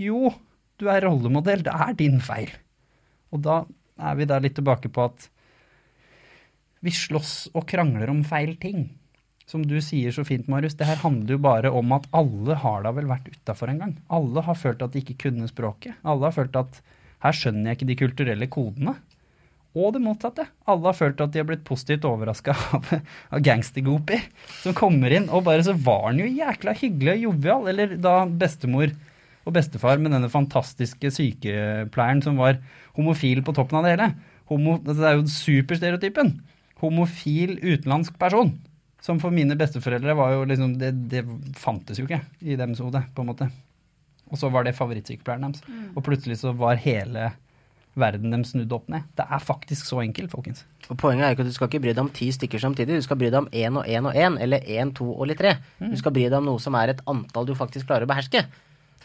Jo, 0.00 0.32
du 0.80 0.88
er 0.92 1.04
rollemodell. 1.04 1.64
Det 1.64 1.72
er 1.72 1.96
din 1.96 2.20
feil. 2.24 2.52
Og 3.32 3.44
da 3.44 3.62
er 3.96 4.16
vi 4.16 4.28
der 4.28 4.44
litt 4.44 4.56
tilbake 4.56 4.92
på 4.92 5.08
at 5.08 5.28
vi 6.84 6.92
slåss 6.92 7.34
og 7.56 7.64
krangler 7.68 8.12
om 8.12 8.22
feil 8.28 8.54
ting. 8.60 8.90
Som 9.46 9.62
du 9.62 9.76
sier 9.84 10.10
så 10.10 10.24
fint, 10.26 10.48
Marius, 10.50 10.74
det 10.74 10.88
her 10.88 10.98
handler 11.04 11.36
jo 11.36 11.42
bare 11.44 11.70
om 11.70 11.92
at 11.94 12.08
alle 12.18 12.56
har 12.58 12.82
da 12.82 12.90
vel 12.96 13.06
vært 13.06 13.28
utafor 13.30 13.70
en 13.70 13.82
gang. 13.84 13.92
Alle 14.10 14.42
har 14.42 14.58
følt 14.58 14.82
at 14.82 14.94
de 14.94 15.02
ikke 15.04 15.20
kunne 15.28 15.46
språket. 15.46 15.94
Alle 16.02 16.26
har 16.26 16.34
følt 16.34 16.58
at 16.58 16.80
her 17.22 17.36
skjønner 17.36 17.70
jeg 17.70 17.78
ikke 17.78 17.88
de 17.92 17.98
kulturelle 18.00 18.48
kodene. 18.50 18.96
Og 19.76 19.92
det 19.94 20.02
motsatte. 20.02 20.48
Alle 20.66 20.88
har 20.88 20.98
følt 20.98 21.22
at 21.22 21.30
de 21.30 21.42
har 21.42 21.46
blitt 21.46 21.64
positivt 21.68 22.08
overraska 22.08 22.56
av, 22.76 22.90
av 23.30 23.44
gangstergopi 23.44 24.18
som 24.64 24.76
kommer 24.76 25.14
inn, 25.14 25.28
og 25.30 25.46
bare 25.46 25.62
så 25.66 25.76
var 25.78 26.08
han 26.08 26.22
jo 26.24 26.30
jækla 26.30 26.74
hyggelig 26.80 27.14
og 27.14 27.26
jovial. 27.28 27.70
Eller 27.70 27.96
da 28.02 28.18
bestemor 28.26 28.90
og 29.46 29.54
bestefar 29.54 30.00
med 30.02 30.10
denne 30.10 30.32
fantastiske 30.32 31.12
sykepleieren 31.14 32.24
som 32.24 32.40
var 32.42 32.58
homofil 32.98 33.44
på 33.46 33.54
toppen 33.54 33.78
av 33.78 33.86
det 33.86 33.94
hele. 33.94 34.14
Homo, 34.50 34.80
altså 34.80 34.98
det 34.98 35.10
er 35.10 35.20
jo 35.20 35.28
superstereotypen. 35.36 36.32
Homofil 36.82 37.60
utenlandsk 37.62 38.18
person. 38.18 38.56
Som 39.06 39.20
for 39.22 39.30
mine 39.34 39.54
besteforeldre 39.58 40.16
var 40.18 40.32
jo 40.34 40.44
liksom 40.50 40.72
Det, 40.80 40.90
det 41.12 41.22
fantes 41.54 42.00
jo 42.00 42.08
ikke 42.08 42.20
i 42.42 42.56
deres 42.58 42.80
hode, 42.82 43.04
på 43.14 43.22
en 43.22 43.30
måte. 43.30 43.46
Og 44.32 44.38
så 44.40 44.50
var 44.50 44.66
det 44.66 44.74
favorittsykepleieren 44.74 45.46
deres. 45.46 45.62
Og 45.94 46.02
plutselig 46.06 46.40
så 46.42 46.50
var 46.58 46.80
hele 46.82 47.28
verden 47.96 48.34
dem 48.34 48.42
snudd 48.44 48.72
opp 48.76 48.88
ned. 48.92 49.06
Det 49.16 49.24
er 49.32 49.40
faktisk 49.40 49.86
så 49.88 50.02
enkelt, 50.02 50.28
folkens. 50.34 50.64
Og 50.90 50.98
Poenget 51.00 51.24
er 51.24 51.30
jo 51.30 51.36
ikke 51.38 51.44
at 51.46 51.52
du 51.52 51.54
skal 51.56 51.70
ikke 51.70 51.80
bry 51.86 51.92
deg 51.94 52.02
om 52.02 52.10
ti 52.12 52.26
stykker 52.34 52.60
samtidig. 52.60 52.98
Du 52.98 53.06
skal 53.06 53.16
bry 53.20 53.30
deg 53.30 53.38
om 53.38 53.46
én 53.54 53.78
og 53.78 53.86
én 53.88 54.08
og 54.10 54.18
én, 54.18 54.36
eller 54.42 54.66
én, 54.66 54.90
to 54.98 55.06
og 55.14 55.30
litt 55.30 55.38
tre. 55.40 55.54
Mm. 55.80 55.94
Du 55.94 55.96
skal 56.02 56.12
bry 56.18 56.26
deg 56.26 56.36
om 56.40 56.50
noe 56.50 56.60
som 56.60 56.76
er 56.76 56.92
et 56.92 57.00
antall 57.08 57.46
du 57.48 57.54
faktisk 57.56 57.86
klarer 57.88 58.04
å 58.04 58.10
beherske. 58.10 58.42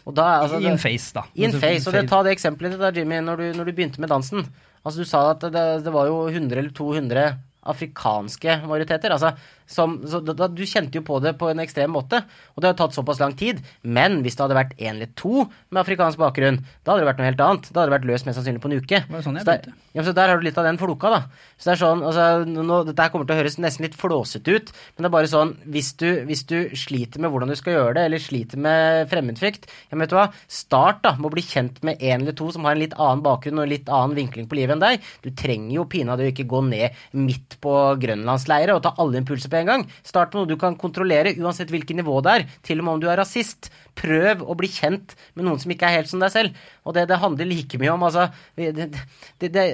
Og 0.04 0.16
da, 0.18 0.26
altså, 0.42 0.58
In 0.58 0.74
det- 0.76 0.82
face, 0.82 1.12
da. 1.14 1.22
In 1.38 1.52
Altså, 1.52 1.60
face. 1.62 1.86
Og 1.88 1.94
det, 1.94 2.08
ta 2.10 2.22
det 2.26 2.32
eksempelet 2.34 2.74
ditt 2.76 2.96
Jimmy, 3.00 3.22
når 3.22 3.36
du, 3.38 3.46
når 3.56 3.64
du 3.64 3.72
begynte 3.72 4.00
med 4.02 4.10
dansen. 4.10 4.44
Altså 4.84 4.98
Du 4.98 5.04
sa 5.08 5.30
at 5.30 5.40
det, 5.40 5.84
det 5.86 5.92
var 5.94 6.06
jo 6.10 6.26
100 6.28 6.58
eller 6.58 6.70
200 6.74 7.38
afrikanske 7.64 8.56
majoriteter. 8.66 9.12
Altså, 9.14 9.32
som, 9.66 9.98
så 10.08 10.20
da, 10.24 10.48
du 10.48 10.62
kjente 10.68 10.98
jo 10.98 11.04
på 11.06 11.18
det 11.24 11.34
på 11.40 11.50
en 11.50 11.62
ekstrem 11.62 11.92
måte, 11.94 12.22
og 12.54 12.62
det 12.62 12.72
har 12.72 12.78
tatt 12.78 12.96
såpass 12.96 13.20
lang 13.22 13.36
tid. 13.38 13.62
Men 13.82 14.20
hvis 14.24 14.36
det 14.38 14.44
hadde 14.44 14.58
vært 14.58 14.76
én 14.78 14.96
eller 14.96 15.12
to 15.18 15.46
med 15.72 15.82
afrikansk 15.82 16.20
bakgrunn, 16.20 16.60
da 16.82 16.92
hadde 16.92 17.04
det 17.04 17.10
vært 17.10 17.22
noe 17.22 17.28
helt 17.30 17.44
annet. 17.46 17.70
Da 17.70 17.82
hadde 17.82 17.90
det 17.90 17.96
vært 17.96 18.08
løst 18.10 18.28
mest 18.28 18.40
sannsynlig 18.40 18.62
på 18.62 18.70
en 18.70 18.76
uke. 18.82 19.02
Sånn 19.22 19.40
så, 19.40 19.46
der, 19.48 19.68
ja, 19.96 20.04
så 20.06 20.14
der 20.16 20.32
har 20.32 20.40
du 20.40 20.46
litt 20.46 20.60
av 20.60 20.68
den 20.68 20.80
floka, 20.80 21.12
da. 21.12 21.22
Så 21.56 21.70
det 21.70 21.74
er 21.76 21.82
sånn, 21.82 22.04
altså, 22.08 22.26
nå, 22.48 22.80
Dette 22.88 23.08
kommer 23.12 23.28
til 23.28 23.36
å 23.36 23.40
høres 23.40 23.58
nesten 23.62 23.86
litt 23.86 23.98
flåsete 23.98 24.56
ut, 24.56 24.72
men 24.94 25.04
det 25.04 25.10
er 25.10 25.16
bare 25.16 25.30
sånn 25.30 25.54
hvis 25.72 25.92
du, 26.00 26.08
hvis 26.28 26.44
du 26.50 26.56
sliter 26.78 27.22
med 27.22 27.32
hvordan 27.32 27.52
du 27.52 27.56
skal 27.58 27.76
gjøre 27.76 27.96
det, 27.98 28.06
eller 28.08 28.22
sliter 28.22 28.60
med 28.62 29.08
fremmedfrykt, 29.12 29.68
ja, 29.88 29.94
men 29.94 30.04
vet 30.04 30.12
du 30.14 30.18
hva, 30.18 30.28
start 30.50 31.02
da 31.06 31.14
med 31.18 31.30
å 31.30 31.34
bli 31.34 31.44
kjent 31.46 31.80
med 31.86 32.02
en 32.02 32.24
eller 32.24 32.36
to 32.38 32.48
som 32.54 32.66
har 32.66 32.76
en 32.76 32.82
litt 32.82 32.96
annen 32.98 33.24
bakgrunn 33.24 33.60
og 33.60 33.66
en 33.66 33.72
litt 33.72 33.90
annen 33.92 34.16
vinkling 34.18 34.48
på 34.50 34.58
livet 34.58 34.76
enn 34.76 34.84
deg. 34.84 35.08
Du 35.24 35.30
trenger 35.36 35.76
jo 35.76 35.88
pinadø 35.90 36.28
ikke 36.30 36.48
gå 36.50 36.62
ned 36.66 37.02
midt 37.18 37.58
på 37.62 37.76
grønlandsleiret 38.02 38.74
og 38.74 38.82
ta 38.84 38.94
alle 39.02 39.20
impulser 39.22 39.51
en 39.60 39.70
gang. 39.70 39.86
Start 40.06 40.32
med 40.32 40.42
noe 40.42 40.50
du 40.50 40.58
kan 40.60 40.76
kontrollere, 40.80 41.34
uansett 41.38 41.70
hvilket 41.72 41.98
nivå 41.98 42.18
det 42.24 42.34
er, 42.34 42.44
til 42.64 42.80
og 42.80 42.86
med 42.86 42.94
om 42.96 43.02
du 43.02 43.08
er 43.12 43.20
rasist. 43.20 43.70
Prøv 43.98 44.44
å 44.46 44.56
bli 44.58 44.70
kjent 44.72 45.16
med 45.36 45.46
noen 45.46 45.60
som 45.60 45.72
ikke 45.74 45.88
er 45.88 46.00
helt 46.00 46.10
som 46.10 46.22
deg 46.22 46.32
selv. 46.34 46.60
Og 46.86 46.96
det, 46.96 47.06
det 47.10 47.20
handler 47.20 47.50
like 47.50 47.80
mye 47.80 47.92
om 47.92 48.06
altså, 48.08 48.28
det, 48.56 48.72
det, 48.78 49.50
det, 49.52 49.66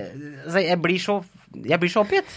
altså 0.45 0.65
Jeg 0.65 0.81
blir 0.85 1.03
så 1.03 1.21
jeg 1.65 1.81
blir 1.81 1.91
så 1.91 2.03
oppgitt. 2.05 2.33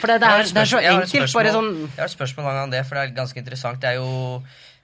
For 0.00 0.10
det, 0.10 0.16
er, 0.18 0.48
det 0.50 0.62
er 0.62 0.68
så 0.68 0.80
enkelt. 0.82 1.34
Bare 1.36 1.52
sånn 1.54 1.68
Jeg 1.84 2.00
har 2.00 2.08
et 2.08 2.14
spørsmål 2.16 2.62
om 2.64 2.72
det, 2.72 2.82
for 2.88 2.98
det 2.98 3.04
er 3.04 3.12
ganske 3.14 3.38
interessant. 3.38 3.78
Det 3.82 3.92
er 3.92 4.00
jo, 4.00 4.40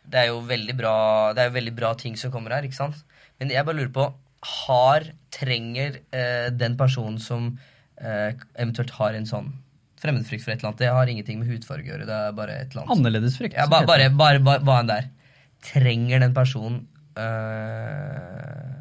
det 0.07 0.21
er 0.21 0.29
jo 0.31 0.39
veldig 0.47 0.77
bra 0.79 0.95
Det 1.35 1.43
er 1.43 1.51
jo 1.51 1.57
veldig 1.57 1.75
bra 1.77 1.91
ting 1.99 2.15
som 2.21 2.33
kommer 2.35 2.55
her, 2.55 2.69
ikke 2.69 2.79
sant? 2.79 3.03
Men 3.41 3.51
jeg 3.51 3.67
bare 3.67 3.81
lurer 3.81 3.93
på 3.97 4.07
Har 4.53 5.09
Trenger 5.35 5.99
eh, 6.15 6.49
den 6.55 6.77
personen 6.79 7.19
som 7.23 7.51
eh, 7.99 8.39
eventuelt 8.55 8.95
har 9.01 9.19
en 9.19 9.29
sånn 9.29 9.51
fremmedfrykt 10.03 10.45
for 10.45 10.53
et 10.53 10.61
eller 10.61 10.73
annet 10.73 10.83
Det 10.83 10.93
har 10.93 11.11
ingenting 11.11 11.41
med 11.41 11.51
hudfarge 11.53 11.87
å 11.87 11.93
gjøre, 11.93 12.07
det 12.09 12.19
er 12.19 12.37
bare 12.37 12.59
et 12.59 12.73
eller 12.73 12.85
annet 12.85 12.97
Annerledesfrykt. 12.97 13.59
ja, 13.59 13.67
som 13.67 13.75
ba, 13.75 13.83
bare, 13.89 14.09
bare, 14.11 14.43
bare, 14.43 14.65
bare 14.67 14.85
en 14.85 14.91
der. 14.91 15.07
er. 15.07 15.11
Trenger 15.63 16.25
den 16.25 16.35
personen 16.35 16.81
øh, 17.23 18.73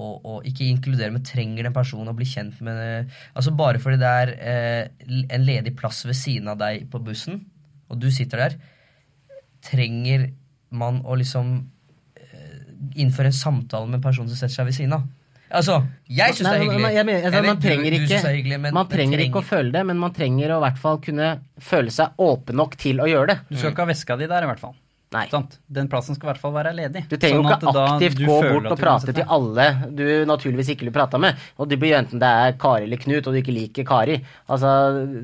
å, 0.00 0.08
å 0.32 0.34
ikke 0.46 0.68
inkludere, 0.68 1.12
men 1.14 1.26
trenger 1.26 1.66
den 1.66 1.76
personen 1.76 2.12
å 2.12 2.16
bli 2.16 2.28
kjent 2.28 2.60
med 2.64 2.78
øh, 2.80 3.22
Altså 3.34 3.54
Bare 3.58 3.82
fordi 3.82 4.00
det 4.00 4.12
er 4.22 4.34
øh, 4.36 5.16
en 5.36 5.46
ledig 5.46 5.74
plass 5.78 6.04
ved 6.06 6.18
siden 6.18 6.50
av 6.52 6.60
deg 6.62 6.86
på 6.92 7.02
bussen, 7.04 7.42
og 7.90 7.98
du 8.00 8.10
sitter 8.14 8.44
der, 8.44 8.58
trenger 9.66 10.30
man 10.70 11.02
å 11.02 11.16
liksom 11.18 11.56
øh, 11.58 12.60
innføre 12.94 13.32
en 13.32 13.40
samtale 13.40 13.90
med 13.90 13.98
en 13.98 14.06
person 14.06 14.28
som 14.30 14.38
setter 14.38 14.60
seg 14.60 14.70
ved 14.70 14.78
siden 14.78 15.00
av? 15.00 15.08
Altså, 15.50 15.80
jeg 16.08 16.34
syns 16.36 16.46
det 16.46 16.50
er 16.54 16.60
hyggelig. 16.62 16.80
men 16.82 16.94
Jeg 16.94 17.06
mener, 17.06 17.24
altså, 17.26 17.36
Jeg 17.40 17.46
man 17.46 17.60
trenger, 17.60 17.92
ikke, 17.96 18.20
hyggelig, 18.36 18.60
men- 18.60 18.74
man 18.74 18.86
trenger, 18.86 19.16
trenger 19.16 19.24
ikke 19.26 19.40
å 19.42 19.48
føle 19.48 19.72
det, 19.72 19.86
men 19.86 19.98
man 19.98 20.12
trenger 20.14 20.52
å 20.54 20.58
i 20.60 20.64
hvert 20.70 20.78
fall 20.78 20.98
kunne 20.98 21.40
føle 21.60 21.90
seg 21.90 22.08
åpen 22.18 22.54
nok 22.56 22.76
til 22.76 22.96
å 23.02 23.08
gjøre 23.10 23.26
det. 23.26 23.38
Du 23.50 23.56
skal 23.56 23.72
ikke 23.72 23.84
ha 23.84 23.90
veska 23.90 24.16
di 24.18 24.26
der, 24.30 24.42
i 24.42 24.46
hvert 24.46 24.60
fall. 24.62 24.74
Nei. 25.10 25.24
Sant? 25.26 25.56
Den 25.66 25.88
plassen 25.90 26.14
skal 26.14 26.28
i 26.28 26.30
hvert 26.30 26.38
fall 26.38 26.52
være 26.54 26.70
ledig. 26.70 27.00
Du 27.10 27.16
trenger 27.18 27.40
jo 27.40 27.42
Sånn 27.42 27.64
ikke 27.66 27.82
aktivt 27.82 28.20
gå 28.22 28.36
bort 28.44 28.68
og 28.70 28.78
prate 28.78 29.14
til 29.16 29.32
alle 29.36 29.64
du 29.98 30.04
naturligvis 30.30 30.70
ikke 30.76 30.86
vil 30.86 30.94
prate 30.94 31.18
med. 31.18 31.40
Og 31.58 31.66
det 31.70 31.80
blir 31.82 31.96
enten 31.98 32.22
det 32.22 32.28
er 32.44 32.54
Kari 32.62 32.86
eller 32.86 33.00
Knut, 33.02 33.26
og 33.26 33.34
du 33.34 33.40
ikke 33.40 33.54
liker 33.56 33.88
Kari. 33.88 34.20
Altså, 34.46 34.70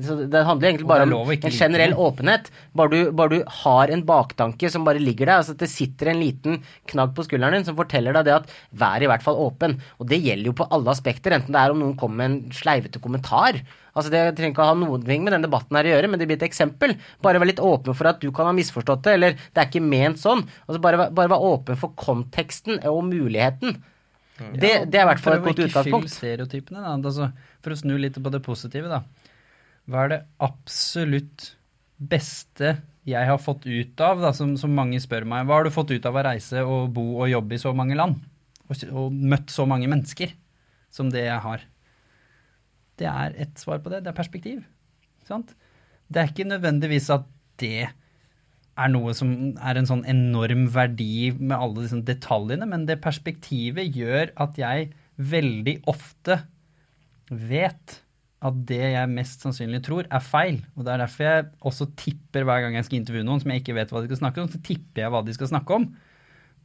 så 0.03 0.17
det 0.27 0.43
handler 0.49 0.73
egentlig 0.73 0.89
bare 0.91 1.07
om 1.07 1.31
en 1.31 1.55
generell 1.55 1.95
like. 1.95 2.09
åpenhet. 2.09 2.51
Bare 2.75 2.91
du, 2.91 2.99
bare 3.15 3.37
du 3.37 3.55
har 3.61 3.95
en 3.95 4.03
baktanke 4.11 4.73
som 4.73 4.83
bare 4.87 4.99
ligger 4.99 5.31
der. 5.31 5.37
Altså 5.39 5.55
at 5.55 5.63
det 5.63 5.71
sitter 5.71 6.11
en 6.11 6.19
liten 6.19 6.61
knagg 6.91 7.15
på 7.15 7.23
skulderen 7.29 7.55
din 7.55 7.67
som 7.69 7.79
forteller 7.79 8.19
deg 8.19 8.27
det 8.27 8.37
at 8.41 8.55
vær 8.75 9.07
i 9.07 9.07
hvert 9.07 9.23
fall 9.23 9.39
åpen. 9.39 9.79
Og 10.01 10.11
det 10.11 10.19
gjelder 10.19 10.51
jo 10.51 10.57
på 10.59 10.67
alle 10.67 10.91
aspekter, 10.91 11.37
enten 11.39 11.55
det 11.55 11.63
er 11.63 11.71
om 11.71 11.79
noen 11.79 11.95
kommer 11.95 12.25
med 12.25 12.33
en 12.33 12.55
sleivete 12.59 12.99
kommentar. 12.99 13.63
Altså 13.97 14.11
Det 14.13 14.21
trenger 14.37 14.53
ikke 14.53 14.63
å 14.63 14.69
ha 14.69 14.77
noen 14.77 15.03
ting 15.07 15.23
med 15.25 15.33
denne 15.33 15.47
debatten 15.49 15.77
her 15.79 15.89
å 15.89 15.93
gjøre, 15.95 16.09
men 16.13 16.21
det 16.21 16.27
blir 16.29 16.37
et 16.37 16.45
eksempel. 16.47 16.93
Bare 17.25 17.41
vær 17.41 17.49
litt 17.49 17.61
åpen 17.63 17.97
for 17.97 18.09
at 18.11 18.21
du 18.21 18.29
kan 18.35 18.45
ha 18.49 18.53
misforstått 18.55 19.03
det, 19.07 19.15
eller 19.17 19.37
det 19.41 19.63
er 19.63 19.69
ikke 19.71 19.81
ment 19.83 20.21
sånn. 20.21 20.45
Altså 20.67 20.81
Bare, 20.83 21.07
bare 21.17 21.31
vær 21.33 21.45
åpen 21.49 21.79
for 21.81 21.95
konteksten 21.97 22.77
og 22.85 23.01
muligheten. 23.09 23.79
Det, 24.37 24.71
det 24.85 24.99
er 24.99 25.07
i 25.07 25.07
hvert 25.09 25.21
fall 25.23 25.39
et 25.39 25.41
Prøv 25.41 25.47
å 25.47 25.49
godt 25.49 25.61
ikke 25.63 25.65
fylle 25.65 25.71
utgangspunkt. 25.81 26.13
stereotypene, 26.13 26.83
da. 26.85 26.93
Altså, 26.99 27.31
for 27.65 27.73
å 27.73 27.79
snu 27.79 27.95
litt 27.97 28.19
på 28.21 28.33
det 28.35 28.43
positive, 28.45 28.91
da. 28.91 29.01
Hva 29.89 30.03
er 30.03 30.11
det 30.13 30.19
absolutt 30.45 31.47
beste 31.97 32.75
jeg 33.07 33.23
har 33.25 33.39
fått 33.41 33.65
ut 33.65 34.01
av, 34.03 34.19
da, 34.21 34.33
som, 34.35 34.51
som 34.61 34.73
mange 34.77 34.99
spør 35.01 35.25
meg? 35.25 35.47
Hva 35.47 35.57
har 35.57 35.65
du 35.65 35.73
fått 35.73 35.93
ut 35.95 36.05
av 36.05 36.19
å 36.19 36.25
reise 36.27 36.61
og 36.67 36.91
bo 36.93 37.05
og 37.23 37.31
jobbe 37.31 37.57
i 37.57 37.61
så 37.63 37.73
mange 37.73 37.97
land? 37.97 38.19
Og, 38.67 38.83
og 38.91 39.15
møtt 39.15 39.49
så 39.53 39.65
mange 39.69 39.89
mennesker 39.89 40.35
som 40.93 41.09
det 41.13 41.23
jeg 41.25 41.39
har? 41.47 41.63
Det 42.97 43.07
er 43.09 43.37
ett 43.37 43.61
svar 43.61 43.81
på 43.83 43.93
det. 43.93 44.03
Det 44.05 44.11
er 44.11 44.17
perspektiv. 44.17 44.61
Sant? 45.27 45.53
Det 46.07 46.21
er 46.21 46.31
ikke 46.31 46.47
nødvendigvis 46.47 47.09
at 47.13 47.27
det 47.61 47.89
er 48.77 48.91
noe 48.93 49.13
som 49.17 49.31
er 49.57 49.79
en 49.79 49.89
sånn 49.89 50.03
enorm 50.09 50.67
verdi 50.73 51.31
med 51.37 51.57
alle 51.57 51.85
disse 51.85 51.99
detaljene, 52.05 52.67
men 52.69 52.85
det 52.89 52.99
perspektivet 53.03 53.95
gjør 53.95 54.31
at 54.43 54.59
jeg 54.61 54.91
veldig 55.17 55.79
ofte 55.89 56.43
vet 57.27 58.01
at 58.45 58.57
det 58.69 58.83
jeg 58.93 59.09
mest 59.09 59.41
sannsynlig 59.41 59.81
tror, 59.87 60.05
er 60.13 60.21
feil. 60.21 60.59
Og 60.77 60.85
det 60.85 60.93
er 60.93 61.01
derfor 61.01 61.25
jeg 61.25 61.47
også 61.65 61.87
tipper 61.97 62.45
hver 62.45 62.61
gang 62.63 62.77
jeg 62.77 62.85
skal 62.85 62.99
intervjue 62.99 63.25
noen 63.25 63.41
som 63.41 63.53
jeg 63.53 63.63
ikke 63.63 63.75
vet 63.79 63.93
hva 63.93 64.03
de 64.03 64.11
skal 64.11 64.21
snakke 64.21 64.43
om, 64.43 64.51
så 64.53 64.61
tipper 64.61 65.03
jeg 65.03 65.13
hva 65.13 65.23
de 65.25 65.33
skal 65.35 65.49
snakke 65.49 65.79
om. 65.79 65.87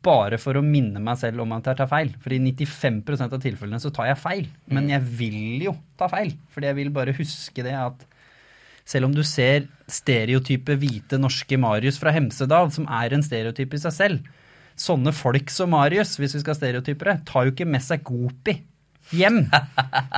Bare 0.03 0.39
for 0.43 0.59
å 0.59 0.65
minne 0.67 1.01
meg 1.03 1.21
selv 1.21 1.45
om 1.45 1.53
at 1.55 1.69
jeg 1.71 1.79
tar 1.79 1.91
feil. 1.91 2.11
For 2.23 2.35
i 2.35 2.41
95% 2.43 3.37
av 3.37 3.43
tilfellene 3.43 3.83
så 3.83 3.93
tar 3.95 4.11
jeg 4.11 4.23
feil. 4.23 4.49
Men 4.73 4.91
jeg 4.91 5.05
vil 5.21 5.69
jo 5.69 5.77
ta 6.01 6.09
feil. 6.11 6.35
Fordi 6.51 6.71
jeg 6.71 6.79
vil 6.81 6.91
bare 6.95 7.15
huske 7.17 7.67
det 7.67 7.77
at 7.79 8.07
selv 8.89 9.07
om 9.07 9.15
du 9.15 9.23
ser 9.27 9.69
stereotype 9.91 10.75
hvite 10.81 11.21
norske 11.21 11.59
Marius 11.61 12.01
fra 12.03 12.11
Hemsedal, 12.15 12.73
som 12.75 12.89
er 12.91 13.15
en 13.15 13.23
stereotype 13.23 13.79
i 13.79 13.83
seg 13.85 13.95
selv, 13.95 14.33
sånne 14.79 15.13
folk 15.15 15.53
som 15.53 15.71
Marius, 15.71 16.17
hvis 16.19 16.35
vi 16.39 16.43
skal 16.43 16.59
stereotypere, 16.59 17.21
tar 17.29 17.47
jo 17.47 17.55
ikke 17.55 17.69
med 17.69 17.85
seg 17.85 18.03
Gopi 18.07 18.57
hjem. 19.13 19.45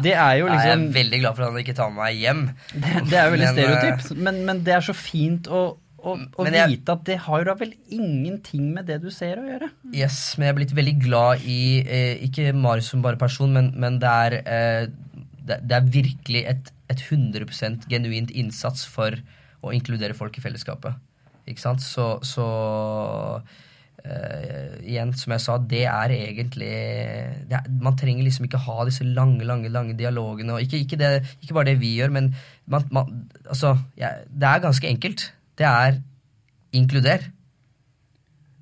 Det 0.05 0.15
er 0.15 0.39
jo 0.41 0.49
liksom 0.53 0.69
jeg 0.69 0.77
er 0.77 0.99
veldig 0.99 1.21
glad 1.23 1.37
for 1.37 1.47
at 1.47 1.53
han 1.53 1.63
ikke 1.65 1.77
tar 1.77 1.93
med 1.93 2.03
meg 2.03 2.21
hjem. 2.23 2.43
det, 2.73 2.93
det 3.11 3.19
er 3.19 3.25
jo 3.25 3.35
veldig 3.35 3.49
Men, 3.49 3.49
eh, 3.49 3.57
stereotyp, 3.57 4.21
men, 4.29 4.43
men 4.49 4.63
det 4.67 4.77
er 4.77 4.87
så 4.87 4.97
fint 4.97 5.51
å, 5.51 5.65
å, 6.05 6.15
å 6.39 6.45
jeg- 6.53 6.69
vite 6.75 6.93
at 6.95 7.05
det 7.09 7.17
har 7.25 7.41
jo 7.41 7.47
da 7.49 7.55
vel 7.61 7.73
ingenting 7.97 8.67
med 8.77 8.87
det 8.91 9.01
du 9.03 9.09
ser 9.15 9.41
å 9.41 9.47
gjøre. 9.49 9.71
Yes, 9.97 10.19
men 10.37 10.47
jeg 10.49 10.53
er 10.55 10.59
blitt 10.61 10.75
veldig 10.77 10.95
glad 11.07 11.45
i 11.49 11.61
eh, 11.81 12.23
Ikke 12.29 12.51
Marius 12.57 12.91
som 12.93 13.03
bare 13.05 13.21
person, 13.21 13.53
men, 13.57 13.73
men 13.81 13.97
det, 14.03 14.13
er, 14.29 14.37
eh, 14.45 15.25
det, 15.49 15.59
det 15.65 15.79
er 15.79 15.91
virkelig 15.97 16.45
et, 16.53 16.71
et 16.93 17.01
100% 17.09 17.89
genuint 17.91 18.31
innsats 18.37 18.85
for 18.87 19.17
å 19.65 19.73
inkludere 19.73 20.13
folk 20.19 20.37
i 20.37 20.45
fellesskapet. 20.45 20.97
Ikke 21.49 21.61
sant? 21.61 21.81
Så, 21.85 22.05
så 22.25 22.45
eh, 24.05 24.75
igjen, 24.85 25.13
som 25.17 25.33
jeg 25.35 25.43
sa, 25.45 25.57
det 25.61 25.85
er 25.91 26.15
egentlig 26.17 26.71
det 27.49 27.59
er, 27.59 27.71
Man 27.85 27.97
trenger 28.01 28.27
liksom 28.27 28.49
ikke 28.49 28.61
ha 28.67 28.85
disse 28.89 29.07
lange, 29.09 29.45
lange 29.49 29.71
lange 29.73 29.97
dialogene. 29.99 30.57
Og 30.57 30.65
ikke, 30.67 30.83
ikke, 30.85 31.01
det, 31.01 31.13
ikke 31.43 31.57
bare 31.57 31.71
det 31.73 31.79
vi 31.83 31.95
gjør, 31.99 32.13
men 32.17 32.35
man, 32.71 32.87
man, 32.95 33.15
altså, 33.49 33.75
ja, 34.01 34.15
det 34.29 34.51
er 34.51 34.65
ganske 34.65 34.89
enkelt. 34.91 35.31
Det 35.59 35.67
er 35.69 36.01
inkluder. 36.75 37.31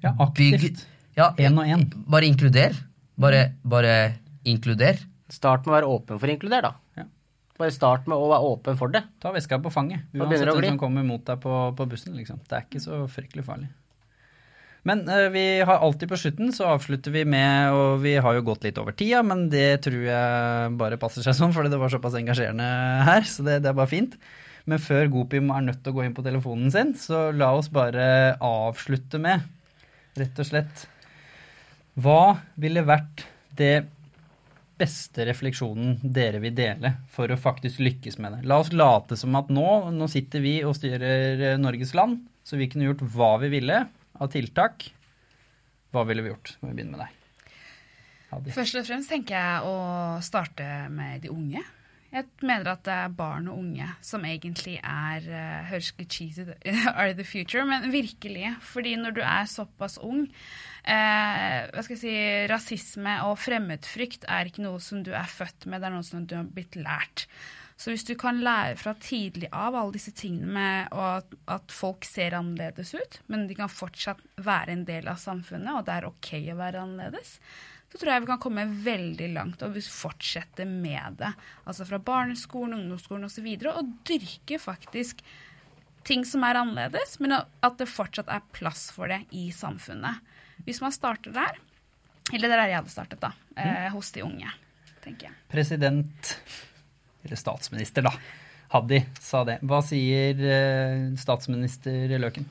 Ja, 0.03 0.13
Bygg- 0.13 0.55
aktivt. 0.59 0.87
Ja, 1.17 1.35
En 1.39 1.59
og 1.59 1.69
en. 1.69 1.87
Bare 2.09 2.27
inkluder. 2.27 2.77
Bare, 3.21 3.53
bare 3.65 4.15
inkluder. 4.45 4.99
Start 5.33 5.67
med 5.67 5.73
å 5.73 5.77
være 5.77 5.91
åpen 5.93 6.21
for 6.21 6.33
inkluder, 6.33 6.63
da. 6.63 6.73
Ja. 6.97 7.05
Bare 7.61 7.71
start 7.75 8.09
med 8.09 8.17
å 8.19 8.31
være 8.31 8.49
åpen 8.49 8.79
for 8.81 8.93
det. 8.93 9.05
Ta 9.21 9.33
veska 9.33 9.61
på 9.63 9.71
fanget, 9.73 10.09
uansett 10.17 10.49
hvem 10.49 10.73
som 10.73 10.81
kommer 10.81 11.05
mot 11.07 11.25
deg 11.25 11.41
på, 11.41 11.61
på 11.77 11.87
bussen. 11.89 12.17
liksom. 12.17 12.41
Det 12.49 12.59
er 12.59 12.67
ikke 12.67 12.83
så 12.83 13.05
fryktelig 13.13 13.45
farlig. 13.47 13.69
Men 14.89 15.05
uh, 15.07 15.29
vi 15.31 15.45
har 15.63 15.79
alltid 15.79 16.11
på 16.11 16.19
slutten 16.19 16.51
så 16.51 16.73
avslutter 16.73 17.13
vi 17.15 17.21
med 17.23 17.71
Og 17.71 18.01
vi 18.03 18.17
har 18.19 18.35
jo 18.35 18.43
gått 18.43 18.65
litt 18.67 18.81
over 18.83 18.97
tida, 18.99 19.21
men 19.23 19.45
det 19.53 19.85
tror 19.85 20.01
jeg 20.09 20.73
bare 20.81 20.99
passer 20.99 21.23
seg 21.23 21.37
sånn, 21.39 21.53
fordi 21.55 21.71
det 21.71 21.79
var 21.79 21.93
såpass 21.93 22.17
engasjerende 22.19 22.67
her, 23.07 23.29
så 23.29 23.47
det, 23.47 23.61
det 23.63 23.71
er 23.71 23.79
bare 23.79 23.93
fint. 23.93 24.17
Men 24.71 24.83
før 24.83 25.09
Gopim 25.11 25.51
er 25.51 25.65
nødt 25.67 25.81
til 25.83 25.93
å 25.93 25.97
gå 25.97 26.05
inn 26.07 26.15
på 26.15 26.25
telefonen 26.25 26.71
sin, 26.75 26.93
så 26.99 27.31
la 27.35 27.51
oss 27.57 27.71
bare 27.73 28.37
avslutte 28.39 29.19
med, 29.23 29.43
rett 30.19 30.39
og 30.39 30.49
slett 30.49 30.87
Hva 31.99 32.39
ville 32.61 32.85
vært 32.87 33.27
det 33.59 33.75
beste 34.83 35.27
refleksjonen 35.29 35.99
dere 36.03 36.41
vil 36.43 36.55
dele 36.57 36.95
for 37.13 37.31
å 37.31 37.39
faktisk 37.39 37.83
lykkes 37.83 38.19
med 38.23 38.37
det? 38.37 38.43
La 38.49 38.61
oss 38.63 38.73
late 38.75 39.19
som 39.19 39.35
at 39.39 39.51
nå, 39.53 39.67
nå 39.95 40.09
sitter 40.11 40.45
vi 40.45 40.57
og 40.67 40.77
styrer 40.79 41.43
eh, 41.53 41.59
Norges 41.61 41.95
land, 41.99 42.23
så 42.47 42.59
vi 42.59 42.71
kunne 42.71 42.89
gjort 42.89 43.05
hva 43.15 43.35
vi 43.43 43.51
ville 43.53 43.83
av 44.23 44.31
tiltak. 44.33 44.89
Hva 45.93 46.07
ville 46.09 46.25
vi 46.25 46.33
gjort? 46.33 46.55
Skal 46.55 46.71
vi 46.71 46.79
begynne 46.79 46.97
med 46.97 47.05
deg. 47.05 47.19
Først 48.55 48.79
og 48.81 48.87
fremst 48.89 49.13
tenker 49.13 49.37
jeg 49.37 49.69
å 49.69 49.77
starte 50.25 50.67
med 50.89 51.21
de 51.25 51.33
unge. 51.33 51.61
Jeg 52.13 52.27
mener 52.45 52.75
at 52.75 52.83
det 52.85 52.93
er 52.93 53.15
barn 53.17 53.47
og 53.49 53.63
unge 53.63 53.87
som 54.05 54.27
egentlig 54.29 54.75
er 54.85 55.25
uh, 55.25 55.71
Høres 55.71 55.95
ikke 55.95 56.09
cheesy 56.13 56.45
are 56.93 57.15
the 57.17 57.25
future, 57.25 57.65
men 57.65 57.89
virkelig. 57.93 58.51
Fordi 58.61 58.95
når 59.01 59.17
du 59.17 59.23
er 59.25 59.49
såpass 59.49 59.97
ung 60.03 60.27
eh, 60.27 61.59
hva 61.73 61.83
skal 61.85 61.97
jeg 61.97 62.03
si, 62.03 62.15
Rasisme 62.53 63.17
og 63.29 63.39
fremmedfrykt 63.41 64.29
er 64.29 64.51
ikke 64.51 64.67
noe 64.67 64.83
som 64.83 65.03
du 65.07 65.13
er 65.17 65.29
født 65.31 65.67
med, 65.67 65.81
det 65.81 65.89
er 65.89 65.97
noe 65.97 66.07
som 66.07 66.29
du 66.29 66.37
har 66.37 66.53
blitt 66.53 66.77
lært. 66.77 67.27
Så 67.81 67.91
hvis 67.91 68.05
du 68.07 68.13
kan 68.19 68.39
lære 68.45 68.77
fra 68.79 68.93
tidlig 69.01 69.49
av 69.51 69.75
alle 69.75 69.97
disse 69.97 70.13
tingene 70.15 70.53
med 70.55 70.93
at, 70.93 71.33
at, 71.51 71.73
folk 71.75 72.05
ser 72.07 72.37
annerledes 72.39 72.93
ut, 72.95 73.21
men 73.33 73.49
de 73.49 73.57
kan 73.59 73.73
fortsatt 73.73 74.21
være 74.37 74.77
en 74.77 74.85
del 74.87 75.09
av 75.11 75.19
samfunnet, 75.19 75.73
og 75.75 75.87
det 75.89 75.97
er 75.97 76.07
OK 76.07 76.31
å 76.53 76.59
være 76.61 76.85
annerledes, 76.85 77.39
så 77.93 77.99
tror 78.01 78.15
jeg 78.15 78.25
vi 78.25 78.29
kan 78.31 78.41
komme 78.41 78.63
veldig 78.87 79.27
langt 79.35 79.63
og 79.67 79.77
fortsette 79.85 80.65
med 80.65 81.19
det. 81.21 81.29
Altså 81.69 81.85
fra 81.85 81.99
barneskolen, 82.01 82.79
ungdomsskolen 82.79 83.29
osv. 83.29 83.45
Og, 83.53 83.67
så 83.67 83.75
og 83.83 83.91
dyrke 84.09 84.59
faktisk 84.63 85.21
ting 86.09 86.25
som 86.27 86.47
er 86.49 86.57
annerledes, 86.63 87.19
men 87.21 87.37
at 87.37 87.77
det 87.79 87.91
fortsatt 87.93 88.33
er 88.33 88.47
plass 88.57 88.89
for 88.97 89.13
det 89.13 89.21
i 89.37 89.51
samfunnet. 89.55 90.25
Hvis 90.65 90.81
man 90.81 90.95
starter 90.95 91.37
der, 91.37 91.61
eller 92.33 92.49
det 92.49 92.57
er 92.57 92.63
der 92.63 92.73
jeg 92.73 92.81
hadde 92.81 92.95
startet, 92.95 93.21
da, 93.21 93.35
eh, 93.59 93.69
mm. 93.69 93.93
hos 93.93 94.13
de 94.17 94.25
unge, 94.25 94.55
tenker 95.05 95.29
jeg. 95.29 95.37
President, 95.53 96.33
eller 97.27 97.45
statsminister, 97.45 98.09
da, 98.09 98.17
Haddy 98.73 99.03
sa 99.21 99.43
det. 99.45 99.59
Hva 99.69 99.83
sier 99.85 100.39
eh, 100.49 101.11
statsminister 101.21 102.17
Løken? 102.17 102.47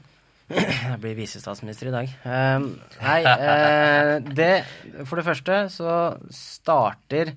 Jeg 0.52 0.99
blir 1.02 1.18
visestatsminister 1.18 1.89
i 1.89 1.93
dag. 1.93 2.14
Uh, 2.26 2.68
nei, 3.02 3.20
uh, 3.26 4.18
det 4.26 4.64
For 5.08 5.20
det 5.20 5.26
første 5.28 5.64
så 5.74 5.95
starter 6.36 7.34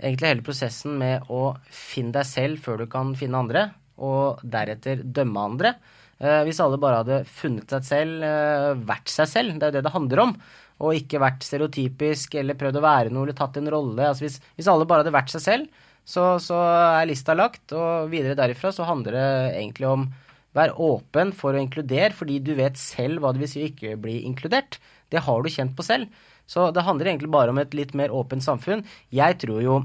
egentlig 0.00 0.30
hele 0.30 0.44
prosessen 0.44 0.96
med 1.00 1.28
å 1.32 1.54
finne 1.74 2.14
deg 2.18 2.28
selv 2.28 2.62
før 2.64 2.82
du 2.82 2.86
kan 2.92 3.12
finne 3.18 3.40
andre, 3.40 3.66
og 4.00 4.40
deretter 4.44 5.02
dømme 5.04 5.46
andre. 5.52 5.74
Uh, 6.20 6.42
hvis 6.48 6.60
alle 6.62 6.80
bare 6.80 7.02
hadde 7.02 7.22
funnet 7.28 7.72
seg 7.76 7.86
selv, 7.90 8.24
vært 8.88 9.12
seg 9.12 9.28
selv, 9.28 9.56
det 9.56 9.68
er 9.68 9.72
jo 9.72 9.78
det 9.78 9.86
det 9.88 9.96
handler 9.96 10.24
om, 10.28 10.34
og 10.80 10.96
ikke 10.96 11.20
vært 11.20 11.44
stereotypisk 11.44 12.38
eller 12.40 12.56
prøvd 12.60 12.80
å 12.80 12.84
være 12.84 13.12
noe 13.12 13.26
eller 13.26 13.36
tatt 13.36 13.58
en 13.60 13.68
rolle 13.68 14.06
altså 14.08 14.24
hvis, 14.24 14.38
hvis 14.56 14.68
alle 14.72 14.86
bare 14.88 15.04
hadde 15.04 15.12
vært 15.12 15.32
seg 15.32 15.42
selv, 15.44 15.86
så, 16.08 16.24
så 16.42 16.56
er 16.64 17.08
lista 17.10 17.36
lagt, 17.36 17.74
og 17.76 18.08
videre 18.12 18.38
derifra 18.38 18.72
så 18.74 18.86
handler 18.88 19.16
det 19.16 19.28
egentlig 19.60 19.90
om 19.90 20.06
Vær 20.56 20.74
åpen 20.82 21.30
for 21.36 21.54
å 21.54 21.62
inkludere, 21.62 22.10
fordi 22.16 22.40
du 22.42 22.54
vet 22.58 22.78
selv 22.80 23.22
hva 23.22 23.30
det 23.32 23.44
vil 23.44 23.50
si 23.52 23.62
å 23.62 23.70
ikke 23.70 23.94
bli 24.02 24.20
inkludert. 24.26 24.80
Det 25.10 25.22
har 25.26 25.42
du 25.42 25.50
kjent 25.52 25.76
på 25.78 25.86
selv. 25.86 26.10
Så 26.50 26.70
det 26.74 26.82
handler 26.82 27.12
egentlig 27.12 27.30
bare 27.30 27.52
om 27.54 27.60
et 27.62 27.74
litt 27.78 27.94
mer 27.98 28.10
åpent 28.14 28.42
samfunn. 28.42 28.82
Jeg 29.14 29.38
tror 29.42 29.60
jo 29.62 29.76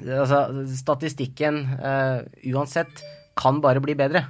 altså, 0.00 0.64
statistikken 0.72 1.64
uh, 1.76 2.24
uansett 2.48 3.02
kan 3.40 3.60
bare 3.60 3.82
bli 3.84 3.96
bedre. 3.98 4.24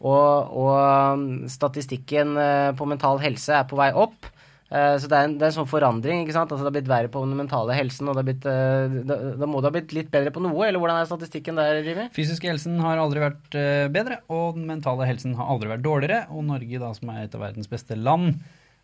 Og, 0.00 0.52
og 0.56 1.48
statistikken 1.52 2.36
uh, 2.36 2.76
på 2.76 2.88
mental 2.88 3.20
helse 3.24 3.56
er 3.56 3.64
på 3.68 3.80
vei 3.80 3.90
opp. 3.96 4.28
Eh, 4.70 4.96
så 5.02 5.08
det 5.10 5.16
er, 5.18 5.26
en, 5.26 5.32
det 5.34 5.42
er, 5.42 5.50
en, 5.50 5.56
sånn 5.58 5.70
forandring. 5.70 6.22
ikke 6.22 6.36
sant? 6.36 6.52
Altså 6.52 6.62
Det 6.62 6.70
har 6.70 6.76
blitt 6.76 6.92
verre 6.92 7.10
på 7.10 7.24
den 7.24 7.34
mentale 7.38 7.74
helsen, 7.74 8.10
og 8.10 8.18
det 8.18 8.26
blitt, 8.28 8.46
eh, 8.46 9.00
da, 9.08 9.18
da, 9.40 9.48
må 9.50 9.58
det 9.58 9.70
ha 9.70 9.74
blitt 9.74 9.94
litt 9.96 10.12
bedre 10.12 10.30
på 10.34 10.42
noe? 10.44 10.62
Eller 10.68 10.82
hvordan 10.82 11.00
er 11.00 11.10
statistikken 11.10 11.58
der, 11.58 11.82
Jimmy? 11.86 12.06
Fysiske 12.14 12.50
helsen 12.50 12.78
har 12.84 13.02
aldri 13.02 13.24
vært 13.24 13.58
eh, 13.58 13.88
bedre, 13.92 14.20
og 14.30 14.60
den 14.60 14.70
mentale 14.70 15.08
helsen 15.10 15.34
har 15.40 15.50
aldri 15.50 15.72
vært 15.72 15.86
dårligere. 15.86 16.22
Og 16.30 16.46
Norge, 16.52 16.82
da, 16.82 16.92
som 16.94 17.10
er 17.10 17.26
et 17.26 17.34
av 17.34 17.42
verdens 17.48 17.70
beste 17.70 17.98
land, 17.98 18.38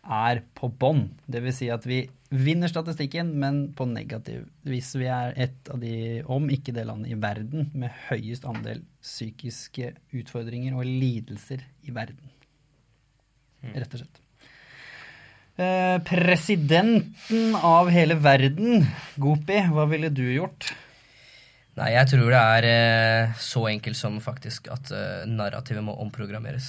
er 0.07 0.43
på 0.59 0.71
bånn. 0.71 1.07
Dvs. 1.31 1.61
Si 1.61 1.71
at 1.71 1.87
vi 1.87 2.03
vinner 2.35 2.71
statistikken, 2.71 3.33
men 3.39 3.63
på 3.79 3.87
negativ 3.91 4.45
vis. 4.67 4.93
Vi 4.99 5.07
er 5.11 5.39
et 5.39 5.71
av 5.71 5.79
de, 5.83 5.95
om 6.31 6.51
ikke 6.51 6.75
det 6.75 6.87
landet 6.91 7.15
i 7.15 7.23
verden, 7.23 7.71
med 7.79 7.95
høyest 8.11 8.47
andel 8.51 8.83
psykiske 9.03 9.95
utfordringer 10.19 10.79
og 10.79 10.87
lidelser 10.87 11.63
i 11.87 11.95
verden. 11.95 12.31
Mm. 13.63 13.75
Rett 13.79 13.95
og 13.95 14.03
slett. 14.03 14.26
Eh, 15.57 15.99
presidenten 16.05 17.55
av 17.57 17.89
hele 17.89 18.19
verden, 18.21 18.85
Gopi, 19.17 19.63
hva 19.73 19.87
ville 19.89 20.11
du 20.13 20.27
gjort? 20.29 20.69
Nei, 21.81 21.95
jeg 21.95 22.11
tror 22.13 22.29
det 22.33 22.43
er 22.43 22.67
eh, 22.69 23.39
så 23.41 23.63
enkelt 23.71 23.97
som 23.97 24.19
faktisk 24.21 24.69
at 24.73 24.93
uh, 24.93 25.25
narrativet 25.29 25.85
må 25.85 25.95
omprogrammeres. 26.05 26.69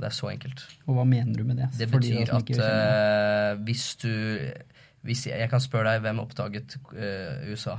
Det 0.00 0.08
er 0.08 0.16
så 0.16 0.30
enkelt. 0.32 0.64
Og 0.88 0.96
hva 0.96 1.04
mener 1.08 1.36
du 1.36 1.44
med 1.44 1.60
det? 1.60 1.68
Det 1.76 1.88
betyr 1.92 2.32
at 2.32 2.52
uh, 2.56 3.60
hvis 3.68 3.86
du 4.00 4.12
hvis 5.04 5.26
jeg, 5.28 5.36
jeg, 5.40 5.48
kan 5.48 5.60
spørre 5.64 5.94
deg 5.94 6.04
hvem 6.04 6.20
oppdaget 6.20 6.76
USA? 7.48 7.78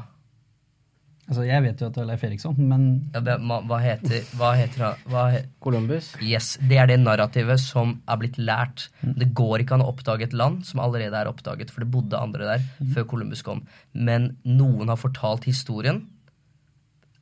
Altså, 1.31 1.45
Jeg 1.47 1.63
vet 1.63 1.79
jo 1.79 1.87
at 1.87 1.95
det 1.95 2.01
er 2.03 2.07
Leif 2.09 2.23
Eriksson, 2.27 2.57
men 2.59 2.87
ja, 3.15 3.21
Hva 3.39 3.77
heter, 3.79 4.25
hva 4.35 4.49
heter 4.59 4.97
hva 5.07 5.21
he 5.31 5.45
Columbus? 5.63 6.09
Yes, 6.19 6.57
Det 6.59 6.75
er 6.75 6.89
det 6.91 6.99
narrativet 6.99 7.61
som 7.63 8.01
er 8.03 8.19
blitt 8.19 8.35
lært. 8.35 8.89
Mm. 8.99 9.13
Det 9.21 9.29
går 9.39 9.63
ikke 9.63 9.77
an 9.77 9.85
å 9.85 9.87
oppdage 9.93 10.27
et 10.27 10.35
land 10.35 10.65
som 10.67 10.83
allerede 10.83 11.15
er 11.15 11.29
oppdaget, 11.31 11.71
for 11.71 11.85
det 11.85 11.91
bodde 11.93 12.19
andre 12.19 12.49
der 12.49 12.65
mm. 12.67 12.89
før 12.91 13.07
Columbus 13.13 13.45
kom. 13.47 13.63
Men 13.93 14.33
noen 14.43 14.91
har 14.91 14.99
fortalt 14.99 15.47
historien, 15.47 16.03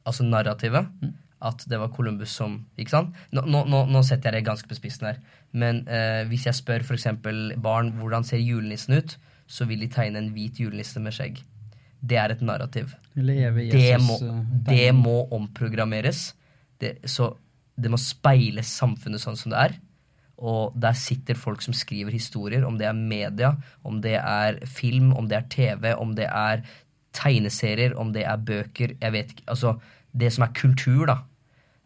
altså 0.09 0.25
narrativet, 0.25 0.89
mm. 1.03 1.13
at 1.45 1.67
det 1.69 1.77
var 1.77 1.93
Columbus 1.93 2.33
som 2.33 2.63
Ikke 2.81 2.95
sant? 2.95 3.13
Nå, 3.29 3.45
nå, 3.45 3.85
nå 3.85 4.01
setter 4.01 4.33
jeg 4.33 4.41
det 4.41 4.49
ganske 4.49 4.71
på 4.71 4.79
spissen 4.79 5.11
her. 5.11 5.21
Men 5.53 5.85
eh, 5.85 6.25
hvis 6.33 6.49
jeg 6.49 6.57
spør 6.57 6.81
f.eks. 6.81 7.11
barn 7.61 7.93
hvordan 8.01 8.25
ser 8.25 8.41
julenissen 8.41 8.97
ut, 8.97 9.19
så 9.45 9.69
vil 9.69 9.85
de 9.85 9.93
tegne 9.93 10.17
en 10.17 10.33
hvit 10.33 10.57
julenisse 10.65 10.97
med 10.97 11.13
skjegg. 11.13 11.43
Det 11.99 12.17
er 12.19 12.33
et 12.33 12.41
narrativ. 12.45 12.93
det, 13.73 13.99
må, 14.03 14.15
eh, 14.23 14.41
det 14.69 14.89
må 14.95 15.17
omprogrammeres. 15.35 16.33
Det, 16.79 16.97
så 17.09 17.33
det 17.79 17.91
må 17.91 17.99
speile 17.99 18.63
samfunnet 18.65 19.21
sånn 19.23 19.39
som 19.39 19.53
det 19.53 19.63
er. 19.67 19.77
Og 20.39 20.75
der 20.79 20.95
sitter 20.95 21.35
folk 21.35 21.63
som 21.63 21.75
skriver 21.75 22.15
historier, 22.15 22.63
om 22.67 22.77
det 22.79 22.87
er 22.87 22.95
media, 22.95 23.53
om 23.83 23.99
det 24.03 24.15
er 24.19 24.61
film, 24.71 25.11
om 25.19 25.27
det 25.27 25.41
er 25.41 25.49
TV, 25.51 25.89
om 25.99 26.13
det 26.15 26.29
er 26.29 26.63
tegneserier, 27.15 27.95
om 27.99 28.13
det 28.13 28.23
er 28.23 28.37
bøker 28.37 28.93
Jeg 29.01 29.11
vet 29.11 29.31
ikke 29.33 29.47
Altså, 29.49 29.73
det 30.13 30.29
som 30.33 30.45
er 30.45 30.53
kultur, 30.55 31.09
da, 31.09 31.17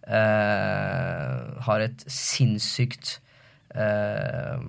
uh, 0.07 1.64
har 1.64 1.86
et 1.86 2.03
sinnssykt 2.11 3.22
uh, 3.74 4.59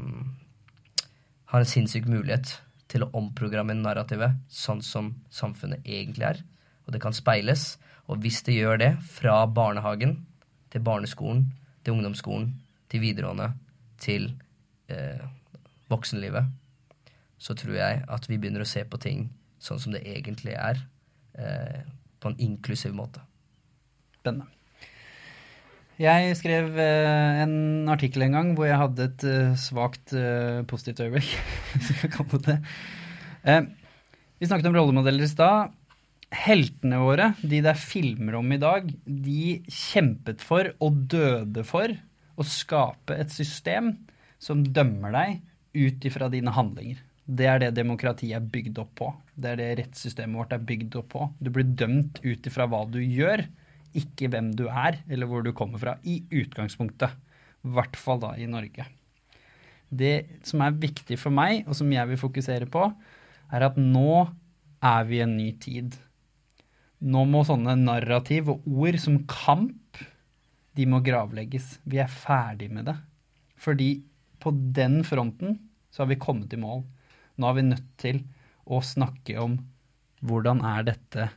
Har 1.51 1.59
en 1.65 1.69
sinnssyk 1.69 2.07
mulighet 2.07 2.55
til 2.95 3.03
å 3.03 3.11
omprogramme 3.19 3.75
narrativet 3.75 4.39
sånn 4.47 4.83
som 4.87 5.11
samfunnet 5.35 5.83
egentlig 5.83 6.29
er. 6.29 6.43
Og 6.87 6.95
det 6.95 7.03
kan 7.03 7.17
speiles. 7.17 7.75
Og 8.07 8.21
hvis 8.23 8.45
det 8.47 8.55
gjør 8.55 8.79
det, 8.79 8.91
fra 9.03 9.41
barnehagen 9.51 10.21
til 10.71 10.85
barneskolen, 10.87 11.49
til 11.83 11.97
ungdomsskolen, 11.97 12.53
til 12.93 13.03
videregående, 13.03 13.51
til 13.99 14.29
eh, 14.93 15.25
voksenlivet, 15.91 16.47
så 17.39 17.57
tror 17.59 17.77
jeg 17.81 18.05
at 18.07 18.29
vi 18.31 18.39
begynner 18.39 18.63
å 18.63 18.69
se 18.69 18.85
på 18.87 19.01
ting 19.03 19.27
sånn 19.65 19.81
som 19.81 19.95
det 19.97 20.05
egentlig 20.07 20.55
er, 20.55 20.85
eh, 21.35 21.83
på 22.21 22.31
en 22.31 22.39
inklusiv 22.41 22.95
måte. 22.95 23.25
Spennende. 24.21 24.47
Jeg 26.01 26.35
skrev 26.35 26.73
uh, 26.75 27.43
en 27.45 27.87
artikkel 27.93 28.25
en 28.27 28.35
gang 28.35 28.51
hvor 28.59 28.67
jeg 28.67 28.81
hadde 28.81 29.07
et 29.07 29.25
uh, 29.31 29.55
svakt 29.59 30.15
uh, 30.19 30.67
positivt 30.67 31.05
øyeblikk, 31.05 31.31
hvis 31.77 31.93
jeg 31.93 32.01
kan 32.03 32.15
kalle 32.17 32.41
det 32.43 32.59
det. 33.45 33.59
Vi 34.41 34.49
snakket 34.49 34.67
om 34.73 34.75
rollemodeller 34.75 35.27
i 35.27 35.31
stad. 35.31 35.71
Heltene 36.35 36.99
våre, 36.99 37.31
de 37.45 37.63
det 37.63 37.71
er 37.71 37.79
filmer 37.79 38.41
om 38.41 38.51
i 38.51 38.59
dag, 38.59 38.89
de 39.07 39.61
kjempet 39.71 40.43
for 40.43 40.73
og 40.83 41.05
døde 41.13 41.63
for 41.69 41.95
å 42.35 42.47
skape 42.49 43.15
et 43.15 43.31
system 43.31 43.93
som 44.43 44.65
dømmer 44.67 45.15
deg 45.15 45.43
ut 45.79 46.09
ifra 46.11 46.27
dine 46.33 46.51
handlinger. 46.57 46.99
Det 47.25 47.47
er 47.47 47.61
det 47.63 47.77
demokratiet 47.79 48.35
er 48.41 48.51
bygd 48.51 48.81
opp 48.83 48.97
på. 48.99 49.13
Det 49.39 49.53
er 49.53 49.61
det 49.61 49.75
rettssystemet 49.79 50.43
vårt 50.43 50.57
er 50.57 50.67
bygd 50.67 50.99
opp 50.99 51.13
på. 51.15 51.29
Du 51.39 51.55
blir 51.55 51.71
dømt 51.71 52.19
ut 52.27 52.51
ifra 52.51 52.67
hva 52.67 52.83
du 52.91 52.99
gjør 52.99 53.47
ikke 53.97 54.29
hvem 54.33 54.53
du 54.59 54.67
er, 54.69 55.01
eller 55.09 55.29
hvor 55.31 55.45
du 55.45 55.53
kommer 55.57 55.81
fra, 55.81 55.97
i 56.03 56.21
utgangspunktet. 56.35 57.15
I 57.65 57.75
hvert 57.75 57.97
fall 57.97 58.21
da 58.23 58.35
i 58.37 58.49
Norge. 58.51 58.87
Det 59.95 60.41
som 60.47 60.63
er 60.65 60.81
viktig 60.81 61.19
for 61.21 61.35
meg, 61.35 61.63
og 61.69 61.77
som 61.79 61.91
jeg 61.93 62.11
vil 62.11 62.21
fokusere 62.21 62.69
på, 62.71 62.89
er 63.55 63.67
at 63.69 63.79
nå 63.79 64.25
er 64.85 65.07
vi 65.09 65.21
i 65.21 65.25
en 65.25 65.37
ny 65.39 65.51
tid. 65.63 65.95
Nå 67.05 67.25
må 67.29 67.45
sånne 67.47 67.77
narrativ 67.79 68.51
og 68.53 68.67
ord 68.69 68.99
som 69.01 69.21
kamp, 69.31 70.01
de 70.75 70.87
må 70.91 70.99
gravlegges. 71.07 71.79
Vi 71.87 72.01
er 72.03 72.11
ferdig 72.11 72.71
med 72.75 72.89
det. 72.91 72.97
Fordi 73.61 74.03
på 74.43 74.51
den 74.77 75.03
fronten 75.07 75.61
så 75.95 76.03
har 76.03 76.11
vi 76.11 76.21
kommet 76.21 76.53
i 76.53 76.61
mål. 76.61 76.83
Nå 77.39 77.49
er 77.49 77.57
vi 77.59 77.67
nødt 77.69 77.87
til 78.01 78.21
å 78.65 78.81
snakke 78.83 79.39
om 79.41 79.59
hvordan 80.25 80.63
er 80.67 80.87
dette 80.89 81.29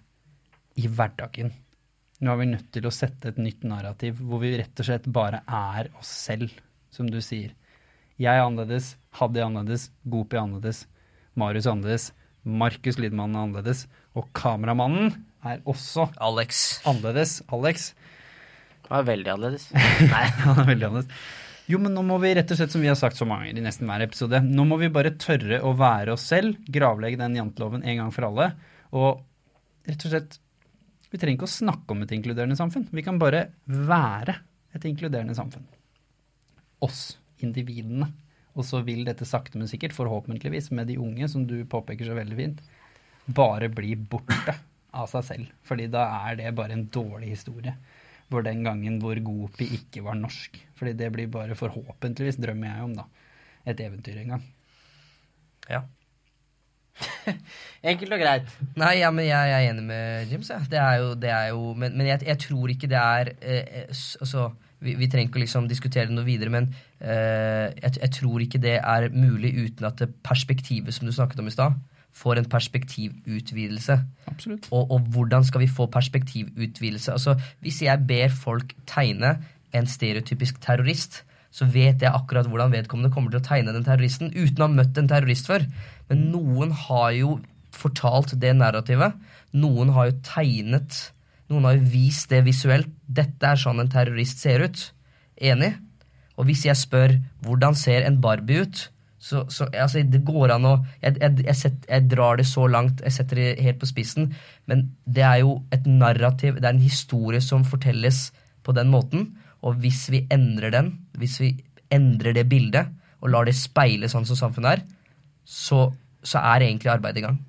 i 0.79 0.87
hverdagen. 0.87 1.51
Nå 2.17 2.33
er 2.33 2.39
vi 2.39 2.47
nødt 2.49 2.69
til 2.73 2.87
å 2.89 2.93
sette 2.93 3.29
et 3.29 3.39
nytt 3.41 3.65
narrativ 3.67 4.21
hvor 4.25 4.41
vi 4.41 4.55
rett 4.57 4.81
og 4.81 4.87
slett 4.87 5.05
bare 5.13 5.43
er 5.45 5.91
oss 5.99 6.09
selv, 6.25 6.49
som 6.93 7.09
du 7.11 7.19
sier. 7.21 7.51
Jeg 8.17 8.33
er 8.33 8.41
annerledes, 8.41 8.95
Haddy 9.19 9.43
er 9.43 9.45
annerledes, 9.45 9.91
Gopi 10.09 10.39
er 10.39 10.47
annerledes, 10.47 10.85
Marius 11.37 11.67
er 11.67 11.75
annerledes, 11.75 12.07
Markus 12.47 12.97
Lidmann 12.97 13.35
er 13.35 13.45
annerledes, 13.45 13.83
og 14.17 14.31
kameramannen 14.37 15.11
er 15.45 15.61
også 15.69 16.07
Alex. 16.23 16.79
annerledes. 16.89 17.41
Alex. 17.53 17.91
Han 18.87 19.03
er 19.03 19.11
veldig 19.11 19.33
annerledes. 19.35 19.67
Nei, 20.13 20.23
han 20.41 20.63
er 20.63 20.71
veldig 20.71 20.89
annerledes. 20.89 21.27
Jo, 21.67 21.81
men 21.83 21.93
nå 21.93 22.01
må 22.07 22.17
vi 22.23 22.31
rett 22.33 22.49
og 22.49 22.57
slett, 22.57 22.71
som 22.73 22.81
vi 22.81 22.89
har 22.89 22.97
sagt 22.97 23.19
så 23.19 23.27
mange 23.27 23.49
ganger 23.49 23.61
i 23.61 23.67
nesten 23.67 23.89
hver 23.91 24.05
episode, 24.07 24.39
nå 24.41 24.65
må 24.65 24.79
vi 24.81 24.89
bare 24.89 25.13
tørre 25.19 25.59
å 25.67 25.75
være 25.77 26.15
oss 26.15 26.25
selv, 26.31 26.57
gravlegge 26.71 27.19
den 27.19 27.35
janteloven 27.37 27.83
en 27.83 28.01
gang 28.01 28.13
for 28.15 28.29
alle, 28.29 28.53
og 28.95 29.19
rett 29.85 30.05
og 30.07 30.13
slett 30.15 30.39
Vi 31.11 31.19
trenger 31.19 31.39
ikke 31.39 31.47
å 31.47 31.55
snakke 31.55 31.93
om 31.93 32.03
et 32.03 32.13
inkluderende 32.15 32.57
samfunn. 32.59 32.87
Vi 32.91 33.03
kan 33.05 33.19
bare 33.21 33.47
være 33.65 34.35
et 34.75 34.87
inkluderende 34.89 35.35
samfunn. 35.37 35.67
Oss, 36.83 37.17
individene. 37.43 38.09
Og 38.57 38.65
så 38.65 38.81
vil 38.85 39.05
dette 39.05 39.25
sakte, 39.27 39.59
men 39.59 39.69
sikkert, 39.69 39.95
forhåpentligvis 39.95 40.71
med 40.75 40.89
de 40.89 40.97
unge, 41.01 41.29
som 41.29 41.45
du 41.47 41.59
påpeker 41.69 42.09
så 42.09 42.17
veldig 42.17 42.37
fint, 42.39 42.63
bare 43.37 43.69
bli 43.69 43.93
borte 43.95 44.55
av 44.97 45.09
seg 45.11 45.25
selv. 45.27 45.53
Fordi 45.67 45.87
da 45.93 46.07
er 46.27 46.39
det 46.39 46.55
bare 46.57 46.75
en 46.75 46.87
dårlig 46.91 47.35
historie. 47.35 47.75
Hvor 48.27 48.43
den 48.43 48.65
gangen 48.65 48.97
hvor 48.99 49.19
Gopi 49.23 49.69
ikke 49.77 50.03
var 50.03 50.17
norsk. 50.19 50.57
Fordi 50.75 50.95
det 50.99 51.11
blir 51.15 51.29
bare 51.31 51.55
forhåpentligvis, 51.55 52.41
drømmer 52.43 52.73
jeg 52.73 52.87
om, 52.89 52.97
da. 52.97 53.05
Et 53.67 53.79
eventyr 53.83 54.19
en 54.23 54.33
gang. 54.35 54.43
Ja. 55.69 55.85
Enkelt 57.91 58.13
og 58.15 58.21
greit. 58.21 58.53
Nei, 58.79 58.93
ja, 59.01 59.09
men 59.13 59.27
jeg, 59.27 59.51
jeg 59.51 59.65
er 59.65 59.71
enig 59.71 59.83
med 59.87 60.31
Jims. 60.31 60.49
Ja. 60.53 60.61
Det 60.69 60.79
er 60.81 61.01
jo, 61.01 61.11
det 61.19 61.33
er 61.33 61.51
jo 61.51 61.73
Men, 61.77 61.97
men 61.97 62.09
jeg, 62.09 62.23
jeg, 62.25 62.39
tror 62.47 62.73
ikke 62.73 62.89
det 62.89 63.01
er 63.01 63.31
eh, 63.41 63.83
Altså, 63.91 64.49
vi, 64.83 64.95
vi 64.97 65.09
trenger 65.09 65.29
ikke 65.29 65.41
å 65.41 65.43
liksom 65.45 65.67
diskutere 65.69 66.09
det 66.09 66.17
noe 66.17 66.27
videre, 66.27 66.53
men 66.53 66.71
eh, 67.01 67.67
jeg, 67.81 67.97
jeg 68.01 68.11
tror 68.19 68.43
ikke 68.45 68.61
det 68.61 68.75
er 68.77 69.07
mulig 69.13 69.53
uten 69.57 69.87
at 69.89 70.01
det 70.01 70.11
perspektivet 70.25 70.93
som 70.93 71.09
du 71.09 71.13
snakket 71.15 71.41
om 71.41 71.49
i 71.49 71.53
stad, 71.53 71.77
får 72.17 72.41
en 72.41 72.49
perspektivutvidelse. 72.49 73.97
Absolutt. 74.29 74.69
Og, 74.71 74.91
og 74.93 75.09
hvordan 75.13 75.45
skal 75.47 75.63
vi 75.63 75.69
få 75.69 75.87
perspektivutvidelse? 75.93 77.11
Altså, 77.13 77.37
hvis 77.65 77.81
jeg 77.85 78.05
ber 78.09 78.33
folk 78.33 78.73
tegne 78.89 79.37
en 79.73 79.89
stereotypisk 79.89 80.61
terrorist, 80.63 81.23
så 81.51 81.65
vet 81.65 82.03
jeg 82.03 82.13
akkurat 82.13 82.47
hvordan 82.49 82.73
vedkommende 82.73 83.11
kommer 83.13 83.33
til 83.33 83.41
å 83.41 83.45
tegne 83.45 83.73
den 83.73 83.85
terroristen, 83.85 84.33
uten 84.35 84.61
å 84.61 84.67
ha 84.67 84.77
møtt 84.77 84.97
en 84.99 85.09
terrorist 85.09 85.49
før. 85.49 85.65
Men 86.11 86.27
noen 86.33 86.73
har 86.87 87.11
jo 87.17 87.37
fortalt 87.75 88.35
det 88.41 88.53
narrativet. 88.57 89.15
Noen 89.57 89.93
har 89.95 90.11
jo 90.11 90.19
tegnet 90.25 91.11
Noen 91.47 91.63
har 91.63 91.77
jo 91.77 91.85
vist 91.93 92.27
det 92.27 92.41
visuelt. 92.43 92.89
Dette 93.07 93.47
er 93.47 93.59
sånn 93.59 93.79
en 93.79 93.87
terrorist 93.87 94.41
ser 94.43 94.65
ut. 94.67 94.81
Enig? 95.39 95.77
Og 96.35 96.49
hvis 96.49 96.65
jeg 96.67 96.75
spør 96.75 97.13
hvordan 97.45 97.77
ser 97.77 98.03
en 98.03 98.19
Barbie 98.19 98.65
ut, 98.65 98.81
så, 99.17 99.45
så 99.49 99.65
altså, 99.71 100.03
det 100.05 100.21
går 100.27 100.53
an 100.53 100.67
å 100.69 100.73
jeg, 101.01 101.15
jeg, 101.17 101.45
jeg, 101.47 101.57
set, 101.57 101.87
jeg 101.89 102.05
drar 102.11 102.37
det 102.37 102.45
så 102.47 102.67
langt, 102.69 103.01
jeg 103.03 103.15
setter 103.15 103.39
det 103.39 103.47
helt 103.65 103.79
på 103.81 103.89
spissen, 103.89 104.29
men 104.69 104.83
det 105.07 105.23
er 105.25 105.39
jo 105.41 105.55
et 105.73 105.87
narrativ, 105.89 106.59
det 106.59 106.67
er 106.67 106.75
en 106.75 106.83
historie 106.83 107.41
som 107.43 107.65
fortelles 107.67 108.27
på 108.67 108.75
den 108.77 108.91
måten. 108.93 109.31
Og 109.65 109.79
hvis 109.81 110.05
vi 110.13 110.25
endrer 110.31 110.75
den, 110.75 110.91
hvis 111.17 111.39
vi 111.41 111.55
endrer 111.93 112.35
det 112.37 112.45
bildet 112.51 112.93
og 113.23 113.31
lar 113.33 113.47
det 113.47 113.55
speile 113.57 114.11
sånn 114.11 114.27
som 114.27 114.37
samfunnet 114.37 114.77
er, 114.77 114.85
så, 115.47 115.87
så 116.19 116.43
er 116.43 116.67
egentlig 116.67 116.91
arbeidet 116.91 117.21
i 117.21 117.25
gang. 117.27 117.39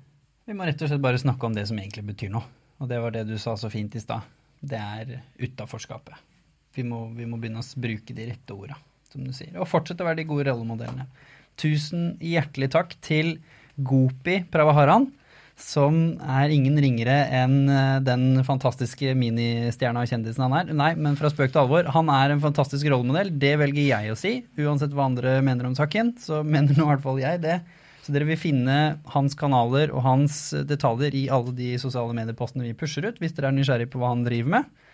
Vi 0.47 0.55
må 0.57 0.65
rett 0.65 0.79
og 0.81 0.89
slett 0.89 1.03
bare 1.03 1.19
snakke 1.21 1.45
om 1.45 1.55
det 1.55 1.67
som 1.69 1.77
egentlig 1.77 2.05
betyr 2.07 2.31
noe. 2.33 2.47
Og 2.79 2.87
det 2.87 3.01
var 3.03 3.13
det 3.13 3.25
du 3.27 3.35
sa 3.41 3.57
så 3.59 3.69
fint 3.71 3.95
i 3.99 4.01
stad. 4.01 4.23
Det 4.59 4.79
er 4.79 5.19
utaforskapet. 5.39 6.15
Vi, 6.75 6.85
vi 6.85 7.27
må 7.27 7.37
begynne 7.37 7.61
å 7.61 7.81
bruke 7.83 8.15
de 8.15 8.29
rette 8.31 8.55
orda, 8.55 8.77
som 9.11 9.25
du 9.25 9.33
sier. 9.35 9.51
Og 9.59 9.67
fortsette 9.67 10.05
å 10.05 10.07
være 10.07 10.21
de 10.21 10.29
gode 10.29 10.47
rollemodellene. 10.47 11.09
Tusen 11.59 12.13
hjertelig 12.23 12.71
takk 12.71 12.95
til 13.03 13.35
Gopi 13.75 14.39
Pravaharan, 14.51 15.09
som 15.59 15.97
er 16.23 16.53
ingen 16.55 16.77
ringere 16.79 17.17
enn 17.35 17.57
eh, 17.67 17.97
den 18.03 18.39
fantastiske 18.47 19.11
ministjerna 19.19 20.05
og 20.05 20.11
kjendisen 20.11 20.45
han 20.45 20.55
er. 20.55 20.71
Nei, 20.71 20.93
men 20.95 21.17
fra 21.19 21.31
spøk 21.33 21.51
til 21.51 21.65
alvor. 21.65 21.89
Han 21.97 22.11
er 22.15 22.31
en 22.31 22.43
fantastisk 22.43 22.87
rollemodell. 22.87 23.33
Det 23.41 23.57
velger 23.59 23.89
jeg 23.89 24.13
å 24.13 24.17
si. 24.19 24.37
Uansett 24.63 24.95
hva 24.95 25.09
andre 25.09 25.35
mener 25.43 25.67
om 25.67 25.75
saken, 25.75 26.13
så 26.23 26.39
mener 26.47 26.79
nå 26.79 26.87
i 26.87 26.91
hvert 26.93 27.03
fall 27.03 27.19
jeg 27.19 27.43
det. 27.43 27.59
Så 28.09 28.15
dere 28.15 28.25
vil 28.25 28.39
finne 28.41 28.75
hans 29.13 29.35
kanaler 29.37 29.91
og 29.93 30.01
hans 30.01 30.37
detaljer 30.65 31.13
i 31.13 31.27
alle 31.29 31.51
de 31.53 31.75
sosiale 31.77 32.15
mediepostene 32.17 32.65
vi 32.65 32.71
pusher 32.73 33.05
ut, 33.05 33.19
hvis 33.21 33.35
dere 33.37 33.51
er 33.51 33.53
nysgjerrig 33.53 33.85
på 33.93 33.99
hva 34.01 34.09
han 34.15 34.23
driver 34.25 34.55
med. 34.55 34.87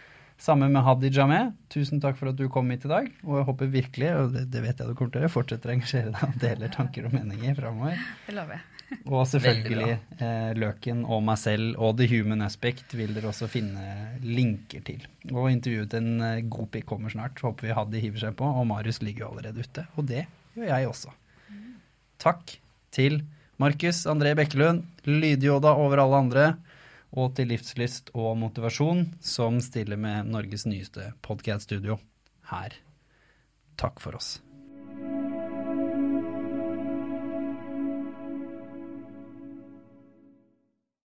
Sammen 0.43 0.73
med 0.75 0.83
Hadi 0.83 1.13
Jameh. 1.15 1.53
Tusen 1.71 2.01
takk 2.03 2.17
for 2.19 2.33
at 2.33 2.35
du 2.35 2.49
kom 2.51 2.73
hit 2.73 2.83
i 2.83 2.89
dag. 2.91 3.05
Og 3.23 3.37
jeg 3.39 3.47
håper 3.47 3.69
virkelig, 3.71 4.09
og 4.19 4.33
det, 4.33 4.41
det 4.51 4.63
vet 4.65 4.83
jeg 4.83 4.91
du 4.91 4.97
kommer 4.99 5.13
til 5.13 5.21
å 5.21 5.23
gjøre, 5.23 5.31
fortsetter 5.31 5.71
å 5.71 5.75
engasjere 5.77 6.11
deg 6.11 6.25
og 6.27 6.41
deler 6.41 6.73
tanker 6.73 7.07
og 7.07 7.15
meninger 7.15 7.55
framover. 7.61 8.01
Det 8.25 8.35
lover 8.35 8.57
jeg. 8.57 8.67
Og 9.09 9.23
selvfølgelig 9.31 9.93
eh, 9.95 10.51
Løken 10.59 10.99
og 11.09 11.23
meg 11.25 11.39
selv 11.41 11.79
og 11.81 11.95
The 11.97 12.05
Human 12.11 12.43
Aspect 12.45 12.93
vil 12.93 13.15
dere 13.15 13.31
også 13.31 13.47
finne 13.49 14.11
linker 14.21 14.83
til. 14.85 15.07
Og 15.31 15.47
intervjuet 15.53 15.95
en 15.97 16.11
eh, 16.19 16.43
Gopi 16.51 16.83
kommer 16.85 17.15
snart. 17.15 17.39
Håper 17.47 17.71
vi 17.71 17.79
Hadi 17.79 18.03
hiver 18.03 18.27
seg 18.27 18.35
på. 18.43 18.51
Og 18.59 18.67
Marius 18.69 18.99
ligger 19.01 19.25
jo 19.25 19.31
allerede 19.31 19.63
ute. 19.63 19.87
Og 19.95 20.11
det 20.11 20.27
gjør 20.59 20.69
jeg 20.69 20.91
også. 20.91 21.15
Takk 22.21 22.59
til 22.95 23.21
Markus 23.61 24.03
André 24.09 24.33
Bekkelund, 24.35 24.83
Lydjoda 25.07 25.75
over 25.79 26.01
alle 26.03 26.21
andre, 26.23 26.47
og 27.15 27.35
til 27.37 27.51
Livslyst 27.51 28.11
og 28.15 28.33
Motivasjon, 28.39 29.05
som 29.23 29.61
stiller 29.63 29.99
med 29.99 30.31
Norges 30.31 30.67
nyeste 30.67 31.11
podcast-studio 31.23 31.99
her. 32.51 32.75
Takk 33.79 34.03
for 34.03 34.19
oss. 34.19 34.44